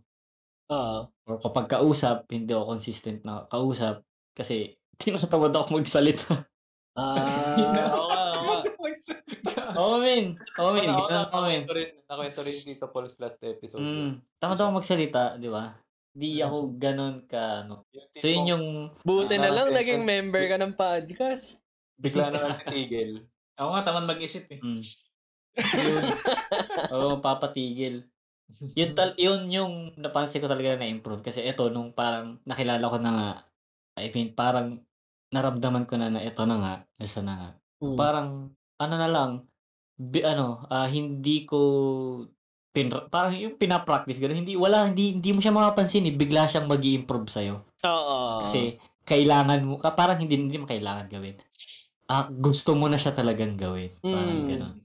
Ah. 0.72 1.12
Or 1.28 1.36
kapag 1.44 1.68
kausap, 1.68 2.32
hindi 2.32 2.56
ako 2.56 2.80
consistent 2.80 3.28
na 3.28 3.44
kausap 3.52 4.08
kasi 4.32 4.80
tinatamad 5.04 5.52
ako 5.52 5.84
magsalita. 5.84 6.48
Ah. 6.96 7.28
oo 7.94 8.08
nga, 8.08 8.24
oo 8.32 8.38
nga. 8.40 8.50
Oo. 9.76 9.98
Oo. 10.00 10.32
Ako, 10.56 10.68
Ganun 10.80 11.28
ako, 11.28 11.38
rin, 11.76 11.92
nakwento 12.08 12.40
rin 12.48 12.58
dito 12.64 12.86
Paul's 12.88 13.20
last 13.20 13.44
episode. 13.44 13.84
Mm, 13.84 14.24
tamad 14.40 14.58
ako 14.64 14.80
magsalita, 14.80 15.36
di 15.44 15.52
ba? 15.52 15.76
Di 16.14 16.40
ako 16.46 16.78
ganun 16.78 17.26
ka, 17.26 17.66
ano. 17.66 17.90
So, 18.22 18.30
yun 18.30 18.46
yung, 18.46 18.66
Buti 19.02 19.36
na 19.42 19.50
lang 19.50 19.74
naging 19.74 20.06
member 20.06 20.46
ka 20.46 20.62
ng 20.62 20.78
podcast. 20.78 21.66
Bigla 21.98 22.30
na 22.30 22.40
lang 22.40 22.58
titigil. 22.62 23.26
Ako 23.60 23.70
nga, 23.70 23.86
tamad 23.86 24.10
mag-isip 24.10 24.50
eh. 24.50 24.58
mm, 24.62 24.82
yun. 25.78 26.04
Oo, 26.94 27.22
papatigil. 27.22 28.06
Yun, 28.78 28.92
tal 28.94 29.18
yun 29.18 29.50
yung 29.50 29.74
napansin 29.98 30.42
ko 30.42 30.50
talaga 30.50 30.78
na 30.78 30.90
improve 30.90 31.26
kasi 31.26 31.42
ito 31.42 31.70
nung 31.74 31.90
parang 31.90 32.38
nakilala 32.46 32.86
ko 32.86 32.98
na 33.02 33.12
nga 33.12 33.30
I 33.98 34.14
mean 34.14 34.38
parang 34.38 34.84
naramdaman 35.34 35.90
ko 35.90 35.98
na 35.98 36.14
na 36.14 36.22
ito 36.22 36.44
na 36.46 36.58
nga 36.62 36.74
isa 37.02 37.26
na 37.26 37.34
nga 37.34 37.50
Hmm. 37.84 38.00
parang 38.00 38.30
ano 38.80 38.96
na 38.96 39.10
lang 39.12 39.32
bi, 40.00 40.24
ano 40.24 40.64
ah, 40.72 40.88
hindi 40.88 41.44
ko 41.44 41.60
pin, 42.74 42.90
parang 43.14 43.38
yung 43.38 43.56
pinapractice 43.56 44.18
gano'n 44.18 44.42
hindi 44.44 44.58
wala 44.58 44.90
hindi 44.90 45.14
hindi 45.16 45.30
mo 45.32 45.40
siya 45.40 45.54
mapapansin 45.54 46.10
eh. 46.10 46.14
Bigla 46.18 46.50
siyang 46.50 46.66
magi-improve 46.68 47.30
sa 47.30 47.46
Oo. 47.46 48.42
kasi 48.44 48.82
kailangan 49.06 49.62
mo 49.68 49.78
ka 49.78 49.94
parang 49.94 50.18
hindi 50.18 50.36
hindi 50.40 50.58
mo 50.58 50.66
kailangan 50.66 51.08
gawin. 51.12 51.38
Ah 52.10 52.28
gusto 52.30 52.74
mo 52.74 52.90
na 52.90 52.98
siya 53.00 53.14
talagang 53.16 53.56
gawin. 53.56 53.94
Parang 54.02 54.44
Mm. 54.44 54.50
gano'n 54.50 54.76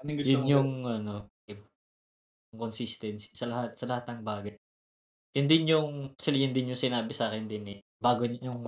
Anong 0.00 0.16
gusto 0.20 0.30
yun 0.32 0.42
mo? 0.44 0.48
yung 0.48 0.70
ano 0.86 1.14
consistency 2.50 3.30
sa 3.32 3.46
lahat 3.46 3.78
sa 3.78 3.86
lahat 3.86 4.04
ng 4.10 4.22
bagay. 4.26 4.54
Yun 5.38 5.46
din 5.46 5.64
yung 5.70 5.88
actually 6.18 6.42
yun 6.42 6.52
din 6.52 6.74
yung 6.74 6.80
sinabi 6.80 7.14
sa 7.14 7.30
akin 7.30 7.46
din 7.46 7.64
eh. 7.68 7.78
Bago 8.02 8.26
yung 8.26 8.66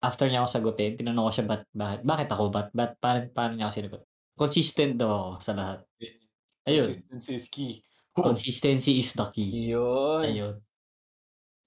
after 0.00 0.30
niya 0.30 0.46
ako 0.46 0.48
sagutin 0.54 0.94
tinanong 0.94 1.26
ko 1.28 1.32
siya 1.34 1.46
ba't 1.50 1.62
bakit 1.74 2.00
bakit 2.06 2.28
ako? 2.30 2.44
Ba't 2.54 2.68
ba't 2.70 2.92
paano, 3.02 3.26
paano 3.34 3.52
niya 3.58 3.66
ako 3.68 3.74
sinagot 3.74 4.02
consistent 4.38 4.94
daw 5.02 5.10
ako 5.10 5.30
sa 5.42 5.52
lahat. 5.58 5.78
Ayun. 6.68 6.86
Consistency 6.94 7.32
is 7.34 7.46
key. 7.50 7.82
Consistency 8.22 8.98
is 9.02 9.10
the 9.14 9.26
key 9.34 9.72
Yun. 9.72 10.22
ayun 10.24 10.54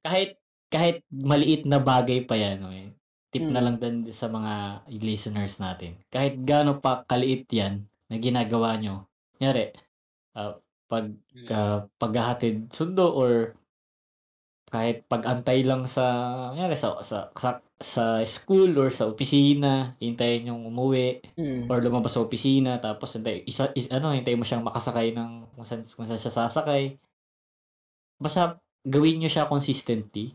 kahit 0.01 0.37
kahit 0.71 1.03
maliit 1.11 1.67
na 1.67 1.77
bagay 1.77 2.23
pa 2.25 2.35
yan 2.37 2.63
eh. 2.73 2.89
tip 3.31 3.47
na 3.47 3.59
Mm. 3.61 3.65
lang 3.67 3.77
din 3.79 3.95
sa 4.11 4.27
mga 4.27 4.53
listeners 4.91 5.59
natin 5.61 5.95
kahit 6.11 6.39
gaano 6.43 6.79
pa 6.83 7.03
kaliit 7.07 7.47
yan 7.51 7.85
na 8.11 8.15
ginagawa 8.19 8.75
nyo 8.75 9.07
nyari 9.39 9.71
ah, 10.35 10.59
pag 10.91 11.07
uh, 11.47 11.87
paghahatid 11.95 12.67
sundo 12.75 13.07
or 13.15 13.55
kahit 14.71 15.03
pag-antay 15.05 15.61
lang 15.61 15.83
sa 15.85 16.03
kunyari 16.49 16.73
sa, 16.73 16.95
sa 17.01 17.27
sa 17.35 17.49
sa 17.75 18.03
school 18.23 18.71
or 18.73 18.87
sa 18.87 19.05
opisina, 19.05 19.71
hintayin 19.97 20.47
yung 20.47 20.63
umuwi 20.63 21.19
Mm. 21.35 21.67
or 21.67 21.77
lumabas 21.77 22.13
sa 22.13 22.21
opisina 22.21 22.77
tapos 22.77 23.11
hintay, 23.11 23.43
isa 23.43 23.67
is, 23.73 23.89
ano 23.89 24.09
hintayin 24.09 24.39
mo 24.39 24.45
siyang 24.45 24.63
makasakay 24.63 25.11
ng 25.11 25.51
kung 25.51 25.65
saan, 25.65 25.83
kung 25.85 26.05
saan 26.05 26.17
siya 26.17 26.31
sasakay. 26.31 26.95
Basta 28.15 28.55
gawin 28.81 29.19
niyo 29.19 29.29
siya 29.29 29.45
consistently. 29.45 30.31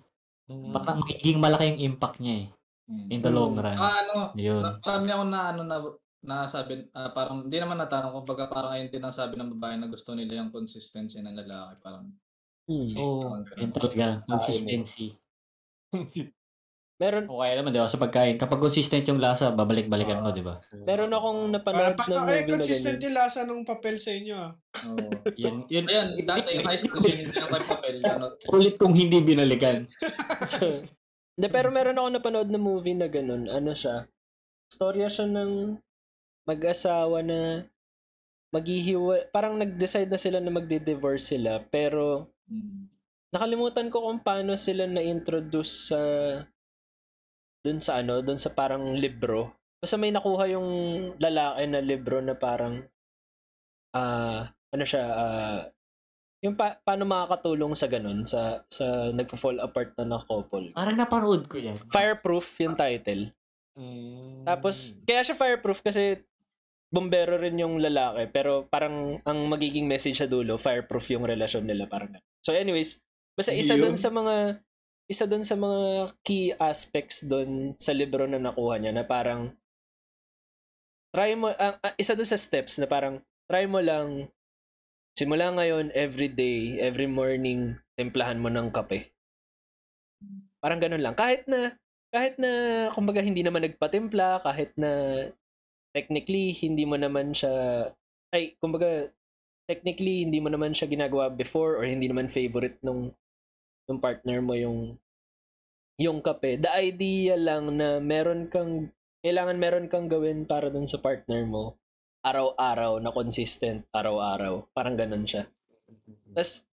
Mm. 0.47 0.71
Parang 0.71 1.01
magiging 1.01 1.39
malaki 1.39 1.73
yung 1.73 1.83
impact 1.89 2.19
niya 2.19 2.45
eh 2.45 2.49
Mm. 2.87 3.07
in 3.11 3.21
the 3.21 3.31
long 3.31 3.53
Mm. 3.53 3.63
run. 3.63 3.77
Ah, 3.77 3.99
ano, 4.01 4.17
Yun. 4.37 4.63
na- 4.63 4.79
marami 4.79 5.09
ako 5.11 5.25
na 5.27 5.41
ano 5.49 5.63
na 5.63 5.77
nasabi 6.23 6.73
ah, 6.93 7.11
parang 7.11 7.43
hindi 7.43 7.57
naman 7.57 7.79
natanong 7.79 8.13
kung 8.13 8.27
baga 8.27 8.47
parang 8.47 8.75
ayun 8.75 8.91
din 8.91 9.01
ang 9.01 9.11
sabi 9.11 9.35
ng 9.35 9.55
babae 9.55 9.75
na 9.77 9.87
gusto 9.87 10.11
nila 10.13 10.39
yung 10.39 10.51
consistency 10.51 11.19
ng 11.19 11.35
lalaki 11.37 11.79
parang 11.81 12.11
Mm. 12.67 12.99
Oo, 12.99 13.47
yun 13.55 13.71
talaga, 13.71 14.27
consistency. 14.27 15.15
Meron 16.97 17.29
O 17.29 17.45
kaya 17.45 17.61
naman, 17.61 17.77
di 17.77 17.81
ba? 17.81 17.93
Sa 17.93 18.01
pagkain, 18.01 18.41
kapag 18.41 18.57
consistent 18.57 19.05
yung 19.05 19.21
lasa, 19.21 19.53
babalik-balikan 19.53 20.25
mo, 20.25 20.33
di 20.33 20.41
ba? 20.41 20.65
meron 20.73 21.13
akong 21.13 21.53
napanood 21.53 21.93
para 21.93 22.09
na 22.09 22.25
kaya 22.25 22.41
movie 22.41 22.49
na 22.49 22.55
consistent 22.57 22.97
ganyan. 22.97 23.05
yung 23.05 23.17
lasa 23.21 23.41
ng 23.45 23.63
papel 23.69 23.97
sa 24.01 24.11
inyo 24.17 24.35
ah. 24.35 24.53
Oo. 24.89 25.11
Yun, 25.43 25.55
yun, 25.69 25.85
Ayan, 25.93 26.09
dati 26.25 26.57
yung 26.57 26.65
high 26.65 26.81
school 26.81 26.97
sin 27.05 27.29
yung 27.29 27.69
papel 27.69 27.95
ano. 28.01 28.27
ulit 28.49 28.75
kung 28.81 28.97
hindi 28.97 29.21
binalikan. 29.21 29.85
Hindi, 31.37 31.53
pero 31.53 31.69
meron 31.69 32.01
ako 32.01 32.09
napanood 32.17 32.49
na 32.49 32.57
movie 32.57 32.97
na 32.97 33.13
ganun. 33.13 33.45
Ano 33.53 33.77
siya? 33.77 34.09
Storya 34.73 35.13
siya 35.13 35.29
ng 35.29 35.77
mag-asawa 36.49 37.21
na 37.21 37.69
maghihiwa, 38.57 39.28
parang 39.28 39.55
nag-decide 39.55 40.09
na 40.09 40.16
sila 40.16 40.41
na 40.41 40.49
magdi-divorce 40.49 41.37
sila, 41.37 41.61
pero 41.62 42.33
Mm. 42.49 42.89
nakalimutan 43.31 43.91
ko 43.91 44.07
kung 44.07 44.19
paano 44.19 44.57
sila 44.57 44.87
na-introduce 44.87 45.93
sa 45.93 46.01
dun 47.61 47.83
sa 47.83 47.99
ano, 47.99 48.23
dun 48.23 48.39
sa 48.39 48.51
parang 48.51 48.95
libro. 48.95 49.51
Basta 49.77 49.99
may 49.99 50.09
nakuha 50.09 50.47
yung 50.49 50.69
lalaki 51.19 51.66
na 51.66 51.83
libro 51.83 52.23
na 52.23 52.33
parang 52.33 52.87
ah 53.91 54.47
ano 54.70 54.85
siya 54.85 55.03
ah 55.05 55.61
yung 56.45 56.55
pa- 56.55 56.78
paano 56.78 57.03
makakatulong 57.03 57.74
sa 57.74 57.91
ganun 57.91 58.23
sa 58.23 58.62
sa 58.70 59.11
nagfo-fall 59.11 59.59
apart 59.59 59.91
na 59.99 60.07
na 60.07 60.23
couple. 60.23 60.70
Parang 60.70 60.95
napanood 60.95 61.51
ko 61.51 61.59
yan. 61.59 61.74
Fireproof 61.91 62.47
yung 62.62 62.78
title. 62.78 63.35
Mm. 63.74 64.47
Tapos 64.47 65.03
kaya 65.03 65.27
siya 65.27 65.35
fireproof 65.35 65.83
kasi 65.83 66.23
bombero 66.91 67.37
rin 67.37 67.59
yung 67.59 67.83
lalaki 67.83 68.31
pero 68.31 68.71
parang 68.71 69.19
ang 69.27 69.39
magiging 69.51 69.91
message 69.91 70.23
sa 70.23 70.31
dulo 70.31 70.57
fireproof 70.57 71.11
yung 71.11 71.27
relasyon 71.27 71.67
nila 71.67 71.91
parang. 71.91 72.15
So 72.41 72.55
anyways, 72.55 73.03
basta 73.35 73.53
isa 73.53 73.75
doon 73.75 73.99
sa 73.99 74.11
mga 74.11 74.63
isa 75.07 75.25
doon 75.27 75.45
sa 75.47 75.55
mga 75.55 76.11
key 76.27 76.51
aspects 76.59 77.23
doon 77.23 77.79
sa 77.79 77.95
libro 77.95 78.27
na 78.27 78.43
nakuha 78.43 78.79
niya 78.79 78.93
na 78.95 79.07
parang 79.07 79.55
try 81.15 81.35
mo 81.39 81.55
ah, 81.55 81.79
ah, 81.79 81.95
isa 81.95 82.19
doon 82.19 82.27
sa 82.27 82.39
steps 82.39 82.79
na 82.83 82.91
parang 82.91 83.23
try 83.47 83.67
mo 83.71 83.79
lang 83.79 84.27
simula 85.17 85.49
ngayon, 85.49 85.89
every 85.97 86.29
day, 86.29 86.77
every 86.77 87.09
morning, 87.09 87.73
templahan 87.97 88.37
mo 88.37 88.53
ng 88.53 88.69
kape. 88.69 89.17
Parang 90.61 90.77
ganun 90.77 91.01
lang. 91.01 91.17
Kahit 91.17 91.49
na, 91.49 91.73
kahit 92.13 92.37
na, 92.37 92.87
kumbaga, 92.93 93.25
hindi 93.25 93.41
naman 93.41 93.65
nagpatimpla, 93.65 94.45
kahit 94.45 94.77
na, 94.77 94.93
technically, 95.97 96.52
hindi 96.52 96.85
mo 96.85 97.01
naman 97.01 97.32
siya, 97.32 97.89
ay, 98.36 98.52
kumbaga, 98.60 99.09
technically, 99.64 100.28
hindi 100.28 100.44
mo 100.44 100.52
naman 100.52 100.77
siya 100.77 100.93
ginagawa 100.93 101.32
before 101.32 101.81
or 101.81 101.89
hindi 101.89 102.05
naman 102.05 102.28
favorite 102.28 102.77
nung, 102.85 103.16
nung 103.89 103.97
partner 103.97 104.44
mo 104.44 104.52
yung, 104.52 105.01
yung 105.97 106.20
kape. 106.20 106.60
The 106.60 106.68
idea 106.68 107.40
lang 107.40 107.81
na 107.81 107.97
meron 107.97 108.52
kang, 108.52 108.93
kailangan 109.24 109.56
meron 109.56 109.89
kang 109.89 110.12
gawin 110.12 110.44
para 110.44 110.68
dun 110.68 110.85
sa 110.85 111.01
partner 111.01 111.48
mo, 111.48 111.81
araw-araw 112.20 113.01
na 113.01 113.09
consistent, 113.09 113.89
araw-araw. 113.97 114.68
Parang 114.77 115.01
ganun 115.01 115.24
siya. 115.24 115.48
Tapos, 116.36 116.68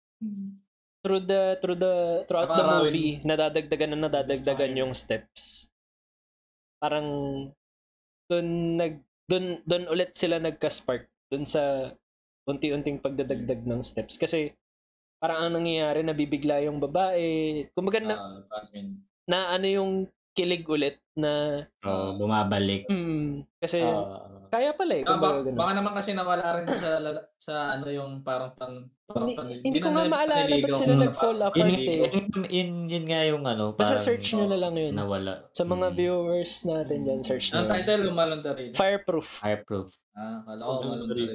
through 1.02 1.22
the 1.26 1.58
through 1.58 1.74
the 1.74 2.22
throughout 2.30 2.54
the 2.54 2.62
movie 2.62 3.18
nadadagdagan 3.26 3.90
na 3.90 4.06
nadadagdagan 4.06 4.78
yung 4.78 4.94
steps 4.94 5.66
parang 6.78 7.06
doon 8.30 8.78
nag 8.78 8.94
doon 9.30 9.62
doon 9.66 9.84
ulit 9.90 10.14
sila 10.14 10.42
nagka-spark 10.42 11.06
doon 11.32 11.44
sa 11.46 11.94
unti-unting 12.46 12.98
pagdadagdag 12.98 13.62
ng 13.62 13.80
steps. 13.82 14.18
Kasi 14.18 14.50
parang 15.22 15.46
ang 15.46 15.52
nangyayari 15.62 16.02
nabibigla 16.02 16.58
yung 16.66 16.82
babae. 16.82 17.64
Kumbaga 17.72 18.02
na, 18.02 18.16
yun. 18.74 18.98
na 19.30 19.54
ano 19.54 19.66
yung 19.70 19.92
kilig 20.32 20.64
ulit 20.64 20.96
na 21.12 21.60
So, 21.78 22.16
bumabalik. 22.16 22.88
hmm, 22.88 23.44
kasi 23.58 23.78
Ah, 23.78 24.48
kaya 24.48 24.72
pala 24.72 24.92
eh 24.94 25.04
kumbaga 25.04 25.20
ba- 25.20 25.44
ganun. 25.44 25.56
baka 25.56 25.72
naman 25.74 25.92
kasi 25.92 26.10
nawala 26.12 26.44
rin 26.54 26.66
sa 26.66 26.88
sa 27.38 27.54
ano 27.70 27.86
yung 27.86 28.20
parang 28.20 28.52
pan 28.54 28.88
parang 29.02 29.28
hindi, 29.28 29.36
pan- 29.36 29.60
hindi 29.62 29.78
ko 29.78 29.88
nga 29.90 30.04
maalala 30.06 30.48
ba't 30.54 30.72
sila 30.72 30.88
na 30.90 31.02
nag-fall 31.04 31.38
apart 31.38 31.56
Yun, 31.58 31.68
eh. 31.70 31.84
yun, 31.84 32.26
yun, 32.48 32.70
yun 32.86 33.04
nga 33.06 33.20
yung 33.24 33.44
ano, 33.44 33.72
Basta 33.72 33.96
search 33.98 34.32
nyo 34.32 34.46
na 34.46 34.58
lang 34.58 34.72
yun. 34.74 34.92
nawala. 34.92 35.52
Sa 35.52 35.64
mga 35.64 35.86
Mm. 35.86 35.94
viewers 35.94 36.52
natin 36.64 36.98
dyan, 37.02 37.20
search 37.20 37.52
Ang 37.52 37.64
nyo. 37.66 37.70
title 37.70 38.02
lumalon 38.06 38.40
na 38.40 38.52
rin. 38.52 38.70
Fireproof. 38.72 39.28
Fireproof. 39.38 39.92
Ah, 40.12 40.40
kala 40.42 40.60
ko 40.62 40.72
malon 40.82 41.06
na 41.06 41.14
rin. 41.14 41.28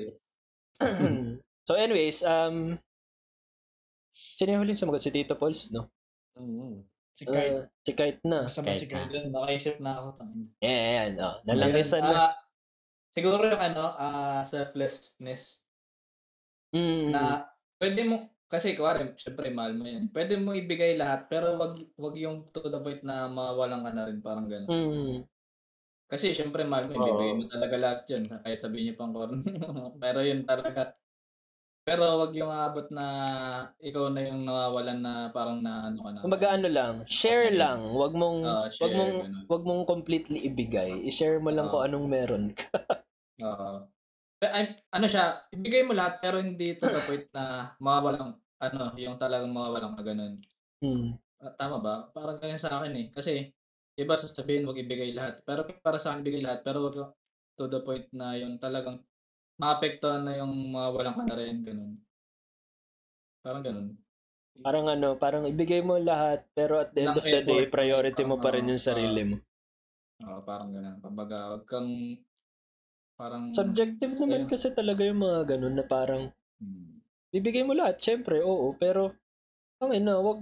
so 1.67 1.73
anyways, 1.73 2.21
um, 2.23 2.77
sino 4.11 4.49
yung 4.51 4.61
huling 4.63 4.73
sumagot? 4.75 4.99
Si 4.99 5.09
Tito 5.09 5.33
Pauls, 5.33 5.69
no? 5.69 5.85
mm. 6.33 6.81
Si 7.17 7.23
Kite. 7.25 7.49
Uh, 7.49 7.61
si 7.85 7.91
Kite 7.97 8.21
na. 8.29 8.39
Basta 8.45 8.61
ba 8.65 8.71
si 8.79 8.85
Kite? 8.89 9.09
Yun, 9.13 9.25
Nakaisip 9.33 9.75
na 9.83 9.91
ako. 9.99 10.09
tangin. 10.21 10.45
Yeah, 10.61 10.81
yan. 10.97 11.11
Oh, 11.21 11.35
nalangisan 11.45 12.01
na. 12.05 12.13
ah, 12.29 12.33
siguro 13.15 13.43
yung 13.51 13.63
ano, 13.69 13.83
ah, 13.97 14.41
selflessness 14.51 15.43
Mm, 16.75 17.13
na 17.13 17.21
pwede 17.81 18.01
mo 18.09 18.15
kasi 18.51 18.67
kuwari, 18.77 19.11
syempre 19.19 19.47
mahal 19.51 19.73
mo 19.79 19.83
yan. 19.93 20.05
Pwede 20.15 20.33
mo 20.39 20.55
ibigay 20.55 20.95
lahat 21.01 21.27
pero 21.31 21.47
wag 21.59 21.73
wag 21.99 22.15
yung 22.23 22.37
to 22.53 22.59
the 22.71 22.79
point 22.79 23.01
na 23.03 23.27
mawalan 23.27 23.83
ka 23.85 23.91
na 23.91 24.07
rin 24.07 24.19
parang 24.23 24.47
gano'n. 24.47 24.71
mm, 24.71 25.27
Kasi 26.11 26.31
syempre 26.37 26.63
mahal 26.63 26.87
mo, 26.87 26.93
ibibigay 26.95 27.35
mo 27.35 27.43
talaga 27.51 27.75
lahat 27.83 27.99
yun. 28.11 28.23
Kahit 28.31 28.59
sabihin 28.63 28.83
niyo 28.91 28.95
pang 28.99 29.11
corn. 29.15 29.43
pero 30.03 30.19
yun 30.23 30.41
talaga. 30.47 30.95
Pero 31.87 32.19
wag 32.19 32.35
yung 32.35 32.51
aabot 32.51 32.91
na 32.91 33.05
ikaw 33.79 34.11
na 34.11 34.27
yung 34.27 34.43
nawawalan 34.43 34.99
na 34.99 35.31
parang 35.31 35.63
na 35.63 35.87
ano 35.87 36.03
ka 36.03 36.09
na. 36.11 36.19
kumbaga 36.19 36.47
ano 36.59 36.67
lang, 36.67 36.93
share 37.07 37.47
lang. 37.55 37.95
Wag 37.95 38.11
mong, 38.11 38.43
wag 38.43 38.75
share, 38.75 38.91
mong, 38.91 39.15
ganun. 39.23 39.43
wag 39.47 39.63
mong 39.63 39.83
completely 39.87 40.43
ibigay. 40.43 40.91
I-share 41.07 41.39
mo 41.39 41.47
lang 41.47 41.71
Oo. 41.71 41.79
kung 41.79 41.83
anong 41.87 42.07
meron 42.11 42.45
ka. 42.51 42.67
Oo. 43.39 43.87
Pero 44.35 44.51
ay, 44.51 44.75
ano 44.91 45.07
siya, 45.07 45.47
ibigay 45.55 45.87
mo 45.87 45.95
lahat 45.95 46.19
pero 46.19 46.43
hindi 46.43 46.75
to 46.75 46.91
the 46.91 47.01
point 47.07 47.25
na 47.31 47.71
mawawalan 47.79 48.35
ano, 48.59 48.91
yung 48.99 49.15
talagang 49.15 49.55
mawawalan 49.55 49.95
ka 49.95 50.03
ganun. 50.03 50.33
Mm. 50.83 51.15
Ah, 51.39 51.55
tama 51.55 51.79
ba? 51.79 51.95
Parang 52.11 52.35
ganyan 52.43 52.59
sa 52.59 52.83
akin 52.83 52.93
eh. 52.99 53.07
Kasi 53.15 53.47
iba 53.95 54.13
sasabihin 54.19 54.67
wag 54.67 54.83
ibigay 54.83 55.15
lahat. 55.15 55.39
Pero 55.47 55.63
para 55.79 56.03
sa 56.03 56.11
akin 56.11 56.19
ibigay 56.19 56.43
lahat 56.43 56.67
pero 56.67 56.83
wag 56.83 57.15
to 57.55 57.71
the 57.71 57.79
point 57.79 58.11
na 58.11 58.35
yung 58.35 58.59
talagang 58.59 59.06
maapektuhan 59.57 60.21
na 60.25 60.37
yung 60.37 60.53
mawawalan 60.73 61.13
ka 61.17 61.23
na 61.25 61.35
rin 61.37 61.57
ganun. 61.65 61.91
Parang 63.41 63.63
ganun. 63.65 63.87
Parang 64.57 64.85
ano, 64.89 65.09
parang 65.17 65.43
ibigay 65.45 65.85
mo 65.85 66.01
lahat, 66.01 66.41
pero 66.57 66.81
at 66.81 66.89
the 66.93 67.05
end 67.05 67.13
Ilang 67.13 67.21
of 67.21 67.25
the 67.29 67.41
day, 67.45 67.61
priority 67.69 68.23
mo 68.25 68.41
pa 68.41 68.49
rin 68.53 68.73
yung 68.73 68.81
sarili 68.81 69.21
mo. 69.21 69.35
Oo, 70.25 70.41
parang 70.41 70.73
ganun. 70.73 70.97
Kumbaga, 70.97 71.53
wag 71.53 71.63
kang 71.69 72.17
parang 73.17 73.53
Subjective 73.53 74.13
naman 74.17 74.45
kasi 74.49 74.73
talaga 74.73 75.01
yung 75.05 75.21
mga 75.21 75.57
ganun 75.57 75.75
na 75.77 75.85
parang 75.85 76.23
Hmm. 76.57 76.97
bibigay 77.29 77.61
mo 77.61 77.77
lahat, 77.77 78.01
syempre, 78.01 78.41
oo, 78.41 78.73
pero 78.81 79.13
ang 79.77 79.93
ina, 79.93 80.17
wag 80.17 80.41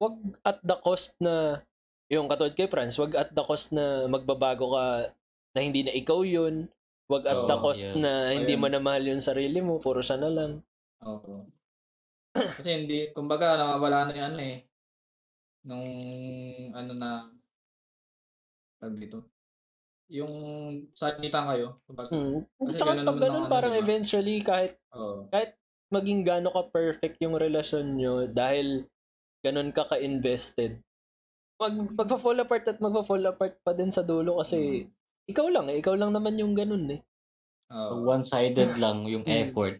wag 0.00 0.16
at 0.40 0.56
the 0.64 0.72
cost 0.80 1.20
na 1.20 1.60
yung 2.08 2.32
katulad 2.32 2.56
kay 2.56 2.64
Franz, 2.64 2.96
wag 2.96 3.12
at 3.12 3.28
the 3.36 3.44
cost 3.44 3.76
na 3.76 4.08
magbabago 4.08 4.72
ka 4.72 5.12
na 5.52 5.60
hindi 5.60 5.84
na 5.84 5.92
ikaw 5.92 6.24
yun. 6.24 6.64
Wag 7.10 7.26
at 7.26 7.42
the 7.50 7.56
Oo, 7.58 7.62
cost 7.66 7.90
yun. 7.90 8.06
na 8.06 8.30
hindi 8.30 8.54
Ayun. 8.54 8.62
mo 8.62 8.66
na 8.70 8.78
mahal 8.78 9.02
yung 9.02 9.18
sarili 9.18 9.58
mo, 9.58 9.82
puro 9.82 9.98
siya 9.98 10.14
na 10.22 10.30
lang. 10.30 10.52
Oo. 11.02 11.42
Kasi 12.30 12.70
hindi, 12.70 13.10
kumbaga 13.10 13.58
nawawala 13.58 14.14
na 14.14 14.30
ano 14.30 14.38
eh. 14.38 14.62
Nung 15.66 15.86
ano 16.70 16.92
na 16.94 17.10
tawag 18.78 18.96
dito. 18.96 19.26
Yung 20.10 20.32
sakitan 20.94 21.50
kayo. 21.50 21.82
Kumbaga, 21.84 22.14
Hmm. 22.14 22.46
Kasi 22.62 22.78
Tsaka 22.78 22.94
ganun 22.94 23.06
pag 23.06 23.18
naman 23.18 23.22
ganun, 23.26 23.44
ano, 23.44 23.50
parang 23.50 23.74
diba? 23.74 23.82
eventually, 23.82 24.36
kahit 24.42 24.78
Oo. 24.94 25.26
maging 25.90 26.22
gaano 26.22 26.48
ka 26.54 26.62
perfect 26.70 27.18
yung 27.18 27.34
relasyon 27.34 27.98
nyo 27.98 28.30
dahil 28.30 28.86
ganun 29.42 29.74
ka 29.74 29.82
ka-invested, 29.82 30.78
mag, 31.58 31.74
magpa-fall 31.98 32.38
apart 32.40 32.64
at 32.70 32.78
magpa-fall 32.78 33.26
apart 33.26 33.58
pa 33.66 33.74
din 33.74 33.90
sa 33.90 34.06
dulo 34.06 34.38
kasi 34.38 34.86
ikaw 35.30 35.46
lang 35.48 35.66
eh. 35.70 35.78
Ikaw 35.78 35.94
lang 35.94 36.10
naman 36.12 36.36
yung 36.36 36.52
ganun 36.52 36.90
eh. 36.90 37.00
Oo. 37.70 38.02
One-sided 38.04 38.76
lang 38.76 39.06
yung 39.06 39.22
Mm. 39.22 39.46
effort. 39.46 39.78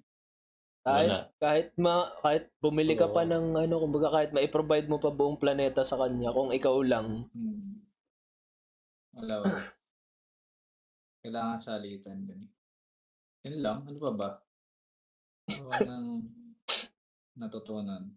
Kahit, 0.81 1.09
Wala. 1.13 1.19
kahit, 1.37 1.69
ma, 1.77 1.95
kahit 2.25 2.49
bumili 2.57 2.97
ka 2.97 3.13
pa 3.13 3.29
ng 3.29 3.53
ano, 3.53 3.75
kumbaga 3.85 4.09
kahit 4.09 4.31
ma-provide 4.33 4.89
mo 4.89 4.97
pa 4.97 5.13
buong 5.13 5.37
planeta 5.37 5.85
sa 5.85 6.01
kanya 6.01 6.33
kung 6.33 6.57
ikaw 6.57 6.81
lang. 6.81 7.29
Hmm. 7.37 7.85
Wala, 9.13 9.45
wala. 9.45 9.61
Kailangan 11.21 11.61
salitan. 11.61 12.25
Ganun. 12.25 12.49
Yun 13.45 13.57
lang. 13.61 13.79
Ano 13.85 13.99
pa 14.01 14.11
ba? 14.17 14.29
Ba 15.69 15.77
nang 15.85 16.25
natutunan? 17.37 18.17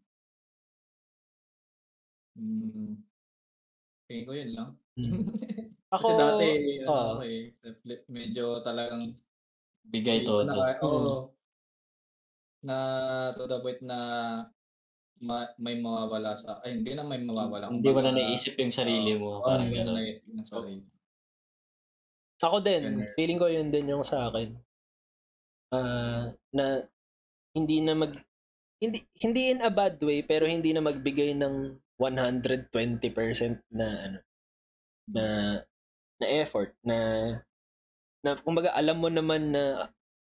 Hmm. 2.39 2.95
Tingin 4.07 4.23
ko 4.23 4.31
yun 4.31 4.51
lang. 4.55 4.69
Mm. 5.93 5.95
Kasi 5.95 6.09
Ako, 6.09 6.17
dati, 6.17 6.47
ano 6.81 6.89
oo. 6.89 7.11
ako 7.13 7.21
eh, 7.21 7.41
medyo 8.09 8.45
talagang 8.65 9.13
Bigay 9.83 10.23
Hindi 10.23 10.25
ko 10.25 10.31
todo. 10.31 10.47
na- 10.47 10.79
oo. 10.79 11.15
Na 12.63 12.77
to 13.35 13.43
the 13.45 13.59
point 13.59 13.83
na 13.83 13.99
ma- 15.19 15.51
may 15.59 15.75
mawawala 15.75 16.39
sa 16.39 16.63
ay 16.63 16.79
hindi 16.79 16.95
na 16.95 17.03
may 17.03 17.19
mawawala. 17.19 17.67
Hindi 17.67 17.91
mo 17.91 17.99
na 17.99 18.15
naisip 18.15 18.55
yung 18.55 18.71
sarili 18.71 19.19
mo. 19.19 19.43
Parang 19.43 19.67
hindi 19.67 19.83
mo 19.83 19.91
na 19.91 19.99
naisip 19.99 20.23
ng 20.25 20.47
sarili. 20.47 20.83
Ako 22.39 22.59
din, 22.59 22.81
Ganun. 22.95 23.11
feeling 23.13 23.39
ko 23.39 23.47
yun 23.47 23.67
din 23.69 23.91
yung 23.91 24.03
sa 24.03 24.31
akin. 24.31 24.55
Ah, 25.75 26.31
na 26.55 26.87
hindi 27.51 27.83
na 27.83 27.93
mag 27.93 28.15
hindi 28.79 29.03
hindi 29.19 29.51
in 29.51 29.63
a 29.63 29.71
bad 29.71 29.99
way 29.99 30.23
pero 30.23 30.47
hindi 30.47 30.71
na 30.71 30.79
magbigay 30.79 31.35
ng 31.35 31.55
120% 31.99 33.63
na 33.71 33.87
ano 34.07 34.19
na 35.07 35.23
na 36.21 36.27
effort 36.43 36.73
na 36.85 36.97
na 38.23 38.39
kumbaga 38.39 38.71
alam 38.75 38.97
mo 38.99 39.09
naman 39.11 39.51
na 39.51 39.91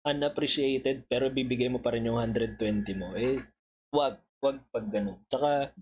unappreciated 0.05 1.05
pero 1.09 1.33
bibigay 1.33 1.69
mo 1.69 1.81
pa 1.81 1.93
rin 1.97 2.09
yung 2.09 2.21
120 2.21 2.61
mo 2.97 3.17
eh 3.17 3.41
wag 3.95 4.19
wag 4.45 4.59
pag 4.69 4.87
ganun. 4.93 5.17
Tsaka 5.31 5.73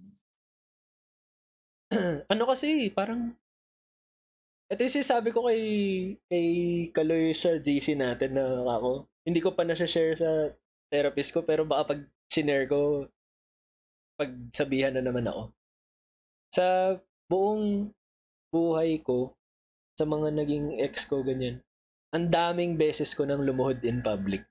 ano 2.32 2.42
kasi 2.46 2.92
parang 2.94 3.34
ito 4.70 4.80
yung 4.80 4.96
sinasabi 5.00 5.28
ko 5.34 5.44
kay 5.50 5.62
kay 6.30 6.48
Kaloy 6.94 7.34
sa 7.36 7.58
GC 7.58 7.98
natin 7.98 8.38
na 8.38 8.64
ako. 8.64 9.10
Hindi 9.26 9.40
ko 9.42 9.52
pa 9.52 9.66
na 9.66 9.76
share 9.76 10.16
sa 10.16 10.54
therapist 10.88 11.34
ko 11.34 11.42
pero 11.44 11.66
baka 11.66 11.96
pag 11.96 12.02
sinare 12.30 12.68
ko 12.70 13.08
pagsabihan 14.16 14.94
na 14.96 15.04
naman 15.04 15.26
ako. 15.28 15.52
Sa 16.52 16.96
buong 17.28 17.90
buhay 18.52 19.00
ko 19.00 19.32
sa 19.94 20.04
mga 20.04 20.28
naging 20.32 20.80
ex 20.80 21.04
ko 21.04 21.20
ganyan 21.20 21.60
ang 22.12 22.28
daming 22.28 22.76
beses 22.76 23.12
ko 23.12 23.24
nang 23.24 23.40
lumuhod 23.40 23.80
in 23.82 24.00
public 24.00 24.44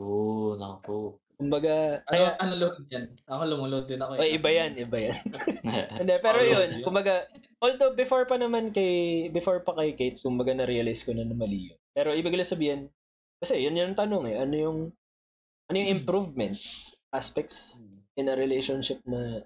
Oo, 0.00 0.56
naku. 0.56 1.12
kumbaga 1.36 2.00
Ano, 2.04 2.12
kaya 2.12 2.28
ano 2.36 2.52
load 2.56 2.76
yan? 2.88 3.06
Ako 3.24 3.42
lumulod 3.46 3.84
din 3.84 4.00
ako. 4.00 4.12
eh. 4.16 4.20
Ay, 4.20 4.30
iba 4.36 4.48
yan, 4.48 4.72
iba 4.76 4.96
yan. 4.98 5.16
Hindi, 6.00 6.14
pero 6.20 6.38
Oh, 6.40 6.46
yun, 6.46 6.70
kumbaga, 6.80 7.28
although 7.60 7.92
before 7.92 8.24
pa 8.24 8.36
naman 8.36 8.72
kay, 8.72 9.28
before 9.28 9.60
pa 9.60 9.76
kay 9.76 9.92
Kate, 9.92 10.20
kumbaga 10.20 10.52
na-realize 10.52 11.00
ko 11.00 11.12
na 11.12 11.24
na 11.24 11.36
mali 11.36 11.68
yun. 11.68 11.80
Pero 11.92 12.12
ibig 12.12 12.32
lang 12.32 12.48
sabihin, 12.48 12.80
kasi 13.36 13.60
yun 13.60 13.76
yung 13.76 13.92
tanong 13.92 14.24
eh, 14.28 14.36
ano 14.36 14.54
yung, 14.54 14.78
ano 15.68 15.76
yung 15.76 15.90
improvements, 15.90 16.92
aspects 17.10 17.80
Mm. 17.80 18.00
in 18.16 18.26
a 18.28 18.36
relationship 18.36 19.00
na 19.04 19.44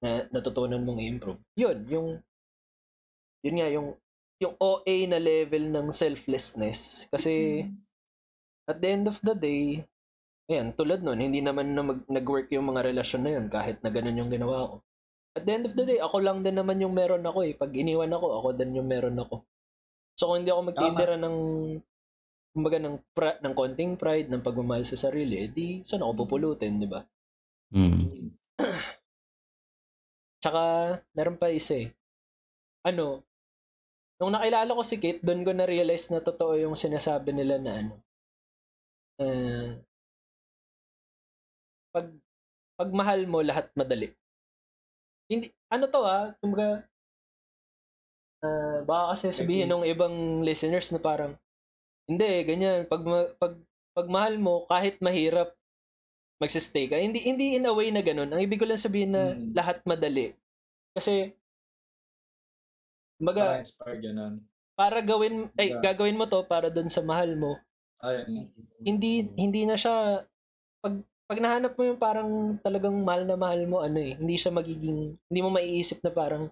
na 0.00 0.24
natutunan 0.28 0.80
mong 0.80 1.00
i-improve. 1.00 1.40
Yun, 1.54 1.78
yung 1.86 2.08
yun 3.44 3.56
nga 3.58 3.68
yung 3.68 3.88
yung 4.40 4.54
OA 4.56 5.04
na 5.04 5.20
level 5.20 5.68
ng 5.68 5.88
selflessness 5.92 7.08
kasi 7.12 7.66
at 8.64 8.80
the 8.80 8.88
end 8.88 9.06
of 9.08 9.20
the 9.20 9.36
day 9.36 9.84
ayan, 10.50 10.74
tulad 10.74 11.00
nun, 11.06 11.22
hindi 11.22 11.38
naman 11.38 11.78
na 11.78 11.86
mag, 11.86 12.02
nag-work 12.10 12.50
yung 12.50 12.74
mga 12.74 12.90
relasyon 12.90 13.22
na 13.22 13.32
yun 13.38 13.46
kahit 13.46 13.78
na 13.86 13.90
ganun 13.94 14.18
yung 14.18 14.26
ginawa 14.34 14.66
ko. 14.66 14.76
At 15.38 15.46
the 15.46 15.52
end 15.54 15.64
of 15.70 15.78
the 15.78 15.86
day, 15.86 16.02
ako 16.02 16.18
lang 16.18 16.42
din 16.42 16.58
naman 16.58 16.82
yung 16.82 16.90
meron 16.90 17.22
ako 17.22 17.46
eh. 17.46 17.54
Pag 17.54 17.70
iniwan 17.70 18.10
ako, 18.10 18.26
ako 18.42 18.48
din 18.58 18.74
yung 18.74 18.90
meron 18.90 19.14
ako. 19.14 19.46
So 20.18 20.26
kung 20.26 20.42
hindi 20.42 20.50
ako 20.50 20.74
magtitira 20.74 21.14
ng 21.22 21.36
kumbaga 22.50 22.82
ng, 22.82 22.96
pra, 23.14 23.38
ng 23.38 23.54
konting 23.54 23.94
pride, 23.94 24.26
ng 24.26 24.42
pagmamahal 24.42 24.82
sa 24.82 24.98
sarili, 24.98 25.46
edi 25.46 25.86
saan 25.86 26.02
ako 26.02 26.26
pupulutin, 26.26 26.82
di 26.82 26.90
ba? 26.90 26.98
Mm. 27.70 28.34
Tsaka, 30.42 30.62
meron 31.14 31.38
pa 31.38 31.54
isa 31.54 31.78
eh. 31.78 31.94
Ano, 32.82 33.22
nung 34.20 34.36
nakilala 34.36 34.76
ko 34.76 34.84
si 34.84 35.00
Kate, 35.00 35.24
doon 35.24 35.42
ko 35.42 35.50
na-realize 35.56 36.12
na 36.12 36.20
totoo 36.20 36.52
yung 36.60 36.76
sinasabi 36.76 37.32
nila 37.32 37.56
na 37.56 37.72
ano. 37.80 37.94
Uh, 39.20 39.80
pag, 41.90 42.06
pag 42.76 42.90
mahal 42.92 43.24
mo, 43.24 43.40
lahat 43.40 43.72
madali. 43.72 44.12
Hindi, 45.26 45.48
ano 45.72 45.84
to 45.88 46.00
ah, 46.04 46.36
kumbaga, 46.38 46.84
ah, 48.44 48.84
baka 48.84 49.04
kasi 49.16 49.32
sabihin 49.32 49.72
ng 49.72 49.88
ibang 49.88 50.44
listeners 50.44 50.92
na 50.92 51.00
parang, 51.00 51.32
hindi, 52.04 52.28
ganyan, 52.44 52.84
pag, 52.90 53.02
pag, 53.40 53.54
pag 53.96 54.08
mahal 54.10 54.36
mo, 54.36 54.68
kahit 54.68 55.00
mahirap, 55.00 55.56
magsistay 56.40 56.88
ka. 56.88 56.96
Hindi, 56.96 57.20
hindi 57.20 57.56
in 57.56 57.68
a 57.68 57.72
way 57.72 57.92
na 57.92 58.00
ganun. 58.00 58.32
Ang 58.32 58.40
ibig 58.40 58.60
ko 58.60 58.64
lang 58.64 58.80
sabihin 58.80 59.12
na 59.12 59.36
Mm. 59.36 59.52
lahat 59.52 59.84
madali. 59.84 60.32
Kasi, 60.96 61.36
Para 63.20 63.36
kumbaga, 63.36 63.60
inspired 63.60 64.00
ganun. 64.00 64.34
para 64.72 64.98
gawin, 65.02 65.34
ay, 65.54 65.68
Yeah. 65.70 65.82
gagawin 65.82 66.16
mo 66.16 66.24
to 66.24 66.40
para 66.42 66.66
doon 66.66 66.88
sa 66.88 67.00
mahal 67.00 67.36
mo. 67.36 67.60
Ayun. 68.00 68.48
Hindi, 68.80 69.28
hindi 69.34 69.62
na 69.62 69.76
siya, 69.76 70.24
pag, 70.80 70.94
pag 71.26 71.36
nahanap 71.38 71.76
mo 71.76 71.84
yung 71.84 72.00
parang 72.00 72.30
talagang 72.58 72.96
mahal 72.96 73.22
na 73.22 73.36
mahal 73.36 73.60
mo, 73.64 73.78
ano 73.78 73.98
eh, 73.98 74.16
hindi 74.16 74.34
siya 74.34 74.48
magiging, 74.50 75.20
hindi 75.20 75.40
mo 75.40 75.52
maiisip 75.52 76.00
na 76.00 76.08
parang, 76.08 76.48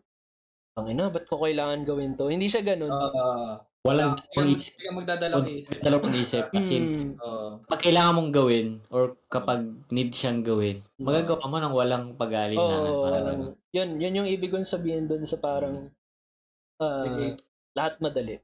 ang 0.76 0.86
ina, 0.86 1.08
ba't 1.08 1.24
ko 1.24 1.40
kailangan 1.40 1.82
gawin 1.82 2.14
to? 2.14 2.28
Hindi 2.28 2.46
siya 2.46 2.60
ganun. 2.62 2.92
Ah, 2.92 3.64
Walang 3.80 4.18
Hindi 4.18 4.34
pang 4.34 4.44
ka- 4.44 4.52
isip. 4.52 4.72
hindi 4.74 4.84
ka 4.84 4.92
magdadalawang 4.92 5.48
isip. 5.54 5.76
Dalawang 5.80 6.14
isip. 6.18 6.44
As 6.52 6.68
in, 6.68 6.84
Mm. 6.84 7.10
Oo. 7.16 7.48
pag 7.64 7.80
kailangan 7.80 8.12
mong 8.12 8.32
gawin 8.34 8.68
or 8.88 9.02
kapag 9.26 9.60
need 9.88 10.10
siyang 10.12 10.42
gawin, 10.42 10.82
magagawa 10.98 11.46
mo 11.46 11.56
ng 11.56 11.72
walang 11.72 12.04
pag-aalinlangan. 12.12 12.84
Oo, 12.84 13.02
para 13.02 13.18
ganun. 13.24 13.54
yun, 13.70 13.88
yun 13.96 14.16
yung 14.18 14.28
ibig 14.28 14.50
kong 14.50 14.66
sabihin 14.66 15.06
doon 15.06 15.24
sa 15.24 15.38
parang, 15.38 15.88
ah, 16.82 17.04
Sige. 17.04 17.26
lahat 17.74 17.94
madali. 18.02 18.36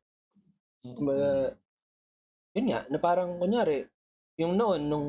Kumbaga, 0.84 1.56
yun 2.54 2.66
nga, 2.70 2.80
na 2.92 2.98
parang, 3.00 3.40
kunyari, 3.40 3.88
yung 4.36 4.54
noon, 4.54 4.82
nung 4.84 5.08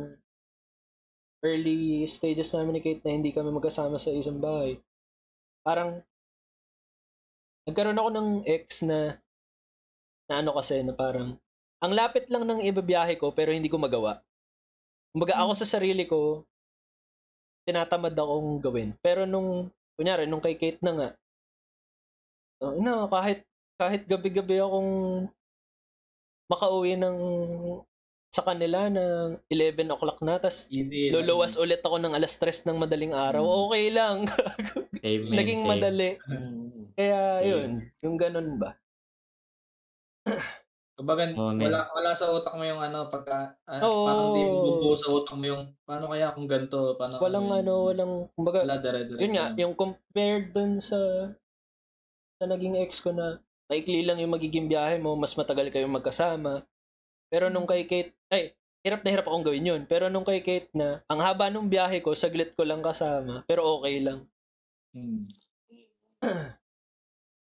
early 1.43 2.07
stages 2.09 2.49
namin 2.55 2.79
ni 2.79 2.81
Kate 2.81 3.03
na 3.05 3.13
hindi 3.13 3.29
kami 3.35 3.51
magkasama 3.51 3.99
sa 3.99 4.09
isang 4.15 4.39
bahay, 4.39 4.79
parang, 5.61 5.99
nagkaroon 7.67 7.99
ako 7.99 8.09
ng 8.13 8.29
ex 8.47 8.87
na, 8.87 9.19
na 10.31 10.41
ano 10.41 10.55
kasi, 10.57 10.81
na 10.81 10.95
parang, 10.95 11.37
ang 11.83 11.91
lapit 11.93 12.31
lang 12.31 12.47
ng 12.47 12.65
ibabiyahe 12.65 13.19
ko, 13.19 13.35
pero 13.35 13.51
hindi 13.51 13.69
ko 13.69 13.77
magawa. 13.77 14.23
Kumbaga, 15.11 15.37
ako 15.43 15.51
sa 15.53 15.67
sarili 15.67 16.07
ko, 16.07 16.47
tinatamad 17.67 18.15
akong 18.15 18.63
gawin. 18.63 18.89
Pero 19.03 19.27
nung, 19.27 19.69
kunyari, 19.99 20.25
nung 20.25 20.41
kay 20.41 20.55
Kate 20.55 20.81
na 20.81 20.93
nga, 20.95 21.09
oh, 22.65 22.81
na, 22.81 23.05
kahit, 23.07 23.45
kahit 23.77 24.07
gabi-gabi 24.07 24.57
akong 24.57 24.91
makauwi 26.49 26.93
ng 26.95 27.17
sa 28.29 28.43
kanila 28.43 28.91
ng 28.91 29.39
11 29.47 29.87
o'clock 29.89 30.19
na, 30.19 30.35
tas 30.37 30.67
luluwas 31.09 31.55
ulit 31.55 31.79
ako 31.79 31.97
ng 32.03 32.13
alas 32.13 32.35
3 32.35 32.67
ng 32.67 32.75
madaling 32.77 33.15
araw, 33.15 33.41
Mm. 33.41 33.55
okay 33.65 33.85
lang. 33.89 34.17
Same, 35.05 35.23
man, 35.25 35.35
Naging 35.39 35.61
same. 35.63 35.69
madali. 35.71 36.09
Mm. 36.27 36.67
Kaya 36.95 37.19
Same. 37.39 37.47
yun, 37.47 37.69
yung 38.03 38.15
ganun 38.19 38.49
ba? 38.59 38.75
Kumbaga, 40.97 41.27
men. 41.27 41.59
wala, 41.59 41.91
wala 41.91 42.11
sa 42.15 42.31
utak 42.31 42.55
mo 42.55 42.63
yung 42.63 42.79
ano, 42.79 43.07
pagka, 43.11 43.55
ah, 43.67 43.81
Oo. 43.83 44.03
parang 44.07 44.27
di 44.31 44.43
bubuo 44.47 44.95
sa 44.95 45.11
utak 45.11 45.35
mo 45.35 45.43
yung, 45.43 45.63
paano 45.83 46.07
kaya 46.07 46.31
kung 46.31 46.47
ganito, 46.47 46.95
paano 46.95 47.19
Walang 47.19 47.49
ano, 47.51 47.73
walang, 47.91 48.13
kumbaga, 48.35 48.63
wala 48.63 48.79
dire-dire. 48.79 49.19
yun 49.19 49.33
nga, 49.35 49.45
yung 49.59 49.75
compared 49.75 50.55
dun 50.55 50.79
sa 50.79 50.97
sa 52.39 52.45
naging 52.47 52.75
ex 52.83 52.99
ko 52.99 53.15
na 53.15 53.39
maikli 53.71 54.05
lang 54.05 54.21
yung 54.21 54.35
magiging 54.35 54.67
biyahe 54.69 55.01
mo, 55.01 55.17
mas 55.17 55.33
matagal 55.33 55.71
kayong 55.73 55.95
magkasama. 55.95 56.67
Pero 57.31 57.49
nung 57.49 57.65
kay 57.65 57.89
Kate, 57.89 58.13
ay, 58.29 58.53
hirap 58.85 59.01
na 59.01 59.09
hirap 59.09 59.25
akong 59.25 59.45
gawin 59.47 59.65
yun. 59.65 59.81
Pero 59.89 60.11
nung 60.13 60.27
kay 60.27 60.45
Kate 60.45 60.69
na, 60.77 61.01
ang 61.09 61.19
haba 61.23 61.49
nung 61.49 61.71
biyahe 61.71 62.05
ko, 62.05 62.13
saglit 62.13 62.53
ko 62.53 62.61
lang 62.61 62.85
kasama, 62.85 63.41
pero 63.49 63.65
okay 63.81 63.97
lang. 64.03 64.29
Mm. 64.93 65.25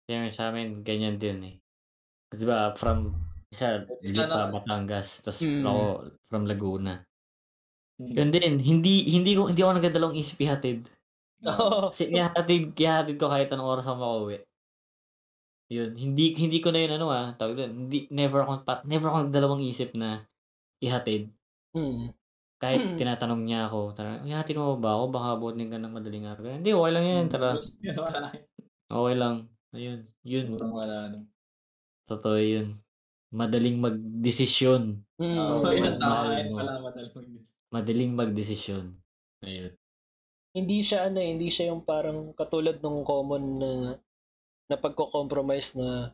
Kaya 0.07 0.31
sa 0.31 0.49
amin, 0.49 0.81
ganyan 0.81 1.19
din 1.19 1.37
eh. 1.43 1.55
Kasi 2.31 2.43
ba, 2.47 2.73
from, 2.73 3.13
isa, 3.51 3.85
Lipa, 4.01 4.49
Batangas, 4.49 5.21
tapos 5.21 5.43
Mm. 5.45 5.63
ako, 5.67 5.83
from 6.31 6.43
Laguna. 6.47 7.03
Mm. 8.01 8.13
Yun 8.17 8.29
din, 8.33 8.55
hindi, 8.57 8.93
hindi 9.13 9.31
ko, 9.37 9.51
hindi 9.51 9.61
ako 9.61 9.73
nagdadalawang 9.77 10.17
isip 10.17 10.41
ihatid. 10.41 10.89
Oo. 11.45 11.93
Kasi 11.93 12.09
ihatid, 12.09 12.73
ihatid 12.73 13.15
ko 13.21 13.29
kahit 13.29 13.51
anong 13.53 13.77
oras 13.77 13.85
ako 13.85 13.97
makauwi. 14.01 14.46
Yun, 15.67 15.99
hindi, 15.99 16.31
hindi 16.31 16.63
ko 16.63 16.71
na 16.71 16.79
yun 16.79 16.93
ano 16.95 17.11
ah, 17.11 17.35
tawag 17.35 17.59
doon, 17.59 17.71
hindi, 17.87 18.07
never 18.07 18.47
ako, 18.47 18.63
pat, 18.63 18.87
never 18.87 19.11
ako 19.11 19.27
nagdalawang 19.27 19.63
isip 19.67 19.91
na 19.99 20.23
ihatid. 20.79 21.35
Hmm. 21.75 22.15
Kahit 22.57 22.81
Hmm. 22.81 22.97
tinatanong 22.97 23.43
niya 23.43 23.67
ako, 23.67 23.91
tara, 23.93 24.23
ihatid 24.23 24.55
mo 24.55 24.79
ba 24.79 24.95
ako? 24.95 25.03
Baka 25.11 25.27
abutin 25.35 25.67
ka 25.69 25.77
ng 25.77 25.93
madaling 25.93 26.25
araw. 26.25 26.43
Hindi, 26.57 26.71
okay 26.71 26.91
lang 26.95 27.05
yan, 27.05 27.25
tara. 27.27 27.49
wala. 28.07 28.31
Okay 28.87 29.15
lang. 29.19 29.35
Ayun, 29.75 29.99
yun. 30.23 30.45
Wala. 30.55 30.97
No. 31.11 31.27
Totoo 32.07 32.39
yun. 32.39 32.79
Madaling 33.35 33.77
magdesisyon. 33.83 35.03
Oo, 35.19 35.67
Oo, 35.67 35.69
yun, 35.75 35.99
mo. 35.99 36.55
pala 36.55 36.79
madaling. 36.79 37.43
Madaling 37.67 38.11
magdesisyon. 38.15 38.95
Ayun. 39.43 39.75
hindi 40.57 40.81
siya 40.81 41.05
ano, 41.11 41.21
eh, 41.21 41.37
hindi 41.37 41.53
siya 41.53 41.69
yung 41.69 41.85
parang 41.85 42.33
katulad 42.33 42.81
nung 42.81 43.05
common 43.05 43.43
na 43.61 43.69
na 44.67 44.75
pagko-compromise 44.75 45.73
na 45.73 46.11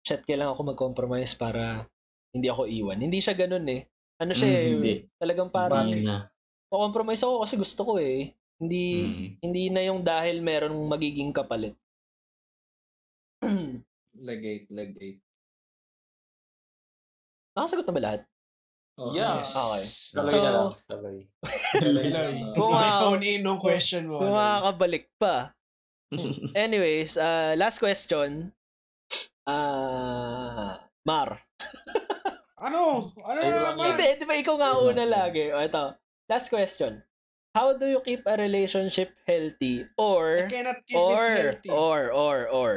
shit, 0.00 0.22
kailangan 0.22 0.52
ako 0.52 0.62
mag-compromise 0.66 1.32
para 1.32 1.88
hindi 2.30 2.46
ako 2.46 2.68
iwan. 2.68 3.00
Hindi 3.00 3.18
siya 3.18 3.34
ganun 3.34 3.66
eh. 3.66 3.88
Ano 4.16 4.32
siya 4.32 4.48
Mm, 4.48 4.54
eh, 4.54 4.64
hindi. 4.70 4.92
talagang 5.16 5.50
parang 5.50 5.88
compromise 6.66 7.20
ako 7.20 7.42
kasi 7.42 7.54
gusto 7.56 7.80
ko 7.82 7.92
eh. 7.96 8.32
Hindi 8.56 8.84
Mm. 8.98 9.26
hindi 9.42 9.62
na 9.68 9.82
yung 9.82 10.00
dahil 10.00 10.40
meron 10.40 10.76
magiging 10.86 11.32
kapalit. 11.32 11.76
Leg 14.16 14.40
8, 14.40 14.68
leg 14.70 14.90
8. 14.92 15.20
Nakasagot 17.52 17.84
na 17.84 17.92
ba 17.92 18.02
lahat? 18.02 18.20
Oh. 18.96 19.12
Yes. 19.12 19.52
Okay. 19.52 19.84
Tuloy 20.14 20.30
So, 20.30 20.38
na 20.38 20.50
lang. 20.50 20.68
Piloy. 20.88 21.18
Kung 22.56 22.72
May 22.72 22.88
nga- 22.88 23.00
phone 23.00 23.22
in 23.22 23.40
nung 23.44 23.60
question 23.60 24.08
mo. 24.08 24.20
Kung 24.20 24.32
ano 24.32 24.40
makakabalik 24.40 25.04
pa. 25.16 25.52
Anyways, 26.54 27.16
uh, 27.16 27.54
last 27.58 27.78
question. 27.78 28.52
Ah, 29.46 30.82
Mar. 31.06 31.42
Ano? 32.58 33.12
Ano 33.22 33.38
na 33.38 33.50
lang 33.52 33.74
naman? 33.76 33.94
Hindi, 33.94 34.08
di 34.22 34.24
ba 34.26 34.34
ikaw 34.38 34.56
nga 34.58 34.70
una 34.80 35.04
lagi? 35.06 35.52
O 35.52 35.60
ito, 35.60 35.94
last 36.26 36.48
question. 36.50 37.02
How 37.56 37.72
do 37.72 37.88
you 37.88 38.00
keep 38.04 38.26
a 38.28 38.36
relationship 38.36 39.16
healthy? 39.24 39.84
I 39.84 39.88
Or, 39.96 40.44
cannot 40.50 40.84
keep 40.84 40.98
or, 40.98 41.24
it 41.24 41.38
healthy. 41.64 41.70
or, 41.72 42.12
or, 42.12 42.36
or, 42.52 42.72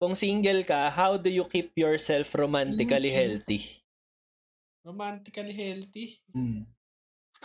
kung 0.00 0.14
single 0.16 0.64
ka, 0.64 0.88
how 0.88 1.16
do 1.20 1.28
you 1.28 1.44
keep 1.44 1.72
yourself 1.76 2.32
romantically 2.32 3.12
healthy? 3.12 3.84
Romantically 4.84 5.52
healthy. 5.52 6.22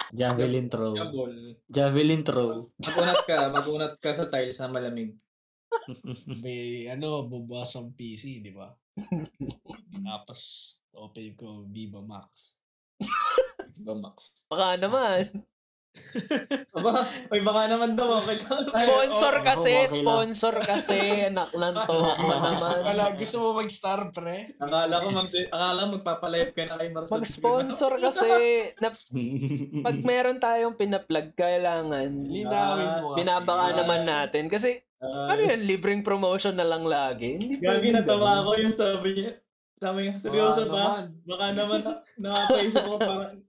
Javelin 0.09 0.67
throw. 0.67 0.93
Javelin 1.69 2.21
throw. 2.25 2.73
Magunat 2.81 3.21
ka, 3.23 3.37
magunat 3.53 3.93
ka 4.01 4.09
sa 4.17 4.25
tiles 4.27 4.57
na 4.57 4.73
malamig. 4.73 5.13
May 6.43 6.89
ano, 6.91 7.29
bubukas 7.29 7.77
ang 7.79 7.95
PC, 7.95 8.43
di 8.43 8.51
ba? 8.51 8.73
Tapos 10.07 10.41
open 10.91 11.31
ko 11.39 11.63
Viva 11.71 12.03
Max. 12.03 12.59
Ba, 13.81 13.95
Max? 13.95 14.45
Baka 14.51 14.77
naman. 14.77 15.31
Aba, 16.71 17.03
ay 17.31 17.39
baka 17.43 17.61
naman 17.67 17.95
daw, 17.95 18.19
okay 18.19 18.39
lang. 18.41 18.63
Sponsor 18.83 19.33
oo, 19.37 19.45
kasi, 19.45 19.71
okay 19.71 19.83
lang. 19.83 19.95
sponsor 19.95 20.55
kasi, 20.59 20.97
anak 21.27 21.49
ng 21.51 21.75
to. 21.83 21.95
gusto, 22.47 22.67
naman. 22.71 22.87
ala, 22.87 23.03
gusto 23.15 23.35
mo 23.39 23.47
mag-star, 23.59 24.01
pre? 24.11 24.55
Akala 24.57 24.95
ko, 24.99 25.07
mag 25.11 25.27
akala 25.27 25.79
ko 25.79 25.89
magpapalive 25.99 26.51
ka 26.51 26.63
na 26.63 26.75
kay 26.79 26.89
Marcel. 26.91 27.13
Mag-sponsor 27.15 27.91
kasi. 27.99 28.31
Na, 28.79 28.89
pag 29.85 29.97
meron 30.01 30.39
tayong 30.39 30.75
pinaplug, 30.75 31.35
kailangan 31.35 32.07
Linawin 32.23 32.89
mo 32.99 33.07
kasi. 33.15 33.27
naman 33.75 34.01
natin. 34.03 34.47
Kasi, 34.47 34.79
Ah, 35.01 35.33
ano 35.33 35.41
yan, 35.41 35.65
libreng 35.65 36.05
promotion 36.05 36.53
na 36.53 36.61
lang 36.61 36.85
lagi. 36.85 37.33
Hindi 37.33 37.57
Gagi 37.57 37.89
natawa 37.89 38.45
ako 38.45 38.51
yung 38.61 38.75
sabi 38.77 39.09
niya. 39.17 39.33
Sabi 39.81 39.99
niya, 40.05 40.13
seryoso 40.21 40.61
ba? 40.69 40.77
naman. 40.77 41.03
Baka 41.25 41.45
naman 41.57 41.79
na- 41.81 42.01
nakapaisip 42.21 42.83
ko 42.85 42.95
parang... 43.01 43.41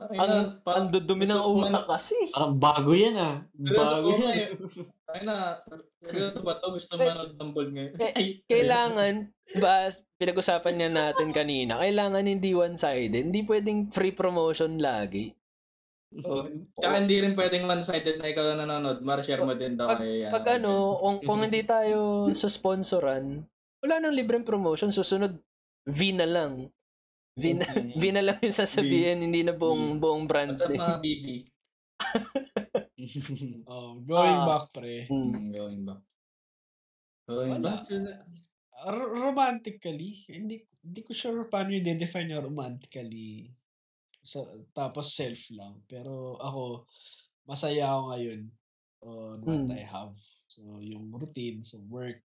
Ang, 0.00 0.64
ang 0.64 0.86
dudumi 0.88 1.28
ng 1.28 1.36
utak 1.36 1.72
man- 1.76 1.88
kasi. 1.88 2.16
Parang 2.32 2.56
bago 2.56 2.96
yan 2.96 3.16
ah. 3.20 3.44
Bago 3.52 4.16
ko 4.16 4.24
yan. 4.24 4.56
Ay 5.10 5.20
na, 5.26 5.60
seryoso 6.00 6.40
ba 6.40 6.56
to? 6.56 6.72
Gusto 6.72 6.96
mo 6.96 7.04
manood 7.04 7.34
ng 7.36 7.50
ball 7.50 7.68
ngayon? 7.68 7.92
Ay, 8.14 8.40
Kailangan, 8.46 9.14
ba, 9.58 9.90
pinag-usapan 10.16 10.74
niya 10.74 10.90
natin 10.90 11.34
kanina, 11.34 11.82
kailangan 11.82 12.24
hindi 12.24 12.54
one-sided. 12.54 13.28
Hindi 13.28 13.42
pwedeng 13.44 13.90
free 13.90 14.14
promotion 14.14 14.78
lagi. 14.78 15.34
Oh, 16.26 16.42
tsaka 16.74 17.06
hindi 17.06 17.22
rin 17.22 17.38
pwedeng 17.38 17.70
one-sided 17.70 18.18
na 18.18 18.30
ikaw 18.30 18.42
na 18.42 18.66
nanonood. 18.66 18.98
Mar-share 19.02 19.46
mo 19.46 19.54
din 19.54 19.78
daw 19.78 19.94
Pag, 19.94 20.02
kay... 20.02 20.26
pag 20.26 20.46
ano, 20.58 20.98
kung, 20.98 21.16
kung 21.22 21.40
hindi 21.46 21.62
tayo 21.62 22.26
susponsoran, 22.34 23.46
wala 23.78 23.94
nang 23.98 24.14
libreng 24.14 24.42
promotion. 24.42 24.90
Susunod, 24.90 25.38
V 25.86 26.00
na 26.12 26.26
lang. 26.26 26.66
V 27.38 27.44
na, 27.54 27.66
V 27.94 28.02
na 28.10 28.22
lang 28.22 28.38
yung 28.40 28.52
sasabihin, 28.54 29.22
hindi 29.22 29.42
na 29.42 29.54
buong, 29.54 29.98
buong 29.98 30.24
brand 30.26 30.50
Basta 30.52 30.66
name. 30.66 30.80
mga 30.80 30.98
BB. 30.98 31.26
Oh, 33.64 33.96
going 34.04 34.36
Ah. 34.36 34.46
back, 34.46 34.64
pre. 34.72 35.08
Hmm. 35.08 35.32
Hmm, 35.32 35.48
going 35.50 35.80
ba? 35.82 35.96
Going 37.24 37.50
Wala. 37.56 37.80
back. 37.80 37.88
R- 38.84 39.12
romantically, 39.20 40.24
hindi 40.28 40.60
hindi 40.80 41.00
ko 41.04 41.12
sure 41.12 41.44
paano 41.46 41.72
i-define 41.72 42.32
yung 42.32 42.52
romantically. 42.52 43.48
Sa, 44.20 44.44
tapos 44.72 45.12
self 45.12 45.48
lang. 45.52 45.80
Pero 45.88 46.36
ako, 46.36 46.84
masaya 47.44 47.88
ako 47.88 48.00
ngayon 48.12 48.40
on 49.00 49.36
what 49.40 49.64
Hmm. 49.64 49.72
I 49.72 49.84
have. 49.84 50.12
So, 50.44 50.80
yung 50.80 51.08
routine, 51.08 51.64
so 51.64 51.80
work, 51.88 52.20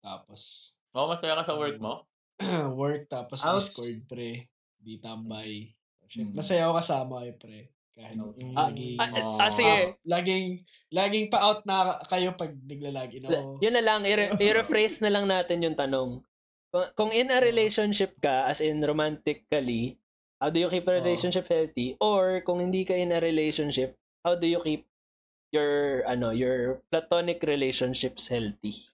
tapos 0.00 0.76
Oo, 0.92 1.08
masaya 1.08 1.38
ka 1.40 1.48
sa 1.48 1.56
work 1.56 1.78
mo? 1.80 2.04
work, 2.80 3.06
tapos 3.06 3.44
Ouch. 3.44 3.70
Discord, 3.70 3.98
pre. 4.08 4.48
Di 4.80 4.96
tambay. 4.96 5.70
Syempre, 6.10 6.34
Hmm. 6.34 6.38
Masaya 6.42 6.66
ako 6.66 6.74
kasama 6.80 7.14
kayo, 7.22 7.32
pre. 7.38 7.58
Kahit 7.90 8.16
Ah, 8.16 8.66
laging, 8.66 8.98
Ah, 8.98 9.44
ah, 9.44 9.50
sige. 9.52 9.76
laging, 10.08 10.46
laging 10.90 11.26
pa-out 11.28 11.62
na 11.68 12.00
kayo 12.08 12.32
pag 12.34 12.50
naglalagin 12.64 13.28
ako. 13.28 13.60
Yun 13.60 13.74
na 13.76 13.84
lang, 13.84 14.00
i- 14.08 14.16
i-rephrase 14.50 15.04
na 15.04 15.12
lang 15.12 15.28
natin 15.28 15.60
yung 15.62 15.76
tanong. 15.76 16.24
Kung, 16.70 16.86
kung 16.96 17.10
in 17.12 17.28
a 17.28 17.38
relationship 17.38 18.16
ka, 18.18 18.48
as 18.48 18.62
in 18.62 18.80
romantically, 18.80 19.98
how 20.40 20.48
do 20.48 20.58
you 20.58 20.70
keep 20.70 20.86
a 20.88 20.96
relationship 20.96 21.44
healthy? 21.46 21.98
Or 22.00 22.40
kung 22.42 22.58
hindi 22.62 22.82
ka 22.86 22.94
in 22.96 23.12
a 23.12 23.20
relationship, 23.20 23.94
how 24.24 24.34
do 24.34 24.46
you 24.48 24.62
keep 24.62 24.86
your 25.50 26.06
ano 26.06 26.30
your 26.30 26.78
platonic 26.94 27.42
relationships 27.42 28.30
healthy? 28.30 28.89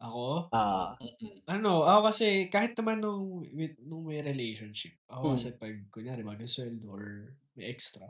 Ako? 0.00 0.48
Ah, 0.50 0.96
Ano, 1.44 1.84
ako 1.84 2.08
kasi 2.08 2.48
kahit 2.48 2.72
naman 2.72 3.04
nung, 3.04 3.44
nung 3.84 4.08
may 4.08 4.24
relationship, 4.24 4.96
ako 5.04 5.22
Hmm. 5.28 5.34
kasi 5.36 5.48
pag 5.60 5.76
kunyari 5.92 6.24
bagong 6.24 6.48
sweldo 6.48 6.88
or 6.88 7.36
may 7.52 7.68
extra, 7.68 8.08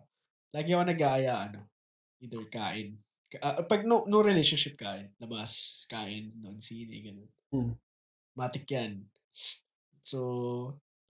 lagi 0.54 0.70
ako 0.70 0.86
nag-aaya, 0.86 1.50
ano, 1.50 1.66
either 2.22 2.46
kain. 2.46 2.94
Ka- 3.26 3.42
ah, 3.42 3.62
pag 3.66 3.82
no, 3.82 4.06
no 4.06 4.22
relationship 4.22 4.78
kain, 4.78 5.10
labas, 5.18 5.82
kain, 5.90 6.30
non 6.38 6.62
sine, 6.62 6.94
ganun. 7.02 7.30
Hmm. 7.50 7.74
Matik 8.38 8.70
yan. 8.70 9.10
So, 10.06 10.18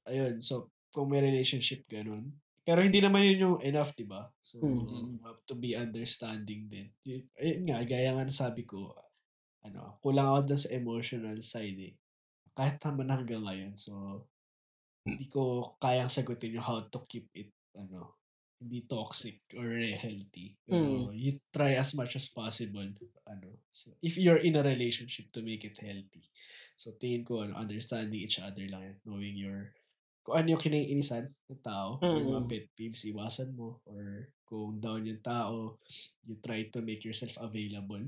ayun, 0.09 0.41
so, 0.41 0.73
kung 0.91 1.13
may 1.13 1.21
relationship, 1.21 1.85
ganun. 1.87 2.41
Pero 2.65 2.81
hindi 2.81 3.01
naman 3.01 3.25
yun 3.25 3.41
yung 3.41 3.59
enough, 3.61 3.93
di 3.97 4.05
ba? 4.05 4.29
So, 4.41 4.61
Hmm. 4.65 5.17
you 5.17 5.21
have 5.25 5.41
to 5.45 5.55
be 5.57 5.77
understanding 5.77 6.73
din. 6.73 6.89
Yun, 7.05 7.23
ayun 7.37 7.63
nga, 7.69 7.79
gaya 7.85 8.17
nga 8.17 8.25
nasabi 8.25 8.65
ko, 8.65 8.97
ano, 9.67 9.99
kulang 10.05 10.27
ako 10.31 10.41
dun 10.49 10.61
sa 10.61 10.73
emotional 10.75 11.39
side 11.45 11.79
eh. 11.91 11.95
Kahit 12.57 12.79
naman 12.85 13.09
hanggang 13.13 13.45
ngayon. 13.47 13.75
So, 13.79 14.25
hindi 15.07 15.27
ko 15.31 15.75
kayang 15.83 16.13
sagutin 16.13 16.57
yung 16.57 16.67
how 16.67 16.81
to 16.89 17.01
keep 17.09 17.29
it, 17.35 17.51
ano, 17.77 18.17
hindi 18.61 18.85
toxic 18.85 19.41
or 19.57 19.69
healthy. 19.97 20.57
Pero 20.69 21.11
you 21.17 21.33
try 21.53 21.77
as 21.81 21.97
much 21.97 22.17
as 22.21 22.29
possible, 22.29 22.85
ano, 23.27 23.49
so, 23.73 23.93
if 24.05 24.17
you're 24.21 24.41
in 24.45 24.57
a 24.61 24.65
relationship 24.65 25.33
to 25.33 25.41
make 25.43 25.65
it 25.65 25.77
healthy. 25.81 26.25
So, 26.77 26.93
tingin 27.01 27.25
ko, 27.27 27.45
ano, 27.45 27.57
understanding 27.57 28.21
each 28.21 28.39
other 28.41 28.65
lang 28.69 28.83
yan. 28.85 28.97
Knowing 29.09 29.37
your, 29.41 29.61
kung 30.25 30.37
ano 30.45 30.47
yung 30.57 30.63
kinaiinisan 30.63 31.33
ng 31.49 31.63
tao, 31.65 32.05
yung 32.13 32.29
mga 32.33 32.43
Mm. 32.45 32.49
pet 32.49 32.67
peeves, 32.77 33.03
iwasan 33.09 33.57
mo. 33.57 33.81
Or 33.89 34.29
kung 34.45 34.77
down 34.81 35.09
yung 35.09 35.23
tao, 35.25 35.81
you 36.29 36.37
try 36.45 36.69
to 36.69 36.81
make 36.85 37.03
yourself 37.05 37.35
available. 37.41 38.05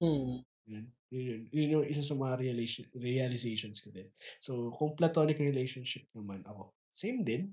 hmm. 0.00 0.42
Yun. 0.66 0.86
Yun, 1.12 1.24
yun, 1.26 1.42
yun 1.50 1.72
yung 1.78 1.86
isa 1.86 2.00
sa 2.00 2.16
mga 2.16 2.38
realization, 2.40 2.86
realizations 2.96 3.82
ko 3.82 3.92
din. 3.92 4.08
So, 4.38 4.72
kung 4.72 4.96
platonic 4.96 5.36
relationship 5.42 6.08
naman 6.14 6.40
ako, 6.46 6.72
same 6.94 7.20
din. 7.26 7.52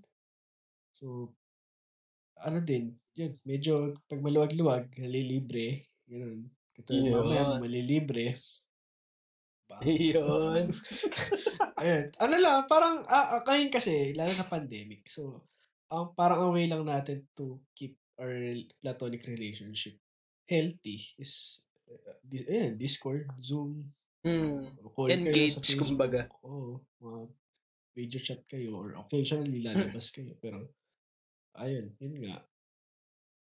So, 0.93 1.33
ano 2.39 2.63
din, 2.63 2.95
yun, 3.17 3.35
medyo 3.43 3.91
pag 4.07 4.23
maluwag-luwag, 4.23 4.95
nalilibre, 4.95 5.89
yun. 6.07 6.47
Katulad 6.79 7.03
Yun. 7.03 7.11
mamaya, 7.11 7.43
malilibre. 7.59 8.25
Ba? 9.67 9.83
Yun. 10.15 10.71
Ayun. 11.79 12.05
Ano 12.17 12.35
lang, 12.39 12.57
parang, 12.71 13.03
ah, 13.11 13.37
ah, 13.37 13.41
ngayon 13.43 13.69
kasi, 13.69 14.15
lalo 14.15 14.31
na 14.33 14.47
pandemic, 14.47 15.03
so, 15.11 15.43
ang 15.91 16.15
parang 16.15 16.47
ang 16.47 16.53
way 16.55 16.65
lang 16.71 16.87
natin 16.87 17.25
to 17.35 17.59
keep 17.75 17.99
our 18.15 18.31
platonic 18.79 19.25
relationship 19.27 19.97
healthy 20.49 20.97
is, 21.21 21.65
dis- 22.21 22.45
ayan, 22.45 22.73
Discord, 22.75 23.25
Zoom, 23.39 23.89
Hmm. 24.19 24.67
o 24.79 24.89
call 24.89 25.09
kayo 25.09 25.19
Engage, 25.23 25.57
sa 25.57 25.75
kumbaga. 25.75 26.27
Oo, 26.43 26.83
mga 26.99 27.19
video 27.95 28.19
chat 28.19 28.41
kayo 28.45 28.75
or 28.75 28.93
occasionally 28.95 29.59
lalabas 29.59 30.11
kayo. 30.11 30.35
Pero, 30.37 30.67
ayun, 31.55 31.95
yun 31.97 32.15
nga. 32.21 32.43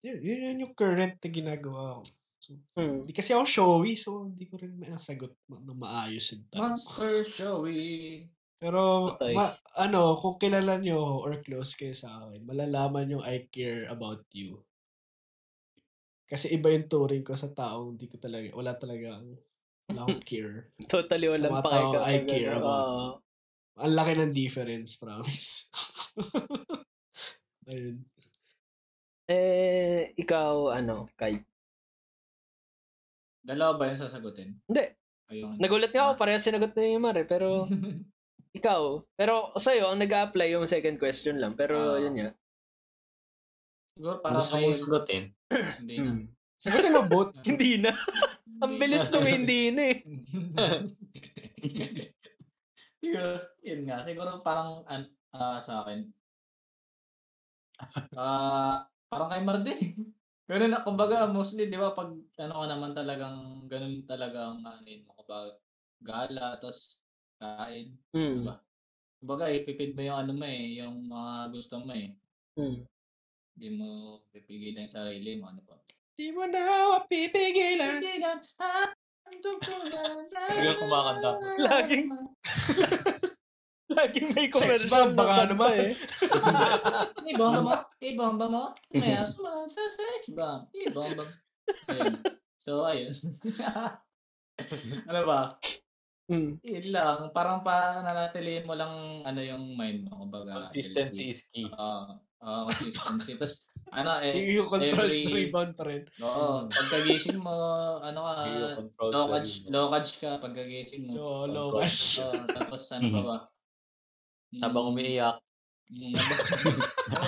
Yun, 0.02 0.18
yun, 0.22 0.40
yun 0.44 0.62
yung 0.62 0.74
current 0.74 1.16
na 1.16 1.30
ginagawa 1.30 1.98
ko. 1.98 2.04
So, 2.38 2.54
Hmm. 2.76 3.02
Hindi 3.02 3.10
kasi 3.12 3.34
ako 3.34 3.46
showy, 3.48 3.96
so 3.96 4.28
hindi 4.28 4.46
ko 4.46 4.60
rin 4.60 4.78
masagot 4.78 5.34
ma- 5.48 5.60
na 5.60 5.74
maayos 5.74 6.30
yung 6.30 6.46
tanong. 6.46 6.78
Showy. 7.32 7.82
Pero, 8.56 8.82
Patay. 9.12 9.34
ma- 9.34 9.56
ano, 9.76 10.14
kung 10.16 10.38
kilala 10.38 10.78
nyo 10.78 11.00
or 11.20 11.42
close 11.42 11.74
kayo 11.74 11.92
sa 11.92 12.22
akin, 12.22 12.44
malalaman 12.44 13.10
yung 13.10 13.24
I 13.24 13.48
care 13.48 13.88
about 13.88 14.28
you. 14.32 14.62
Kasi 16.26 16.52
iba 16.52 16.70
yung 16.70 16.90
turing 16.90 17.22
ko 17.22 17.34
sa 17.34 17.50
taong 17.50 17.96
hindi 17.96 18.10
ko 18.10 18.18
talaga, 18.18 18.50
wala 18.52 18.74
talaga, 18.74 19.22
wala 19.86 20.00
akong 20.04 20.26
care. 20.30 20.74
Totally 20.90 21.30
walang 21.30 21.54
pake 21.62 21.70
tao, 21.70 21.92
kapag 21.94 22.10
I 22.10 22.18
care 22.26 22.50
ano, 22.50 22.60
about. 22.60 22.82
oo. 22.82 23.08
Ang 23.76 23.94
laki 23.94 24.12
ng 24.16 24.32
difference, 24.34 24.96
promise. 24.96 25.68
Ayun. 27.70 27.98
Eh, 29.28 30.14
ikaw, 30.16 30.72
ano, 30.72 31.10
kay... 31.14 31.42
Dalawa 33.42 33.78
ba 33.78 33.90
yung 33.90 34.00
sasagutin? 34.00 34.58
Hindi. 34.66 34.86
Ayun. 35.30 35.58
Nagulat 35.58 35.92
nga 35.92 36.08
ako, 36.08 36.14
parehas 36.16 36.42
sinagot 36.42 36.74
na 36.74 36.82
yung 36.86 37.04
Mare, 37.04 37.26
pero 37.26 37.66
ikaw. 38.58 39.02
Pero 39.14 39.54
sa'yo, 39.58 39.92
ang 39.92 40.00
nag-a-apply 40.00 40.56
yung 40.56 40.66
second 40.66 40.98
question 40.98 41.38
lang. 41.38 41.54
Pero 41.54 41.98
Ah. 41.98 42.02
yun 42.02 42.16
nga. 42.16 42.30
Siguro 43.96 44.20
parang 44.20 44.44
Gusto 44.44 44.56
kay... 44.60 44.64
mong 44.68 44.76
sagutin. 44.76 45.24
Hindi 45.80 45.96
na. 46.04 46.12
Hmm. 46.12 46.24
Sagutin 46.60 46.92
mo 46.96 47.04
both. 47.08 47.32
Hindi 47.48 47.80
na. 47.80 47.92
ang 48.60 48.76
bilis 48.80 49.12
nung 49.12 49.28
hindi 49.28 49.68
na 49.72 49.84
eh. 49.92 50.00
siguro, 53.04 53.32
yun 53.64 53.82
nga. 53.88 54.04
Siguro 54.08 54.40
parang 54.40 54.84
an, 54.88 55.12
ah, 55.32 55.60
sa 55.64 55.84
akin. 55.84 56.08
Ah, 58.16 58.88
parang 59.12 59.28
kay 59.28 59.44
Mar 59.44 59.60
din. 59.60 60.16
Ganun 60.48 60.72
na, 60.72 60.86
kumbaga, 60.86 61.28
mostly, 61.28 61.68
di 61.68 61.76
ba, 61.76 61.92
pag 61.92 62.16
ano 62.40 62.54
ka 62.56 62.66
naman 62.72 62.92
talagang, 62.96 63.68
ganun 63.68 64.06
talagang, 64.08 64.64
ano 64.64 64.86
yun, 64.88 65.04
kumbaga, 65.04 65.60
gala, 66.00 66.56
tapos 66.62 67.02
kain, 67.36 68.00
di 68.14 68.16
Hmm. 68.16 68.48
ba? 68.48 68.64
Kumbaga, 69.20 69.52
ipipid 69.52 69.92
mo 69.92 70.06
yung 70.06 70.20
ano 70.22 70.32
mo 70.32 70.46
eh, 70.48 70.80
yung 70.80 71.10
mga 71.12 71.52
gusto 71.52 71.82
mo 71.84 71.92
eh. 71.92 72.16
Hmm. 72.56 72.86
Hindi 73.56 73.70
mo 73.72 73.88
pipigilan 74.36 74.84
yung 74.84 74.92
sarili 74.94 75.40
mo, 75.40 75.48
ano 75.48 75.64
ba? 75.64 75.80
Di 76.12 76.32
mo 76.32 76.44
na 76.44 76.60
mapipigilan. 77.00 78.04
Hindi 78.04 78.20
ako 80.68 80.80
kumakanta. 80.84 81.30
Laging- 81.58 82.12
Laging 83.96 84.28
may 84.36 84.50
Sex 84.50 84.60
commercial 84.60 84.92
bomb, 84.92 85.12
na 85.14 85.20
baka 85.24 85.42
naman. 85.48 85.72
eh. 85.78 85.94
Ibomba 87.32 87.60
mo, 87.62 87.72
ibomba 88.02 88.46
mo, 88.50 88.64
may 88.92 89.16
asma 89.16 89.64
sa 89.70 89.84
sex 89.88 90.36
bomb, 90.36 90.68
ibomba 90.74 91.24
mo. 91.24 91.34
So, 92.60 92.84
ayun. 92.84 93.14
ano 95.06 95.20
ba? 95.24 95.56
Mm. 96.28 96.58
Yun 96.66 96.88
lang. 96.90 97.30
Parang 97.30 97.62
pa 97.62 98.02
nanatilihin 98.02 98.66
mo 98.66 98.74
lang 98.74 99.22
ano 99.22 99.40
yung 99.40 99.78
mind 99.78 100.10
mo. 100.10 100.26
Kumbaga, 100.26 100.66
Consistency 100.66 101.30
is 101.32 101.46
key. 101.54 101.70
Oo. 101.70 102.18
Oo, 102.38 102.62
consistency. 102.66 103.32
Tapos, 103.36 103.54
ano 103.90 104.12
eh, 104.20 104.34
Yung 104.54 104.68
controls 104.68 105.16
every- 105.16 105.48
rebound 105.48 105.72
pa 105.74 105.84
rin. 105.86 106.04
oo, 106.20 106.68
pagkagising 106.68 107.38
mo, 107.38 107.56
ano 108.00 108.20
ka, 108.22 108.34
low 109.02 109.26
catch, 109.32 109.52
low 109.66 109.88
catch 109.88 110.10
ka 110.20 110.30
pagkagising 110.38 111.08
mo. 111.08 111.12
So, 111.12 111.24
low 111.46 111.70
cash. 111.74 112.20
Oo, 112.22 112.36
tapos 112.46 112.82
ano 112.90 113.06
pa 113.10 113.22
ba? 113.22 113.38
Habang 114.64 114.92
umiiyak, 114.92 115.40
Mm, 115.86 116.18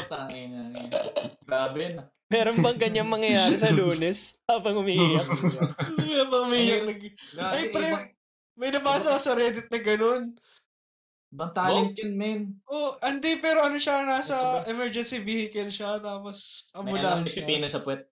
tangin 0.10 0.50
na. 0.50 0.62
yun. 0.74 0.90
Grabe 1.40 1.84
ah. 1.94 2.10
Meron 2.28 2.58
bang 2.58 2.80
ganyan 2.82 3.06
mangyayari 3.06 3.54
sa 3.54 3.70
lunes 3.78 4.34
habang 4.44 4.82
umiiyak? 4.82 5.30
Nag- 6.84 7.16
Grabe, 7.32 7.54
Ay, 7.54 7.70
pre, 7.70 7.88
may 8.56 8.70
nabasa 8.70 9.14
ako 9.14 9.22
sa 9.22 9.34
Reddit 9.34 9.70
na 9.70 9.78
ganun. 9.78 10.34
Ibang 11.38 11.54
talent 11.54 11.94
yun, 11.94 12.14
men. 12.14 12.40
Oh, 12.66 12.98
hindi, 13.00 13.38
pero 13.38 13.62
ano 13.62 13.78
siya, 13.78 14.02
nasa 14.04 14.36
emergency 14.66 15.22
vehicle 15.22 15.70
siya, 15.70 15.98
tapos 15.98 16.68
May 16.76 16.98
alam 16.98 17.22
ambulansya. 17.22 17.22
ni 17.22 17.30
Pipino 17.32 17.66
sa 17.68 17.80
puwet. 17.80 18.10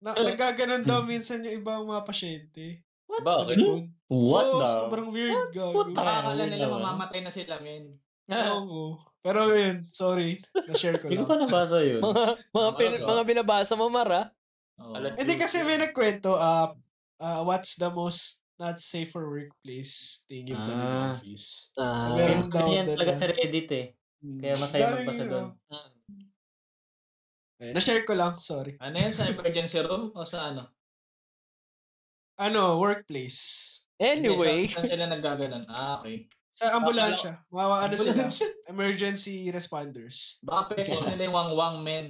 Na, 0.00 0.12
nagkaganon 0.12 0.80
daw 0.82 1.00
minsan 1.02 1.40
yung 1.40 1.60
ibang 1.60 1.84
mga 1.84 2.02
pasyente. 2.02 2.80
Sa 3.06 3.20
bakit? 3.20 3.56
likod. 3.56 3.84
What 4.06 4.46
Oo, 4.46 4.58
the? 4.58 4.66
sobrang 4.66 5.08
weird, 5.10 5.48
gago. 5.50 5.84
Nakakala 5.86 6.42
nila 6.42 6.66
naman. 6.66 6.80
mamamatay 6.82 7.20
na 7.20 7.28
sila, 7.28 7.56
men. 7.58 8.00
Oo. 8.26 8.96
Pero 9.20 9.48
yun, 9.50 9.84
sorry. 9.86 10.36
Na-share 10.68 10.96
ko 10.98 11.08
Hindi 11.08 11.16
ko 11.18 11.24
lang. 11.26 11.48
pa 11.48 11.64
nabasa 11.64 11.78
yun. 11.80 12.00
mga 12.02 12.24
mga, 12.50 12.70
pin, 12.76 12.92
mga 13.02 13.22
binabasa 13.24 13.72
mo, 13.74 13.88
Mara? 13.88 14.28
Oo. 14.76 14.92
Alas- 14.92 15.16
Hindi 15.16 15.36
kasi 15.36 15.60
may 15.62 15.76
nagkwento, 15.78 16.32
uh, 16.32 16.72
uh, 17.18 17.40
what's 17.42 17.76
the 17.76 17.88
most 17.88 18.43
not 18.56 18.78
safe 18.78 19.10
for 19.10 19.26
workplace 19.26 20.22
thing 20.24 20.46
you've 20.46 20.58
done 20.58 20.72
in 20.72 20.86
the 20.86 20.98
Ah. 21.00 21.10
office? 21.10 21.46
Ah. 21.74 21.96
So, 21.96 22.06
Meron 22.14 22.46
daw 22.46 22.66
yan 22.68 22.86
talaga 22.86 23.12
sa 23.16 23.26
Reddit 23.26 23.68
eh. 23.70 23.86
Hmm. 24.22 24.38
Kaya 24.40 24.54
masaya 24.56 24.82
Dahil, 24.82 24.96
magbasa 24.96 25.24
doon. 25.26 25.48
eh, 27.60 27.72
na-share 27.72 28.04
ko 28.04 28.14
lang, 28.14 28.34
sorry. 28.36 28.72
Ano 28.78 28.94
yan? 28.94 29.12
Sa 29.12 29.24
emergency 29.26 29.78
room 29.80 30.12
o 30.12 30.24
sa 30.24 30.50
ano? 30.50 30.70
Ano, 32.34 32.78
workplace. 32.78 33.70
Anyway, 33.94 34.66
Hindi, 34.66 34.74
Saan, 34.74 34.82
saan 34.82 34.90
sila 34.90 35.04
naggaganon? 35.06 35.64
Ah, 35.70 36.02
okay. 36.02 36.26
Sa 36.54 36.70
ambulansya. 36.74 37.46
Mga 37.46 37.76
ano 37.78 37.94
sila, 37.94 38.22
emergency 38.72 39.50
responders. 39.50 40.38
Baka 40.42 40.74
pwede 40.74 40.94
nila 40.94 41.24
yung 41.26 41.34
wang-wang, 41.34 41.76
men. 41.82 42.06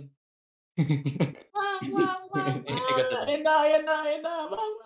Wang, 1.55 1.83
wang, 1.93 2.23
wang. 2.31 2.57
Ayun 3.27 3.43
na, 3.43 3.53
ayun 3.63 3.85
na, 3.85 3.95
ayun 4.03 4.23
na. 4.23 4.33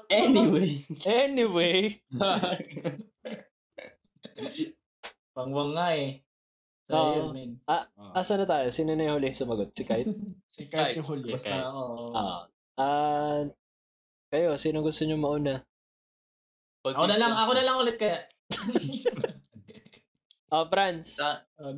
Anyway. 0.08 0.88
anyway, 1.04 2.00
Wang-wang 5.36 5.72
nga 5.76 5.88
eh. 5.94 6.24
So, 6.88 6.96
Oo. 6.96 7.12
yun, 7.12 7.28
men. 7.36 7.50
asa 8.16 8.40
na 8.40 8.48
tayo? 8.48 8.72
Sino 8.72 8.96
na 8.96 9.04
yung 9.12 9.20
huli 9.20 9.36
sumagot? 9.36 9.70
Si 9.76 9.84
Kite? 9.84 10.08
Si 10.58 10.66
kahit 10.66 10.96
yung 10.96 11.06
huli. 11.06 11.36
Okay. 11.36 11.52
Ah, 11.54 11.70
oo. 11.70 12.10
Ah. 12.16 12.42
Ah, 12.80 13.44
kayo, 14.32 14.56
sino 14.58 14.80
gusto 14.82 15.04
nyo 15.04 15.14
mauna? 15.20 15.60
Ako 16.82 17.04
na 17.06 17.20
lang, 17.20 17.36
ako 17.36 17.50
na 17.54 17.64
lang 17.68 17.76
ulit 17.78 17.96
kaya. 18.00 18.24
Ah, 20.48 20.64
Franz. 20.64 21.20
Sa, 21.20 21.44
Oh, 21.60 21.76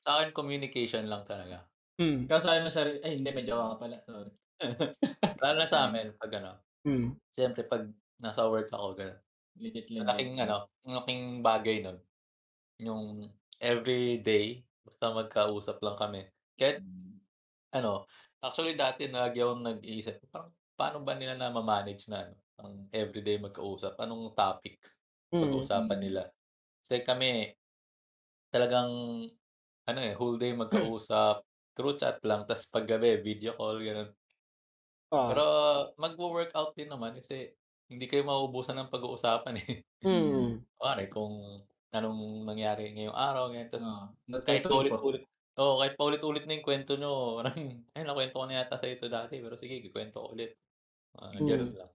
sa 0.00 0.10
akin, 0.16 0.32
communication 0.32 1.04
lang 1.04 1.28
talaga. 1.28 1.68
Hmm. 2.00 2.24
Ikaw 2.24 2.40
sabi 2.40 2.64
mo 2.64 2.72
sa 2.72 2.88
ay 2.88 3.20
hindi, 3.20 3.28
may 3.28 3.44
jowa 3.44 3.76
ka 3.76 3.84
pala. 3.84 4.00
Sorry. 4.00 4.32
Lalo 5.44 5.56
na 5.60 5.68
sa 5.68 5.84
amin, 5.84 6.16
pag 6.16 6.32
ano, 6.40 6.56
Hmm. 6.86 7.16
siyempre 7.34 7.66
pag 7.66 7.90
nasa 8.22 8.46
work 8.48 8.70
ako, 8.72 8.88
gano'n. 8.98 9.20
Legit. 9.56 9.88
Malaking 9.96 10.34
ano, 10.44 10.68
malaking 10.86 11.22
bagay 11.44 11.76
nun. 11.84 11.98
Yung 12.82 13.04
every 13.62 14.20
day, 14.24 14.64
basta 14.86 15.12
magkausap 15.14 15.78
lang 15.84 15.96
kami. 16.00 16.22
Kahit 16.60 16.84
ano, 17.74 18.06
actually 18.44 18.76
dati 18.78 19.08
lagi 19.10 19.40
akong 19.44 19.64
nag-iisip, 19.66 20.22
parang 20.32 20.52
paano 20.78 20.98
ba 21.06 21.14
nila 21.18 21.36
na 21.38 21.52
ma-manage 21.54 22.08
na 22.12 22.30
ano, 22.30 22.36
ang 22.60 22.74
everyday 22.94 23.38
magkausap? 23.40 23.96
Anong 24.00 24.34
topics 24.38 24.96
Hmm. 25.32 25.76
pag-uusapan 25.76 26.00
nila? 26.02 26.22
Kasi 26.84 27.02
kami, 27.06 27.54
talagang, 28.52 28.90
ano 29.88 30.00
eh, 30.02 30.14
whole 30.18 30.38
day 30.40 30.52
magkausap, 30.56 31.44
through 31.76 31.96
chat 32.00 32.20
lang, 32.26 32.44
tas 32.48 32.66
paggabi, 32.70 33.20
video 33.24 33.54
call, 33.58 33.80
gano'n. 33.82 34.10
Ah. 35.12 35.30
Pero 35.30 35.42
magwo-workout 35.98 36.74
din 36.78 36.90
naman 36.92 37.18
kasi 37.18 37.54
hindi 37.90 38.06
kayo 38.10 38.22
mauubusan 38.26 38.76
ng 38.78 38.92
pag-uusapan 38.94 39.56
eh. 39.62 39.68
Hmm. 40.02 40.66
Kunwari 40.78 41.06
kung 41.10 41.64
anong 41.94 42.20
nangyari 42.46 42.92
ngayong 42.94 43.16
araw, 43.16 43.50
ganyan. 43.52 43.70
Tas 43.72 43.86
Ah, 43.86 44.08
not 44.26 44.44
kahit 44.46 44.66
paulit-ulit 44.70 45.26
oo, 45.56 45.80
kahit 45.80 45.96
paulit-ulit 45.96 46.44
na 46.46 46.54
yung 46.58 46.66
kwento 46.68 46.94
niyo, 47.00 47.40
parang, 47.40 47.56
"Ay 47.96 48.04
nakuwento 48.04 48.36
ko 48.38 48.46
na 48.48 48.60
yata 48.62 48.76
sa'yo 48.78 48.96
'to 49.00 49.08
dati, 49.08 49.40
pero 49.40 49.56
sige 49.58 49.80
ikukuwento 49.80 50.20
ko 50.20 50.28
ulit." 50.36 50.58
Mga 51.16 51.30
gano'n 51.48 51.72
Mm. 51.72 51.76
lang. 51.78 51.92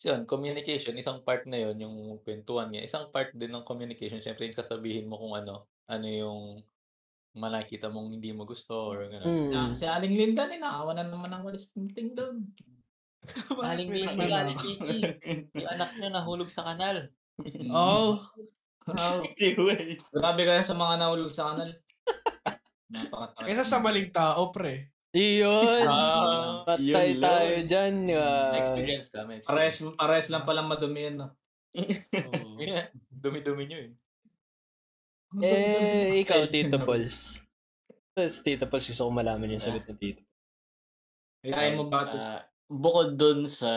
So 0.00 0.12
yun, 0.12 0.28
communication, 0.28 0.92
isang 1.00 1.24
part 1.24 1.48
na 1.48 1.56
yun, 1.56 1.80
yung 1.80 1.96
kwentuhan 2.20 2.68
niya. 2.68 2.84
Isang 2.84 3.08
part 3.08 3.32
din 3.32 3.48
ng 3.48 3.64
communication 3.64 4.20
siyempre 4.20 4.44
yung 4.44 4.60
sasabihin 4.60 5.08
mo 5.08 5.16
kung 5.16 5.32
ano, 5.32 5.72
ano 5.88 6.04
yung 6.12 6.40
mga 7.36 7.50
nakikita 7.52 7.86
mong 7.86 8.08
hindi 8.10 8.32
mo 8.32 8.42
gusto 8.42 8.90
or 8.90 9.06
gano'n. 9.06 9.52
Hmm. 9.52 9.76
Si 9.76 9.84
Aling 9.84 10.16
Linda, 10.16 10.48
ninakawa 10.48 10.96
na 10.96 11.04
naman 11.04 11.28
ng 11.28 11.44
walis 11.44 11.68
ting 11.68 12.16
doon. 12.16 12.48
Aling 13.60 13.92
nagmamahal. 13.92 14.48
Aling 14.48 14.58
Vicky, 14.58 15.04
yung 15.52 15.68
anak 15.68 15.90
niyo 15.94 16.08
nahulog 16.08 16.48
sa 16.48 16.64
kanal. 16.64 17.12
Oh, 17.68 18.16
Oh, 18.86 19.18
Anyway. 19.36 19.98
grabe 20.08 20.46
kayo 20.46 20.62
sa 20.62 20.72
mga 20.72 20.94
nahulog 20.96 21.34
sa 21.34 21.52
kanal. 21.52 21.74
Napaka 22.86 23.42
kaysa 23.42 23.66
sa 23.66 23.82
maling 23.82 24.08
tao, 24.08 24.54
pre. 24.54 24.94
Iyon. 25.10 25.84
Ah, 25.90 26.62
Patay 26.62 26.86
yun 27.12 27.18
tayo 27.18 27.50
lang. 27.50 27.66
dyan. 27.66 27.94
ah. 28.14 28.52
experience 28.54 29.08
ka, 29.10 29.26
may 29.26 29.42
Pares, 29.42 29.82
pares 29.98 30.28
lang 30.30 30.46
palang 30.46 30.70
madumi 30.70 31.10
yan. 31.10 31.16
No? 31.18 31.28
Yeah, 31.74 32.86
dumi-dumi 33.22 33.66
niyo 33.66 33.78
eh. 33.84 33.92
Eh, 35.42 36.22
ikaw, 36.22 36.48
Tito 36.48 36.78
Pauls. 36.86 37.42
Tapos, 38.16 38.34
Tito 38.40 38.64
Pauls, 38.68 38.86
gusto 38.88 39.02
ko 39.04 39.10
malaman 39.12 39.52
yung 39.52 39.62
sagot 39.62 39.84
ng 39.84 40.00
Tito. 40.00 40.22
Kaya 41.46 41.76
mo 41.76 41.86
ba 41.86 42.08
ito? 42.08 42.16
Ah, 42.18 42.40
bukod 42.66 43.14
dun 43.14 43.46
sa 43.46 43.70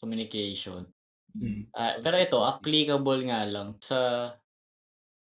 communication. 0.00 0.86
Hmm. 1.34 1.68
Ah, 1.76 2.00
pero 2.00 2.16
ito, 2.16 2.38
applicable 2.40 3.28
nga 3.28 3.44
lang 3.44 3.76
sa 3.82 4.32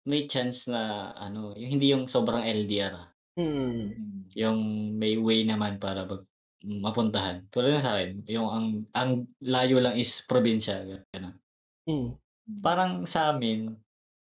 may 0.05 0.29
chance 0.29 0.69
na 0.69 1.13
ano, 1.17 1.57
yung 1.57 1.71
hindi 1.79 1.87
yung 1.95 2.05
sobrang 2.11 2.45
LDR. 2.45 2.93
ah. 2.93 3.09
Hmm. 3.35 4.27
Yung 4.35 4.59
may 4.99 5.17
way 5.19 5.43
naman 5.47 5.79
para 5.81 6.07
mag 6.07 6.23
mapuntahan. 6.65 7.45
Tulad 7.53 7.77
ng 7.77 7.85
sa 7.85 7.93
akin, 8.01 8.25
yung 8.25 8.49
ang 8.49 8.67
ang 8.97 9.11
layo 9.45 9.85
lang 9.85 10.01
is 10.01 10.25
probinsya, 10.25 10.81
gano'n. 11.13 11.37
Hmm. 11.85 12.17
Parang 12.65 13.05
sa 13.05 13.37
amin, 13.37 13.77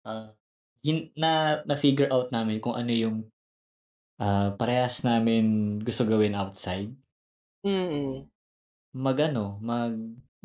ah, 0.05 0.33
hin 0.85 0.97
na 1.17 1.31
na-figure 1.69 2.09
out 2.13 2.29
namin 2.35 2.61
kung 2.61 2.77
ano 2.77 2.91
yung, 2.93 3.17
ah, 4.21 4.53
parehas 4.59 5.01
namin 5.07 5.43
gusto 5.87 6.03
gawin 6.07 6.37
outside. 6.37 6.91
Hmm. 7.65 8.29
Mag-ano, 8.95 9.59
mag 9.59 9.95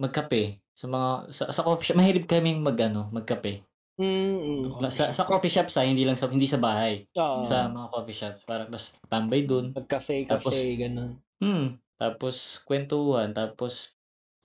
magkape 0.01 0.65
sa 0.75 0.87
mga 0.89 1.09
sa 1.37 1.45
sa 1.53 1.63
coffee 1.67 1.93
shop. 1.93 1.97
Mahilig 2.01 2.27
kaming 2.27 2.65
mag-ano, 2.65 3.13
magkape. 3.13 3.63
Hmm. 4.01 4.81
La 4.81 4.89
sa 4.89 5.13
sa 5.13 5.29
coffee 5.29 5.53
shops, 5.53 5.77
ah, 5.77 5.85
hindi 5.85 6.03
lang 6.09 6.17
sa 6.17 6.27
hindi 6.33 6.49
sa 6.49 6.57
bahay. 6.59 7.05
Ah. 7.21 7.45
Sa 7.45 7.69
mga 7.69 7.87
coffee 7.93 8.17
shops 8.17 8.43
para 8.49 8.65
bas 8.67 8.97
tambay 9.13 9.45
dun. 9.45 9.77
Mag-cafe, 9.77 10.25
Tapos 10.25 10.57
cafe, 10.57 10.81
ganun. 10.81 11.21
hmm, 11.45 11.67
tapos 12.01 12.65
kuwentuhan, 12.65 13.37
tapos 13.37 13.95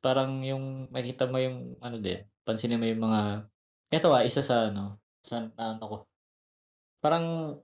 parang 0.04 0.44
yung 0.44 0.92
makita 0.92 1.26
mo 1.26 1.40
yung 1.40 1.80
ano 1.82 1.98
din, 2.04 2.22
pansinin 2.46 2.78
mo 2.78 2.86
yung 2.86 3.04
mga 3.08 3.22
eto, 3.96 4.12
ah, 4.14 4.22
isa 4.28 4.44
sa 4.44 4.70
ano, 4.70 5.00
sa 5.26 5.50
naano 5.50 5.84
ko. 5.84 5.98
Parang 7.02 7.58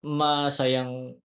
masayang 0.00 1.16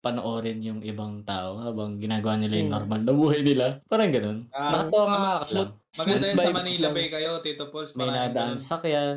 panoorin 0.00 0.62
yung 0.62 0.80
ibang 0.82 1.22
tao 1.22 1.58
habang 1.58 1.98
ginagawa 1.98 2.36
nila 2.36 2.54
yung 2.56 2.70
Hmm. 2.70 2.76
normal 2.78 3.00
na 3.02 3.12
buhay 3.12 3.40
nila. 3.42 3.82
Parang 3.86 4.10
gano'n. 4.10 4.38
Ah, 4.50 4.70
Nakakatawa 4.84 5.06
nga 5.08 5.22
smooth- 5.40 5.54
lang. 5.66 5.70
Maganda 5.96 5.96
Smooth 5.96 6.22
yun 6.22 6.36
sa 6.36 6.52
Manila. 6.52 6.88
Bay 6.92 7.08
kayo, 7.08 7.30
Tito 7.40 7.64
Pauls. 7.66 7.90
May 7.92 8.06
nadaan 8.06 8.34
ganun. 8.54 8.60
sakyan. 8.60 9.16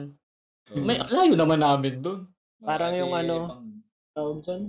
Oo. 0.72 0.80
May 0.80 0.98
layo 1.04 1.34
naman 1.36 1.60
namin 1.60 1.94
doon. 2.00 2.20
Parang 2.60 2.94
yung 2.94 3.12
ano, 3.12 3.36
pang- 3.48 3.68
Tawag 4.10 4.38
dyan? 4.42 4.62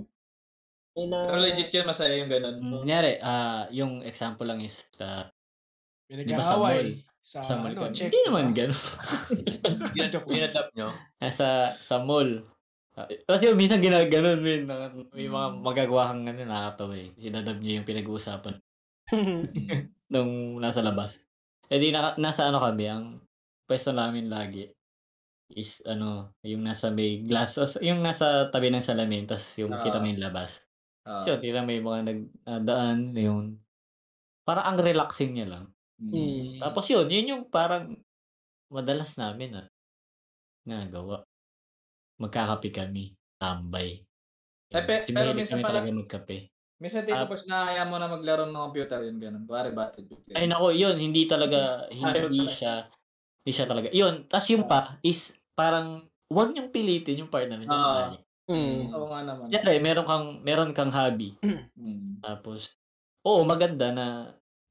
May 0.91 1.05
na... 1.07 1.17
Pero 1.25 1.39
legit 1.41 1.69
yun, 1.71 1.87
masaya 1.87 2.13
yung 2.13 2.29
ganun. 2.29 2.55
Mm, 2.59 2.73
kunyari, 2.77 3.13
ah, 3.19 3.65
yung 3.71 3.99
example 4.01 4.45
lang 4.45 4.59
is 4.59 4.75
ah, 4.99 5.25
May 6.11 6.27
Di 6.27 6.35
ba 6.35 6.43
sa? 6.43 6.59
Sa, 7.21 7.53
mall 7.63 7.71
ano, 7.71 7.93
check. 7.95 8.11
Hindi 8.11 8.19
naman 8.27 8.51
diba? 8.51 8.67
gano'n. 8.67 8.81
Inadapt 10.35 10.71
nyo? 10.75 10.89
Nasa 11.21 11.71
sa 11.71 12.03
mall. 12.03 12.43
Ah, 12.97 13.07
Kasi 13.07 13.47
yung 13.47 13.55
minsan 13.55 13.79
ginaganon, 13.79 14.43
min. 14.43 14.67
na- 14.67 14.91
May 15.15 15.31
mga 15.31 15.47
magagawa 15.63 16.11
kang 16.11 16.27
ano, 16.27 16.41
nakakatawa 16.43 16.93
eh. 16.99 17.15
Sinadab 17.15 17.63
niyo 17.63 17.79
yung 17.79 17.87
pinag-uusapan 17.87 18.59
nung 20.13 20.59
nasa 20.59 20.83
labas. 20.83 21.23
Eh 21.71 21.79
di 21.79 21.95
naka, 21.95 22.19
nasa 22.19 22.51
ano 22.51 22.59
kami, 22.59 22.91
ang 22.91 23.23
pwesto 23.63 23.95
namin 23.95 24.27
lagi 24.27 24.67
is 25.55 25.79
ano, 25.87 26.35
yung 26.43 26.67
nasa 26.67 26.91
may 26.91 27.23
glass, 27.23 27.55
yung 27.79 28.03
nasa 28.03 28.51
tabi 28.51 28.67
ng 28.67 28.83
salamin, 28.83 29.23
tas 29.23 29.55
yung 29.55 29.71
kita 29.71 30.03
mo 30.03 30.11
yung 30.11 30.19
labas. 30.19 30.59
Ah. 31.07 31.23
So, 31.23 31.39
kita 31.39 31.63
yung 31.63 31.87
mga 31.87 32.01
nagdaan, 32.43 33.15
yun. 33.15 33.55
Para 34.43 34.67
ang 34.67 34.75
relaxing 34.81 35.39
niya 35.39 35.47
lang. 35.47 35.65
Mm. 36.01 36.57
Tapos 36.57 36.85
yun, 36.89 37.05
yun 37.05 37.31
yung 37.37 37.43
parang 37.45 37.93
madalas 38.73 39.13
namin 39.13 39.61
ah, 39.61 39.67
nagawa. 40.65 41.21
Magkakape 42.17 42.73
kami, 42.73 43.13
tambay. 43.37 44.01
Eh, 44.71 44.83
pe- 44.87 45.05
pero 45.09 45.35
minsan 45.37 45.59
kami 45.59 45.63
pala- 45.65 45.81
talaga 45.83 45.91
magkape. 45.93 46.37
Minsan 46.81 47.05
dito 47.05 47.21
Ah. 47.21 47.29
pas 47.29 47.43
nakaya 47.45 47.83
mo 47.85 47.95
na 48.01 48.09
maglaro 48.09 48.49
ng 48.49 48.57
computer 48.57 49.05
yun, 49.05 49.21
ganun. 49.21 49.45
Kuwari 49.45 49.69
Battlefield. 49.69 50.33
Ay 50.33 50.49
nako, 50.49 50.73
yun, 50.73 50.97
hindi 50.97 51.29
talaga, 51.29 51.85
Ayaw 51.93 52.25
hindi 52.33 52.49
siya, 52.49 52.89
hindi 53.45 53.51
siya 53.53 53.67
talaga. 53.69 53.87
Yun, 53.93 54.25
tas 54.25 54.49
yung 54.49 54.65
pa, 54.65 54.97
is 55.05 55.37
parang, 55.53 56.09
wag 56.31 56.49
niyong 56.49 56.73
pilitin 56.73 57.21
yung 57.21 57.29
partner 57.29 57.61
niyo. 57.61 57.69
Ah. 57.69 58.17
Mm. 58.49 58.89
Oo 58.97 59.07
nga 59.13 59.21
naman. 59.21 59.45
Siyempre, 59.53 59.77
meron 59.77 60.05
kang, 60.09 60.27
meron 60.41 60.71
kang 60.73 60.89
hobby. 60.89 61.37
Mm. 61.45 62.17
Tapos, 62.25 62.73
oo, 63.21 63.45
maganda 63.45 63.93
na, 63.93 64.05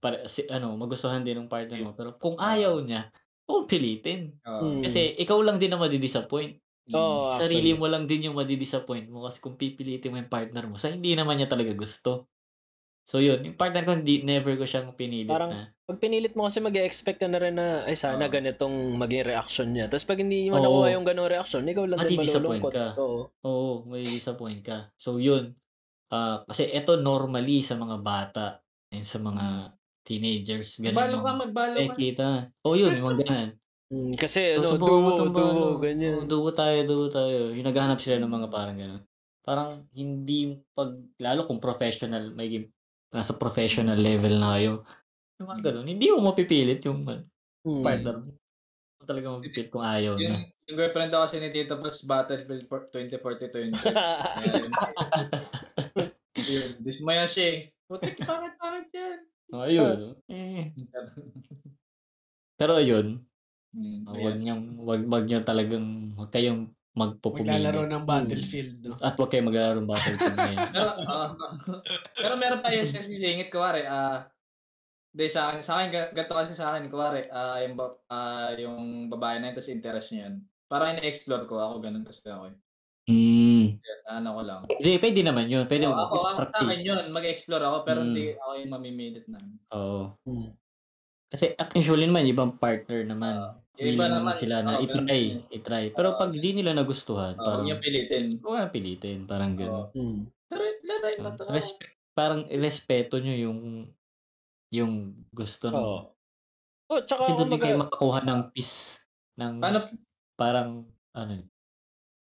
para, 0.00 0.24
si, 0.26 0.48
ano, 0.48 0.74
magustuhan 0.74 1.22
din 1.22 1.36
ng 1.38 1.52
partner 1.52 1.78
mo. 1.84 1.92
Pero 1.92 2.16
kung 2.16 2.40
ayaw 2.40 2.80
niya, 2.80 3.12
huwag 3.44 3.68
pilitin. 3.68 4.32
Mm. 4.42 4.80
Kasi 4.82 5.14
ikaw 5.20 5.38
lang 5.44 5.60
din 5.60 5.70
ang 5.70 5.82
madidisappoint. 5.84 6.56
Oo, 6.90 7.30
Sarili 7.36 7.70
actually. 7.70 7.78
mo 7.78 7.86
lang 7.86 8.04
din 8.10 8.26
yung 8.26 8.34
madidisappoint 8.34 9.06
mo 9.06 9.22
kasi 9.22 9.38
kung 9.38 9.54
pipilitin 9.54 10.10
mo 10.10 10.18
yung 10.18 10.32
partner 10.32 10.66
mo, 10.66 10.74
sa 10.74 10.90
hindi 10.90 11.14
naman 11.14 11.38
niya 11.38 11.46
talaga 11.46 11.70
gusto. 11.70 12.26
So 13.06 13.18
yun, 13.18 13.42
yung 13.42 13.58
partner 13.58 13.82
ko 13.82 13.94
hindi 13.94 14.22
never 14.22 14.54
ko 14.54 14.66
siyang 14.66 14.94
pinilit 14.94 15.30
Parang- 15.30 15.50
na. 15.50 15.70
Pag 15.86 15.98
pinilit 15.98 16.34
mo 16.38 16.46
kasi 16.46 16.62
mag-expect 16.62 17.18
ka 17.18 17.26
na 17.26 17.42
rin 17.42 17.58
na, 17.58 17.82
ay 17.82 17.98
sana 17.98 18.26
Oo. 18.26 18.30
ganitong 18.30 18.94
maging 18.94 19.26
reaction 19.26 19.68
niya. 19.74 19.90
Tapos 19.90 20.06
pag 20.06 20.22
hindi 20.22 20.46
mo 20.46 20.58
Oo. 20.58 20.62
nakuha 20.62 20.86
yung 20.94 21.06
ganong 21.06 21.30
reaction, 21.30 21.66
ikaw 21.66 21.84
lang 21.86 21.98
din 22.06 22.18
malulungkot. 22.22 22.70
ka. 22.74 22.86
Oo. 23.02 23.20
Oo, 23.42 23.70
may 23.90 24.06
disappoint 24.06 24.62
ka. 24.62 24.94
So 24.94 25.18
yun, 25.18 25.54
ah 26.10 26.42
kasi 26.46 26.70
ito 26.70 26.98
normally 26.98 27.62
sa 27.62 27.74
mga 27.74 27.96
bata 28.02 28.62
and 28.90 29.06
sa 29.06 29.18
mga 29.18 29.74
teenagers, 30.02 30.80
ganun 30.80 30.96
Magbalo 30.96 31.16
ka, 31.20 31.30
magbalo 31.36 31.76
eh, 31.76 31.88
ka. 31.88 31.94
kita. 31.96 32.28
Oo 32.64 32.74
yun, 32.74 32.92
yung 32.96 33.06
mga 33.06 33.18
ganun. 33.24 33.50
Mm, 33.90 34.12
kasi 34.14 34.54
ano, 34.54 34.78
subukan 34.78 35.00
mo 35.02 35.10
duo, 35.18 35.26
duo, 35.34 35.44
ano, 35.50 35.62
ganyan. 35.82 36.14
oo, 36.22 36.26
duo 36.26 36.48
tayo, 36.54 36.78
duo 36.86 37.06
tayo. 37.10 37.50
Yung 37.50 37.66
naghahanap 37.66 37.98
sila 37.98 38.22
ng 38.22 38.30
mga 38.30 38.48
parang 38.48 38.76
gano'n. 38.78 39.02
Parang 39.42 39.70
hindi 39.90 40.54
pag, 40.72 40.94
lalo 41.18 41.40
kung 41.50 41.58
professional, 41.58 42.30
may 42.30 42.70
nasa 43.10 43.34
professional 43.34 43.98
level 43.98 44.38
na 44.38 44.54
kayo. 44.56 44.72
Yung 45.42 45.48
mga 45.50 45.62
gano'n, 45.74 45.86
hindi 45.90 46.06
mo 46.14 46.22
mapipilit 46.30 46.80
yung 46.86 47.02
Mm. 47.60 47.82
partner 47.82 48.14
mo. 48.16 48.30
Hindi 48.30 48.96
mo 48.96 49.04
talaga 49.04 49.26
mapipilit 49.36 49.68
kung 49.68 49.82
ayaw 49.84 50.14
Yung, 50.16 50.32
na. 50.32 50.46
yung 50.70 50.76
girlfriend 50.78 51.10
ako 51.12 51.22
kasi 51.26 51.36
ni 51.42 51.48
Tito 51.50 51.74
Pas 51.76 51.98
Battlefield 52.06 52.64
for 52.70 52.80
2042 52.88 53.68
yun. 53.68 53.74
Ayan. 53.74 54.70
Yun, 56.40 56.70
dismaya 56.80 57.26
siya 57.26 57.44
eh. 57.50 57.58
Putik, 57.84 58.22
pangit, 58.22 58.54
pangit 58.56 58.88
yan. 58.94 59.18
Oh, 59.52 59.66
ayun. 59.66 60.14
Eh. 60.30 60.70
Pero 62.60 62.76
ayun, 62.76 63.24
Hmm, 63.70 64.02
ah, 64.10 64.18
wag 64.18 64.34
niyang 64.42 64.62
wag 64.82 65.00
wag 65.06 65.24
niyo 65.30 65.46
talagang 65.46 66.10
wag 66.18 66.34
kayong 66.34 66.74
magpupumili. 66.90 67.54
Maglalaro 67.54 67.86
ng 67.86 68.02
Battlefield, 68.02 68.72
no? 68.82 68.98
At 68.98 69.14
wag 69.14 69.30
kayong 69.30 69.46
maglalaro 69.46 69.78
ng 69.78 69.86
Battlefield 69.86 70.34
ngayon. 70.34 70.58
Pero, 70.74 70.90
ah, 71.06 71.28
pero 72.18 72.34
meron 72.34 72.58
pa 72.66 72.74
yung 72.74 72.90
sisingit, 72.90 73.46
kuwari, 73.54 73.86
ah, 73.86 74.26
Hindi, 75.14 75.26
sa 75.30 75.50
akin, 75.50 75.62
sa 75.66 75.72
akin, 75.78 75.88
ga- 75.90 76.10
ganito 76.14 76.34
kasi 76.38 76.54
sa 76.54 76.66
akin, 76.74 76.90
kuwari, 76.90 77.26
ah, 77.30 77.58
yung, 77.62 77.74
ah, 78.10 78.50
yung 78.58 78.78
babae 79.10 79.38
na 79.38 79.50
yun, 79.50 79.56
tapos 79.58 79.70
interest 79.70 80.08
niya 80.14 80.22
yun. 80.30 80.34
Parang 80.70 80.94
ina-explore 80.94 81.44
ko, 81.50 81.58
ako 81.58 81.74
ganun 81.82 82.06
kasi 82.06 82.22
ako 82.26 82.50
eh. 82.50 82.56
Hmm. 83.10 83.39
Ano 84.08 84.28
ko 84.34 84.42
lang. 84.42 84.60
Hindi, 84.66 84.92
pwede 84.98 85.20
naman 85.22 85.46
yun. 85.46 85.64
Pwede 85.66 85.84
Oo, 85.86 85.94
mo. 85.94 86.02
ako, 86.06 86.14
ako, 86.24 86.40
sa 86.50 86.58
akin 86.62 86.80
yun, 86.80 87.04
mag-explore 87.10 87.64
ako, 87.64 87.76
pero 87.84 87.98
Mm. 88.00 88.06
hindi 88.06 88.24
ako 88.34 88.50
yung 88.56 88.72
mamimilit 88.72 89.26
na. 89.28 89.38
Oo. 89.72 90.02
Mm. 90.24 90.50
Kasi 91.30 91.44
usually 91.74 92.06
naman, 92.06 92.26
ibang 92.26 92.58
partner 92.58 93.06
naman. 93.06 93.54
Yung 93.78 93.94
iba 93.94 94.04
willing 94.04 94.14
naman, 94.18 94.34
sila 94.34 94.56
na 94.60 94.76
oo, 94.76 94.82
ganun 94.82 95.06
itry, 95.06 95.22
itry. 95.48 95.84
Pero 95.94 96.08
Oo. 96.12 96.18
pag 96.18 96.30
di 96.34 96.50
nila 96.50 96.74
nagustuhan, 96.74 97.38
Oo, 97.38 97.44
parang, 97.44 97.64
niyo 97.64 97.76
pilitin. 97.78 98.24
huwag 98.42 98.66
kang 98.66 98.74
pilitin. 98.74 99.18
Parang 99.24 99.52
gano'n. 99.54 99.86
Mm. 99.94 100.20
Pero, 100.50 100.62
laray 100.82 101.14
lang 101.16 101.34
to. 101.38 101.46
Respe- 101.46 101.94
parang 102.10 102.42
irespeto 102.50 103.16
nyo 103.16 103.32
yung 103.32 103.60
yung 104.70 104.92
gusto 105.30 105.70
Oo. 105.70 105.74
no. 105.74 106.14
Oh, 106.90 107.00
tsaka 107.06 107.22
Kasi 107.22 107.38
doon 107.38 107.50
din 107.54 107.62
kayo 107.62 107.78
makakuha 107.78 108.18
ng 108.26 108.40
peace 108.50 108.98
ng 109.38 109.62
Paano, 109.62 109.78
parang 110.34 110.70
ano 111.14 111.32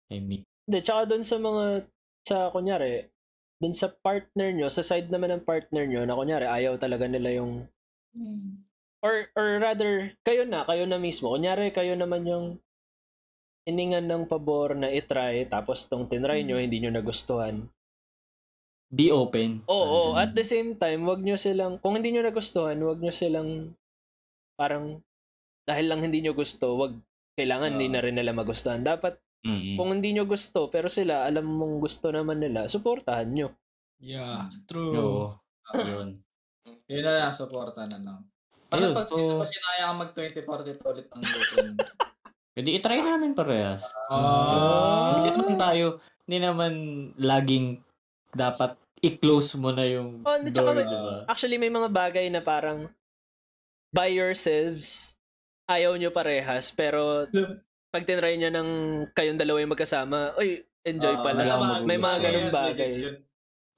I 0.10 0.20
mean, 0.20 0.44
Hindi, 0.70 0.86
tsaka 0.86 1.02
doon 1.10 1.26
sa 1.26 1.38
mga, 1.42 1.64
sa 2.30 2.38
kunyari, 2.54 3.10
doon 3.58 3.74
sa 3.74 3.90
partner 3.90 4.54
nyo, 4.54 4.70
sa 4.70 4.86
side 4.86 5.10
naman 5.10 5.34
ng 5.34 5.42
partner 5.42 5.90
nyo, 5.90 6.06
na 6.06 6.14
kunyari, 6.14 6.46
ayaw 6.46 6.78
talaga 6.78 7.10
nila 7.10 7.42
yung, 7.42 7.66
Hmm. 8.14 8.62
or, 9.02 9.34
or 9.34 9.58
rather, 9.58 10.14
kayo 10.22 10.46
na, 10.46 10.62
kayo 10.70 10.86
na 10.86 11.02
mismo. 11.02 11.34
Kunyari, 11.34 11.74
kayo 11.74 11.98
naman 11.98 12.22
yung 12.30 12.46
iningan 13.66 14.06
ng 14.06 14.30
pabor 14.30 14.78
na 14.78 14.94
itry, 14.94 15.50
tapos 15.50 15.90
tong 15.90 16.06
tinry 16.06 16.46
nyo, 16.46 16.62
hindi 16.62 16.78
nyo 16.78 16.94
nagustuhan. 16.94 17.66
be 18.90 19.10
open. 19.14 19.62
Oo, 19.70 20.14
Parang 20.18 20.22
at 20.22 20.32
the 20.34 20.42
same 20.42 20.74
time, 20.74 21.06
wag 21.06 21.22
nyo 21.22 21.38
silang, 21.38 21.78
kung 21.78 21.94
hindi 21.98 22.10
nyo 22.10 22.26
nagustuhan, 22.26 22.78
wag 22.82 22.98
nyo 22.98 23.14
silang, 23.14 23.74
parang, 24.54 25.02
dahil 25.66 25.86
lang 25.90 26.02
hindi 26.06 26.22
nyo 26.22 26.34
gusto, 26.34 26.74
wag, 26.78 26.94
kailangan 27.38 27.74
hindi 27.78 27.86
Oo. 27.90 27.94
na 27.94 28.02
rin 28.02 28.18
nila 28.18 28.34
magustuhan. 28.34 28.82
Dapat, 28.82 29.18
Mm-mm. 29.40 29.80
kung 29.80 29.96
hindi 29.96 30.12
nyo 30.12 30.28
gusto, 30.28 30.68
pero 30.68 30.92
sila, 30.92 31.24
alam 31.24 31.48
mong 31.48 31.80
gusto 31.80 32.12
naman 32.12 32.44
nila, 32.44 32.68
suportahan 32.68 33.30
nyo. 33.30 33.56
Yeah, 34.00 34.52
true. 34.66 34.96
Oo. 34.96 35.26
Yun. 35.74 36.20
Yun 36.88 37.04
na 37.04 37.12
lang, 37.20 37.32
supporta 37.32 37.88
na 37.88 38.00
lang. 38.00 38.20
Paano 38.68 38.92
pag 38.94 39.08
so- 39.08 39.16
sino 39.16 39.40
pa 39.40 39.48
sinaya 39.48 39.84
ka 39.88 39.94
mag 39.96 40.12
2040 40.14 40.46
ulit 40.86 41.08
ang 41.10 41.22
girlfriend? 41.22 41.78
Pwede 42.54 42.70
itry 42.76 43.00
namin 43.00 43.32
parehas. 43.32 43.88
Ah. 44.12 45.16
Hindi 45.16 45.30
naman 45.32 45.56
tayo, 45.56 45.86
hindi 46.28 46.38
naman 46.38 46.74
laging 47.16 47.80
dapat 48.30 48.76
i-close 49.00 49.56
mo 49.56 49.72
na 49.72 49.88
yung 49.88 50.22
Oh, 50.22 50.36
hindi, 50.36 50.52
tsaka 50.52 50.70
door, 50.70 50.76
may- 50.76 50.86
diba? 50.86 51.16
Actually, 51.26 51.56
may 51.56 51.72
mga 51.72 51.90
bagay 51.90 52.28
na 52.28 52.44
parang, 52.44 52.92
by 53.90 54.12
yourselves, 54.12 55.16
ayaw 55.66 55.96
nyo 55.96 56.12
parehas, 56.12 56.70
pero 56.70 57.26
pag 57.90 58.06
tinry 58.06 58.38
nyo 58.38 58.50
ng 58.50 58.70
kayong 59.12 59.40
dalawa 59.40 59.58
yung 59.60 59.74
magkasama, 59.74 60.38
oy, 60.38 60.50
enjoy 60.82 61.14
Ah, 61.14 61.24
pala. 61.24 61.42
akong 61.44 61.86
may 61.86 61.98
mga 61.98 62.18
ganung 62.20 62.52
bagay. 62.52 62.92
Yun, 63.00 63.16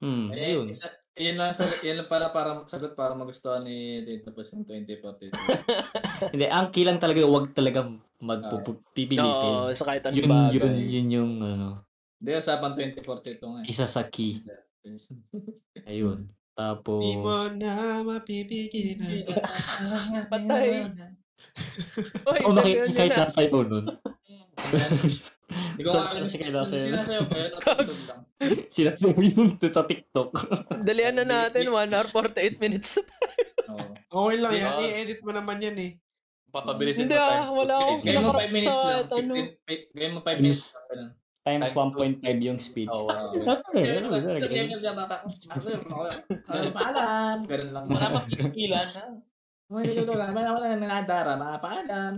Hmm, 0.02 0.34
Eh, 0.34 0.50
ayun. 0.50 0.66
isa, 0.66 0.90
yun 1.14 1.38
lang, 1.38 1.54
sa, 1.54 1.62
yun 1.78 1.94
lang 1.94 2.10
pala 2.10 2.34
para 2.34 2.66
sagot 2.66 2.98
para 2.98 3.14
magustuhan 3.14 3.62
ni 3.62 4.02
Tito 4.02 4.34
Pas 4.34 4.50
yung 4.50 4.66
2040. 4.66 5.30
Hindi, 6.34 6.46
ang 6.50 6.74
kilang 6.74 6.98
talaga, 6.98 7.22
wag 7.22 7.54
talaga 7.54 7.86
magpipilitin. 8.18 9.70
Oo, 9.70 9.70
sa 9.70 9.86
kahit 9.86 10.02
anong 10.02 10.18
yun, 10.18 10.28
bagay. 10.28 10.58
yun, 10.58 10.74
yun 10.82 11.08
yung, 11.12 11.32
ano, 11.38 11.68
Hindi, 12.18 12.30
usapan 12.34 12.74
2042 12.74 13.38
nga. 13.46 13.60
eh. 13.62 13.70
isa 13.70 13.86
sa 13.86 14.02
key. 14.04 14.42
Ayun. 15.86 16.26
Tapos, 16.52 16.98
Di 17.00 17.14
mo 17.16 17.46
na 17.54 18.02
mapipigilan. 18.02 19.22
Patay. 20.26 20.90
Oy, 22.24 22.38
so, 22.38 22.48
yun 22.62 22.88
kahit 22.90 23.12
na. 23.12 23.26
nasa 23.26 23.40
mo 23.46 23.60
nun. 23.62 23.86
Hindi 25.52 25.82
ko 25.82 25.88
So, 25.88 25.98
alam 26.00 26.24
kasi 26.24 26.34
kung 26.34 26.44
kailangan 26.48 26.66
sa'yo. 26.66 26.84
sinasayaw 26.86 27.22
ko 27.22 27.34
yun. 27.36 27.52
Sinasabi 28.68 29.22
yun 29.28 29.48
sa 29.60 29.82
TikTok. 29.84 30.30
Dalian 30.80 31.14
na 31.14 31.24
natin, 31.24 31.68
1 31.68 31.92
hour 31.92 32.06
48 32.08 32.56
minutes. 32.58 32.96
Oo. 33.68 33.92
Okay 34.24 34.36
lang 34.38 34.52
yan. 34.54 34.66
Ah. 34.66 34.80
I-edit 34.80 35.20
mo 35.20 35.30
naman 35.30 35.58
yan 35.58 35.76
eh. 35.78 35.92
Papabilisin 36.48 37.04
Hindi 37.04 37.16
mo 37.16 37.20
ah, 37.20 37.28
times 37.32 37.48
two. 37.48 37.56
wala 37.56 37.74
akong- 37.74 38.02
Gawin 38.02 38.20
mo 38.20 38.28
Wala 38.28 38.44
5 38.44 38.52
minutes 38.52 38.68
lang. 38.68 39.08
ano. 39.08 39.32
15 39.32 39.96
Gawin 39.96 40.12
mo 40.12 40.20
5 40.20 40.26
Times- 40.26 40.42
minutes 40.42 40.64
lang. 40.90 41.10
Times 41.42 41.64
Times 41.64 41.74
1.5 42.22 42.38
yung 42.40 42.58
speed. 42.62 42.86
Oo. 42.86 43.08
Bata. 43.42 45.16
Ano, 46.46 46.68
Paalam. 46.70 47.36
Ganun 47.44 47.70
lang. 47.72 47.84
Wala 47.88 48.06
pa 48.08 48.20
pipigilan 48.24 48.88
na. 48.88 49.04
Mga 49.72 49.84
niluluto 49.88 50.12
lang. 50.20 50.36
Wala 50.36 50.52
wala 50.52 50.76
nanadara. 50.76 51.32
Mga 51.40 51.58
paalam. 51.64 52.14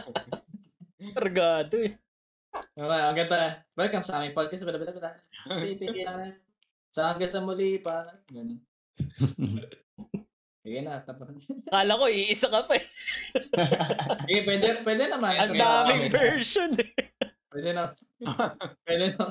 Kargado 1.16 1.76
eh. 1.80 1.96
Okay, 2.76 3.00
ang 3.00 3.16
ganda. 3.16 3.64
Welcome 3.72 4.04
sa 4.04 4.20
aming 4.20 4.36
podcast. 4.36 4.68
Bala 4.68 4.76
bala 4.76 4.92
bala. 4.92 5.16
Na. 5.16 6.36
Sa 6.92 7.08
hanggang 7.08 7.32
sa 7.32 7.40
muli 7.40 7.80
pa. 7.80 8.04
Ganun. 8.28 8.60
Sige 10.60 10.84
na, 10.84 11.00
tapos. 11.08 11.32
Kala 11.72 11.96
ko, 11.96 12.04
iisa 12.04 12.52
ka 12.52 12.68
pa 12.68 12.76
eh. 12.76 12.84
Sige, 14.28 14.40
pwede, 14.44 14.66
pwede 14.84 15.02
naman. 15.08 15.40
Ang 15.40 15.56
daming 15.56 16.12
version 16.12 16.68
eh. 16.76 17.16
Pwede 17.48 17.72
na. 17.72 17.96
Pwede 18.84 19.16
na. 19.16 19.24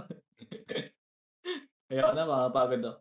Ayoko 1.94 2.14
na, 2.18 2.26
makapagod 2.26 2.82
ako. 2.82 3.00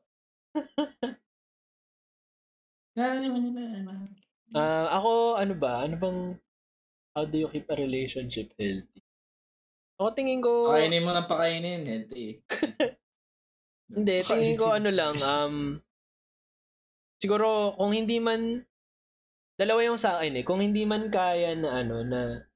Ah, 4.58 4.98
ako, 4.98 5.38
ano 5.38 5.54
ba? 5.54 5.86
Ano 5.86 5.94
bang, 5.94 6.20
how 7.14 7.22
do 7.22 7.36
you 7.38 7.48
keep 7.54 7.70
a 7.70 7.76
relationship 7.78 8.50
healthy? 8.58 9.00
Ako 9.98 10.14
tingin 10.14 10.42
ko, 10.42 10.70
Pakainin 10.70 11.06
mo 11.06 11.10
ng 11.14 11.30
pakainin, 11.30 11.82
healthy. 11.86 12.42
hindi, 13.94 14.14
tingin 14.26 14.58
ko 14.58 14.74
ano 14.74 14.90
lang, 14.90 15.14
um, 15.22 15.78
siguro 17.18 17.74
kung 17.74 17.94
hindi 17.94 18.22
man, 18.22 18.62
dalawa 19.58 19.80
yung 19.82 19.98
sa 19.98 20.18
akin 20.18 20.42
eh, 20.42 20.44
kung 20.46 20.62
hindi 20.62 20.86
man 20.86 21.10
kaya 21.10 21.54
na 21.58 21.82
ano, 21.82 22.06
na 22.06 22.46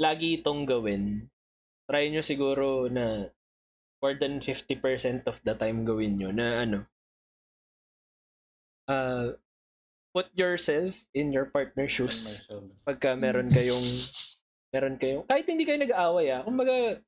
lagi 0.00 0.40
itong 0.40 0.64
gawin, 0.64 1.28
try 1.84 2.08
nyo 2.08 2.24
siguro 2.24 2.88
na 2.88 3.28
more 4.00 4.16
than 4.16 4.40
50% 4.40 5.28
of 5.28 5.36
the 5.44 5.52
time 5.52 5.84
gawin 5.84 6.16
nyo 6.16 6.32
na 6.32 6.64
ano, 6.64 6.78
uh, 8.88 9.36
put 10.10 10.26
yourself 10.34 10.98
in 11.14 11.30
your 11.30 11.46
partner's 11.46 11.94
shoes 11.94 12.42
pagka 12.82 13.14
meron 13.14 13.46
kayong 13.46 13.86
meron 14.74 14.96
kayong 14.98 15.24
kahit 15.30 15.46
hindi 15.46 15.66
kayo 15.66 15.78
nag-aaway 15.78 16.26
ah. 16.34 16.42
Kumbaga 16.42 16.98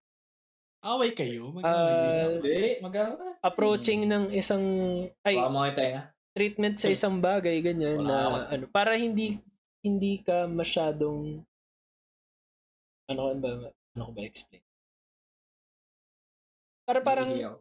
Away 0.82 1.14
kayo. 1.14 1.54
Mag-away. 1.54 2.42
Hindi, 2.42 2.82
mag-awa. 2.82 3.38
approaching 3.38 4.02
ng 4.10 4.34
isang 4.34 4.64
ay 5.22 5.38
treatment 6.34 6.74
sa 6.82 6.90
isang 6.90 7.22
bagay 7.22 7.62
ganyan 7.62 8.02
na 8.02 8.50
ano 8.50 8.66
para 8.66 8.98
hindi 8.98 9.38
hindi 9.84 10.18
ka 10.18 10.50
masyadong 10.50 11.38
ano 13.06 13.20
ba 13.38 13.70
ano 13.70 14.02
ko 14.08 14.10
ba 14.10 14.22
explain? 14.26 14.64
Para 16.82 16.98
parang 16.98 17.30
ako. 17.30 17.58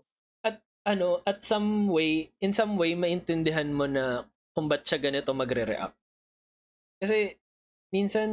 ano 0.81 1.07
at 1.21 1.45
some 1.45 1.93
way 1.93 2.33
in 2.41 2.49
some 2.49 2.73
way 2.73 2.97
maintindihan 2.97 3.69
mo 3.69 3.85
na 3.85 4.25
kung 4.51 4.67
ba't 4.67 4.83
siya 4.83 4.99
ganito 4.99 5.31
magre-react. 5.31 5.95
Kasi 7.01 7.35
minsan 7.91 8.29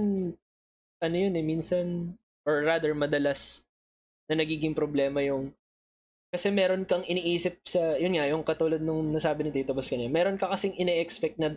ano 0.99 1.17
yun 1.17 1.35
eh 1.35 1.45
minsan 1.47 2.15
or 2.47 2.67
rather 2.67 2.95
madalas 2.95 3.67
na 4.31 4.39
nagiging 4.39 4.75
problema 4.75 5.23
yung 5.23 5.55
kasi 6.29 6.53
meron 6.53 6.85
kang 6.85 7.07
iniisip 7.07 7.65
sa 7.65 7.97
yun 7.97 8.13
nga 8.19 8.29
yung 8.29 8.45
katulad 8.45 8.83
nung 8.83 9.15
nasabi 9.15 9.47
ni 9.47 9.55
Tito 9.55 9.73
Bas 9.73 9.89
kanina 9.89 10.13
meron 10.13 10.37
ka 10.37 10.51
kasing 10.53 10.77
ine-expect 10.77 11.41
na 11.41 11.57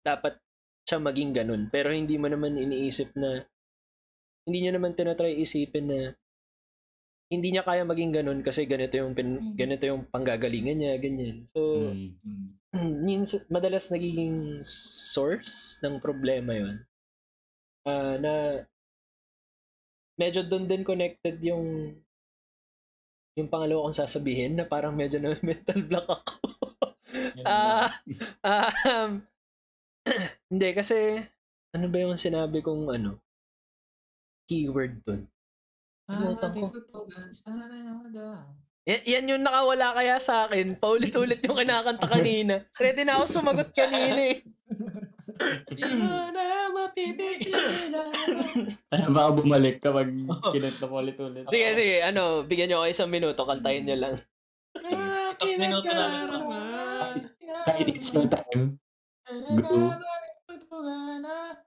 dapat 0.00 0.40
siya 0.88 0.96
maging 1.02 1.36
ganun 1.36 1.68
pero 1.68 1.92
hindi 1.92 2.16
mo 2.16 2.30
naman 2.30 2.56
iniisip 2.56 3.12
na 3.18 3.44
hindi 4.48 4.58
nyo 4.64 4.80
naman 4.80 4.96
tinatry 4.96 5.36
isipin 5.36 5.86
na 5.86 6.00
hindi 7.30 7.48
niya 7.54 7.62
kaya 7.62 7.86
maging 7.86 8.10
ganun 8.10 8.40
kasi 8.42 8.66
ganito 8.66 8.98
yung 8.98 9.14
pin, 9.14 9.54
ganito 9.54 9.86
yung 9.86 10.02
panggagalingan 10.10 10.76
niya 10.76 10.94
ganyan 10.98 11.46
so 11.54 11.94
Mm. 12.70 13.02
means 13.02 13.34
madalas 13.50 13.90
nagiging 13.90 14.62
source 14.66 15.82
ng 15.82 15.98
problema 15.98 16.54
yon 16.54 16.76
Ah, 17.82 18.14
na 18.20 18.62
medyo 20.14 20.44
doon 20.44 20.68
din 20.68 20.84
connected 20.84 21.40
yung 21.40 21.96
yung 23.34 23.48
pangalawa 23.48 23.88
kong 23.88 24.00
sasabihin 24.04 24.54
na 24.54 24.68
parang 24.68 24.92
medyo 24.92 25.16
na 25.18 25.32
mental 25.42 25.80
block 25.86 26.06
ako. 26.12 26.34
Ah, 27.42 27.88
um, 28.84 29.24
hindi 30.52 30.68
kasi 30.76 31.24
ano 31.72 31.86
ba 31.88 31.98
yung 32.04 32.20
sinabi 32.20 32.60
kong 32.60 32.90
ano 32.92 33.18
keyword 34.46 35.00
doon? 35.06 35.24
Kalimutan 36.10 36.50
ko. 36.52 36.66
Y- 38.82 39.04
yan 39.06 39.30
yung 39.30 39.44
nakawala 39.44 39.94
kaya 39.94 40.16
sa 40.18 40.44
akin. 40.44 40.74
Paulit-ulit 40.74 41.38
yung 41.40 41.54
kinakanta 41.54 42.06
kanina. 42.16 42.66
Ready 42.74 43.06
na 43.06 43.20
ako 43.20 43.24
sumagot 43.30 43.70
kanina 43.70 44.18
eh. 44.18 44.42
Di 45.70 45.82
mo 45.96 46.28
na 46.28 46.42
matitigil. 46.68 47.54
Ano 48.90 49.04
baka 49.08 49.28
bumalik 49.32 49.78
kapag 49.78 50.10
kinanta 50.52 50.84
mo 50.84 50.98
ulit-ulit. 50.98 51.46
Sige, 51.46 51.68
sige. 51.72 51.96
Ano, 52.02 52.42
bigyan 52.42 52.74
nyo 52.74 52.82
ako 52.82 52.88
isang 52.90 53.08
minuto. 53.08 53.46
Kantahin 53.46 53.86
nyo 53.86 53.96
lang. 53.96 54.14
Akin 54.74 55.56
ang 55.56 55.80
Minuto 55.80 55.88
namin. 55.88 56.26
karama. 56.26 56.58
Kahit 57.64 57.86
it's 57.88 58.10
no 58.10 58.26
time. 58.26 58.76
Go. 59.54 59.94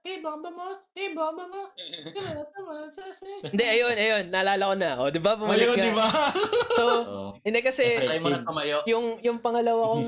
Hindi, 3.44 3.64
ayun, 3.64 3.96
ayun. 3.96 4.24
Naalala 4.28 4.62
ko 4.68 4.74
na. 4.76 4.90
O, 5.00 5.08
di 5.08 5.16
ba? 5.16 5.32
Bumalik 5.34 5.64
Ayun, 5.64 5.76
nga. 5.76 5.84
di 5.84 5.92
ba? 5.96 6.06
So, 6.74 6.84
Oo. 7.06 7.28
hindi 7.40 7.62
kasi, 7.62 7.86
Try 7.96 8.18
mo 8.18 8.28
na 8.28 8.42
tumayo. 8.42 8.82
yung, 8.84 9.16
yung 9.22 9.38
pangalawa 9.38 9.94
kong 9.94 10.06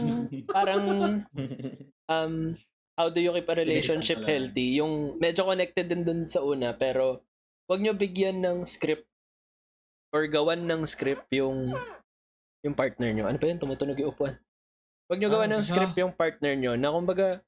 parang, 0.51 0.82
um, 2.06 2.35
how 2.93 3.06
do 3.09 3.23
you 3.23 3.31
keep 3.32 3.47
a 3.47 3.56
relationship 3.56 4.20
healthy? 4.20 4.77
Yung 4.77 5.16
medyo 5.16 5.47
connected 5.47 5.86
din 5.86 6.02
dun 6.02 6.27
sa 6.27 6.43
una, 6.43 6.74
pero 6.74 7.23
wag 7.70 7.81
nyo 7.81 7.94
bigyan 7.94 8.43
ng 8.43 8.66
script 8.66 9.06
or 10.10 10.27
gawan 10.27 10.64
ng 10.64 10.82
script 10.85 11.28
yung 11.31 11.70
yung 12.60 12.74
partner 12.74 13.14
nyo. 13.14 13.31
Ano 13.31 13.39
ba 13.39 13.47
yun? 13.47 13.62
Tumutunog 13.62 13.97
yung 13.97 14.10
upuan. 14.10 14.35
Wag 15.06 15.23
nyo 15.23 15.28
gawan 15.31 15.48
Ah, 15.48 15.55
ng 15.55 15.62
script 15.62 15.94
yung 15.94 16.10
partner 16.10 16.52
nyo 16.59 16.74
na 16.74 16.90
kumbaga 16.90 17.39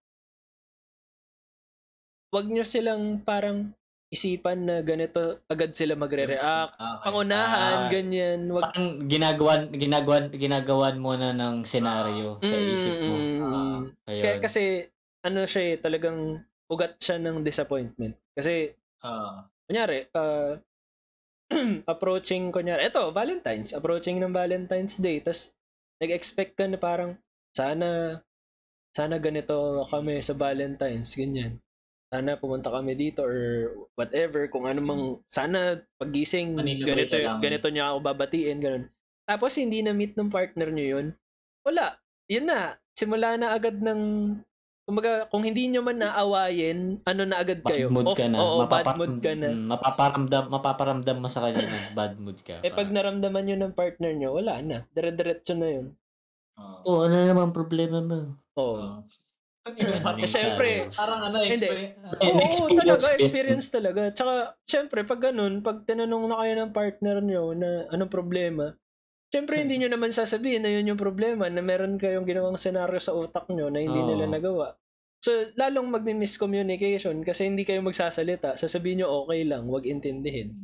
wag 2.29 2.47
nyo 2.49 2.65
silang 2.65 3.25
parang 3.25 3.73
isipan 4.09 4.65
na 4.65 4.81
ganito 4.81 5.45
agad 5.47 5.77
sila 5.77 5.93
magre-react. 5.93 6.73
Okay. 6.81 7.05
Pangunahan, 7.05 7.77
Ah. 7.77 7.89
ganyan. 7.93 8.49
Wag 8.49 8.73
Parang 8.73 9.05
ginagawan, 9.05 9.61
ginagawan, 9.77 10.25
ginagawan 10.33 10.97
mo 10.97 11.13
na 11.13 11.37
ng 11.37 11.61
senaryo 11.65 12.41
sa 12.41 12.57
isip 12.57 12.97
mo. 13.05 13.17
Ayun. 14.09 14.23
Kaya, 14.25 14.41
kasi 14.41 14.89
ano 15.21 15.45
siya 15.45 15.63
eh, 15.73 15.77
talagang 15.77 16.41
ugat 16.73 16.97
siya 16.97 17.21
ng 17.21 17.45
disappointment. 17.45 18.17
Kasi, 18.33 18.73
Ah. 19.05 19.45
kunyari, 19.69 20.09
uh, 20.17 20.57
approaching, 21.93 22.49
kunyari, 22.49 22.89
eto, 22.89 23.13
Valentine's, 23.13 23.77
approaching 23.77 24.21
ng 24.21 24.33
Valentine's 24.33 24.97
Day, 24.97 25.21
tas 25.21 25.53
nag-expect 26.01 26.57
ka 26.57 26.65
na 26.65 26.81
parang, 26.81 27.17
sana, 27.53 28.21
sana 28.97 29.21
ganito 29.21 29.85
kami 29.89 30.21
sa 30.25 30.33
Valentine's, 30.33 31.13
ganyan. 31.13 31.61
Sana 32.09 32.41
pumunta 32.41 32.73
kami 32.73 32.97
dito 32.97 33.21
or 33.21 33.37
whatever, 33.93 34.49
kung 34.49 34.65
ano 34.65 34.81
mang, 34.81 35.03
sana 35.29 35.77
pagising, 36.01 36.57
Manila 36.57 36.89
ganito, 36.89 37.17
ganito 37.21 37.69
niya 37.69 37.93
ako 37.93 37.99
babatiin, 38.01 38.59
ganun. 38.65 38.85
Tapos 39.29 39.53
hindi 39.61 39.85
na 39.85 39.93
meet 39.93 40.17
ng 40.17 40.33
partner 40.33 40.73
niyo 40.73 40.87
yun, 40.97 41.07
wala. 41.69 42.01
Yun 42.33 42.49
na, 42.49 42.81
simula 42.97 43.37
na 43.37 43.53
agad 43.53 43.77
ng 43.77 44.01
Kumbaga, 44.89 45.29
kung 45.29 45.45
hindi 45.45 45.69
nyo 45.69 45.85
man 45.85 46.01
naawayin, 46.01 47.05
ano 47.05 47.23
na 47.29 47.45
agad 47.45 47.61
Bad 47.61 47.77
kayo? 47.77 47.93
mood 47.93 48.09
Off- 48.09 48.17
ka 48.17 48.25
na. 48.25 48.41
Oo, 48.41 48.65
bad 48.65 48.89
Mapapa- 48.89 48.97
mood 48.97 49.21
ka 49.21 49.37
na. 49.37 49.53
Mm, 49.53 49.69
mapaparamdam, 49.69 50.45
mapaparamdam 50.49 51.17
mo 51.21 51.29
sa 51.29 51.45
kanya 51.45 51.61
na 51.69 51.81
bad 51.93 52.17
mood 52.17 52.41
ka. 52.41 52.65
Eh, 52.65 52.73
pag 52.73 52.89
naramdaman 52.89 53.45
nyo 53.45 53.57
ng 53.61 53.77
partner 53.77 54.17
nyo, 54.17 54.41
wala 54.41 54.65
na. 54.65 54.89
Dire-diretso 54.97 55.53
na 55.53 55.69
yun. 55.69 55.87
Oo, 56.57 56.89
oh, 56.89 56.99
ano 57.05 57.21
naman 57.21 57.53
problema 57.53 58.01
mo? 58.01 58.33
Oo. 58.57 59.05
Ano 59.05 59.05
Eh, 59.77 60.29
syempre, 60.31 60.89
Parang 60.95 61.21
ano, 61.29 61.37
Hindi. 61.45 61.69
experience. 61.69 61.97
Eh, 62.19 62.29
Oo, 62.29 62.41
experience 62.41 62.79
talaga, 62.79 63.07
experience 63.19 63.67
talaga. 63.69 64.01
Tsaka, 64.15 64.33
syempre, 64.65 64.99
pag 65.05 65.21
ganun, 65.21 65.61
pag 65.61 65.85
tinanong 65.85 66.25
na 66.31 66.39
kayo 66.41 66.53
ng 66.57 66.73
partner 66.73 67.17
nyo 67.21 67.53
na 67.53 67.91
anong 67.93 68.13
problema, 68.13 68.73
syempre, 69.29 69.61
hindi 69.61 69.77
nyo 69.83 69.89
naman 69.93 70.15
sasabihin 70.15 70.65
na 70.65 70.73
yun 70.73 70.95
yung 70.95 71.01
problema, 71.01 71.51
na 71.53 71.61
meron 71.61 72.01
kayong 72.01 72.25
ginawang 72.25 72.57
senaryo 72.57 73.01
sa 73.03 73.13
utak 73.13 73.51
nyo 73.53 73.69
na 73.69 73.85
hindi 73.85 74.01
Oo. 74.01 74.09
nila 74.09 74.25
nagawa. 74.31 74.79
So, 75.19 75.35
lalong 75.59 75.91
magmi-miscommunication 75.91 77.19
kasi 77.27 77.51
hindi 77.51 77.67
kayo 77.67 77.83
magsasalita. 77.83 78.55
Sasabihin 78.55 79.03
nyo, 79.03 79.27
okay 79.27 79.43
lang, 79.43 79.67
wag 79.67 79.83
intindihin. 79.83 80.55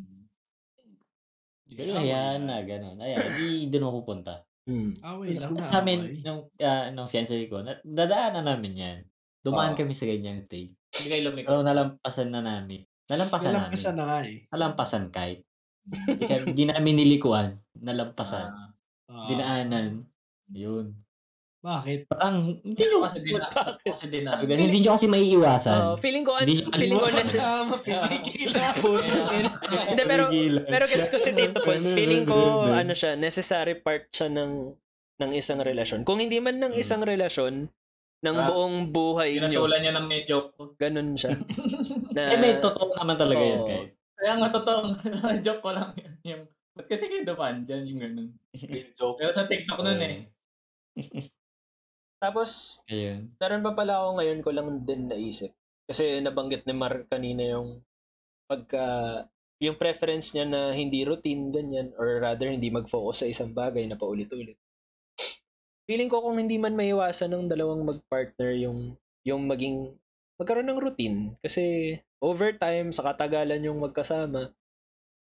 Pero 1.74 1.98
ayan 1.98 2.47
na, 2.47 2.62
ganun. 2.62 3.02
Ayan, 3.02 3.35
hindi 3.35 3.66
doon 3.72 3.90
ako 3.90 3.94
pupunta. 4.05 4.47
Hmm. 4.64 4.96
Away 5.04 5.36
lang 5.36 5.52
Sa 5.60 5.84
amin, 5.84 5.98
away. 6.00 6.24
nung, 6.24 6.48
uh, 6.48 6.86
nung 6.96 7.08
fiancé 7.08 7.36
ko, 7.52 7.60
na, 7.60 7.76
namin 7.84 8.72
yan. 8.72 8.98
Dumaan 9.44 9.76
Oo. 9.76 9.78
kami 9.78 9.92
sa 9.92 10.08
ganyang 10.08 10.40
stage. 10.48 10.72
Hindi 10.96 11.06
kayo 11.12 11.22
lumiko. 11.28 11.52
Pero 11.52 11.60
nalampasan 11.60 12.32
na 12.32 12.40
namin. 12.40 12.80
Nalampasan 13.12 13.52
namin. 13.52 13.68
Nalampasan 13.68 13.94
na 14.00 14.04
nga 14.08 14.18
eh. 14.24 14.38
Nalampasan 14.48 15.04
kahit. 15.12 15.40
Hindi 16.48 16.64
namin 16.64 16.96
nilikuan. 16.96 17.60
Nalampasan. 17.76 18.48
Ah. 18.48 18.72
Ah, 19.12 19.28
Dinaanan. 19.28 20.08
Yun. 20.56 20.96
Bakit? 21.64 22.12
Parang, 22.12 22.60
hindi 22.60 22.76
nyo, 22.84 22.98
Kasi 23.00 23.24
din. 23.24 23.40
Kasi 23.80 24.04
din 24.12 24.22
na. 24.22 24.36
Hindi 24.36 24.84
nyo 24.84 24.92
kasi 24.92 25.08
maiiwasan. 25.08 25.78
Oh, 25.80 25.96
feeling 25.96 26.20
ko, 26.20 26.36
an- 26.36 26.44
Hindi- 26.44 26.68
feeling 26.68 27.00
ko, 27.00 27.08
nece- 27.08 27.40
kasama, 27.40 27.74
pinigilan. 27.80 28.72
Hindi, 29.88 30.02
pero, 30.04 30.24
pero 30.62 30.84
gets 30.84 31.08
ko 31.08 31.16
si 31.16 31.32
Tito 31.32 31.64
Pons. 31.64 31.88
Feeling 31.88 32.28
ko, 32.28 32.68
ano 32.68 32.92
siya, 32.92 33.16
necessary 33.16 33.74
part 33.74 34.12
siya 34.12 34.28
ng 34.28 34.76
ng 35.14 35.30
isang 35.32 35.56
relasyon. 35.56 36.02
Kung 36.02 36.18
hindi 36.18 36.36
man 36.36 36.58
ng 36.58 36.74
isang 36.74 37.00
relasyon, 37.00 37.70
ng 38.20 38.36
Ah, 38.36 38.46
buong 38.46 38.90
buhay 38.90 39.36
nyo. 39.38 39.62
Pinatulan 39.62 39.80
niya 39.80 39.94
ng 39.94 40.06
may 40.06 40.24
joke 40.24 40.52
ko. 40.52 40.62
Ganun 40.74 41.14
siya. 41.14 41.32
na, 42.16 42.34
Eh, 42.34 42.36
may 42.36 42.56
totoo 42.58 42.92
naman 42.94 43.14
talaga 43.14 43.40
yun, 43.40 43.60
Oo. 43.62 43.68
kahit. 43.68 43.88
Kaya 44.16 44.32
nga 44.36 44.48
totoo, 44.50 44.78
joke 45.46 45.60
ko 45.60 45.70
lang 45.70 45.92
yun. 45.94 46.12
Yung, 46.24 46.42
ba't 46.72 46.86
kasi 46.88 47.06
kayo 47.06 47.22
dumaan 47.22 47.62
dyan 47.62 47.84
yung 47.86 48.00
ganun. 48.00 48.28
Real 48.50 48.90
joke. 48.92 49.16
Pero 49.16 49.30
sa 49.30 49.46
TikTok 49.46 49.80
nun 49.80 50.00
eh. 50.02 50.16
Tapos, 52.24 52.80
Ayun. 52.88 53.28
meron 53.36 53.60
pa 53.60 53.76
pala 53.76 54.01
ako 54.01 54.09
ngayon 54.16 54.40
ko 54.40 54.51
lang 54.56 54.68
din 54.88 55.12
naisip. 55.12 55.52
Kasi 55.84 56.24
nabanggit 56.24 56.64
ni 56.64 56.72
Mark 56.72 57.12
kanina 57.12 57.44
yung 57.44 57.84
pagka 58.48 58.84
yung 59.60 59.76
preference 59.76 60.32
niya 60.32 60.48
na 60.48 60.72
hindi 60.72 61.05
routine 61.05 61.52
ganyan 61.52 61.92
or 62.01 62.20
rather 62.24 62.48
hindi 62.48 62.72
mag-focus 62.72 63.24
sa 63.24 63.28
isang 63.28 63.52
bagay 63.52 63.84
na 63.84 64.01
paulit-ulit. 64.01 64.56
Feeling 65.84 66.09
ko 66.09 66.24
kung 66.24 66.40
hindi 66.40 66.56
man 66.56 66.72
maiwasan 66.72 67.28
ng 67.28 67.44
dalawang 67.52 67.84
mag-partner 67.84 68.56
yung 68.56 68.96
yung 69.24 69.44
maging 69.44 69.92
magkaroon 70.40 70.68
ng 70.68 70.80
routine 70.80 71.18
kasi 71.40 71.96
over 72.20 72.56
time 72.56 72.92
sa 72.92 73.12
katagalan 73.12 73.62
yung 73.64 73.78
magkasama 73.80 74.52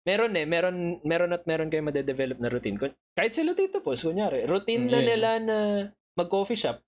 meron 0.05 0.33
eh 0.37 0.45
meron 0.47 1.01
meron 1.03 1.35
at 1.35 1.43
meron 1.43 1.69
kayo 1.69 1.83
madedevelop 1.83 2.39
na 2.39 2.49
routine 2.49 2.77
kahit 3.13 3.33
sila 3.33 3.51
dito 3.53 3.83
po 3.83 3.93
kunyari 3.93 4.45
routine 4.47 4.87
na 4.87 5.01
Yeah. 5.01 5.07
nila 5.11 5.29
na 5.41 5.57
mag-coffee 6.15 6.57
shop 6.57 6.79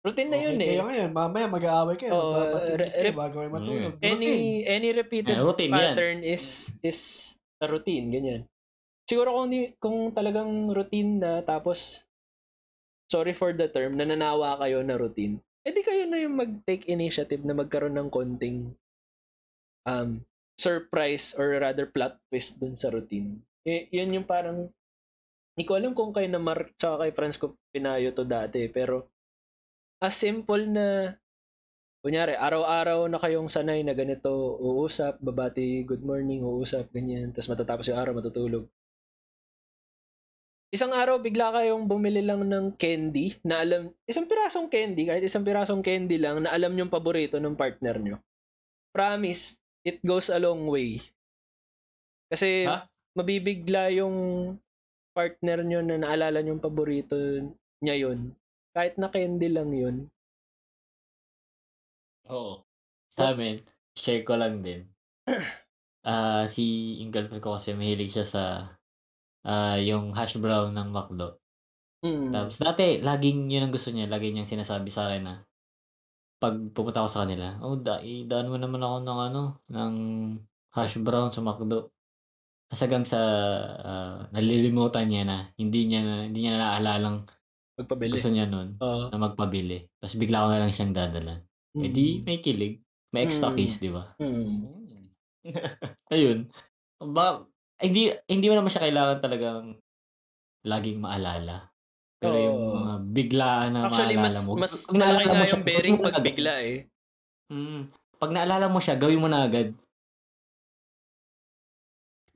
routine 0.00 0.28
na 0.28 0.38
yun 0.38 0.54
okay, 0.54 0.62
eh 0.62 0.68
kayo 0.70 0.84
ngayon, 0.84 1.10
mamaya 1.10 1.46
mag-aaway 1.46 1.96
kayo, 1.96 2.12
Oo, 2.12 2.30
magbabatingkit 2.30 2.78
re- 2.86 3.02
kayo 3.02 3.14
bago 3.14 3.36
kayo 3.36 3.50
matulog. 3.50 3.94
any 3.98 4.12
Routine. 4.14 4.46
any 4.70 4.88
repeated 4.92 5.34
Eh, 5.34 5.42
routine 5.42 5.68
yan. 5.68 5.78
pattern 5.92 6.18
is 6.22 6.44
is 6.80 7.00
a 7.58 7.66
routine 7.66 8.06
ganyan 8.08 8.42
siguro 9.02 9.34
kung 9.34 9.48
di, 9.48 9.60
kung 9.76 9.98
talagang 10.10 10.46
routine 10.68 11.18
na 11.18 11.40
tapos 11.40 12.06
sorry 13.06 13.32
for 13.32 13.50
the 13.50 13.66
term 13.66 13.94
nananawa 13.94 14.58
kayo 14.58 14.78
na 14.80 14.94
routine 14.94 15.38
edi 15.62 15.80
kayo 15.80 16.04
na 16.04 16.18
yung 16.18 16.34
mag-take 16.34 16.86
initiative 16.86 17.42
na 17.42 17.52
magkaroon 17.52 17.96
ng 17.96 18.06
konting 18.06 18.70
um 19.84 20.22
surprise 20.54 21.34
or 21.34 21.54
rather 21.56 21.84
plot 21.84 22.18
twist 22.26 22.56
dun 22.56 22.74
sa 22.74 22.88
routine 22.88 23.38
y- 23.62 23.86
yun 23.90 24.10
yung 24.12 24.24
parang 24.24 24.70
hindi 25.56 25.64
ko 25.64 25.72
alam 25.80 25.96
kung 25.96 26.12
kay 26.12 26.28
na 26.28 26.36
Mark 26.36 26.76
tsaka 26.76 27.08
kay 27.08 27.12
Franz 27.16 27.40
ko 27.40 27.56
pinayo 27.72 28.12
to 28.12 28.28
dati 28.28 28.68
pero 28.68 29.08
as 30.04 30.12
simple 30.12 30.68
na 30.68 31.16
kunyari, 32.06 32.38
araw-araw 32.38 33.10
na 33.10 33.18
kayong 33.18 33.50
sanay 33.50 33.82
na 33.82 33.90
ganito, 33.90 34.30
uusap, 34.62 35.18
babati, 35.18 35.82
good 35.82 36.06
morning, 36.06 36.38
uusap, 36.38 36.86
ganyan, 36.94 37.34
tapos 37.34 37.50
matatapos 37.50 37.90
yung 37.90 37.98
araw, 37.98 38.14
matutulog. 38.14 38.70
Isang 40.70 40.94
araw, 40.94 41.18
bigla 41.18 41.50
kayong 41.50 41.90
bumili 41.90 42.22
lang 42.22 42.46
ng 42.46 42.78
candy 42.78 43.34
na 43.42 43.58
alam, 43.58 43.90
isang 44.06 44.30
pirasong 44.30 44.70
candy, 44.70 45.10
kahit 45.10 45.26
isang 45.26 45.42
pirasong 45.42 45.82
candy 45.82 46.14
lang 46.14 46.46
na 46.46 46.54
alam 46.54 46.78
yung 46.78 46.86
paborito 46.86 47.42
ng 47.42 47.58
partner 47.58 47.98
nyo. 47.98 48.16
Promise, 48.94 49.58
it 49.82 49.98
goes 50.06 50.30
a 50.30 50.38
long 50.38 50.62
way. 50.70 51.02
Kasi 52.30 52.70
Ha? 52.70 52.86
mabibigla 53.18 53.90
yung 53.90 54.14
partner 55.16 55.64
nyo 55.64 55.80
na 55.80 55.96
naalala 55.96 56.44
nyo 56.44 56.60
yung 56.60 56.66
paborito 56.66 57.16
niya 57.80 57.96
yun. 57.96 58.36
Kahit 58.76 59.00
na 59.00 59.08
candy 59.08 59.48
lang 59.48 59.72
yun. 59.72 59.96
Oo. 62.28 62.60
Sa 63.16 63.32
amin, 63.32 63.56
share 63.96 64.20
ko 64.28 64.36
lang 64.36 64.60
din. 64.60 64.84
Ah, 66.06 66.46
si 66.46 66.94
yung 67.02 67.10
girlfriend 67.10 67.42
ko 67.42 67.58
kasi 67.58 67.74
mahilig 67.74 68.14
siya 68.14 68.22
sa 68.22 68.42
ah 69.42 69.74
yung 69.74 70.14
hash 70.14 70.38
brown 70.38 70.70
ng 70.70 70.94
McDo. 70.94 71.42
Mm. 72.06 72.30
Tapos 72.30 72.62
dati, 72.62 73.02
laging 73.02 73.50
yun 73.50 73.66
ang 73.66 73.74
gusto 73.74 73.90
niya. 73.90 74.06
Lagi 74.06 74.30
niyang 74.30 74.46
sinasabi 74.46 74.86
sa 74.86 75.10
akin 75.10 75.22
na 75.26 75.34
pag 76.38 76.54
pupunta 76.70 77.02
ako 77.02 77.10
sa 77.10 77.22
kanila, 77.26 77.58
oh, 77.64 77.74
da 77.74 77.98
idaan 78.06 78.52
mo 78.52 78.54
naman 78.54 78.86
ako 78.86 78.96
ng 79.02 79.18
ano, 79.18 79.42
ng 79.66 79.94
hash 80.78 80.94
brown 81.02 81.34
sa 81.34 81.42
McDo. 81.42 81.90
Kasagang 82.66 83.06
sa 83.06 83.20
ah, 83.80 84.16
nalilimutan 84.34 85.06
niya 85.06 85.22
na 85.22 85.36
hindi 85.54 85.86
niya 85.86 86.00
na, 86.02 86.14
hindi 86.26 86.46
niya 86.46 86.58
naalalang 86.58 87.22
Magpabili. 87.78 88.12
gusto 88.16 88.28
niya 88.32 88.46
nun 88.48 88.74
Oo. 88.80 89.12
na 89.12 89.18
magpabili. 89.20 89.86
Tapos 90.00 90.16
bigla 90.18 90.42
ko 90.42 90.48
na 90.50 90.60
lang 90.64 90.72
siyang 90.74 90.96
dadalan. 90.96 91.40
Eh 91.76 91.90
di 91.92 92.24
may 92.24 92.40
kilig. 92.40 92.80
May 93.12 93.28
extra 93.28 93.52
Mm. 93.52 93.58
di 93.78 93.90
ba? 93.92 94.04
Mm. 94.18 94.56
Ayun. 96.14 96.38
Ba, 96.98 97.44
hindi 97.78 98.10
hindi 98.26 98.46
mo 98.50 98.54
naman 98.56 98.72
siya 98.72 98.82
kailangan 98.88 99.18
talagang 99.22 99.64
laging 100.66 100.98
maalala. 100.98 101.70
Pero 102.18 102.34
yung 102.34 102.58
Oo. 102.58 102.74
mga 102.80 102.94
biglaan 103.12 103.70
na 103.76 103.80
Actually, 103.86 104.16
mas, 104.16 104.34
maalala 104.34 104.48
mo. 104.48 104.52
mas 104.58 104.72
pag 104.74 104.96
malaki 104.96 105.04
naalala 105.04 105.22
mo 105.22 105.34
nga 105.36 105.52
yung 105.52 105.66
bearing 105.68 105.94
mo 105.94 106.02
pag 106.02 106.16
na 106.16 106.24
bigla 106.24 106.54
eh. 106.64 106.76
Mm. 107.52 107.80
Pag 108.16 108.32
naalala 108.32 108.66
mo 108.72 108.78
siya, 108.80 108.96
gawin 108.96 109.20
mo 109.20 109.28
na 109.28 109.44
agad. 109.44 109.70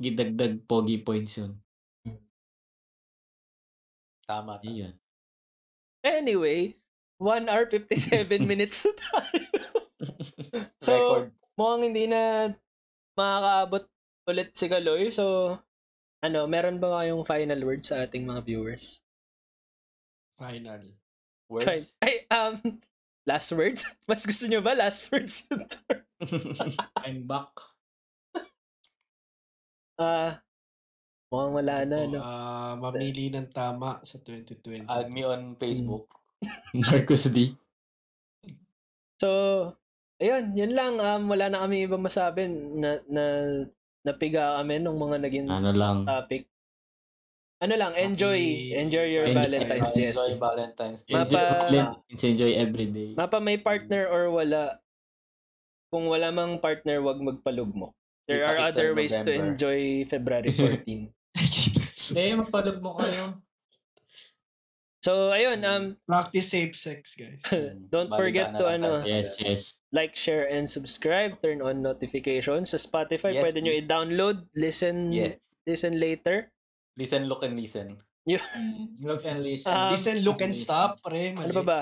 Gidagdag 0.00 0.64
pogi 0.64 0.96
points 1.04 1.36
yun. 1.36 1.60
Tama. 4.24 4.56
tama. 4.56 4.64
Ayun. 4.64 4.96
Anyway, 6.00 6.80
1 7.20 7.52
hour 7.52 7.68
57 7.68 8.40
minutes 8.50 8.88
na 8.88 8.92
tayo. 8.96 9.44
so, 10.86 10.92
Record. 10.96 11.28
mukhang 11.60 11.82
hindi 11.92 12.04
na 12.08 12.54
makakaabot 13.12 13.84
ulit 14.24 14.56
si 14.56 14.66
Kaloy. 14.72 15.12
So, 15.12 15.58
ano, 16.24 16.48
meron 16.48 16.80
ba 16.80 17.04
kayong 17.04 17.28
final 17.28 17.60
words 17.60 17.92
sa 17.92 18.08
ating 18.08 18.24
mga 18.24 18.40
viewers? 18.48 19.04
Final. 20.40 20.80
Words. 21.52 21.66
Fine. 21.68 21.84
Ay, 22.00 22.24
um, 22.32 22.80
last 23.28 23.52
words? 23.52 23.84
Mas 24.08 24.24
gusto 24.24 24.48
nyo 24.48 24.64
ba 24.64 24.72
last 24.72 25.12
words 25.12 25.44
yung? 25.52 25.68
I'm 26.96 27.28
back. 27.28 27.69
Ah, 30.00 30.40
mukhang 31.28 31.54
wala 31.60 31.74
na, 31.84 31.96
Ito, 32.00 32.10
no? 32.10 32.18
ah, 32.18 32.72
mamili 32.74 33.28
ng 33.28 33.52
tama 33.52 34.00
sa 34.00 34.16
2020. 34.16 34.88
Add 34.88 35.12
me 35.12 35.22
on 35.22 35.54
Facebook. 35.60 36.08
Marcos 36.88 37.28
D. 37.28 37.52
So, 39.20 39.28
ayun, 40.16 40.56
yun 40.56 40.72
lang. 40.72 40.96
Um, 40.96 41.28
wala 41.28 41.52
na 41.52 41.60
kami 41.60 41.84
ibang 41.84 42.00
masabi 42.00 42.48
na, 42.48 43.04
na 43.04 43.24
napiga 44.00 44.56
kami 44.56 44.80
nung 44.80 44.96
mga 44.96 45.20
naging 45.20 45.46
Ano 45.52 45.70
lang. 45.76 46.08
topic. 46.08 46.48
Ano 47.60 47.76
lang, 47.76 47.92
enjoy. 47.92 48.40
Happy 48.40 48.72
enjoy 48.72 49.06
your 49.12 49.28
Valentine's. 49.28 49.92
Valentine's. 49.92 49.92
Yes. 49.92 50.16
Enjoy 50.16 50.32
Valentine's 50.40 51.00
Day. 51.04 51.12
Enjoy 51.12 51.36
Mapa- 51.36 51.60
Valentine's, 51.68 52.24
enjoy 52.24 52.52
everyday. 52.56 53.08
Mapa 53.12 53.36
may 53.36 53.60
partner 53.60 54.08
or 54.08 54.32
wala, 54.32 54.80
kung 55.92 56.08
wala 56.08 56.32
mang 56.32 56.56
partner, 56.56 57.04
wag 57.04 57.20
magpalugmok. 57.20 57.92
There 58.30 58.46
are 58.46 58.58
other 58.62 58.94
ways 58.94 59.18
to 59.18 59.26
November. 59.26 59.46
enjoy 59.50 59.78
February 60.06 60.52
14. 60.86 61.10
Hindi, 62.10 62.24
magpalog 62.38 62.78
mo 62.78 62.94
kayo. 62.94 63.38
so, 65.00 65.32
ayun, 65.32 65.64
um, 65.64 65.96
Practice 66.06 66.48
safe 66.50 66.76
sex, 66.76 67.16
guys. 67.16 67.40
don't 67.94 68.12
forget 68.12 68.52
to 68.52 68.66
ano, 68.68 69.00
Yes, 69.02 69.40
yes. 69.40 69.80
like, 69.92 70.12
share, 70.14 70.44
and 70.46 70.68
subscribe. 70.68 71.40
Turn 71.40 71.62
on 71.64 71.80
notifications. 71.80 72.70
Sa 72.70 72.78
Spotify, 72.78 73.32
Yes, 73.34 73.42
pwede 73.42 73.58
nyo 73.64 73.72
please. 73.72 73.82
i-download, 73.88 74.36
listen, 74.54 74.96
Yes. 75.10 75.40
listen 75.66 75.96
later. 75.98 76.52
Listen, 77.00 77.24
look, 77.26 77.42
and 77.42 77.56
listen. 77.56 77.96
Look 79.00 79.24
and 79.24 79.42
listen. 79.42 79.72
Ah, 79.72 79.88
Listen, 79.90 80.20
look, 80.22 80.38
and 80.44 80.54
stop, 80.54 81.00
pre. 81.02 81.32
Ano 81.34 81.50
Mali. 81.50 81.56
pa 81.56 81.64
ba? 81.64 81.80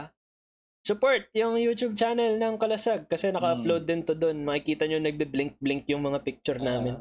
Support 0.80 1.28
yung 1.32 1.54
YouTube 1.54 1.94
channel 1.94 2.34
ng 2.34 2.54
Kalasag 2.56 3.06
kasi 3.06 3.28
naka-upload 3.28 3.84
Mm. 3.84 3.88
din 3.88 4.00
to 4.02 4.14
doon. 4.14 4.40
Makikita 4.40 4.84
nyo 4.84 4.98
nagbe-blink-blink 4.98 5.84
yung 5.86 6.00
mga 6.00 6.22
picture 6.22 6.56
namin. 6.56 6.96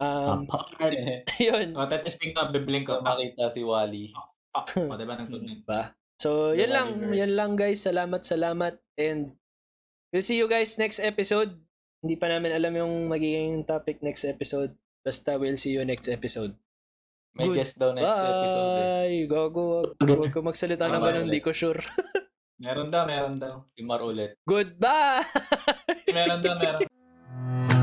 Um, 0.00 0.48
Apart. 0.48 0.96
yun. 1.38 1.76
O, 1.76 1.84
testing 1.84 2.32
na, 2.32 2.48
biblink 2.48 2.88
So, 2.88 2.98
ko. 2.98 3.04
makita 3.04 3.52
si 3.52 3.60
Wally. 3.60 4.08
Pak. 4.48 4.66
O, 4.80 4.96
diba 4.96 5.12
nang? 5.12 5.28
Ba? 5.68 5.92
So, 6.16 6.52
The 6.52 6.64
yun 6.64 6.70
lang. 6.72 6.88
Yun 7.10 7.32
lang 7.34 7.52
guys. 7.52 7.84
Salamat, 7.84 8.24
salamat. 8.24 8.80
And 8.96 9.36
we'll 10.08 10.24
see 10.24 10.36
you 10.36 10.48
guys 10.48 10.76
next 10.76 11.00
episode. 11.00 11.52
Hindi 12.00 12.16
pa 12.16 12.32
namin 12.32 12.56
alam 12.56 12.72
yung 12.72 13.08
magiging 13.08 13.60
topic 13.62 14.00
next 14.00 14.24
episode. 14.24 14.72
Basta 15.00 15.36
we'll 15.36 15.56
see 15.56 15.72
you 15.72 15.84
next 15.84 16.08
episode. 16.08 16.56
May 17.30 17.46
Good. 17.46 17.56
guest 17.60 17.76
daw 17.76 17.92
next 17.92 18.08
episode 18.08 18.48
eh. 18.72 18.80
Bye! 18.80 19.20
Gago. 19.26 19.64
Wag, 19.94 20.08
wag 20.18 20.32
ko 20.32 20.40
magsalita 20.40 20.88
ng 20.88 20.96
ganun. 20.98 21.28
Di 21.28 21.36
ulit. 21.36 21.44
ko 21.44 21.52
sure. 21.52 21.76
Meron 22.60 22.92
daw, 22.92 23.08
meron 23.08 23.40
daw. 23.40 23.64
Imar 23.80 24.04
ulit. 24.04 24.36
Goodbye! 24.44 25.24
meron 26.12 26.44
daw, 26.44 26.60
meron. 26.60 26.84